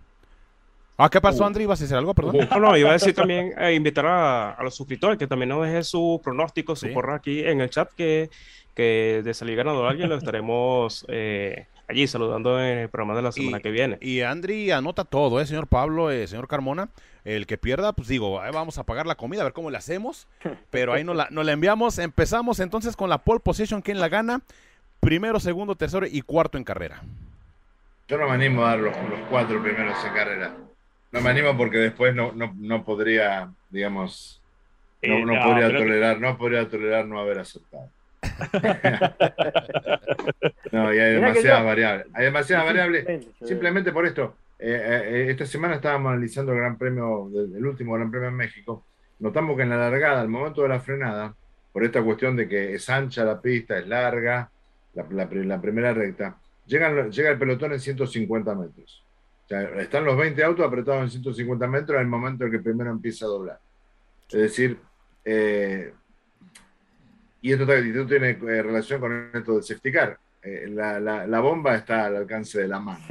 Ah, 0.96 1.08
¿qué 1.10 1.20
pasó. 1.20 1.44
André? 1.44 1.64
¿Ibas 1.64 1.80
a 1.80 1.84
decir 1.84 1.96
algo? 1.96 2.14
Perdón. 2.14 2.48
No, 2.50 2.60
no, 2.60 2.76
iba 2.76 2.90
a 2.90 2.92
decir 2.92 3.14
también, 3.14 3.52
eh, 3.58 3.74
invitar 3.74 4.06
a, 4.06 4.56
los 4.62 4.74
suscriptores 4.74 5.18
que 5.18 5.26
también 5.26 5.48
nos 5.48 5.66
dejen 5.66 5.82
su 5.84 6.20
pronóstico, 6.22 6.76
su 6.76 6.92
porra 6.92 7.16
aquí 7.16 7.40
en 7.40 7.60
el 7.60 7.70
chat, 7.70 7.90
que, 7.96 8.30
que 8.74 9.22
de 9.24 9.34
salir 9.34 9.56
ganador 9.56 9.88
alguien 9.88 10.08
lo 10.08 10.16
estaremos 10.16 11.04
eh, 11.08 11.66
allí 11.88 12.06
saludando 12.06 12.62
en 12.62 12.78
el 12.78 12.88
programa 12.88 13.14
de 13.16 13.22
la 13.22 13.32
semana 13.32 13.60
que 13.60 13.70
viene. 13.70 13.98
Y 14.00 14.20
Andri 14.20 14.70
anota 14.70 15.04
todo, 15.04 15.40
¿eh, 15.40 15.46
señor 15.46 15.66
Pablo, 15.66 16.10
eh, 16.10 16.26
señor 16.26 16.48
Carmona? 16.48 16.88
El 17.24 17.46
que 17.46 17.56
pierda, 17.56 17.92
pues 17.92 18.08
digo, 18.08 18.40
vamos 18.52 18.78
a 18.78 18.84
pagar 18.84 19.06
la 19.06 19.14
comida, 19.14 19.42
a 19.42 19.44
ver 19.44 19.52
cómo 19.52 19.70
le 19.70 19.78
hacemos. 19.78 20.26
Pero 20.70 20.92
ahí 20.92 21.04
nos 21.04 21.14
la, 21.14 21.28
la 21.30 21.52
enviamos. 21.52 21.98
Empezamos 21.98 22.58
entonces 22.58 22.96
con 22.96 23.08
la 23.08 23.18
pole 23.18 23.38
position, 23.38 23.80
¿quién 23.80 24.00
la 24.00 24.08
gana? 24.08 24.42
Primero, 25.02 25.38
segundo, 25.40 25.74
tercero 25.74 26.06
y 26.06 26.22
cuarto 26.22 26.56
en 26.56 26.64
carrera. 26.64 27.02
Yo 28.08 28.16
no 28.18 28.28
me 28.28 28.34
animo 28.34 28.64
a 28.64 28.70
dar 28.70 28.78
los, 28.78 28.96
cuatro 29.28 29.62
primeros 29.62 30.02
en 30.04 30.14
carrera. 30.14 30.54
No 31.10 31.20
me 31.20 31.30
animo 31.30 31.56
porque 31.56 31.78
después 31.78 32.14
no, 32.14 32.84
podría, 32.84 33.50
digamos, 33.68 34.40
no, 35.02 35.34
eh, 35.34 35.40
podría 35.44 35.76
tolerar, 35.76 36.20
no 36.20 36.38
podría 36.38 36.68
tolerar 36.68 37.06
no 37.06 37.18
haber 37.18 37.40
aceptado. 37.40 37.90
no, 40.72 40.94
y 40.94 40.98
hay 40.98 41.14
demasiadas 41.14 41.64
variables. 41.64 42.06
Hay 42.14 42.24
demasiadas 42.24 42.64
variables. 42.64 43.26
Simplemente 43.42 43.92
por 43.92 44.06
esto. 44.06 44.36
Eh, 44.58 44.80
eh, 44.84 45.26
esta 45.30 45.44
semana 45.44 45.74
estábamos 45.74 46.12
analizando 46.12 46.52
el 46.52 46.58
Gran 46.58 46.78
Premio, 46.78 47.28
el 47.34 47.66
último 47.66 47.94
Gran 47.94 48.10
Premio 48.10 48.28
en 48.28 48.36
México. 48.36 48.86
Notamos 49.18 49.56
que 49.56 49.64
en 49.64 49.70
la 49.70 49.76
largada, 49.76 50.20
al 50.20 50.28
momento 50.28 50.62
de 50.62 50.68
la 50.68 50.80
frenada, 50.80 51.34
por 51.72 51.84
esta 51.84 52.02
cuestión 52.02 52.36
de 52.36 52.48
que 52.48 52.74
es 52.74 52.88
ancha 52.88 53.24
la 53.24 53.40
pista, 53.40 53.78
es 53.78 53.88
larga, 53.88 54.50
la, 54.94 55.60
primera 55.60 55.94
recta, 55.94 56.38
llega 56.66 57.30
el 57.30 57.38
pelotón 57.38 57.72
en 57.72 57.80
150 57.80 58.54
metros. 58.54 59.04
están 59.78 60.04
los 60.04 60.16
20 60.16 60.42
autos 60.44 60.66
apretados 60.66 61.02
en 61.02 61.10
150 61.10 61.66
metros 61.66 61.96
en 61.96 62.02
el 62.02 62.08
momento 62.08 62.44
en 62.44 62.50
que 62.50 62.56
el 62.58 62.62
primero 62.62 62.90
empieza 62.90 63.24
a 63.24 63.28
doblar. 63.28 63.58
Es 64.28 64.40
decir, 64.40 64.78
eh, 65.24 65.92
y 67.40 67.52
esto, 67.52 67.66
tiene 68.06 68.30
eh, 68.30 68.62
relación 68.62 69.00
con 69.00 69.30
esto 69.34 69.56
de 69.56 69.62
safety 69.62 69.92
eh, 70.44 70.68
la, 70.68 71.40
bomba 71.40 71.76
está 71.76 72.06
al 72.06 72.16
alcance 72.16 72.60
de 72.60 72.68
la 72.68 72.80
mano, 72.80 73.04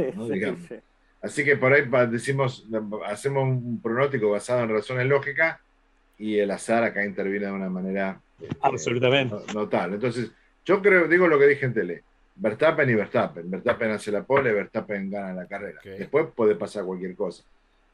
Así 1.22 1.44
que 1.44 1.56
por 1.56 1.72
ahí 1.72 1.88
decimos, 2.10 2.68
hacemos 3.06 3.44
un 3.44 3.80
pronóstico 3.80 4.32
basado 4.32 4.64
en 4.64 4.70
razones 4.70 5.06
lógicas 5.06 5.60
y 6.18 6.40
el 6.40 6.50
azar 6.50 6.84
acá 6.84 7.06
interviene 7.06 7.46
de 7.46 7.52
una 7.52 7.70
manera 7.70 8.20
absolutamente 8.62 9.36
notable. 9.54 9.96
Entonces, 9.96 10.32
yo 10.66 10.82
creo, 10.82 11.08
digo 11.08 11.28
lo 11.28 11.40
que 11.40 11.48
dije 11.48 11.66
en 11.66 11.74
tele. 11.74 12.04
Verstappen 12.36 12.90
y 12.90 12.96
Verstappen. 12.96 13.50
Verstappen 13.50 13.92
hace 13.92 14.12
la 14.12 14.24
pole, 14.24 14.54
Verstappen 14.54 15.10
gana 15.10 15.34
la 15.34 15.48
carrera. 15.48 15.80
Después 15.84 16.28
puede 16.36 16.56
pasar 16.56 16.86
cualquier 16.86 17.16
cosa. 17.16 17.44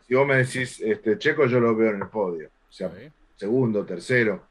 Si 0.07 0.15
vos 0.15 0.26
me 0.26 0.38
decís, 0.38 0.80
este, 0.81 1.18
Checo, 1.18 1.45
yo 1.48 1.60
lo 1.60 1.76
veo 1.76 1.91
en 1.91 2.02
el 2.02 2.07
podio. 2.07 2.48
O 2.48 2.72
sea, 2.72 2.91
segundo, 3.35 3.85
tercero. 3.85 4.44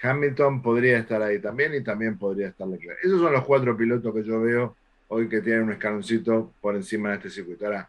Hamilton 0.00 0.62
podría 0.62 0.98
estar 0.98 1.22
ahí 1.22 1.40
también 1.40 1.74
y 1.74 1.82
también 1.82 2.18
podría 2.18 2.48
estar 2.48 2.66
Leclerc. 2.66 2.98
Esos 3.02 3.20
son 3.20 3.32
los 3.32 3.44
cuatro 3.44 3.76
pilotos 3.76 4.12
que 4.14 4.24
yo 4.24 4.40
veo 4.40 4.76
hoy 5.08 5.28
que 5.28 5.40
tienen 5.40 5.64
un 5.64 5.72
escaloncito 5.72 6.52
por 6.60 6.74
encima 6.74 7.10
de 7.10 7.16
este 7.16 7.30
circuito. 7.30 7.66
Ahora, 7.66 7.88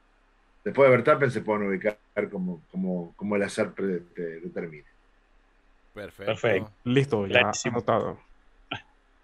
después 0.63 0.89
de 0.89 0.95
Verstappen 0.95 1.31
se 1.31 1.41
pueden 1.41 1.67
ubicar 1.67 1.97
como, 2.31 2.61
como, 2.71 3.13
como 3.15 3.35
el 3.35 3.43
azar 3.43 3.73
determine. 3.75 4.85
Perfecto. 5.93 6.31
Perfecto. 6.31 6.71
Listo, 6.83 7.27
ya 7.27 7.51
anotado. 7.65 8.19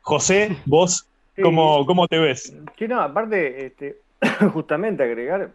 José, 0.10 0.57
vos, 0.65 1.07
¿cómo, 1.40 1.86
¿cómo, 1.86 2.07
te 2.07 2.18
ves? 2.18 2.52
Sí, 2.80 2.88
no, 2.88 2.99
aparte, 2.99 3.68
este, 3.68 3.99
justamente 4.53 5.03
agregar 5.03 5.52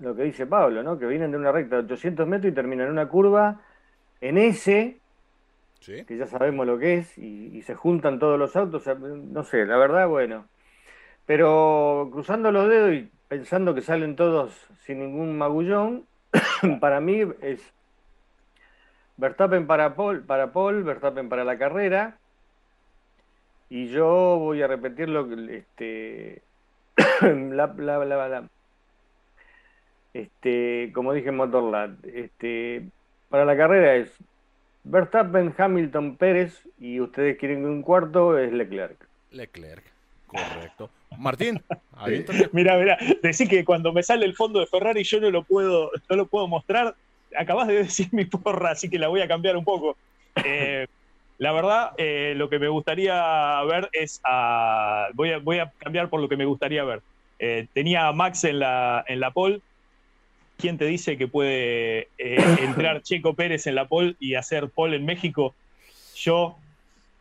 lo 0.00 0.16
que 0.16 0.24
dice 0.24 0.48
Pablo, 0.48 0.82
¿no? 0.82 0.98
Que 0.98 1.06
vienen 1.06 1.30
de 1.30 1.36
una 1.36 1.52
recta 1.52 1.76
de 1.76 1.82
800 1.84 2.26
metros 2.26 2.50
y 2.50 2.54
terminan 2.56 2.86
en 2.86 2.92
una 2.94 3.06
curva 3.06 3.60
en 4.20 4.36
S, 4.36 4.98
que 5.86 6.16
ya 6.16 6.26
sabemos 6.26 6.66
lo 6.66 6.76
que 6.76 6.94
es, 6.94 7.16
y, 7.18 7.62
se 7.62 7.76
juntan 7.76 8.18
todos 8.18 8.36
los 8.36 8.56
autos, 8.56 8.82
no 8.98 9.44
sé, 9.44 9.64
la 9.64 9.76
verdad, 9.76 10.08
bueno. 10.08 10.46
Pero 11.24 12.08
cruzando 12.10 12.50
los 12.50 12.68
dedos 12.68 12.94
y 12.94 13.08
pensando 13.28 13.76
que 13.76 13.82
salen 13.82 14.16
todos 14.16 14.60
sin 14.86 14.98
ningún 14.98 15.38
magullón, 15.38 16.04
para 16.80 16.98
mí 17.00 17.22
es 17.42 17.60
Verstappen 19.18 19.68
para 19.68 19.94
Paul, 19.94 20.24
para 20.24 20.52
Paul, 20.52 20.82
Verstappen 20.82 21.28
para 21.28 21.44
la 21.44 21.56
carrera, 21.58 22.18
y 23.70 23.88
yo 23.88 24.38
voy 24.38 24.62
a 24.62 24.66
repetirlo, 24.66 25.28
este, 25.50 26.42
la, 27.22 27.66
la, 27.76 28.04
la, 28.04 28.48
este, 30.14 30.90
como 30.94 31.12
dije 31.12 31.28
en 31.28 31.36
Motorland, 31.36 32.04
este, 32.06 32.88
para 33.28 33.44
la 33.44 33.56
carrera 33.56 33.96
es 33.96 34.16
Verstappen, 34.84 35.54
Hamilton, 35.56 36.16
Pérez 36.16 36.62
y 36.78 37.00
ustedes 37.00 37.36
quieren 37.38 37.66
un 37.66 37.82
cuarto 37.82 38.38
es 38.38 38.52
Leclerc. 38.52 38.96
Leclerc. 39.32 39.84
Correcto. 40.26 40.90
Martín, 41.16 41.62
mira, 42.52 42.76
mira, 42.76 42.98
decir 43.22 43.48
que 43.48 43.64
cuando 43.64 43.92
me 43.92 44.02
sale 44.02 44.26
el 44.26 44.36
fondo 44.36 44.60
de 44.60 44.66
Ferrari 44.66 45.02
yo 45.02 45.20
no 45.20 45.30
lo 45.30 45.42
puedo, 45.42 45.90
no 46.08 46.16
lo 46.16 46.26
puedo 46.26 46.46
mostrar. 46.46 46.94
Acabas 47.36 47.68
de 47.68 47.74
decir 47.84 48.08
mi 48.12 48.24
porra, 48.24 48.72
así 48.72 48.88
que 48.90 48.98
la 48.98 49.08
voy 49.08 49.20
a 49.20 49.28
cambiar 49.28 49.56
un 49.56 49.64
poco. 49.64 49.96
Eh, 50.44 50.86
la 51.38 51.52
verdad, 51.52 51.92
eh, 51.98 52.34
lo 52.36 52.48
que 52.48 52.58
me 52.58 52.68
gustaría 52.68 53.62
ver 53.62 53.88
es 53.92 54.20
a. 54.24 55.08
Voy 55.14 55.32
a, 55.32 55.38
voy 55.38 55.58
a 55.58 55.72
cambiar 55.78 56.08
por 56.08 56.20
lo 56.20 56.28
que 56.28 56.36
me 56.36 56.44
gustaría 56.44 56.84
ver. 56.84 57.00
Eh, 57.38 57.66
tenía 57.72 58.08
a 58.08 58.12
Max 58.12 58.44
en 58.44 58.58
la, 58.58 59.04
en 59.06 59.20
la 59.20 59.30
pole. 59.30 59.60
¿Quién 60.56 60.76
te 60.76 60.86
dice 60.86 61.16
que 61.16 61.28
puede 61.28 62.08
entrar 62.18 63.02
Checo 63.04 63.34
Pérez 63.34 63.68
en 63.68 63.76
la 63.76 63.86
pole 63.86 64.16
y 64.18 64.34
hacer 64.34 64.68
pole 64.68 64.96
en 64.96 65.04
México? 65.04 65.54
Yo 66.16 66.56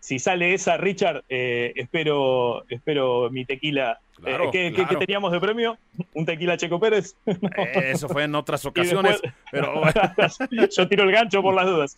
si 0.07 0.19
sale 0.19 0.53
esa, 0.53 0.77
Richard, 0.77 1.25
eh, 1.27 1.73
espero, 1.75 2.63
espero 2.69 3.29
mi 3.29 3.43
tequila. 3.43 3.99
Eh, 4.25 4.71
¿qué, 4.73 4.95
teníamos 4.97 5.33
de 5.33 5.41
premio? 5.41 5.77
¿Un 6.13 6.25
tequila 6.25 6.55
Checo 6.55 6.79
Pérez? 6.79 7.15
Eh, 7.25 7.91
eso 7.91 8.07
fue 8.07 8.23
en 8.23 8.33
otras 8.33 8.65
ocasiones. 8.65 9.21
pero... 9.51 9.81
Yo 10.77 10.87
tiro 10.87 11.03
el 11.03 11.11
gancho 11.11 11.41
por 11.41 11.53
las 11.53 11.65
dudas. 11.65 11.97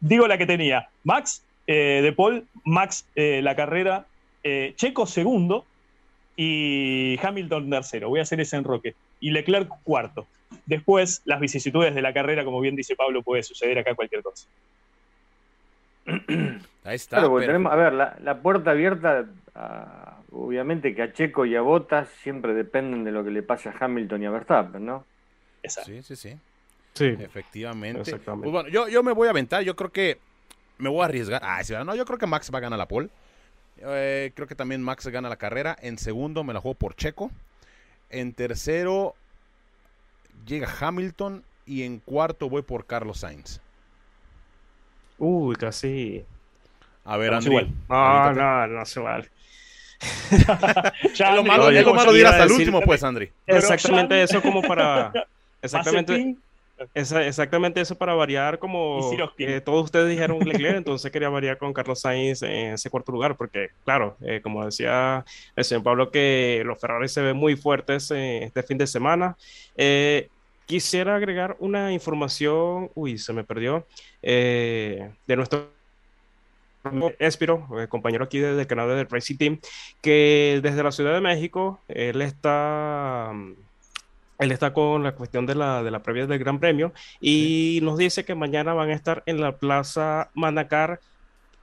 Digo 0.00 0.26
la 0.26 0.38
que 0.38 0.46
tenía. 0.46 0.88
Max 1.04 1.42
de 1.66 2.12
Paul, 2.16 2.46
Max 2.64 3.06
la 3.14 3.54
carrera, 3.54 4.06
Checo 4.42 5.06
segundo 5.06 5.64
y 6.36 7.18
Hamilton 7.22 7.68
tercero. 7.70 8.08
Voy 8.08 8.20
a 8.20 8.22
hacer 8.22 8.40
ese 8.40 8.56
enroque. 8.56 8.94
Y 9.20 9.30
Leclerc 9.30 9.68
cuarto. 9.84 10.26
Después, 10.66 11.22
las 11.24 11.38
vicisitudes 11.38 11.94
de 11.94 12.02
la 12.02 12.12
carrera, 12.12 12.44
como 12.44 12.60
bien 12.60 12.76
dice 12.76 12.96
Pablo, 12.96 13.22
puede 13.22 13.42
suceder 13.42 13.78
acá 13.78 13.94
cualquier 13.94 14.22
cosa. 14.22 14.48
Ahí 16.84 16.96
está. 16.96 17.20
tenemos, 17.40 17.72
a 17.72 17.76
ver, 17.76 17.92
la, 17.92 18.38
puerta 18.42 18.70
abierta, 18.70 19.26
obviamente 20.32 20.94
que 20.94 21.02
a 21.02 21.12
Checo 21.12 21.44
y 21.44 21.54
a 21.56 21.60
Bottas 21.60 22.08
siempre 22.22 22.54
dependen 22.54 23.04
de 23.04 23.12
lo 23.12 23.22
que 23.22 23.30
le 23.30 23.42
pase 23.42 23.68
a 23.68 23.74
Hamilton 23.78 24.22
y 24.22 24.26
a 24.26 24.30
Verstappen, 24.30 24.86
¿no? 24.86 25.04
Sí, 25.62 26.02
sí, 26.02 26.16
sí. 26.16 26.36
Sí. 26.94 27.16
Efectivamente. 27.18 28.18
Pues 28.18 28.50
bueno, 28.50 28.68
yo, 28.68 28.88
yo 28.88 29.02
me 29.02 29.12
voy 29.12 29.28
a 29.28 29.30
aventar, 29.30 29.62
yo 29.62 29.76
creo 29.76 29.90
que 29.90 30.18
me 30.78 30.88
voy 30.88 31.02
a 31.02 31.04
arriesgar. 31.06 31.42
Ah, 31.44 31.62
no, 31.84 31.94
yo 31.94 32.04
creo 32.04 32.18
que 32.18 32.26
Max 32.26 32.50
va 32.52 32.58
a 32.58 32.62
ganar 32.62 32.78
la 32.78 32.88
pole. 32.88 33.08
Eh, 33.78 34.32
creo 34.34 34.46
que 34.46 34.54
también 34.54 34.82
Max 34.82 35.06
gana 35.08 35.28
la 35.28 35.36
carrera. 35.36 35.76
En 35.80 35.98
segundo 35.98 36.44
me 36.44 36.52
la 36.52 36.60
juego 36.60 36.74
por 36.74 36.94
Checo. 36.94 37.30
En 38.10 38.32
tercero 38.32 39.14
llega 40.46 40.68
Hamilton. 40.80 41.44
Y 41.66 41.84
en 41.84 42.00
cuarto 42.00 42.48
voy 42.48 42.62
por 42.62 42.84
Carlos 42.84 43.20
Sainz. 43.20 43.60
Uy, 45.18 45.54
casi. 45.54 46.24
A 47.04 47.16
ver, 47.16 47.32
André. 47.32 47.70
No, 47.88 48.32
no, 48.32 48.66
no 48.66 48.86
se 48.86 48.98
vale. 48.98 49.30
lo 51.36 51.44
malo, 51.44 51.70
es 51.70 51.84
lo 51.84 51.94
malo 51.94 52.12
de 52.12 52.20
ir 52.20 52.26
hasta 52.26 52.44
el 52.44 52.52
último, 52.52 52.80
pues, 52.80 53.04
Andri. 53.04 53.30
Exactamente 53.46 54.20
eso 54.20 54.42
como 54.42 54.62
para... 54.62 55.12
Exactamente, 55.62 56.36
exactamente 56.94 57.80
eso 57.80 57.96
para 57.96 58.14
variar 58.14 58.58
como 58.58 59.00
eh, 59.38 59.60
todos 59.60 59.84
ustedes 59.84 60.08
dijeron 60.08 60.38
Leclerc, 60.46 60.76
entonces 60.76 61.10
quería 61.10 61.28
variar 61.28 61.58
con 61.58 61.72
Carlos 61.72 62.00
Sainz 62.00 62.42
en 62.42 62.74
ese 62.74 62.90
cuarto 62.90 63.12
lugar, 63.12 63.36
porque 63.36 63.68
claro, 63.84 64.16
eh, 64.20 64.40
como 64.42 64.64
decía 64.64 65.24
el 65.56 65.64
señor 65.64 65.82
Pablo, 65.82 66.10
que 66.10 66.62
los 66.64 66.80
Ferrari 66.80 67.08
se 67.08 67.22
ven 67.22 67.36
muy 67.36 67.56
fuertes 67.56 68.10
este 68.10 68.62
fin 68.62 68.78
de 68.78 68.86
semana. 68.86 69.36
Eh, 69.76 70.28
Quisiera 70.70 71.16
agregar 71.16 71.56
una 71.58 71.92
información, 71.92 72.92
uy, 72.94 73.18
se 73.18 73.32
me 73.32 73.42
perdió, 73.42 73.88
eh, 74.22 75.10
de 75.26 75.34
nuestro 75.34 75.68
Espiro, 77.18 77.66
el 77.76 77.88
compañero 77.88 78.22
aquí 78.22 78.38
desde 78.38 78.60
el 78.60 78.66
canal 78.68 78.86
de 78.86 79.02
Racing 79.02 79.36
Team, 79.36 79.60
que 80.00 80.60
desde 80.62 80.84
la 80.84 80.92
Ciudad 80.92 81.12
de 81.12 81.20
México, 81.20 81.80
él 81.88 82.22
está, 82.22 83.32
él 84.40 84.52
está 84.52 84.72
con 84.72 85.02
la 85.04 85.12
cuestión 85.12 85.46
de 85.46 85.54
la, 85.54 85.82
de 85.82 85.90
la 85.90 86.02
previa 86.02 86.26
del 86.26 86.38
Gran 86.38 86.58
Premio 86.58 86.92
y 87.20 87.78
nos 87.82 87.98
dice 87.98 88.24
que 88.24 88.34
mañana 88.34 88.74
van 88.74 88.90
a 88.90 88.94
estar 88.94 89.22
en 89.26 89.40
la 89.40 89.56
Plaza 89.56 90.30
Manacar 90.34 91.00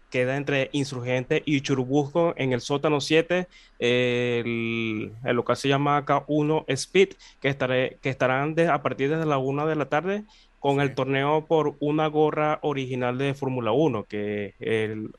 queda 0.10 0.38
entre 0.38 0.70
Insurgente 0.72 1.44
y 1.46 1.62
Churubusco 1.62 2.34
en 2.38 2.54
el 2.54 2.62
sótano 2.62 3.02
7, 3.02 3.48
el, 3.80 5.12
el, 5.24 5.36
local 5.36 5.58
se 5.58 5.68
llama 5.68 6.06
K1 6.06 6.64
Speed, 6.68 7.10
que, 7.42 7.50
estaré, 7.50 7.98
que 8.02 8.10
estarán 8.10 8.58
a 8.70 8.82
partir 8.82 9.10
de 9.10 9.26
la 9.26 9.38
1 9.38 9.68
de 9.68 9.76
la 9.76 9.86
tarde 9.90 10.24
con 10.60 10.82
el 10.82 10.96
torneo 10.96 11.46
por 11.46 11.76
una 11.80 12.08
gorra 12.08 12.60
original 12.62 13.18
de 13.18 13.34
Fórmula 13.34 13.72
1, 13.72 14.06
que 14.06 14.54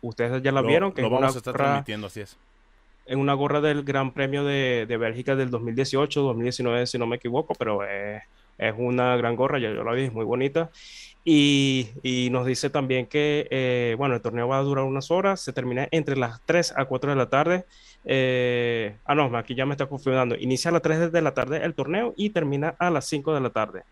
ustedes 0.01 0.43
ya 0.43 0.53
la 0.53 0.63
vieron. 0.63 0.93
Que 0.93 1.03
lo 1.03 1.11
vamos 1.11 1.35
a 1.35 1.39
estar 1.39 1.55
transmitiendo, 1.55 2.07
así 2.09 2.21
es. 2.21 2.37
En 3.09 3.19
una 3.19 3.35
gorra 3.35 3.61
del 3.61 3.83
Gran 3.83 4.13
Premio 4.13 4.45
de, 4.45 4.87
de 4.87 4.97
Bélgica 4.97 5.35
del 5.35 5.51
2018, 5.51 6.21
2019, 6.21 6.87
si 6.87 6.99
no 6.99 7.07
me 7.07 7.17
equivoco, 7.17 7.55
pero 7.55 7.83
es, 7.83 8.23
es 8.59 8.75
una 8.77 9.17
gran 9.17 9.37
gorra, 9.37 9.59
ya 9.59 9.71
yo 9.71 9.83
la 9.83 9.93
vi, 9.93 10.05
es 10.05 10.13
muy 10.13 10.25
bonita. 10.25 10.71
Y, 11.25 12.29
nos 12.31 12.47
dice 12.47 12.71
también 12.71 13.07
que, 13.07 13.47
eh, 13.51 13.95
bueno, 13.99 14.15
el 14.15 14.23
torneo 14.23 14.49
va 14.49 14.59
a 14.59 14.63
durar 14.63 14.85
unas 14.85 15.11
horas, 15.11 15.41
se 15.41 15.53
termina 15.53 15.87
entre 15.91 16.17
las 16.17 16.41
3 16.47 16.73
a 16.77 16.87
4 16.87 17.11
de 17.11 17.17
la 17.17 17.29
tarde. 17.29 17.67
Eh, 18.05 18.97
ah, 19.05 19.15
no, 19.15 19.37
aquí 19.37 19.55
ya 19.55 19.67
me 19.67 19.75
está 19.75 19.87
confirmando. 19.87 20.37
Inicia 20.37 20.71
a 20.71 20.73
las 20.73 20.83
3 20.83 21.13
de 21.13 21.21
la 21.21 21.35
tarde 21.35 21.63
el 21.65 21.75
torneo 21.75 22.15
y 22.17 22.31
termina 22.31 22.75
a 22.79 22.89
las 22.91 23.07
5 23.07 23.35
de 23.35 23.41
la 23.41 23.51
tarde. 23.51 23.83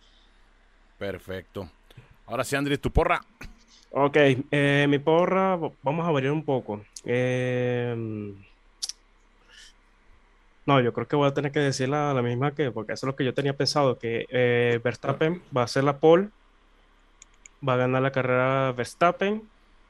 Perfecto. 0.98 1.68
Ahora 2.24 2.42
sí, 2.42 2.56
Andrés, 2.56 2.80
tu 2.80 2.90
porra. 2.90 3.20
Ok, 3.90 4.16
eh, 4.50 4.86
mi 4.88 4.98
porra, 4.98 5.58
vamos 5.82 6.08
a 6.08 6.10
variar 6.10 6.32
un 6.32 6.42
poco. 6.42 6.80
No, 10.66 10.80
yo 10.80 10.92
creo 10.92 11.08
que 11.08 11.16
voy 11.16 11.28
a 11.28 11.34
tener 11.34 11.52
que 11.52 11.60
decir 11.60 11.88
la, 11.88 12.12
la, 12.12 12.22
misma 12.22 12.54
que, 12.54 12.70
porque 12.70 12.92
eso 12.92 13.06
es 13.06 13.08
lo 13.08 13.16
que 13.16 13.24
yo 13.24 13.34
tenía 13.34 13.56
pensado, 13.56 13.98
que 13.98 14.80
Verstappen 14.82 15.42
va 15.56 15.62
a 15.62 15.68
ser 15.68 15.84
la 15.84 15.98
pole 15.98 16.30
va 17.66 17.74
a 17.74 17.76
ganar 17.76 18.02
la 18.02 18.12
carrera 18.12 18.72
Verstappen. 18.72 19.48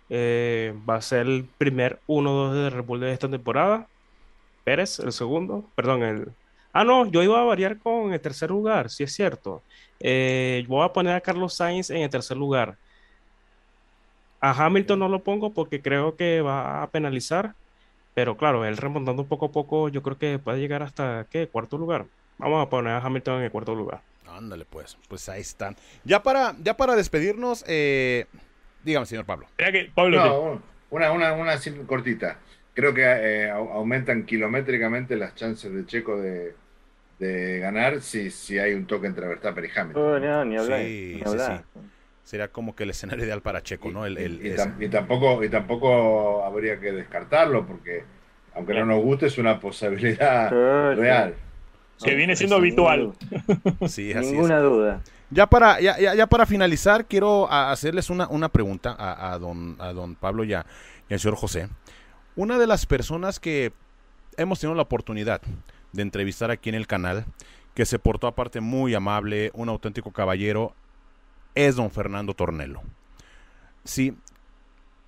Eh, 0.08 0.74
va 0.88 0.96
a 0.96 1.02
ser 1.02 1.26
el 1.26 1.48
primer 1.58 2.00
1-2 2.06 2.52
de 2.52 2.70
Red 2.70 2.84
Bull 2.84 3.00
de 3.00 3.12
esta 3.12 3.28
temporada. 3.28 3.88
Pérez, 4.64 4.98
el 5.00 5.12
segundo. 5.12 5.64
Perdón, 5.74 6.02
el. 6.02 6.32
Ah, 6.72 6.84
no, 6.84 7.06
yo 7.10 7.22
iba 7.22 7.40
a 7.40 7.44
variar 7.44 7.78
con 7.78 8.12
el 8.12 8.20
tercer 8.20 8.50
lugar, 8.50 8.90
si 8.90 9.04
es 9.04 9.14
cierto. 9.14 9.62
Eh, 9.98 10.64
voy 10.68 10.84
a 10.84 10.92
poner 10.92 11.14
a 11.14 11.20
Carlos 11.20 11.54
Sainz 11.54 11.90
en 11.90 11.98
el 11.98 12.10
tercer 12.10 12.36
lugar. 12.36 12.76
A 14.40 14.52
Hamilton 14.52 14.98
no 14.98 15.08
lo 15.08 15.22
pongo 15.22 15.52
porque 15.52 15.80
creo 15.80 16.16
que 16.16 16.42
va 16.42 16.82
a 16.82 16.90
penalizar. 16.90 17.54
Pero 18.16 18.38
claro, 18.38 18.64
él 18.64 18.78
remontando 18.78 19.26
poco 19.26 19.44
a 19.44 19.52
poco, 19.52 19.90
yo 19.90 20.02
creo 20.02 20.16
que 20.16 20.38
puede 20.38 20.58
llegar 20.58 20.82
hasta, 20.82 21.26
¿qué? 21.28 21.48
Cuarto 21.48 21.76
lugar. 21.76 22.06
Vamos 22.38 22.66
a 22.66 22.70
poner 22.70 22.94
a 22.94 22.98
Hamilton 23.00 23.40
en 23.40 23.44
el 23.44 23.50
cuarto 23.50 23.74
lugar. 23.74 24.00
Ándale, 24.26 24.64
pues, 24.64 24.96
pues 25.06 25.28
ahí 25.28 25.42
están. 25.42 25.76
Ya 26.02 26.22
para, 26.22 26.56
ya 26.62 26.78
para 26.78 26.96
despedirnos, 26.96 27.62
eh, 27.68 28.24
dígame, 28.82 29.04
señor 29.04 29.26
Pablo. 29.26 29.46
no, 29.96 30.62
una, 30.88 31.12
una, 31.12 31.34
una 31.34 31.56
cortita. 31.86 32.38
Creo 32.72 32.94
que 32.94 33.02
eh, 33.02 33.50
aumentan 33.50 34.24
kilométricamente 34.24 35.14
las 35.14 35.34
chances 35.34 35.70
de 35.70 35.84
Checo 35.84 36.16
de, 36.18 36.54
ganar 37.60 38.00
si, 38.00 38.30
si 38.30 38.58
hay 38.58 38.72
un 38.72 38.86
toque 38.86 39.08
entre 39.08 39.28
Verstappen 39.28 39.66
y 39.66 39.78
Hamilton. 39.78 40.02
Oh, 40.02 40.18
no, 40.18 40.44
ni 40.46 40.56
hablar, 40.56 40.80
sí, 40.80 41.20
Sí, 41.22 41.38
sí. 41.38 41.80
Sería 42.26 42.48
como 42.48 42.74
que 42.74 42.82
el 42.82 42.90
escenario 42.90 43.24
ideal 43.24 43.40
para 43.40 43.62
Checo, 43.62 43.92
¿no? 43.92 44.04
El, 44.04 44.18
y, 44.80 44.88
tampoco, 44.88 45.44
y 45.44 45.48
tampoco 45.48 46.44
habría 46.44 46.80
que 46.80 46.90
descartarlo, 46.90 47.64
porque 47.64 48.02
aunque 48.52 48.74
no 48.74 48.84
nos 48.84 49.00
guste, 49.00 49.26
es 49.26 49.38
una 49.38 49.60
posibilidad 49.60 50.50
real 50.96 51.36
que 52.02 52.16
viene 52.16 52.34
siendo 52.34 52.56
habitual. 52.56 53.12
Sí, 53.86 54.12
así 54.12 54.32
Ninguna 54.32 54.58
duda. 54.58 55.02
Ya 55.30 55.46
para, 55.46 55.80
ya, 55.80 55.96
ya, 55.98 56.26
para 56.26 56.46
finalizar, 56.46 57.06
quiero 57.06 57.48
hacerles 57.48 58.10
una, 58.10 58.26
una 58.26 58.48
pregunta 58.48 58.96
a, 58.98 59.38
don, 59.38 59.76
a 59.78 59.92
don 59.92 60.16
Pablo 60.16 60.42
y, 60.42 60.52
a, 60.52 60.66
y 61.08 61.14
al 61.14 61.20
señor 61.20 61.36
José. 61.36 61.68
Una 62.34 62.58
de 62.58 62.66
las 62.66 62.86
personas 62.86 63.38
que 63.38 63.72
hemos 64.36 64.58
tenido 64.58 64.74
la 64.74 64.82
oportunidad 64.82 65.40
de 65.92 66.02
entrevistar 66.02 66.50
aquí 66.50 66.70
en 66.70 66.74
el 66.74 66.88
canal, 66.88 67.24
que 67.72 67.86
se 67.86 68.00
portó 68.00 68.26
aparte 68.26 68.60
muy 68.60 68.96
amable, 68.96 69.52
un 69.54 69.68
auténtico 69.68 70.10
caballero, 70.10 70.74
es 71.56 71.74
don 71.74 71.90
Fernando 71.90 72.34
Tornelo. 72.34 72.82
Sí, 73.82 74.16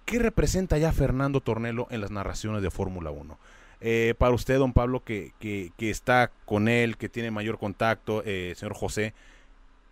¿qué 0.05 0.19
representa 0.19 0.79
ya 0.79 0.91
Fernando 0.91 1.41
Tornelo 1.41 1.87
en 1.91 2.01
las 2.01 2.11
narraciones 2.11 2.63
de 2.63 2.71
Fórmula 2.73 3.11
1? 3.11 3.39
Eh, 3.81 4.15
para 4.19 4.35
usted, 4.35 4.59
don 4.59 4.73
Pablo, 4.73 5.05
que, 5.05 5.33
que, 5.39 5.73
está 5.79 6.33
con 6.47 6.67
él, 6.67 6.97
que 6.97 7.09
tiene 7.09 7.31
mayor 7.31 7.59
contacto, 7.59 8.23
eh, 8.25 8.55
señor 8.57 8.75
José, 8.75 9.15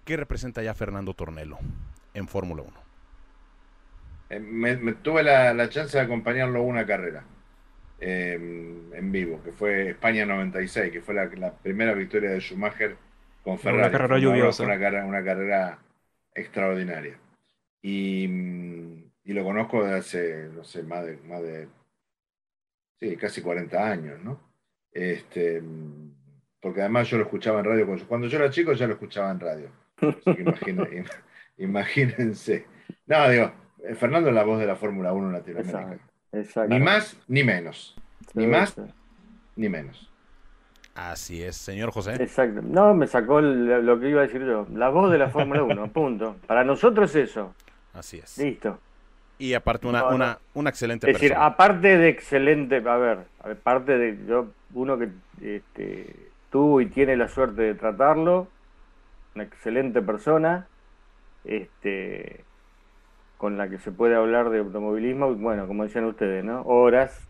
¿qué 0.04 0.16
representa 0.16 0.62
ya 0.62 0.74
Fernando 0.74 1.14
Tornelo 1.14 1.58
en 2.14 2.26
Fórmula 2.26 2.62
1? 2.62 2.72
Eh, 4.30 4.40
me, 4.40 4.94
tuve 4.94 5.22
la, 5.22 5.68
chance 5.68 5.96
de 5.96 6.02
acompañarlo 6.02 6.62
una 6.62 6.84
carrera 6.84 7.22
em, 8.00 8.92
en 8.92 9.12
vivo, 9.12 9.40
que 9.44 9.52
fue 9.52 9.90
España 9.90 10.26
96, 10.26 10.90
que 10.90 11.00
fue 11.00 11.14
la, 11.14 11.52
primera 11.52 11.92
victoria 11.92 12.30
de 12.30 12.40
Schumacher 12.40 12.96
con 13.44 13.58
Ferrari. 13.58 13.82
Una 13.82 13.90
carrera 13.92 14.18
lluviosa. 14.18 14.64
Una, 14.64 14.74
una, 15.04 15.22
carrera 15.22 15.78
extraordinaria. 16.36 17.18
Y, 17.82 18.24
y, 19.24 19.32
lo 19.32 19.44
conozco 19.44 19.82
desde 19.82 19.98
hace, 19.98 20.48
no 20.54 20.64
sé, 20.64 20.82
más 20.82 21.04
de, 21.04 21.16
más 21.18 21.42
de 21.42 21.68
sí, 23.00 23.16
casi 23.16 23.42
40 23.42 23.90
años, 23.90 24.22
¿no? 24.22 24.40
Este, 24.92 25.62
porque 26.60 26.80
además 26.80 27.08
yo 27.08 27.18
lo 27.18 27.24
escuchaba 27.24 27.60
en 27.60 27.66
radio, 27.66 27.86
cuando 28.08 28.28
yo 28.28 28.38
era 28.38 28.50
chico 28.50 28.72
ya 28.72 28.86
lo 28.86 28.94
escuchaba 28.94 29.30
en 29.30 29.40
radio. 29.40 29.70
imagínense. 31.58 32.66
No, 33.06 33.28
digo, 33.30 33.52
eh, 33.84 33.94
Fernando 33.94 34.28
es 34.28 34.34
la 34.34 34.44
voz 34.44 34.58
de 34.58 34.66
la 34.66 34.76
Fórmula 34.76 35.12
1 35.12 35.26
en 35.28 35.32
Latinoamérica. 35.32 35.98
Ni 36.68 36.80
más 36.80 37.16
ni 37.28 37.44
menos. 37.44 37.96
Ni 38.34 38.46
más 38.46 38.76
ni 39.54 39.68
menos. 39.68 40.10
Así 40.96 41.42
es, 41.42 41.56
señor 41.56 41.90
José. 41.90 42.14
Exacto. 42.14 42.62
No, 42.62 42.94
me 42.94 43.06
sacó 43.06 43.42
lo 43.42 44.00
que 44.00 44.08
iba 44.08 44.22
a 44.22 44.26
decir 44.26 44.42
yo. 44.42 44.66
La 44.72 44.88
voz 44.88 45.12
de 45.12 45.18
la 45.18 45.28
Fórmula 45.28 45.62
1, 45.62 45.88
punto. 45.92 46.36
Para 46.46 46.64
nosotros 46.64 47.14
eso. 47.14 47.54
Así 47.92 48.18
es. 48.18 48.38
Listo. 48.38 48.78
Y 49.38 49.52
aparte 49.52 49.86
una, 49.86 50.08
una, 50.08 50.38
una 50.54 50.70
excelente 50.70 51.10
Es 51.10 51.20
decir, 51.20 51.34
aparte 51.36 51.98
de 51.98 52.08
excelente, 52.08 52.76
a 52.76 52.96
ver, 52.96 53.18
aparte 53.40 53.98
de 53.98 54.26
yo, 54.26 54.48
uno 54.72 54.98
que 54.98 55.10
este, 55.42 56.16
tuvo 56.50 56.80
y 56.80 56.86
tiene 56.86 57.16
la 57.16 57.28
suerte 57.28 57.60
de 57.60 57.74
tratarlo, 57.74 58.48
una 59.34 59.44
excelente 59.44 60.00
persona, 60.00 60.66
este, 61.44 62.44
con 63.36 63.58
la 63.58 63.68
que 63.68 63.76
se 63.78 63.92
puede 63.92 64.14
hablar 64.14 64.48
de 64.48 64.60
automovilismo, 64.60 65.34
bueno, 65.34 65.66
como 65.66 65.82
decían 65.82 66.06
ustedes, 66.06 66.42
¿no? 66.42 66.62
Horas, 66.62 67.25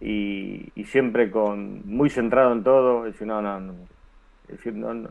y, 0.00 0.72
siempre 0.86 1.30
con 1.30 1.82
muy 1.86 2.10
centrado 2.10 2.52
en 2.52 2.62
todo, 2.62 3.06
es 3.06 3.14
decir, 3.14 3.26
no, 3.26 3.42
no, 3.42 3.60
no, 3.60 3.72
es 4.48 4.56
decir, 4.56 4.74
no, 4.74 5.10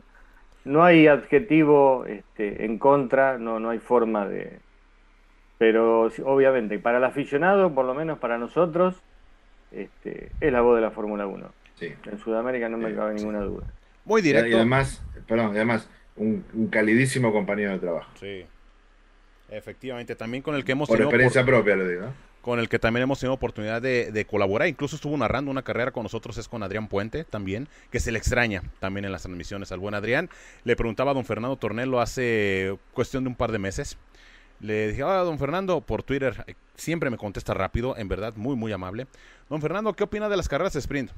no, 0.64 0.84
hay 0.84 1.06
adjetivo 1.06 2.04
este, 2.06 2.64
en 2.64 2.78
contra, 2.78 3.38
no, 3.38 3.60
no 3.60 3.70
hay 3.70 3.78
forma 3.78 4.26
de... 4.26 4.58
Pero 5.58 6.10
obviamente, 6.24 6.78
para 6.78 6.98
el 6.98 7.04
aficionado, 7.04 7.74
por 7.74 7.86
lo 7.86 7.94
menos 7.94 8.18
para 8.18 8.36
nosotros, 8.36 8.94
este, 9.72 10.30
es 10.40 10.52
la 10.52 10.60
voz 10.60 10.76
de 10.76 10.82
la 10.82 10.90
Fórmula 10.90 11.26
1. 11.26 11.50
Sí. 11.76 11.94
En 12.04 12.18
Sudamérica 12.18 12.68
no 12.68 12.76
me 12.76 12.94
cabe 12.94 13.14
ninguna 13.14 13.40
duda. 13.40 13.66
Muy 14.04 14.20
directo. 14.20 14.50
Y 14.50 14.54
además, 14.54 15.02
perdón, 15.26 15.52
además, 15.54 15.88
un, 16.16 16.44
calidísimo 16.70 17.32
compañero 17.32 17.72
de 17.72 17.78
trabajo. 17.78 18.10
Sí. 18.20 18.44
Efectivamente, 19.48 20.14
también 20.14 20.42
con 20.42 20.54
el 20.54 20.64
que 20.64 20.72
hemos 20.72 20.88
Por 20.88 21.00
experiencia 21.00 21.44
propia, 21.44 21.76
lo 21.76 21.88
digo 21.88 22.08
con 22.46 22.60
el 22.60 22.68
que 22.68 22.78
también 22.78 23.02
hemos 23.02 23.18
tenido 23.18 23.34
oportunidad 23.34 23.82
de, 23.82 24.26
colaborar. 24.30 24.68
Incluso 24.68 24.94
estuvo 24.94 25.16
narrando 25.16 25.50
una 25.50 25.62
carrera 25.62 25.90
con 25.90 26.04
nosotros, 26.04 26.38
es 26.38 26.46
con 26.46 26.62
Adrián 26.62 26.86
Puente 26.86 27.24
también, 27.24 27.66
que 27.90 27.98
se 27.98 28.12
le 28.12 28.18
extraña 28.18 28.62
también 28.78 29.04
en 29.04 29.10
las 29.10 29.22
transmisiones 29.22 29.72
al 29.72 29.80
buen 29.80 29.96
Adrián. 29.96 30.30
Le 30.62 30.76
preguntaba 30.76 31.10
a 31.10 31.14
don 31.14 31.24
Fernando 31.24 31.56
Tornelo 31.56 32.00
hace 32.00 32.78
cuestión 32.92 33.24
de 33.24 33.30
un 33.30 33.34
par 33.34 33.50
de 33.50 33.58
meses. 33.58 33.98
Le 34.60 34.92
dije, 34.92 35.02
ah, 35.02 35.24
don 35.24 35.40
Fernando, 35.40 35.80
por 35.80 36.04
Twitter, 36.04 36.44
eh, 36.46 36.54
siempre 36.76 37.10
me 37.10 37.16
contesta 37.16 37.52
rápido, 37.52 37.96
en 37.96 38.06
verdad, 38.06 38.32
muy, 38.36 38.54
muy 38.54 38.70
amable. 38.70 39.08
Don 39.50 39.60
Fernando, 39.60 39.92
¿qué 39.94 40.04
opina 40.04 40.28
de 40.28 40.36
las 40.36 40.48
carreras 40.48 40.74
de 40.74 40.78
sprint? 40.78 41.10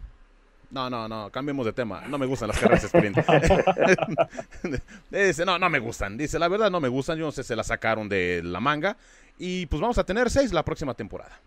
No, 0.70 0.88
no, 0.88 1.08
no, 1.08 1.30
cambiemos 1.30 1.66
de 1.66 1.74
tema. 1.74 2.02
No 2.08 2.16
me 2.16 2.24
gustan 2.24 2.48
las 2.48 2.58
carreras 2.58 2.84
sprint. 2.84 3.18
Dice, 5.10 5.44
no, 5.44 5.58
no 5.58 5.68
me 5.68 5.78
gustan. 5.78 6.16
Dice, 6.16 6.38
la 6.38 6.48
verdad 6.48 6.70
no 6.70 6.80
me 6.80 6.88
gustan. 6.88 7.18
Yo 7.18 7.26
no 7.26 7.32
sé, 7.32 7.42
se 7.42 7.54
las 7.54 7.66
sacaron 7.66 8.08
de 8.08 8.42
la 8.42 8.60
manga. 8.60 8.96
Y 9.38 9.66
pues 9.66 9.80
vamos 9.80 9.98
a 9.98 10.04
tener 10.04 10.30
seis 10.30 10.52
la 10.52 10.64
próxima 10.64 10.94
temporada. 10.94 11.38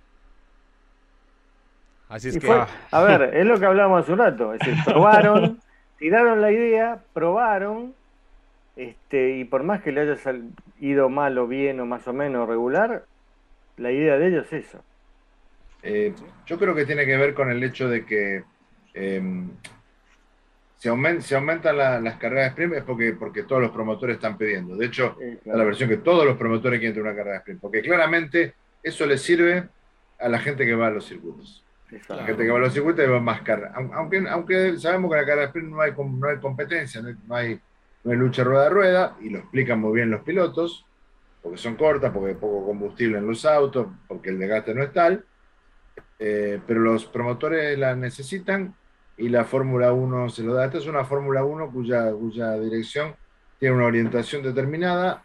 Así 2.07 2.29
es 2.29 2.39
que. 2.39 2.49
a 2.49 3.01
ver, 3.03 3.35
es 3.35 3.45
lo 3.45 3.59
que 3.59 3.65
hablábamos 3.65 4.03
hace 4.03 4.13
un 4.13 4.19
rato. 4.19 4.53
Es 4.53 4.59
decir, 4.59 4.75
probaron, 4.85 5.59
tiraron 5.97 6.41
la 6.41 6.51
idea, 6.51 6.99
probaron. 7.13 7.93
Este, 8.75 9.37
y 9.37 9.43
por 9.43 9.63
más 9.63 9.81
que 9.81 9.91
le 9.91 10.01
haya 10.01 10.15
ido 10.79 11.09
mal 11.09 11.37
o 11.37 11.47
bien 11.47 11.79
o 11.79 11.85
más 11.85 12.07
o 12.07 12.13
menos 12.13 12.47
regular, 12.47 13.03
la 13.77 13.91
idea 13.91 14.17
de 14.17 14.27
ellos 14.27 14.45
es 14.51 14.65
eso. 14.65 14.83
Eh, 15.83 16.13
yo 16.45 16.57
creo 16.57 16.73
que 16.75 16.85
tiene 16.85 17.05
que 17.05 17.17
ver 17.17 17.33
con 17.33 17.51
el 17.51 17.61
hecho 17.63 17.89
de 17.89 18.05
que 18.05 18.43
eh, 18.93 19.21
si, 20.81 20.89
aumentan 21.35 21.77
las 21.77 22.15
carreras 22.15 22.45
de 22.45 22.49
sprint 22.49 22.73
es 22.73 22.83
porque, 22.83 23.13
porque 23.13 23.43
todos 23.43 23.61
los 23.61 23.69
promotores 23.69 24.15
están 24.15 24.35
pidiendo. 24.35 24.75
De 24.75 24.87
hecho, 24.87 25.15
la 25.45 25.63
versión 25.63 25.87
que 25.87 25.97
todos 25.97 26.25
los 26.25 26.37
promotores 26.37 26.79
quieren 26.79 26.95
tener 26.95 27.07
una 27.07 27.15
carrera 27.15 27.33
de 27.33 27.39
sprint, 27.41 27.61
porque 27.61 27.83
claramente 27.83 28.55
eso 28.81 29.05
le 29.05 29.19
sirve 29.19 29.69
a 30.17 30.27
la 30.27 30.39
gente 30.39 30.65
que 30.65 30.73
va 30.73 30.87
a 30.87 30.89
los 30.89 31.05
circuitos. 31.05 31.63
La 32.09 32.25
gente 32.25 32.43
que 32.43 32.49
va 32.49 32.57
a 32.57 32.61
los 32.61 32.73
circuitos 32.73 33.07
va 33.07 33.19
más 33.19 33.41
carreras. 33.41 33.73
Aunque, 33.93 34.25
aunque 34.27 34.79
sabemos 34.79 35.11
que 35.11 35.17
en 35.17 35.21
la 35.21 35.27
carrera 35.27 35.41
de 35.41 35.47
sprint 35.49 35.69
no 35.69 35.81
hay, 35.81 35.91
no 35.95 36.27
hay 36.27 36.37
competencia, 36.37 36.99
no 37.27 37.35
hay, 37.35 37.59
no 38.03 38.11
hay 38.11 38.17
lucha 38.17 38.43
rueda 38.43 38.65
a 38.65 38.69
rueda, 38.69 39.17
y 39.21 39.29
lo 39.29 39.37
explican 39.37 39.79
muy 39.79 39.93
bien 39.93 40.09
los 40.09 40.21
pilotos, 40.21 40.83
porque 41.43 41.59
son 41.59 41.75
cortas, 41.75 42.11
porque 42.11 42.29
hay 42.29 42.35
poco 42.35 42.65
combustible 42.65 43.19
en 43.19 43.27
los 43.27 43.45
autos, 43.45 43.85
porque 44.07 44.31
el 44.31 44.39
desgaste 44.39 44.73
no 44.73 44.81
es 44.81 44.91
tal. 44.91 45.25
Eh, 46.17 46.59
pero 46.65 46.79
los 46.79 47.05
promotores 47.05 47.77
la 47.77 47.95
necesitan 47.95 48.73
y 49.21 49.29
la 49.29 49.45
Fórmula 49.45 49.93
1 49.93 50.29
se 50.29 50.41
lo 50.41 50.55
da. 50.55 50.65
Esta 50.65 50.79
es 50.79 50.87
una 50.87 51.05
Fórmula 51.05 51.43
1 51.43 51.71
cuya, 51.71 52.11
cuya 52.11 52.53
dirección 52.53 53.15
tiene 53.59 53.75
una 53.75 53.85
orientación 53.85 54.41
determinada 54.41 55.23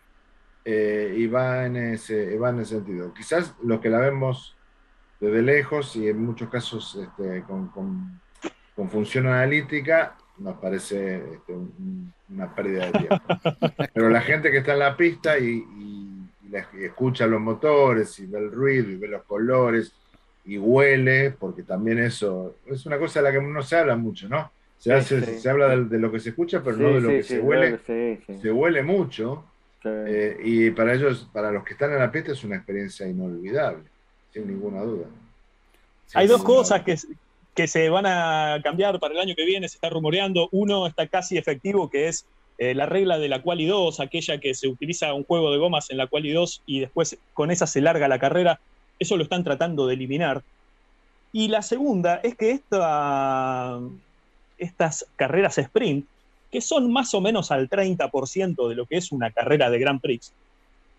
eh, 0.67 1.15
y 1.17 1.27
va 1.27 1.65
en, 1.65 1.77
ese, 1.77 2.37
va 2.37 2.51
en 2.51 2.61
ese 2.61 2.75
sentido. 2.75 3.15
Quizás 3.15 3.55
los 3.63 3.81
que 3.81 3.89
la 3.89 3.99
vemos 3.99 4.55
desde 5.19 5.41
lejos 5.41 5.97
y 5.97 6.09
en 6.09 6.23
muchos 6.23 6.51
casos 6.51 6.95
este, 7.01 7.43
con, 7.45 7.69
con, 7.69 8.21
función 8.91 9.27
analítica 9.27 10.15
nos 10.37 10.59
parece 10.59 11.17
este, 11.33 11.55
una 12.29 12.55
pérdida 12.55 12.91
de 12.91 12.93
tiempo. 12.93 13.17
Pero 13.95 14.11
la 14.11 14.21
gente 14.21 14.51
que 14.51 14.59
está 14.59 14.75
en 14.75 14.81
la 14.81 14.95
pista 14.95 15.39
y, 15.39 15.65
y 15.75 16.85
escucha 16.85 17.27
los 17.27 17.41
motores 17.41 18.19
y 18.19 18.27
ve 18.27 18.41
el 18.41 18.53
ruido 18.53 18.91
y 18.91 18.97
ve 18.97 19.09
los 19.09 19.23
colores 19.23 19.95
y 20.47 20.59
huele, 20.59 21.33
porque 21.33 21.63
también 21.63 21.99
eso 21.99 22.57
es 22.67 22.87
una 22.87 22.99
cosa 22.99 23.21
de 23.21 23.25
la 23.25 23.33
que 23.33 23.45
no 23.45 23.63
se 23.63 23.77
habla 23.77 23.97
mucho, 23.97 24.29
¿no? 24.29 24.51
Se, 24.79 24.93
hace, 24.93 25.39
se 25.39 25.51
habla 25.51 25.77
de, 25.77 25.99
lo 25.99 26.13
que 26.13 26.21
se 26.21 26.31
escucha, 26.31 26.63
pero 26.63 26.77
no 26.77 26.95
de 26.95 27.01
lo 27.01 27.09
que 27.09 27.23
se 27.23 27.41
huele. 27.41 27.79
Se 28.41 28.53
huele 28.53 28.83
mucho. 28.83 29.45
Eh, 29.85 30.37
y 30.45 30.71
para 30.71 30.95
ellos, 30.95 31.29
para 31.33 31.51
los 31.51 31.65
que 31.65 31.73
están 31.73 31.93
en 31.93 31.99
la 31.99 32.11
pista, 32.11 32.33
es 32.33 32.45
una 32.45 32.57
experiencia 32.57 33.07
inolvidable, 33.07 33.85
sin 34.33 34.47
ninguna 34.47 34.83
duda. 34.83 35.07
Hay 36.15 36.27
dos 36.27 36.43
cosas 36.43 36.83
que, 36.83 36.97
que 37.55 37.67
se 37.67 37.89
van 37.89 38.05
a 38.07 38.61
cambiar 38.63 39.01
para 39.01 39.15
el 39.15 39.21
año 39.21 39.35
que 39.35 39.45
viene, 39.45 39.69
se 39.69 39.77
está 39.77 39.89
rumoreando. 39.89 40.49
Uno 40.53 40.87
está 40.87 41.07
casi 41.07 41.39
efectivo, 41.39 41.89
que 41.91 42.09
es 42.09 42.27
eh, 42.59 42.75
la 42.75 42.87
regla 42.87 43.19
de 43.19 43.29
la 43.29 43.43
Quali 43.43 43.67
2, 43.67 44.01
aquella 44.01 44.39
que 44.39 44.55
se 44.55 44.69
utiliza 44.69 45.13
un 45.15 45.25
juego 45.25 45.51
de 45.51 45.59
gomas 45.59 45.91
en 45.91 45.99
la 45.99 46.07
Quali 46.07 46.33
2 46.33 46.63
y 46.67 46.81
después 46.81 47.19
con 47.35 47.51
esa 47.51 47.67
se 47.67 47.81
larga 47.81 48.09
la 48.09 48.19
carrera. 48.19 48.61
Eso 48.99 49.17
lo 49.17 49.23
están 49.23 49.45
tratando 49.45 49.87
de 49.87 49.95
eliminar. 49.95 50.43
Y 51.33 51.49
la 51.49 51.63
segunda 51.63 52.17
es 52.17 52.35
que 52.35 52.61
estas 54.59 55.07
carreras 55.17 55.59
sprint, 55.59 56.07
que 56.51 56.61
son 56.61 56.93
más 56.93 57.13
o 57.15 57.21
menos 57.21 57.51
al 57.51 57.69
30% 57.69 58.69
de 58.69 58.75
lo 58.75 58.87
que 58.87 58.97
es 58.97 59.13
una 59.13 59.31
carrera 59.31 59.69
de 59.69 59.79
Grand 59.79 60.01
Prix, 60.01 60.33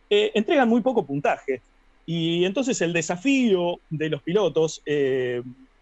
eh, 0.09 0.31
entregan 0.35 0.69
muy 0.69 0.81
poco 0.81 1.05
puntaje. 1.05 1.61
Y 2.05 2.45
entonces 2.45 2.79
el 2.81 2.93
desafío 2.93 3.79
de 3.89 4.09
los 4.09 4.21
pilotos 4.21 4.81
eh, 4.85 5.41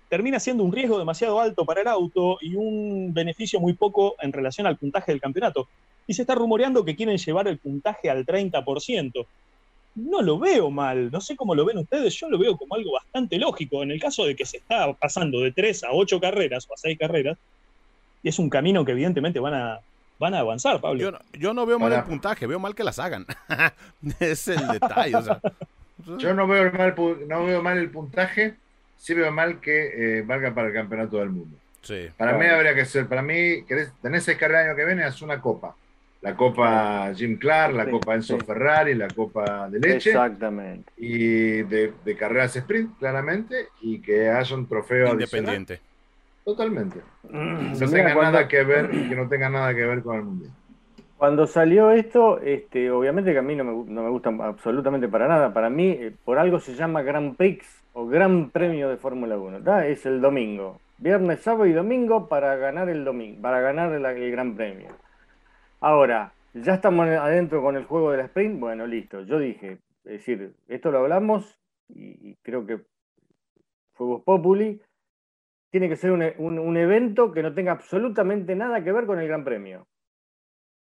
termina 0.10 0.40
siendo 0.40 0.64
un 0.64 0.72
riesgo 0.72 0.98
demasiado 0.98 1.40
alto 1.40 1.66
para 1.66 1.82
el 1.82 1.88
auto 1.88 2.38
y 2.42 2.56
un 2.56 3.14
beneficio 3.14 3.60
muy 3.60 3.74
poco 3.74 4.16
en 4.22 4.32
relación 4.32 4.66
al 4.66 4.78
puntaje 4.78 5.12
del 5.12 5.22
campeonato. 5.22 5.68
Y 6.08 6.14
se 6.14 6.22
está 6.22 6.36
rumoreando 6.36 6.86
que 6.86 6.96
quieren 6.96 7.18
llevar 7.18 7.48
el 7.48 7.58
puntaje 7.58 8.10
al 8.10 8.26
30% 8.26 9.26
no 9.96 10.22
lo 10.22 10.38
veo 10.38 10.70
mal. 10.70 11.10
No 11.12 11.22
sé 11.22 11.36
cómo 11.36 11.56
lo 11.56 11.66
ven 11.66 11.78
ustedes, 11.78 12.14
yo 12.16 12.30
lo 12.30 12.38
veo 12.38 12.58
como 12.58 12.76
algo 12.76 12.92
bastante 12.94 13.38
lógico. 13.38 13.82
En 13.82 13.92
el 13.92 14.00
caso 14.00 14.26
de 14.26 14.36
que 14.36 14.46
se 14.46 14.58
está 14.58 14.94
pasando 14.94 15.40
de 15.40 15.52
tres 15.52 15.84
a 15.84 15.92
ocho 15.92 16.20
carreras 16.20 16.68
o 16.70 16.74
a 16.74 16.78
seis 16.78 16.98
carreras, 17.00 17.38
y 18.22 18.30
es 18.30 18.40
un 18.40 18.50
camino 18.50 18.84
que 18.84 18.92
evidentemente 18.92 19.40
van 19.40 19.54
a, 19.54 19.80
van 20.20 20.34
a 20.34 20.40
avanzar, 20.40 20.82
Pablo. 20.82 21.00
Yo 21.34 21.54
no, 21.54 21.66
veo 21.66 21.80
mal 21.80 21.94
el 21.94 22.04
puntaje, 22.04 22.46
veo 22.46 22.60
mal 22.60 22.76
que 22.76 22.84
las 22.84 23.00
hagan. 23.00 23.26
es 24.20 24.48
el 24.48 24.68
detalle. 24.68 25.18
Yo 26.20 26.34
no 26.34 26.46
veo, 26.46 26.72
mal, 26.74 26.94
no 27.28 27.46
veo 27.46 27.64
mal 27.64 27.78
el 27.78 27.90
puntaje, 27.90 28.56
sí 28.98 29.14
veo 29.14 29.32
mal 29.32 29.62
que 29.62 30.20
eh, 30.20 30.22
valga 30.24 30.54
para 30.54 30.68
el 30.68 30.74
campeonato 30.74 31.18
del 31.18 31.30
mundo. 31.30 31.58
Para 32.18 32.38
mí 32.38 32.46
habría 32.48 32.76
que 32.76 32.84
ser, 32.84 33.08
para 33.08 33.22
mí, 33.22 33.64
tenés 34.02 34.24
seis 34.24 34.38
carreras 34.38 34.64
el 34.64 34.70
año 34.70 34.78
que 34.78 34.86
viene, 34.86 35.04
haz 35.04 35.22
una 35.22 35.40
copa 35.40 35.76
la 36.26 36.36
Copa 36.36 37.14
Jim 37.14 37.38
Clark, 37.38 37.76
la 37.76 37.88
Copa 37.88 38.16
Enzo 38.16 38.40
Ferrari, 38.40 38.96
la 38.96 39.08
Copa 39.08 39.70
de 39.70 39.80
Leche. 39.80 40.10
Exactamente. 40.10 40.92
Y 40.98 41.62
de, 41.62 41.94
carreras 42.18 42.56
sprint, 42.56 42.98
claramente, 42.98 43.68
y 43.82 44.00
que 44.00 44.28
haya 44.32 44.56
un 44.56 44.68
trofeo 44.68 45.14
independiente. 45.14 45.80
Totalmente. 46.44 47.02
Mm, 47.30 47.80
no 47.80 47.90
tenga 47.92 48.16
nada 48.16 48.48
que 48.48 48.64
ver, 48.64 48.90
que 48.90 49.16
no 49.16 49.30
tenga 49.30 49.50
nada 49.52 49.76
que 49.76 49.86
ver 49.86 50.02
con 50.02 50.16
el 50.16 50.24
mundial. 50.24 50.52
Cuando 51.16 51.46
salió 51.46 51.92
esto, 51.92 52.40
este, 52.40 52.90
obviamente 52.90 53.32
que 53.32 53.38
a 53.38 53.44
mí 53.44 53.56
no 53.56 53.64
me, 53.64 53.94
no 53.94 54.02
me 54.02 54.10
gusta 54.10 54.30
absolutamente 54.42 55.08
para 55.08 55.28
nada. 55.28 55.54
Para 55.54 55.70
mí, 55.70 55.90
eh, 55.92 56.12
por 56.26 56.40
algo 56.40 56.60
se 56.60 56.74
llama 56.74 57.04
Grand 57.04 57.36
Prix 57.36 57.68
o 57.94 58.08
Gran 58.08 58.50
Premio 58.50 58.90
de 58.90 58.98
Fórmula 58.98 59.38
1. 59.38 59.60
Es 59.84 60.08
el 60.08 60.22
domingo. 60.22 60.80
Viernes, 60.98 61.42
sábado 61.42 61.68
y 61.68 61.74
domingo 61.74 62.28
para 62.28 62.56
ganar 62.56 62.90
el 62.90 63.06
domingo, 63.06 63.44
para 63.44 63.62
ganar 63.62 63.94
el 63.94 64.32
Gran 64.32 64.56
Premio. 64.56 65.05
Ahora, 65.80 66.34
ya 66.54 66.76
estamos 66.76 67.08
adentro 67.08 67.62
con 67.62 67.76
el 67.76 67.86
juego 67.86 68.12
de 68.12 68.18
la 68.18 68.26
sprint. 68.26 68.60
Bueno, 68.60 68.88
listo. 68.88 69.22
Yo 69.22 69.40
dije, 69.40 69.80
es 70.06 70.12
decir, 70.12 70.56
esto 70.68 70.92
lo 70.92 71.00
hablamos 71.00 71.60
y, 71.90 72.36
creo 72.42 72.66
que 72.66 72.82
Fuegos 73.94 74.24
Populi, 74.24 74.82
tiene 75.70 75.90
que 75.90 75.96
ser 75.96 76.12
un, 76.12 76.78
evento 76.78 77.32
que 77.32 77.44
no 77.44 77.54
tenga 77.54 77.74
absolutamente 77.74 78.56
nada 78.56 78.84
que 78.84 78.92
ver 78.92 79.06
con 79.06 79.20
el 79.20 79.28
Gran 79.28 79.44
Premio. 79.44 79.88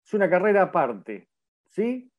Es 0.04 0.14
una 0.14 0.28
carrera 0.28 0.62
aparte, 0.62 1.28
¿sí? 1.68 2.10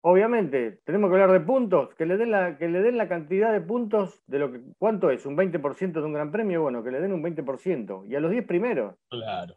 Obviamente, 0.00 0.80
tenemos 0.84 1.10
que 1.10 1.14
hablar 1.14 1.32
de 1.32 1.40
puntos, 1.40 1.94
que 1.94 2.06
le 2.06 2.16
den 2.16 2.30
la, 2.30 2.56
que 2.56 2.68
le 2.68 2.80
den 2.80 2.96
la 2.96 3.08
cantidad 3.08 3.52
de 3.52 3.60
puntos 3.60 4.22
de 4.26 4.38
lo 4.38 4.52
que, 4.52 4.60
¿cuánto 4.78 5.10
es? 5.10 5.26
¿Un 5.26 5.36
20% 5.36 5.92
de 5.92 6.02
un 6.02 6.12
gran 6.12 6.30
premio? 6.30 6.62
Bueno, 6.62 6.82
que 6.82 6.90
le 6.90 7.00
den 7.00 7.12
un 7.12 7.22
20%. 7.22 8.08
Y 8.08 8.14
a 8.14 8.20
los 8.20 8.30
10 8.30 8.46
primeros. 8.46 8.96
Claro. 9.08 9.56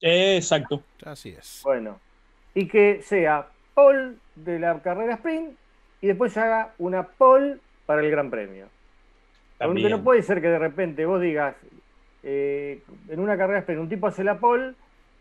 Exacto. 0.00 0.82
Así 1.04 1.30
es. 1.30 1.60
Bueno, 1.64 1.98
y 2.54 2.68
que 2.68 3.02
sea 3.02 3.46
pole 3.74 4.14
de 4.34 4.58
la 4.58 4.80
carrera 4.80 5.14
sprint 5.14 5.56
y 6.00 6.06
después 6.06 6.32
se 6.32 6.40
haga 6.40 6.72
una 6.78 7.04
pole 7.04 7.58
para 7.86 8.02
el 8.02 8.10
gran 8.10 8.30
premio. 8.30 8.66
Porque 9.58 9.88
no 9.88 10.02
puede 10.02 10.22
ser 10.22 10.40
que 10.40 10.48
de 10.48 10.58
repente 10.58 11.06
vos 11.06 11.20
digas, 11.20 11.56
eh, 12.22 12.82
en 13.08 13.20
una 13.20 13.36
carrera 13.36 13.60
sprint, 13.60 13.80
un 13.80 13.88
tipo 13.88 14.06
hace 14.06 14.24
la 14.24 14.38
pole 14.38 14.74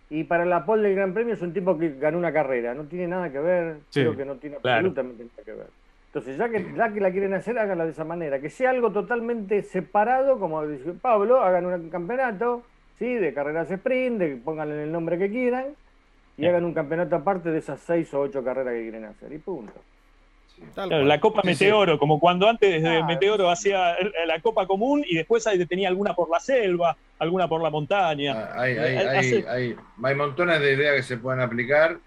y 0.09 0.23
para 0.23 0.45
la 0.45 0.65
pole 0.65 0.83
del 0.83 0.95
Gran 0.95 1.13
Premio 1.13 1.33
es 1.33 1.41
un 1.41 1.53
tipo 1.53 1.77
que 1.77 1.95
ganó 1.95 2.17
una 2.17 2.31
carrera. 2.31 2.73
No 2.73 2.83
tiene 2.83 3.07
nada 3.07 3.31
que 3.31 3.39
ver, 3.39 3.77
creo 3.91 4.15
que 4.15 4.25
no 4.25 4.35
tiene 4.35 4.57
absolutamente 4.57 5.23
nada 5.23 5.43
que 5.43 5.51
ver. 5.51 5.67
Entonces, 6.07 6.37
ya 6.37 6.47
que, 6.47 6.73
ya 6.75 6.93
que 6.93 7.01
la 7.01 7.11
quieren 7.11 7.33
hacer, 7.33 7.57
háganla 7.57 7.85
de 7.85 7.91
esa 7.91 8.05
manera. 8.05 8.39
Que 8.39 8.49
sea 8.49 8.69
algo 8.69 8.91
totalmente 8.91 9.63
separado, 9.63 10.39
como 10.39 10.65
dice 10.65 10.93
Pablo, 10.93 11.41
hagan 11.41 11.65
un 11.65 11.89
campeonato 11.89 12.63
¿sí? 12.99 13.13
de 13.13 13.33
carreras 13.33 13.69
sprint, 13.71 14.19
de, 14.19 14.35
pónganle 14.37 14.83
el 14.83 14.91
nombre 14.91 15.17
que 15.17 15.29
quieran 15.29 15.67
y 16.37 16.45
hagan 16.45 16.65
un 16.65 16.73
campeonato 16.73 17.15
aparte 17.15 17.51
de 17.51 17.59
esas 17.59 17.79
seis 17.79 18.13
o 18.13 18.21
ocho 18.21 18.43
carreras 18.43 18.73
que 18.73 18.81
quieren 18.81 19.05
hacer. 19.05 19.31
Y 19.31 19.37
punto 19.37 19.73
la 20.75 21.19
Copa 21.19 21.41
Meteoro, 21.43 21.99
como 21.99 22.19
cuando 22.19 22.47
antes 22.47 22.81
de 22.81 23.03
Meteoro 23.03 23.49
hacía 23.49 23.95
la 24.25 24.39
Copa 24.41 24.65
Común 24.65 25.03
y 25.07 25.15
después 25.15 25.47
tenía 25.67 25.89
alguna 25.89 26.13
por 26.13 26.29
la 26.29 26.39
selva, 26.39 26.95
alguna 27.19 27.47
por 27.47 27.61
la 27.61 27.69
montaña. 27.69 28.33
Ah, 28.33 28.61
hay, 28.61 28.77
hay, 28.77 30.15
montones 30.15 30.59
de 30.61 30.73
ideas 30.73 30.95
que 30.95 31.03
se 31.03 31.17
pueden 31.17 31.41
aplicar 31.41 31.97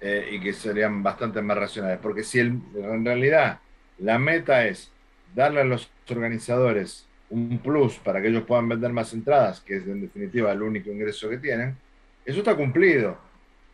eh, 0.00 0.28
y 0.32 0.40
que 0.40 0.52
serían 0.52 1.02
bastante 1.02 1.42
más 1.42 1.56
racionales. 1.56 1.98
Porque 2.00 2.24
si 2.24 2.40
en 2.40 3.04
realidad 3.04 3.60
la 3.98 4.18
meta 4.18 4.66
es 4.66 4.90
darle 5.34 5.60
a 5.60 5.64
los 5.64 5.90
organizadores 6.10 7.06
un 7.34 7.58
plus 7.58 7.98
para 7.98 8.22
que 8.22 8.28
ellos 8.28 8.44
puedan 8.44 8.68
vender 8.68 8.92
más 8.92 9.12
entradas, 9.12 9.60
que 9.60 9.76
es 9.76 9.86
en 9.86 10.00
definitiva 10.00 10.52
el 10.52 10.62
único 10.62 10.90
ingreso 10.90 11.28
que 11.28 11.38
tienen, 11.38 11.76
eso 12.24 12.38
está 12.38 12.54
cumplido. 12.54 13.18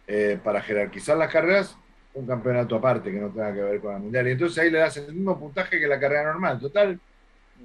Eh, 0.06 0.40
para 0.42 0.60
jerarquizar 0.60 1.16
las 1.16 1.32
carreras, 1.32 1.76
un 2.14 2.26
campeonato 2.26 2.74
aparte 2.74 3.12
que 3.12 3.20
no 3.20 3.28
tenga 3.28 3.54
que 3.54 3.60
ver 3.60 3.80
con 3.80 3.92
la 3.92 3.98
mundial. 3.98 4.26
Y 4.26 4.30
entonces 4.32 4.58
ahí 4.58 4.70
le 4.70 4.78
das 4.78 4.96
el 4.96 5.14
mismo 5.14 5.38
puntaje 5.38 5.78
que 5.78 5.86
la 5.86 6.00
carrera 6.00 6.32
normal. 6.32 6.58
Total, 6.58 6.98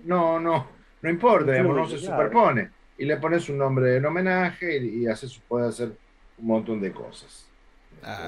no, 0.04 0.40
no, 0.40 0.68
no 1.02 1.10
importa, 1.10 1.64
no 1.64 1.88
se 1.88 1.98
superpone. 1.98 2.70
Y 2.98 3.06
le 3.06 3.18
pones 3.18 3.50
un 3.50 3.58
nombre 3.58 3.96
en 3.96 4.06
homenaje 4.06 4.78
y, 4.78 5.08
haces, 5.08 5.42
puede 5.48 5.70
hacer 5.70 5.94
un 6.38 6.46
montón 6.46 6.80
de 6.82 6.92
cosas. 6.92 7.48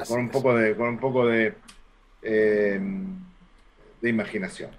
con, 0.07 0.21
un 0.21 0.29
poco 0.29 0.55
de, 0.55 0.75
con 0.75 0.87
un 0.87 0.97
poco 0.97 1.27
de, 1.27 1.53
eh, 2.23 2.79
de 4.01 4.09
imaginación. 4.09 4.71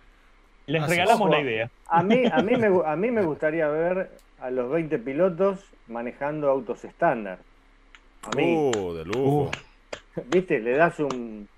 Les 0.68 0.86
regalamos 0.86 1.30
la 1.30 1.40
idea. 1.40 1.70
A 1.86 2.02
mí, 2.02 2.24
a, 2.30 2.42
mí 2.42 2.56
me, 2.58 2.66
a 2.86 2.94
mí 2.94 3.10
me 3.10 3.22
gustaría 3.22 3.66
ver 3.68 4.10
a 4.38 4.50
los 4.50 4.70
20 4.70 4.98
pilotos 4.98 5.64
manejando 5.88 6.48
autos 6.48 6.84
estándar. 6.84 7.38
A 8.22 8.36
mí. 8.36 8.70
Uh, 8.76 8.92
de 8.94 9.04
lujo. 9.04 9.50
¿Viste? 10.26 10.60
Le 10.60 10.76
das 10.76 11.00
un, 11.00 11.48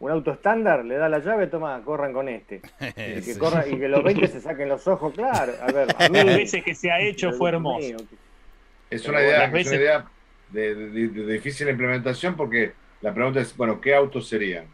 un 0.00 0.10
auto 0.10 0.32
estándar, 0.32 0.84
le 0.84 0.96
das 0.96 1.10
la 1.10 1.18
llave, 1.20 1.46
toma, 1.46 1.80
corran 1.82 2.12
con 2.12 2.28
este. 2.28 2.60
Y 2.80 3.22
que, 3.22 3.36
y 3.70 3.78
que 3.78 3.88
los 3.88 4.04
20 4.04 4.28
se 4.28 4.40
saquen 4.40 4.68
los 4.68 4.86
ojos, 4.86 5.14
claro. 5.14 5.54
A 5.62 5.72
ver, 5.72 5.88
a 5.96 6.08
Las 6.08 6.26
veces 6.26 6.62
que 6.62 6.74
se 6.74 6.90
ha 6.90 7.00
hecho 7.00 7.32
fue 7.32 7.50
hermoso. 7.50 7.96
Es 8.90 9.06
una 9.08 9.20
idea, 9.20 9.44
es 9.44 9.66
una 9.66 9.76
idea 9.76 10.04
de, 10.50 10.74
difícil 11.26 11.68
implementación 11.68 12.36
porque 12.36 12.72
la 13.00 13.14
pregunta 13.14 13.40
es, 13.40 13.56
bueno, 13.56 13.80
¿qué 13.80 13.94
autos 13.94 14.28
serían? 14.28 14.66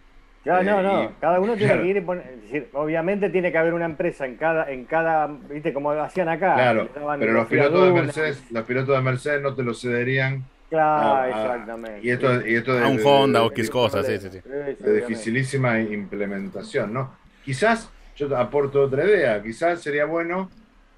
Ya, 0.44 0.62
no, 0.62 0.82
no, 0.82 1.12
cada 1.20 1.40
uno 1.40 1.56
tiene 1.56 1.80
que 1.80 1.86
ir 1.86 1.96
y 1.96 2.00
poner, 2.02 2.26
es 2.26 2.42
decir, 2.42 2.68
obviamente 2.74 3.30
tiene 3.30 3.50
que 3.50 3.56
haber 3.56 3.72
una 3.72 3.86
empresa 3.86 4.26
en 4.26 4.36
cada, 4.36 4.70
en 4.70 4.84
cada, 4.84 5.26
viste, 5.26 5.72
como 5.72 5.92
hacían 5.92 6.28
acá. 6.28 6.54
Claro, 6.54 6.88
pero 7.18 7.32
los 7.32 7.46
pilotos 7.46 7.86
de 7.86 7.92
Mercedes, 7.92 8.44
los 8.50 8.64
pilotos 8.64 8.94
de 8.94 9.02
Mercedes 9.02 9.42
no 9.42 9.54
te 9.54 9.62
lo 9.62 9.72
cederían 9.72 10.44
Claro, 10.74 11.14
ah, 11.14 11.28
exactamente. 11.28 12.00
Y 12.02 12.10
esto, 12.10 12.46
y 12.46 12.54
esto 12.56 12.74
de, 12.74 12.84
a 12.84 12.88
un 12.88 13.00
Honda 13.04 13.44
o 13.44 13.50
X 13.52 13.70
cosas, 13.70 14.06
sí, 14.06 14.18
sí, 14.18 14.28
sí. 14.30 14.40
De 14.40 14.94
dificilísima 15.00 15.78
implementación, 15.80 16.92
¿no? 16.92 17.14
Quizás, 17.44 17.90
yo 18.16 18.36
aporto 18.36 18.82
otra 18.82 19.04
idea, 19.04 19.40
quizás 19.42 19.80
sería 19.80 20.04
bueno 20.04 20.50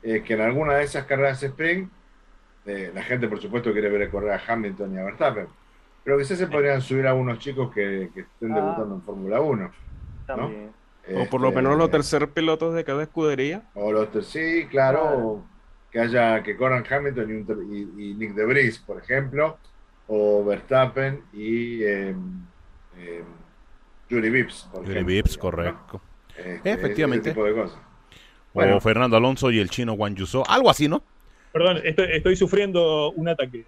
eh, 0.03 0.23
que 0.25 0.35
en 0.35 0.41
alguna 0.41 0.75
de 0.75 0.85
esas 0.85 1.05
carreras 1.05 1.43
sprint, 1.43 1.91
eh, 2.65 2.91
la 2.95 3.03
gente 3.03 3.29
por 3.29 3.41
supuesto 3.41 3.73
quiere 3.73 3.91
ver 3.91 4.09
correr 4.09 4.33
a 4.33 4.41
Hamilton 4.47 4.95
y 4.95 4.99
a 4.99 5.05
Verstappen, 5.05 5.47
pero 6.07 6.19
quizás 6.19 6.39
se 6.39 6.47
podrían 6.47 6.81
subir 6.81 7.05
a 7.09 7.15
unos 7.15 7.41
chicos 7.41 7.75
que, 7.75 8.05
estén 8.05 8.53
ah. 8.53 8.55
debutando 8.55 8.95
en 8.95 9.03
Fórmula 9.03 9.41
1. 9.41 9.71
¿no? 10.29 10.53
o 11.21 11.27
por 11.29 11.41
lo 11.41 11.51
menos 11.51 11.77
los 11.77 11.87
este, 11.87 11.99
tercer 11.99 12.29
pilotos 12.29 12.75
de 12.75 12.85
cada 12.85 13.03
escudería. 13.03 13.65
O 13.75 13.91
los 13.91 14.09
sí, 14.25 14.69
claro 14.71 15.43
que 15.91 15.99
haya 15.99 16.45
que 16.45 16.57
corran 16.57 16.85
Hamilton 16.89 17.73
y, 17.73 18.15
Nick 18.15 18.35
de 18.35 18.47
Vries, 18.47 18.79
por 18.79 18.99
ejemplo, 18.99 19.59
o 20.07 20.45
Verstappen 20.45 21.23
y 21.33 21.83
eh, 21.83 22.15
eh, 22.99 23.25
Julie 24.09 24.31
Vips. 24.31 24.69
Julie 24.75 25.03
Vips, 25.03 25.37
correcto. 25.37 26.01
Este, 26.37 26.71
Efectivamente. 26.71 27.31
tipo 27.31 27.45
de 27.45 27.53
cosas. 27.53 27.81
O 28.55 28.81
Fernando 28.81 29.17
Alonso 29.17 29.51
y 29.51 29.59
el 29.59 29.71
chino 29.71 29.97
Juan 29.97 30.15
Yuso, 30.15 30.49
algo 30.49 30.71
así, 30.71 30.87
¿no? 30.87 31.03
Perdón, 31.57 31.81
estoy, 31.85 32.37
sufriendo 32.37 33.13
un 33.13 33.29
ataque. 33.29 33.65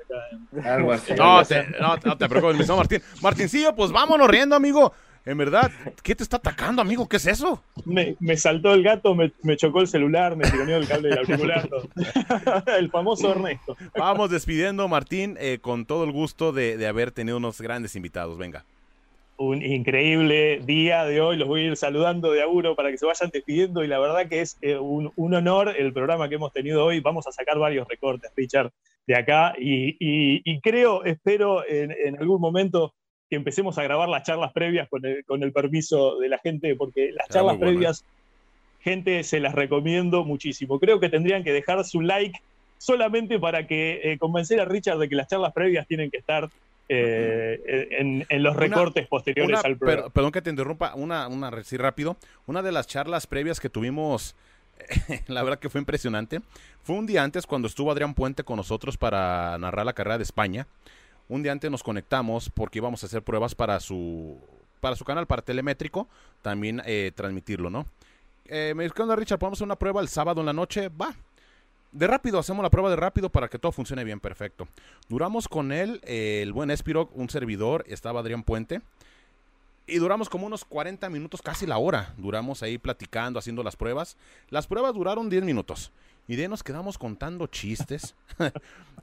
Algo 0.63 0.93
así. 0.93 1.15
No, 1.15 1.43
te, 1.43 1.67
no, 1.81 2.19
te 2.19 2.29
preocupes, 2.29 2.69
Martín. 2.69 3.03
Martincillo, 3.23 3.75
pues 3.75 3.91
vámonos 3.91 4.29
riendo, 4.29 4.55
amigo. 4.55 4.93
En 5.25 5.39
verdad, 5.39 5.71
¿qué 6.03 6.15
te 6.15 6.23
está 6.23 6.37
atacando, 6.37 6.83
amigo? 6.83 7.09
¿Qué 7.09 7.17
es 7.17 7.27
eso? 7.27 7.63
Me, 7.87 8.15
saltó 8.37 8.75
el 8.75 8.83
gato, 8.83 9.15
me, 9.15 9.57
chocó 9.57 9.81
el 9.81 9.89
celular, 9.89 10.37
me 10.37 10.51
tironeó 10.51 10.77
el 10.77 10.87
cable 10.87 11.09
del 11.09 11.19
auricular. 11.19 11.67
el 12.79 12.91
famoso 12.91 13.31
Ernesto. 13.31 13.75
Vamos 13.97 14.31
despidiendo, 14.31 14.87
Martín, 14.87 15.39
eh, 15.41 15.59
con 15.59 15.87
todo 15.87 16.05
el 16.05 16.13
gusto 16.13 16.53
de, 16.53 16.87
haber 16.87 17.11
tenido 17.11 17.39
unos 17.39 17.59
grandes 17.59 17.97
invitados. 17.97 18.37
Venga. 18.37 18.67
Un 19.39 19.63
increíble 19.63 20.61
día 20.67 21.05
de 21.05 21.21
hoy. 21.21 21.37
Los 21.37 21.49
voy 21.49 21.63
a 21.63 21.65
ir 21.69 21.77
saludando 21.77 22.33
de 22.33 22.43
a 22.43 22.49
uno 22.49 22.75
para 22.75 22.91
que 22.91 22.99
se 22.99 23.07
vayan 23.07 23.31
despidiendo. 23.33 23.83
Y 23.83 23.87
la 23.87 23.99
verdad 23.99 24.29
que 24.29 24.41
es 24.41 24.59
eh, 24.61 24.77
un, 24.77 25.13
honor 25.17 25.75
el 25.79 25.93
programa 25.93 26.29
que 26.29 26.35
hemos 26.35 26.53
tenido 26.53 26.85
hoy. 26.85 27.01
Vamos 27.01 27.27
a 27.27 27.33
sacar 27.33 27.59
varios 27.59 27.87
recortes, 27.89 28.31
Richard, 28.37 28.73
de 29.07 29.15
acá. 29.15 29.55
Y, 29.57 30.61
creo, 30.61 31.05
espero 31.05 31.65
en 31.67 32.19
algún 32.19 32.41
momento 32.41 32.93
que 33.29 33.37
empecemos 33.37 33.79
a 33.79 33.83
grabar 33.83 34.09
las 34.09 34.23
charlas 34.23 34.53
previas 34.53 34.89
con 34.89 35.05
el, 35.43 35.53
permiso 35.53 36.19
de 36.19 36.29
la 36.29 36.39
gente, 36.39 36.75
porque 36.77 37.13
las 37.13 37.29
charlas 37.29 37.59
previas, 37.59 38.05
gente, 38.81 39.23
se 39.23 39.41
las 39.41 39.55
recomiendo 39.55 40.25
muchísimo. 40.25 40.81
Creo 40.81 40.99
que 40.99 41.09
tendrían 41.09 41.45
que 41.45 41.53
dejar 41.53 41.85
su 41.85 42.01
like 42.01 42.41
solamente 42.79 43.39
para 43.39 43.67
que 43.67 44.01
eh, 44.03 44.19
convencer 44.19 44.61
a 44.61 44.65
Richard 44.65 44.99
de 44.99 45.09
que 45.09 45.17
las 45.17 45.29
charlas 45.29 45.53
previas 45.53 45.87
tienen 45.87 46.11
que 46.11 46.19
estar 46.19 46.49
eh, 46.89 47.89
en, 47.99 48.43
los 48.43 48.57
recortes 48.57 49.07
posteriores 49.07 49.65
al 49.65 49.77
programa. 49.77 50.11
perdón 50.11 50.33
que 50.33 50.43
te 50.43 50.51
interrumpa, 50.51 50.95
una, 50.95 51.29
una 51.29 51.63
sí 51.63 51.77
rápido. 51.77 52.17
Una 52.47 52.63
de 52.63 52.73
las 52.73 52.87
charlas 52.87 53.27
previas 53.27 53.61
que 53.61 53.69
tuvimos, 53.69 54.35
la 55.27 55.43
verdad 55.43 55.59
que 55.59 55.69
fue 55.69 55.81
impresionante, 55.81 56.41
fue 56.83 56.97
un 56.97 57.07
día 57.07 57.23
antes 57.23 57.47
cuando 57.47 57.69
estuvo 57.69 57.93
Adrián 57.93 58.15
Puente 58.15 58.45
con 58.45 58.57
nosotros 58.57 58.97
para 58.97 59.59
narrar 59.59 59.87
la 59.87 59.93
carrera 59.93 60.19
de 60.19 60.25
España 60.25 60.67
un 61.29 61.43
día 61.43 61.53
antes 61.53 61.71
nos 61.71 61.83
conectamos 61.83 62.51
porque 62.51 62.79
íbamos 62.79 63.03
a 63.03 63.07
hacer 63.07 63.23
pruebas 63.23 63.55
para 63.55 63.79
su, 63.81 64.39
para 64.81 64.97
su 64.97 65.05
canal, 65.05 65.27
para 65.27 65.43
telemétrico, 65.43 66.09
también 66.43 66.83
eh, 66.87 67.13
transmitirlo, 67.15 67.71
¿no? 67.71 67.87
Eh, 68.47 68.73
me 68.75 68.85
dijo, 68.85 69.15
Richard? 69.15 69.39
¿Podemos 69.39 69.59
hacer 69.59 69.67
una 69.67 69.77
prueba 69.77 70.01
el 70.01 70.09
sábado 70.09 70.41
en 70.41 70.47
la 70.47 70.55
noche? 70.55 70.89
Va. 70.89 71.15
De 71.93 72.07
rápido, 72.07 72.39
hacemos 72.39 72.63
la 72.63 72.71
prueba 72.71 72.91
de 72.91 72.97
rápido 72.97 73.31
para 73.31 73.49
que 73.49 73.59
todo 73.59 73.73
funcione 73.73 74.05
bien, 74.05 74.21
perfecto. 74.21 74.69
Duramos 75.09 75.49
con 75.49 75.73
él, 75.73 76.01
el 76.05 76.53
buen 76.53 76.71
Espiro, 76.71 77.09
un 77.15 77.31
servidor, 77.31 77.85
estaba 77.89 78.21
Adrián 78.21 78.43
Puente. 78.43 78.83
Y 79.87 79.97
duramos 79.97 80.29
como 80.29 80.47
unos 80.47 80.67
40 80.67 81.09
minutos, 81.09 81.41
casi 81.41 81.67
la 81.67 81.79
hora. 81.79 82.13
Duramos 82.19 82.63
ahí 82.63 82.77
platicando, 82.77 83.39
haciendo 83.39 83.63
las 83.63 83.75
pruebas. 83.75 84.19
Las 84.51 84.67
pruebas 84.67 84.93
duraron 84.93 85.31
10 85.31 85.45
minutos. 85.45 85.91
Y 86.29 86.37
de 86.37 86.43
ahí 86.43 86.49
nos 86.49 86.63
quedamos 86.63 86.99
contando 86.99 87.47
chistes. 87.47 88.15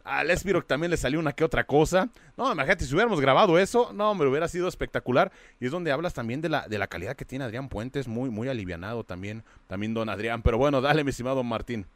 Al 0.03 0.29
Espiro 0.29 0.63
también 0.63 0.91
le 0.91 0.97
salió 0.97 1.19
una 1.19 1.33
que 1.33 1.43
otra 1.43 1.63
cosa. 1.63 2.09
No, 2.37 2.51
imagínate, 2.53 2.85
si 2.85 2.93
hubiéramos 2.93 3.19
grabado 3.19 3.57
eso, 3.57 3.91
no, 3.93 4.13
me 4.13 4.27
hubiera 4.27 4.47
sido 4.47 4.67
espectacular. 4.67 5.31
Y 5.59 5.65
es 5.65 5.71
donde 5.71 5.91
hablas 5.91 6.13
también 6.13 6.41
de 6.41 6.49
la, 6.49 6.67
de 6.67 6.77
la 6.77 6.85
calidad 6.85 7.15
que 7.15 7.25
tiene 7.25 7.45
Adrián 7.45 7.67
Puentes, 7.67 8.07
muy, 8.07 8.29
muy 8.29 8.47
alivianado 8.47 9.03
también, 9.03 9.43
también 9.65 9.95
don 9.95 10.07
Adrián. 10.07 10.43
Pero 10.43 10.59
bueno, 10.59 10.81
dale, 10.81 11.03
mi 11.03 11.09
estimado 11.09 11.43
Martín. 11.43 11.87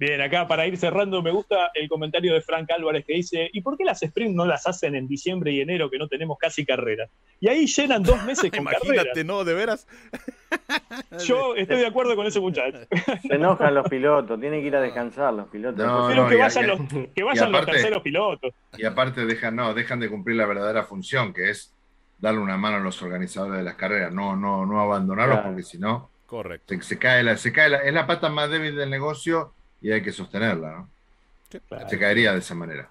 Bien, 0.00 0.18
acá 0.22 0.48
para 0.48 0.66
ir 0.66 0.78
cerrando, 0.78 1.22
me 1.22 1.30
gusta 1.30 1.72
el 1.74 1.86
comentario 1.86 2.32
de 2.32 2.40
Frank 2.40 2.70
Álvarez 2.70 3.04
que 3.04 3.12
dice: 3.12 3.50
¿Y 3.52 3.60
por 3.60 3.76
qué 3.76 3.84
las 3.84 4.02
sprint 4.02 4.34
no 4.34 4.46
las 4.46 4.66
hacen 4.66 4.94
en 4.94 5.06
diciembre 5.06 5.52
y 5.52 5.60
enero 5.60 5.90
que 5.90 5.98
no 5.98 6.08
tenemos 6.08 6.38
casi 6.38 6.64
carrera? 6.64 7.10
Y 7.38 7.48
ahí 7.48 7.66
llenan 7.66 8.02
dos 8.02 8.24
meses 8.24 8.50
con 8.50 8.60
Imagínate, 8.60 9.24
no, 9.24 9.44
de 9.44 9.52
veras. 9.52 9.86
Yo 11.26 11.54
estoy 11.54 11.80
de 11.80 11.86
acuerdo 11.86 12.16
con 12.16 12.26
ese 12.26 12.40
muchacho. 12.40 12.78
Se 13.28 13.34
enojan 13.34 13.74
los 13.74 13.86
pilotos, 13.90 14.40
tienen 14.40 14.62
que 14.62 14.68
ir 14.68 14.76
a 14.76 14.80
descansar 14.80 15.34
los 15.34 15.48
pilotos. 15.48 15.86
No, 15.86 16.08
que 16.30 16.36
vayan, 16.36 16.66
los, 16.66 16.80
que 17.14 17.22
vayan 17.22 17.52
los 17.52 17.66
terceros 17.66 18.02
pilotos. 18.02 18.54
Y 18.78 18.86
aparte 18.86 19.26
dejan, 19.26 19.54
no, 19.54 19.74
dejan 19.74 20.00
de 20.00 20.08
cumplir 20.08 20.38
la 20.38 20.46
verdadera 20.46 20.82
función, 20.84 21.34
que 21.34 21.50
es 21.50 21.74
darle 22.18 22.40
una 22.40 22.56
mano 22.56 22.78
a 22.78 22.80
los 22.80 23.02
organizadores 23.02 23.58
de 23.58 23.64
las 23.64 23.74
carreras, 23.74 24.14
no, 24.14 24.34
no, 24.34 24.64
no 24.64 24.80
abandonarlos, 24.80 25.40
porque 25.40 25.62
si 25.62 25.76
no, 25.76 26.08
Correcto. 26.24 26.74
Se, 26.80 26.98
cae 26.98 27.22
la, 27.22 27.36
se 27.36 27.52
cae 27.52 27.68
la, 27.68 27.78
es 27.78 27.92
la 27.92 28.06
pata 28.06 28.30
más 28.30 28.48
débil 28.48 28.76
del 28.76 28.88
negocio 28.88 29.52
y 29.80 29.90
hay 29.90 30.02
que 30.02 30.12
sostenerla, 30.12 30.70
¿no? 30.70 30.88
Se 31.88 31.98
caería 31.98 32.32
de 32.32 32.38
esa 32.38 32.54
manera. 32.54 32.88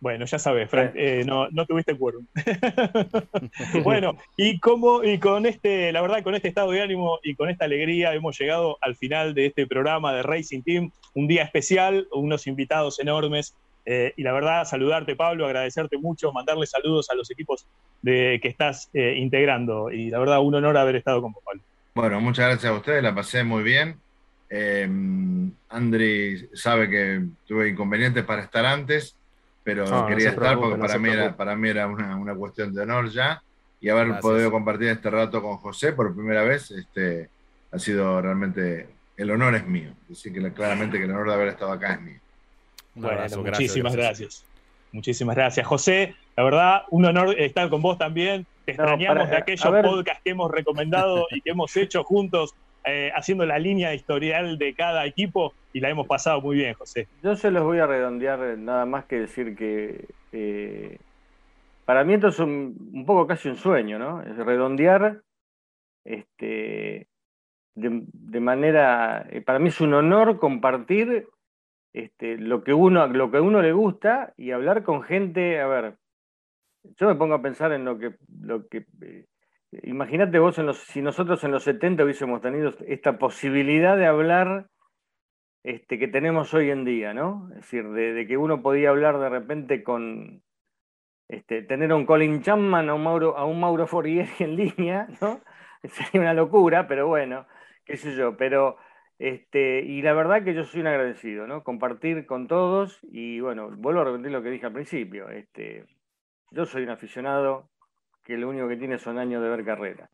Bueno, 0.00 0.26
ya 0.26 0.38
sabes, 0.38 0.70
Frank, 0.70 0.92
eh, 0.94 1.24
no, 1.26 1.48
no, 1.50 1.66
tuviste 1.66 1.96
quórum. 1.96 2.24
bueno, 3.82 4.16
y 4.36 4.60
como, 4.60 5.02
y 5.02 5.18
con 5.18 5.44
este, 5.44 5.90
la 5.90 6.00
verdad, 6.00 6.22
con 6.22 6.36
este 6.36 6.46
estado 6.46 6.70
de 6.70 6.82
ánimo 6.82 7.18
y 7.24 7.34
con 7.34 7.50
esta 7.50 7.64
alegría 7.64 8.14
hemos 8.14 8.38
llegado 8.38 8.78
al 8.80 8.94
final 8.94 9.34
de 9.34 9.46
este 9.46 9.66
programa 9.66 10.12
de 10.12 10.22
Racing 10.22 10.62
Team, 10.62 10.92
un 11.14 11.26
día 11.26 11.42
especial, 11.42 12.06
unos 12.12 12.46
invitados 12.46 13.00
enormes. 13.00 13.56
Eh, 13.86 14.12
y 14.16 14.22
la 14.22 14.32
verdad, 14.32 14.66
saludarte, 14.66 15.16
Pablo, 15.16 15.46
agradecerte 15.46 15.98
mucho, 15.98 16.32
mandarle 16.32 16.66
saludos 16.66 17.10
a 17.10 17.14
los 17.14 17.28
equipos 17.30 17.66
de, 18.02 18.38
que 18.40 18.48
estás 18.48 18.90
eh, 18.94 19.14
integrando. 19.16 19.90
Y 19.90 20.10
la 20.10 20.20
verdad, 20.20 20.40
un 20.40 20.54
honor 20.54 20.76
haber 20.76 20.94
estado 20.94 21.22
con 21.22 21.32
vos, 21.32 21.42
Pablo. 21.44 21.62
Bueno, 21.94 22.20
muchas 22.20 22.46
gracias 22.46 22.70
a 22.70 22.76
ustedes, 22.76 23.02
la 23.02 23.14
pasé 23.14 23.42
muy 23.42 23.64
bien. 23.64 23.98
Eh, 24.50 24.88
Andri 25.68 26.48
sabe 26.54 26.88
que 26.88 27.22
tuve 27.46 27.68
inconvenientes 27.68 28.24
para 28.24 28.42
estar 28.42 28.64
antes, 28.64 29.14
pero 29.62 30.06
quería 30.06 30.30
estar 30.30 30.58
porque 30.58 30.78
para, 30.78 30.98
mí 30.98 31.10
era, 31.10 31.36
para 31.36 31.54
mí 31.54 31.68
era 31.68 31.86
una, 31.86 32.34
cuestión 32.34 32.72
de 32.72 32.82
honor 32.82 33.10
ya. 33.10 33.42
Y 33.80 33.90
haber 33.90 34.18
podido 34.20 34.50
compartir 34.50 34.88
este 34.88 35.08
rato 35.08 35.40
con 35.40 35.58
José 35.58 35.92
por 35.92 36.12
primera 36.14 36.42
vez, 36.42 36.70
este, 36.72 37.28
ha 37.70 37.78
sido 37.78 38.20
realmente, 38.20 38.88
el 39.16 39.30
honor 39.30 39.54
es 39.54 39.66
mío. 39.66 39.92
Así 40.10 40.32
que 40.32 40.52
claramente 40.52 40.98
que 40.98 41.04
el 41.04 41.10
honor 41.10 41.28
de 41.28 41.34
haber 41.34 41.48
estado 41.48 41.72
acá 41.72 41.92
es 41.92 42.00
mío. 42.00 42.18
bueno, 42.94 43.20
muchísimas 43.44 43.94
gracias. 43.94 44.44
Muchísimas 44.90 45.36
gracias. 45.36 45.66
José, 45.66 46.16
la 46.36 46.42
verdad, 46.42 46.82
un 46.90 47.04
honor 47.04 47.38
estar 47.38 47.68
con 47.68 47.82
vos 47.82 47.98
también. 47.98 48.46
Te 48.64 48.72
extrañamos 48.72 49.28
de 49.28 49.36
aquellos 49.36 49.64
podcasts 49.64 50.22
que 50.24 50.30
hemos 50.30 50.50
recomendado 50.50 51.26
y 51.30 51.40
que 51.40 51.50
hemos 51.50 51.76
hecho 51.76 52.02
juntos 52.04 52.54
eh, 52.84 53.10
haciendo 53.14 53.44
la 53.44 53.58
línea 53.58 53.94
historial 53.94 54.56
de 54.56 54.74
cada 54.74 55.04
equipo 55.04 55.52
y 55.72 55.80
la 55.80 55.90
hemos 55.90 56.06
pasado 56.06 56.40
muy 56.40 56.56
bien, 56.56 56.74
José. 56.74 57.06
Yo 57.22 57.36
se 57.36 57.50
los 57.50 57.64
voy 57.64 57.78
a 57.78 57.86
redondear 57.86 58.56
nada 58.58 58.86
más 58.86 59.04
que 59.04 59.20
decir 59.20 59.56
que 59.56 60.06
eh, 60.32 60.98
para 61.84 62.04
mí 62.04 62.14
esto 62.14 62.28
es 62.28 62.38
un, 62.38 63.04
poco 63.06 63.26
casi 63.26 63.48
un 63.48 63.56
sueño, 63.56 63.98
¿no? 63.98 64.22
Es 64.22 64.36
redondear 64.36 65.22
este, 66.04 67.08
de, 67.74 68.40
manera, 68.40 69.26
eh, 69.30 69.40
para 69.40 69.58
mí 69.58 69.68
es 69.68 69.80
un 69.80 69.94
honor 69.94 70.38
compartir 70.38 71.28
este, 71.92 72.38
lo, 72.38 72.64
que 72.64 72.72
uno, 72.72 73.06
lo 73.08 73.30
que 73.30 73.38
a 73.38 73.42
uno 73.42 73.60
le 73.60 73.72
gusta 73.72 74.32
y 74.36 74.50
hablar 74.52 74.82
con 74.82 75.02
gente, 75.02 75.60
a 75.60 75.66
ver, 75.66 75.96
yo 76.96 77.06
me 77.06 77.16
pongo 77.16 77.34
a 77.34 77.42
pensar 77.42 77.72
en 77.72 77.84
lo 77.84 77.98
que, 77.98 78.14
lo 78.40 78.66
que 78.68 78.86
Imagínate 79.70 80.38
vos 80.38 80.60
si 80.86 81.02
nosotros 81.02 81.44
en 81.44 81.50
los 81.50 81.62
70 81.64 82.04
hubiésemos 82.04 82.40
tenido 82.40 82.72
esta 82.86 83.18
posibilidad 83.18 83.96
de 83.96 84.06
hablar 84.06 84.68
este, 85.62 85.98
que 85.98 86.08
tenemos 86.08 86.54
hoy 86.54 86.70
en 86.70 86.84
día, 86.84 87.12
¿no? 87.12 87.48
Es 87.50 87.56
decir, 87.56 87.88
de, 87.90 88.26
que 88.26 88.38
uno 88.38 88.62
podía 88.62 88.88
hablar 88.88 89.18
de 89.18 89.28
repente 89.28 89.82
con, 89.82 90.42
este, 91.28 91.62
tener 91.62 91.92
a 91.92 91.96
un 91.96 92.06
Colin 92.06 92.40
Chapman, 92.40 92.88
a 92.88 92.94
un 92.94 93.02
Mauro, 93.02 93.36
a 93.36 93.44
un 93.44 93.60
Mauro 93.60 93.86
Forrieri 93.86 94.30
en 94.38 94.56
línea, 94.56 95.06
¿no? 95.20 95.42
Sería 95.84 96.22
una 96.22 96.34
locura, 96.34 96.88
pero 96.88 97.06
bueno, 97.06 97.46
qué 97.84 97.98
sé 97.98 98.16
yo, 98.16 98.38
pero, 98.38 98.78
este, 99.18 99.82
y 99.82 100.00
la 100.00 100.14
verdad 100.14 100.42
que 100.44 100.54
yo 100.54 100.64
soy 100.64 100.80
un 100.80 100.86
agradecido, 100.86 101.46
¿no? 101.46 101.62
Compartir 101.62 102.24
con 102.24 102.48
todos 102.48 103.00
y 103.02 103.40
bueno, 103.40 103.70
vuelvo 103.76 104.00
a 104.00 104.04
repetir 104.04 104.30
lo 104.30 104.42
que 104.42 104.50
dije 104.50 104.66
al 104.66 104.72
principio, 104.72 105.28
este, 105.28 105.84
yo 106.52 106.64
soy 106.64 106.84
un 106.84 106.90
aficionado 106.90 107.68
que 108.28 108.36
lo 108.36 108.50
único 108.50 108.68
que 108.68 108.76
tiene 108.76 108.98
son 108.98 109.18
años 109.18 109.42
de 109.42 109.48
ver 109.48 109.64
carrera. 109.64 110.10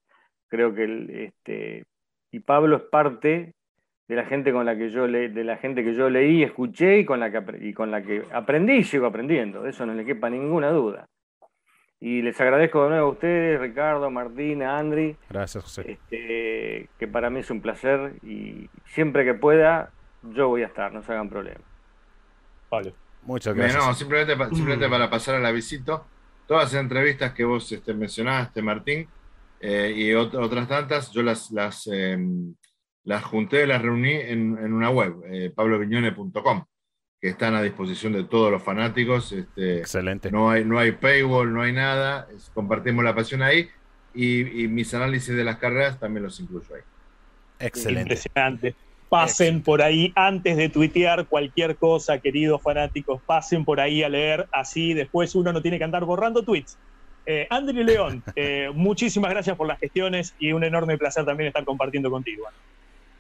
Creo 0.49 0.73
que 0.73 0.85
el, 0.85 1.11
este, 1.11 1.85
y 2.31 2.39
Pablo 2.39 2.77
es 2.77 2.83
parte 2.85 3.55
de 4.07 4.15
la 4.15 4.25
gente 4.25 4.53
con 4.53 4.65
la 4.65 4.77
que 4.77 4.91
yo 4.91 5.09
le, 5.09 5.31
de 5.31 5.43
la 5.43 5.57
gente 5.57 5.83
que 5.83 5.95
yo 5.95 6.09
leí, 6.09 6.45
escuché 6.45 6.99
y 6.99 7.05
con 7.05 7.19
la 7.19 7.33
que 7.33 7.43
y 7.61 7.73
con 7.73 7.91
la 7.91 8.03
que 8.03 8.23
aprendí 8.33 8.75
y 8.75 8.85
sigo 8.85 9.07
aprendiendo, 9.07 9.63
de 9.63 9.71
eso 9.71 9.85
no 9.85 9.95
le 9.95 10.05
quepa 10.05 10.31
ninguna 10.31 10.71
duda. 10.71 11.09
Y 11.99 12.23
les 12.23 12.41
agradezco 12.41 12.85
de 12.85 12.91
nuevo 12.91 13.09
a 13.09 13.11
ustedes, 13.13 13.61
Ricardo, 13.61 14.09
Martina, 14.11 14.79
Andri. 14.79 15.17
Gracias, 15.29 15.65
José. 15.65 15.91
Este, 15.91 16.89
que 16.99 17.09
para 17.09 17.31
mí 17.31 17.41
es 17.41 17.51
un 17.51 17.63
placer 17.63 18.13
y 18.23 18.69
siempre 18.85 19.25
que 19.25 19.35
pueda, 19.35 19.91
yo 20.23 20.49
voy 20.49 20.63
a 20.63 20.67
estar, 20.67 20.93
no 20.93 21.03
se 21.03 21.13
hagan 21.13 21.29
problema. 21.29 21.65
Vale. 22.71 22.95
Muchas 23.23 23.55
gracias. 23.55 23.85
No, 23.85 23.95
simplemente, 23.95 24.37
simplemente 24.55 24.89
para 24.89 25.11
pasar 25.11 25.35
a 25.37 25.41
la 25.41 25.51
visita 25.51 26.03
todas 26.47 26.73
las 26.73 26.81
entrevistas 26.81 27.33
que 27.33 27.45
vos 27.45 27.71
este, 27.73 27.95
mencionaste, 27.95 28.63
Martín, 28.63 29.09
eh, 29.61 29.93
y 29.97 30.13
otras 30.13 30.69
tantas, 30.69 31.11
yo 31.13 31.23
las, 31.23 31.51
las, 31.51 31.87
em, 31.87 32.55
las 33.05 33.25
junté, 33.25 33.67
las 33.67 33.81
reuní 33.81 34.13
en, 34.13 34.59
en 34.59 34.73
una 34.73 34.91
web, 34.91 35.23
eh, 35.27 35.53
pabloviñone.com, 35.55 36.65
que 37.21 37.29
están 37.29 37.55
a 37.55 37.63
disposición 37.63 38.13
de 38.13 38.25
todos 38.25 38.51
los 38.51 38.63
fanáticos. 38.63 39.33
Este, 39.33 39.79
Excelente. 39.79 40.31
No 40.31 40.51
hay, 40.51 40.65
no 40.65 40.79
hay 40.79 40.93
paywall, 40.93 41.53
no 41.53 41.63
hay 41.63 41.73
nada, 41.73 42.29
compartimos 42.53 43.05
la 43.05 43.15
pasión 43.15 43.43
ahí 43.43 43.69
y, 44.13 44.65
y, 44.65 44.69
mis 44.69 44.93
análisis 44.95 45.35
de 45.35 45.45
las 45.45 45.57
carreras 45.57 45.99
también 45.99 46.25
los 46.25 46.39
incluyo 46.41 46.75
ahí. 46.75 46.83
Excelente. 47.59 48.15
Impresionante 48.15 48.75
pasen 49.09 49.63
por 49.63 49.83
ahí 49.83 50.13
antes 50.15 50.57
de 50.57 50.69
tuitear 50.69 51.27
cualquier 51.27 51.77
cosa, 51.77 52.19
queridos 52.19 52.63
fanáticos, 52.63 53.21
pasen 53.27 53.65
por 53.65 53.81
ahí 53.81 54.03
a 54.03 54.09
leer, 54.09 54.49
así 54.53 54.95
después 54.95 55.35
uno 55.35 55.53
no 55.53 55.63
tiene 55.63 55.79
que 55.79 55.85
andar 55.85 56.05
borrando 56.05 56.43
tweets. 56.43 56.79
Eh, 57.27 57.47
André 57.51 57.85
León, 57.85 58.23
eh, 58.37 58.71
muchísimas 58.75 59.31
gracias 59.31 59.57
por 59.57 59.67
las 59.67 59.79
gestiones 59.79 60.35
y 60.39 60.53
un 60.53 60.65
enorme 60.65 60.99
placer 60.99 61.25
también 61.25 61.49
estar 61.49 61.65
compartiendo 61.65 62.11
contigo. 62.11 62.45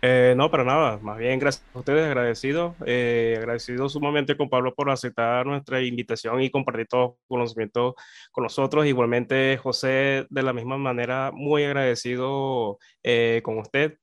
Eh, 0.06 0.34
no, 0.36 0.50
para 0.50 0.64
nada. 0.64 0.98
Más 0.98 1.16
bien, 1.16 1.38
gracias 1.38 1.64
a 1.72 1.78
ustedes, 1.78 2.04
agradecido. 2.04 2.76
Eh, 2.84 3.36
agradecido 3.38 3.88
sumamente 3.88 4.36
con 4.36 4.50
Pablo 4.50 4.74
por 4.74 4.90
aceptar 4.90 5.46
nuestra 5.46 5.80
invitación 5.80 6.42
y 6.42 6.50
compartir 6.50 6.86
todo 6.88 7.16
conocimiento 7.26 7.94
con 8.30 8.44
nosotros. 8.44 8.84
Igualmente, 8.84 9.56
José, 9.56 10.26
de 10.28 10.42
la 10.42 10.52
misma 10.52 10.76
manera, 10.76 11.30
muy 11.32 11.64
agradecido 11.64 12.78
eh, 13.02 13.40
con 13.42 13.56
usted. 13.58 13.96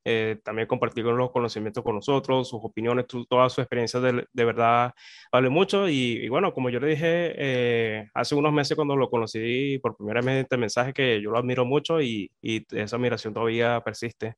también 0.44 0.68
compartir 0.68 1.06
los 1.06 1.30
conocimientos 1.30 1.84
con 1.84 1.96
nosotros, 1.98 2.50
sus 2.50 2.62
opiniones, 2.64 3.06
toda 3.30 3.48
su 3.50 3.62
experiencia 3.62 4.00
de, 4.00 4.26
de 4.34 4.46
verdad 4.46 4.94
vale 5.32 5.50
mucho. 5.50 5.88
Y, 5.88 6.28
bueno, 6.30 6.52
como 6.52 6.72
yo 6.72 6.80
le 6.80 6.88
dije 6.88 8.10
hace 8.16 8.34
unos 8.34 8.54
meses 8.54 8.76
cuando 8.76 8.96
lo 8.96 9.08
conocí 9.12 9.78
por 9.84 9.96
primera 9.96 10.22
vez, 10.22 10.44
este 10.46 10.58
mensaje 10.58 10.94
que 10.94 11.22
yo 11.22 11.30
lo 11.30 11.38
admiro 11.38 11.64
mucho 11.64 12.02
y, 12.02 12.32
y 12.42 12.66
esa 12.76 12.96
admiración 12.96 13.36
todavía 13.36 13.80
persiste. 13.82 14.36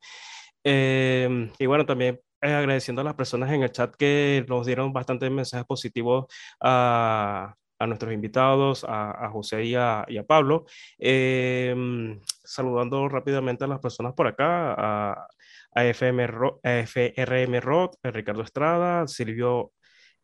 Em, 0.63 1.51
y 1.59 1.65
bueno, 1.65 1.85
también 1.85 2.19
eh, 2.41 2.53
agradeciendo 2.53 3.01
a 3.01 3.05
las 3.05 3.15
personas 3.15 3.51
en 3.51 3.63
el 3.63 3.71
chat 3.71 3.95
que 3.95 4.45
nos 4.47 4.65
dieron 4.65 4.93
bastantes 4.93 5.29
mensajes 5.31 5.65
positivos 5.65 6.25
a, 6.61 7.55
a 7.79 7.87
nuestros 7.87 8.13
invitados, 8.13 8.85
a, 8.87 9.29
José 9.31 9.63
y 9.65 9.75
a, 9.75 10.05
Pablo. 10.27 10.65
Em, 10.97 12.19
saludando 12.43 13.07
rápidamente 13.09 13.63
a 13.65 13.67
las 13.67 13.79
personas 13.79 14.13
por 14.13 14.27
acá, 14.27 14.73
a, 14.77 15.27
a 15.75 15.85
FM, 15.85 16.27
FRM 16.63 17.59
Rod, 17.61 17.91
Ricardo 18.03 18.43
Estrada, 18.43 19.07
Silvio 19.07 19.73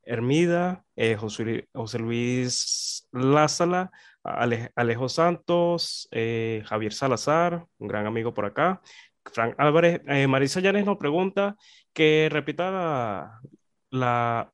Hermida, 0.03 0.83
eh, 0.95 1.15
José, 1.15 1.67
José, 1.73 1.99
Luis 1.99 3.07
Lázala, 3.11 3.91
Alejo 4.23 5.09
Santos, 5.09 6.07
eh, 6.11 6.63
Javier 6.65 6.93
Salazar, 6.93 7.65
un 7.77 7.87
gran 7.87 8.05
amigo 8.05 8.33
por 8.33 8.45
acá, 8.45 8.81
Frank 9.25 9.55
Álvarez, 9.57 10.01
eh, 10.07 10.27
Marisa 10.27 10.59
Llanes 10.59 10.85
nos 10.85 10.97
pregunta 10.97 11.55
que 11.93 12.29
repita 12.31 13.41
la, 13.91 14.51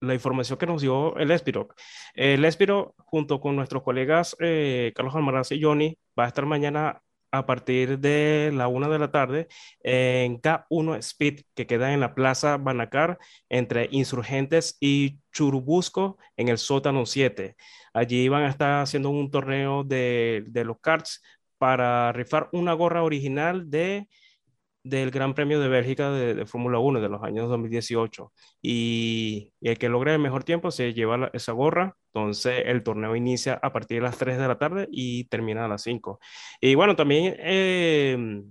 información 0.00 0.58
que 0.58 0.66
nos 0.66 0.82
dio 0.82 1.16
el 1.16 1.30
Espiro. 1.30 1.68
El 2.14 2.44
Espiro, 2.44 2.94
junto 2.98 3.40
con 3.40 3.56
nuestros 3.56 3.82
colegas 3.82 4.36
eh, 4.40 4.92
Carlos 4.94 5.14
Almaraz 5.14 5.52
y 5.52 5.62
Johnny, 5.62 5.98
va 6.18 6.24
a 6.24 6.28
estar 6.28 6.46
mañana 6.46 7.02
a 7.32 7.46
partir 7.46 7.98
de 7.98 8.50
la 8.54 8.68
una 8.68 8.88
de 8.88 8.98
la 8.98 9.10
tarde 9.10 9.48
en 9.80 10.40
K1 10.40 10.98
Speed, 10.98 11.40
que 11.54 11.66
queda 11.66 11.92
en 11.92 12.00
la 12.00 12.14
Plaza 12.14 12.56
Banacar 12.56 13.18
entre 13.48 13.88
Insurgentes 13.90 14.76
y 14.80 15.18
Churubusco 15.32 16.18
en 16.36 16.48
el 16.48 16.58
sótano 16.58 17.06
7. 17.06 17.56
Allí 17.92 18.28
van 18.28 18.44
a 18.44 18.48
estar 18.50 18.82
haciendo 18.82 19.10
un 19.10 19.30
torneo 19.30 19.84
de, 19.84 20.44
de 20.48 20.64
los 20.64 20.78
karts 20.80 21.22
para 21.58 22.12
rifar 22.12 22.48
una 22.52 22.72
gorra 22.72 23.02
original 23.02 23.70
de 23.70 24.08
del 24.86 25.10
Gran 25.10 25.34
Premio 25.34 25.60
de 25.60 25.68
Bélgica 25.68 26.10
de, 26.12 26.46
Fórmula 26.46 26.78
1 26.78 27.00
de 27.00 27.08
los 27.08 27.22
años 27.22 27.48
2018. 27.48 28.32
Y, 28.62 29.52
el 29.60 29.78
que 29.78 29.88
logre 29.88 30.14
el 30.14 30.20
mejor 30.20 30.44
tiempo 30.44 30.70
se 30.70 30.94
lleva 30.94 31.30
esa 31.32 31.52
gorra. 31.52 31.96
Entonces 32.14 32.62
el 32.66 32.82
torneo 32.82 33.16
inicia 33.16 33.54
a 33.62 33.72
partir 33.72 33.98
de 33.98 34.02
las 34.02 34.16
3 34.16 34.38
de 34.38 34.48
la 34.48 34.58
tarde 34.58 34.88
y 34.90 35.24
termina 35.24 35.64
a 35.64 35.68
las 35.68 35.82
5. 35.82 36.20
Y 36.60 36.74
bueno, 36.76 36.94
también 36.94 37.34
eh, 37.38 38.42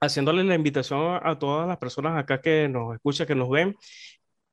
haciéndole 0.00 0.42
la 0.44 0.54
invitación 0.54 1.20
a 1.22 1.38
todas 1.38 1.68
las 1.68 1.76
personas 1.76 2.18
acá 2.18 2.40
que 2.40 2.68
nos 2.68 2.94
escuchan, 2.94 3.26
que 3.26 3.34
nos 3.34 3.50
ven, 3.50 3.76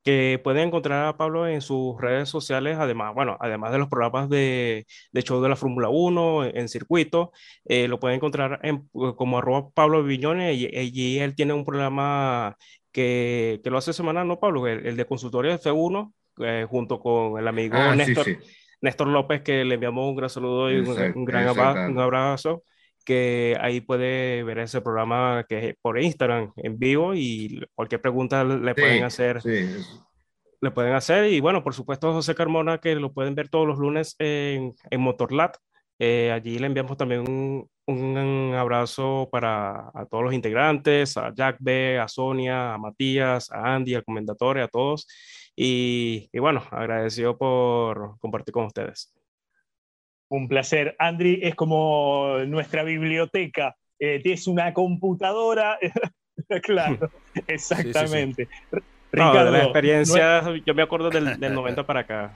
que 0.04 0.40
pueden 0.44 0.68
encontrar 0.68 1.06
a 1.06 1.18
Pablo 1.18 1.48
en 1.48 1.62
sus 1.62 2.00
redes 2.00 2.30
sociales, 2.30 2.78
además, 2.80 3.14
bueno, 3.14 3.38
además 3.40 3.72
de 3.72 3.78
los 3.78 3.88
programas 3.88 4.30
de, 4.30 4.88
de 5.12 5.22
show 5.22 5.42
de 5.42 5.50
la 5.50 5.56
Fórmula 5.56 5.90
1 5.90 6.46
en, 6.46 6.70
circuito, 6.70 7.32
eh, 7.66 7.88
lo 7.88 8.00
pueden 8.00 8.16
encontrar 8.18 8.60
en, 8.64 8.88
como 8.92 9.38
arroba 9.38 9.70
Pablo 9.70 10.04
Viñones 10.04 10.58
y, 10.58 10.68
y, 10.74 11.20
él 11.20 11.36
tiene 11.36 11.54
un 11.54 11.66
programa 11.66 12.58
que, 12.92 13.62
que, 13.64 13.70
lo 13.70 13.78
hace 13.78 13.94
semanal, 13.94 14.28
¿no, 14.28 14.40
Pablo? 14.40 14.68
El, 14.68 14.98
de 14.98 15.06
consultorio 15.06 15.52
de 15.52 15.58
F1, 15.60 16.14
eh, 16.40 16.66
junto 16.70 17.00
con 17.00 17.38
el 17.40 17.48
amigo 17.48 17.76
ah, 17.78 17.96
Néstor, 17.96 18.26
Néstor 18.82 19.08
López, 19.08 19.42
que 19.42 19.64
le 19.64 19.76
enviamos 19.76 20.10
un 20.10 20.16
gran 20.16 20.30
saludo 20.30 20.72
y 20.72 20.80
un, 20.80 21.26
gran 21.26 21.92
un 21.92 22.00
abrazo 22.00 22.64
que 23.04 23.58
ahí 23.60 23.82
puede 23.82 24.44
ver 24.44 24.60
ese 24.60 24.82
programa 24.82 25.46
que 25.48 25.70
es 25.70 25.76
por 25.82 26.00
Instagram 26.00 26.54
en 26.56 26.78
vivo 26.80 27.14
y 27.16 27.64
cualquier 27.76 28.02
pregunta 28.02 28.44
le 28.44 28.76
pueden 28.76 29.04
hacer. 29.04 29.42
Le 29.44 30.72
pueden 30.72 30.94
hacer 30.94 31.32
y 31.32 31.40
bueno, 31.40 31.64
por 31.64 31.74
supuesto 31.74 32.14
José 32.14 32.36
Carmona 32.36 32.78
que 32.78 32.96
lo 32.96 33.14
pueden 33.14 33.34
ver 33.34 33.50
todos 33.50 33.68
los 33.68 33.80
lunes 33.80 34.16
en, 34.20 34.74
en 34.90 35.02
Motorlat. 35.02 35.58
Eh, 35.98 36.32
allí 36.32 36.58
le 36.58 36.68
enviamos 36.68 36.98
también 36.98 37.22
un, 37.22 37.70
un, 37.86 38.54
abrazo 38.56 39.30
para 39.32 39.92
a 39.94 40.06
todos 40.10 40.24
los 40.24 40.34
integrantes, 40.34 41.16
a 41.18 41.32
Jack 41.34 41.58
B, 41.60 42.00
a 42.00 42.08
Sonia, 42.08 42.74
a 42.74 42.78
Matías, 42.80 43.52
a 43.52 43.76
Andy, 43.76 43.94
al 43.96 44.04
comendatore, 44.04 44.64
a 44.64 44.68
todos. 44.68 45.08
Y, 45.56 46.30
y 46.32 46.40
bueno, 46.40 46.64
agradecido 46.72 47.38
por 47.38 48.18
compartir 48.20 48.52
con 48.52 48.66
ustedes. 48.66 49.14
Un 50.32 50.48
placer. 50.48 50.96
Andri 50.98 51.42
es 51.44 51.56
como 51.56 52.38
nuestra 52.48 52.84
biblioteca. 52.84 53.76
Eh, 54.00 54.22
tienes 54.24 54.48
una 54.48 54.74
computadora. 54.74 55.78
claro, 56.64 57.12
exactamente. 57.48 58.48
Ricardo, 59.12 59.52
de 59.52 59.58
la 59.58 59.64
experiencia, 59.66 60.42
yo 60.66 60.74
me 60.74 60.84
acuerdo 60.84 61.10
del, 61.10 61.38
90 61.38 61.84
para 61.86 62.00
acá. 62.00 62.34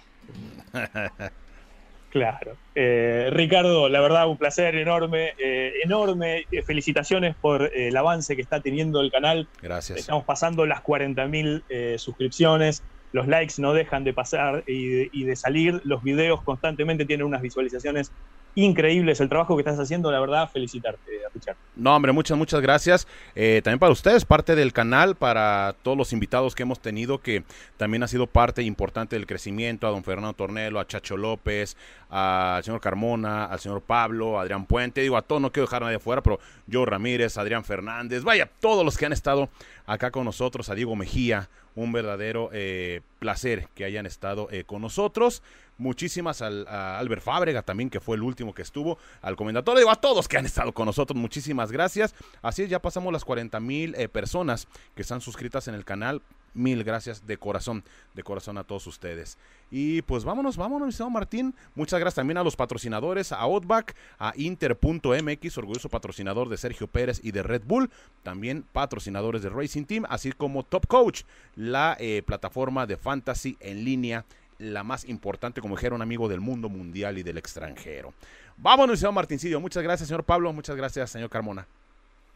Claro. 2.10 2.58
Eh, 2.76 3.30
Ricardo, 3.32 3.88
la 3.88 4.02
verdad, 4.02 4.28
un 4.28 4.36
placer 4.36 4.76
enorme, 4.76 5.34
eh, 5.38 5.76
enorme. 5.86 6.48
Felicitaciones 6.66 7.34
por 7.38 7.72
el 7.74 7.96
avance 7.96 8.36
que 8.36 8.42
está 8.42 8.60
teniendo 8.60 9.00
el 9.00 9.10
canal. 9.10 9.48
Gracias. 9.62 10.00
Estamos 10.00 10.26
pasando 10.26 10.66
las 10.66 10.84
40.000 10.84 11.98
suscripciones 11.98 12.84
los 13.12 13.28
likes 13.28 13.56
no 13.58 13.74
dejan 13.74 14.04
de 14.04 14.14
pasar 14.14 14.64
y 14.68 15.24
de, 15.24 15.36
salir, 15.36 15.82
los 15.86 16.04
videos 16.04 16.42
constantemente 16.42 17.06
tienen 17.06 17.26
unas 17.26 17.42
visualizaciones 17.42 18.12
increíbles. 18.56 19.20
El 19.20 19.30
trabajo 19.30 19.56
que 19.56 19.62
estás 19.62 19.80
haciendo, 19.80 20.12
la 20.12 20.20
verdad, 20.20 20.50
felicitarte, 20.52 21.00
Richard. 21.34 21.58
No, 21.76 21.96
hombre, 21.96 22.14
muchas, 22.14 22.38
muchas 22.38 22.62
gracias. 22.62 23.08
Eh, 23.36 23.62
también 23.64 23.80
para 23.80 23.92
ustedes, 23.92 24.26
parte 24.26 24.56
del 24.56 24.74
canal, 24.74 25.16
para 25.16 25.76
todos 25.84 25.98
los 25.98 26.14
invitados 26.14 26.56
que 26.56 26.64
hemos 26.64 26.80
tenido, 26.80 27.20
que 27.20 27.44
también 27.78 28.04
ha 28.04 28.08
sido 28.08 28.28
parte 28.28 28.64
importante 28.64 29.18
del 29.18 29.28
crecimiento, 29.28 29.88
a 29.88 29.92
don 29.92 30.04
Fernando 30.04 30.34
Tornelo, 30.34 30.80
a 30.80 30.88
Chacho 30.88 31.18
López, 31.18 31.76
al 32.18 32.64
señor 32.64 32.80
Carmona, 32.80 33.46
al 33.46 33.60
señor 33.60 33.82
Pablo, 33.82 34.40
a 34.40 34.44
Adrián 34.44 34.66
Puente, 34.66 35.02
digo 35.02 35.18
a 35.18 35.22
todos, 35.22 35.42
no 35.42 35.52
quiero 35.52 35.68
dejar 35.68 35.84
a 35.84 35.88
nadie 35.88 35.98
afuera, 35.98 36.24
pero 36.24 36.40
yo 36.66 36.86
Ramírez, 36.86 37.38
Adrián 37.38 37.66
Fernández, 37.66 38.24
vaya, 38.24 38.50
todos 38.62 38.86
los 38.86 38.98
que 38.98 39.06
han 39.06 39.12
estado 39.12 39.50
acá 39.86 40.12
con 40.12 40.24
nosotros, 40.24 40.70
a 40.70 40.76
Diego 40.76 40.96
Mejía, 40.96 41.50
un 41.76 41.92
verdadero 41.92 42.50
eh, 42.54 43.02
placer 43.20 43.68
que 43.76 43.84
hayan 43.84 44.06
estado 44.06 44.48
eh, 44.50 44.64
con 44.64 44.82
nosotros. 44.82 45.44
Muchísimas 45.78 46.42
al, 46.42 46.66
a 46.70 46.98
Albert 47.00 47.22
Fábrega 47.22 47.64
también, 47.64 47.90
que 47.90 48.00
fue 48.00 48.16
el 48.16 48.24
último 48.24 48.54
que 48.54 48.62
estuvo, 48.62 48.98
al 49.22 49.36
comendador, 49.36 49.78
digo 49.78 49.92
a 49.92 49.98
todos 49.98 50.30
que 50.30 50.38
han 50.38 50.46
estado 50.46 50.72
con 50.72 50.86
nosotros, 50.86 51.20
muchísimas 51.20 51.70
gracias. 51.70 52.16
Así 52.42 52.64
es, 52.64 52.70
ya 52.70 52.82
pasamos 52.82 53.12
las 53.12 53.26
40 53.26 53.60
mil 53.60 53.94
eh, 53.96 54.08
personas 54.08 54.70
que 54.96 55.02
están 55.02 55.20
suscritas 55.20 55.68
en 55.68 55.76
el 55.76 55.84
canal. 55.84 56.22
Mil 56.56 56.84
gracias 56.84 57.28
de 57.28 57.38
corazón, 57.38 57.84
de 58.14 58.24
corazón 58.24 58.58
a 58.58 58.64
todos 58.64 58.88
ustedes. 58.88 59.38
Y 59.70 60.02
pues 60.04 60.24
vámonos, 60.24 60.58
vámonos, 60.58 60.88
mi 60.88 60.92
señor 60.92 61.12
Martín. 61.12 61.54
Muchas 61.76 62.00
gracias 62.00 62.16
también 62.16 62.38
a 62.38 62.44
los 62.44 62.56
patrocinadores, 62.56 63.32
a 63.32 63.42
Outback, 63.42 63.96
a 64.18 64.34
Inter.mx, 64.36 65.58
orgulloso 65.58 65.90
patrocinador 65.90 66.50
de 66.50 66.58
Sergio 66.58 66.88
Pérez 66.88 67.20
y 67.24 67.32
de 67.32 67.44
Red 67.44 67.64
Bull. 67.66 67.92
También 68.24 68.66
patrocinadores 68.72 69.44
de 69.44 69.50
Racing 69.50 69.84
Team, 69.84 70.06
así 70.10 70.32
como 70.32 70.64
Top 70.64 70.88
Coach, 70.88 71.24
la 71.56 71.98
eh, 72.00 72.24
plataforma 72.26 72.88
de 72.88 72.98
fantasy 72.98 73.58
en 73.60 73.84
línea 73.84 74.26
la 74.58 74.84
más 74.84 75.06
importante, 75.06 75.62
como 75.62 75.76
dijera 75.76 75.96
un 75.96 76.02
amigo 76.02 76.30
del 76.30 76.40
mundo 76.40 76.70
mundial 76.70 77.18
y 77.18 77.24
del 77.24 77.38
extranjero. 77.38 78.14
Vámonos, 78.58 79.00
señor 79.00 79.14
Martincillo. 79.14 79.60
Muchas 79.60 79.84
gracias, 79.84 80.08
señor 80.08 80.24
Pablo. 80.24 80.52
Muchas 80.54 80.76
gracias, 80.76 81.12
señor 81.12 81.30
Carmona. 81.30 81.68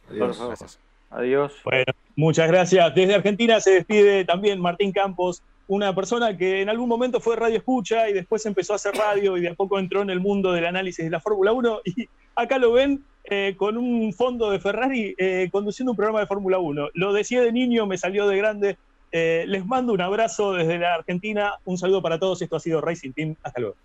Adiós. 0.10 0.80
Adiós. 1.10 1.54
Bueno, 1.64 1.92
muchas 2.16 2.48
gracias. 2.48 2.94
Desde 2.94 3.16
Argentina 3.16 3.60
se 3.60 3.72
despide 3.72 4.26
también 4.26 4.62
Martín 4.62 4.92
Campos, 4.92 5.42
una 5.68 5.94
persona 5.94 6.38
que 6.38 6.62
en 6.62 6.70
algún 6.70 6.90
momento 6.90 7.20
fue 7.20 7.36
radio 7.36 7.58
escucha 7.58 8.10
y 8.10 8.14
después 8.14 8.46
empezó 8.46 8.74
a 8.74 8.78
hacer 8.78 8.94
radio 8.96 9.38
y 9.38 9.42
de 9.42 9.50
a 9.50 9.54
poco 9.56 9.80
entró 9.80 10.02
en 10.02 10.10
el 10.10 10.20
mundo 10.20 10.52
del 10.52 10.66
análisis 10.66 11.06
de 11.06 11.12
la 11.12 11.20
Fórmula 11.20 11.52
1 11.52 11.82
y 11.86 12.08
acá 12.36 12.58
lo 12.58 12.72
ven 12.72 13.04
eh, 13.24 13.56
con 13.58 13.78
un 13.78 14.14
fondo 14.14 14.50
de 14.50 14.60
Ferrari 14.60 15.14
eh, 15.18 15.50
conduciendo 15.52 15.92
un 15.92 15.98
programa 15.98 16.20
de 16.20 16.28
Fórmula 16.28 16.60
1. 16.60 16.90
Lo 16.94 17.14
decía 17.14 17.42
de 17.42 17.52
niño, 17.52 17.86
me 17.86 17.98
salió 17.98 18.28
de 18.28 18.38
grande, 18.38 18.78
eh, 19.12 19.46
les 19.48 19.66
mando 19.66 19.94
un 19.94 20.02
abrazo 20.02 20.54
desde 20.54 20.80
la 20.80 20.96
Argentina. 20.96 21.54
Un 21.66 21.78
saludo 21.78 22.02
para 22.02 22.20
todos. 22.20 22.42
Esto 22.42 22.56
ha 22.56 22.60
sido 22.60 22.82
Racing 22.82 23.12
Team. 23.12 23.36
Hasta 23.44 23.62
luego. 23.62 23.76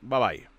Bye 0.00 0.18
bye. 0.18 0.53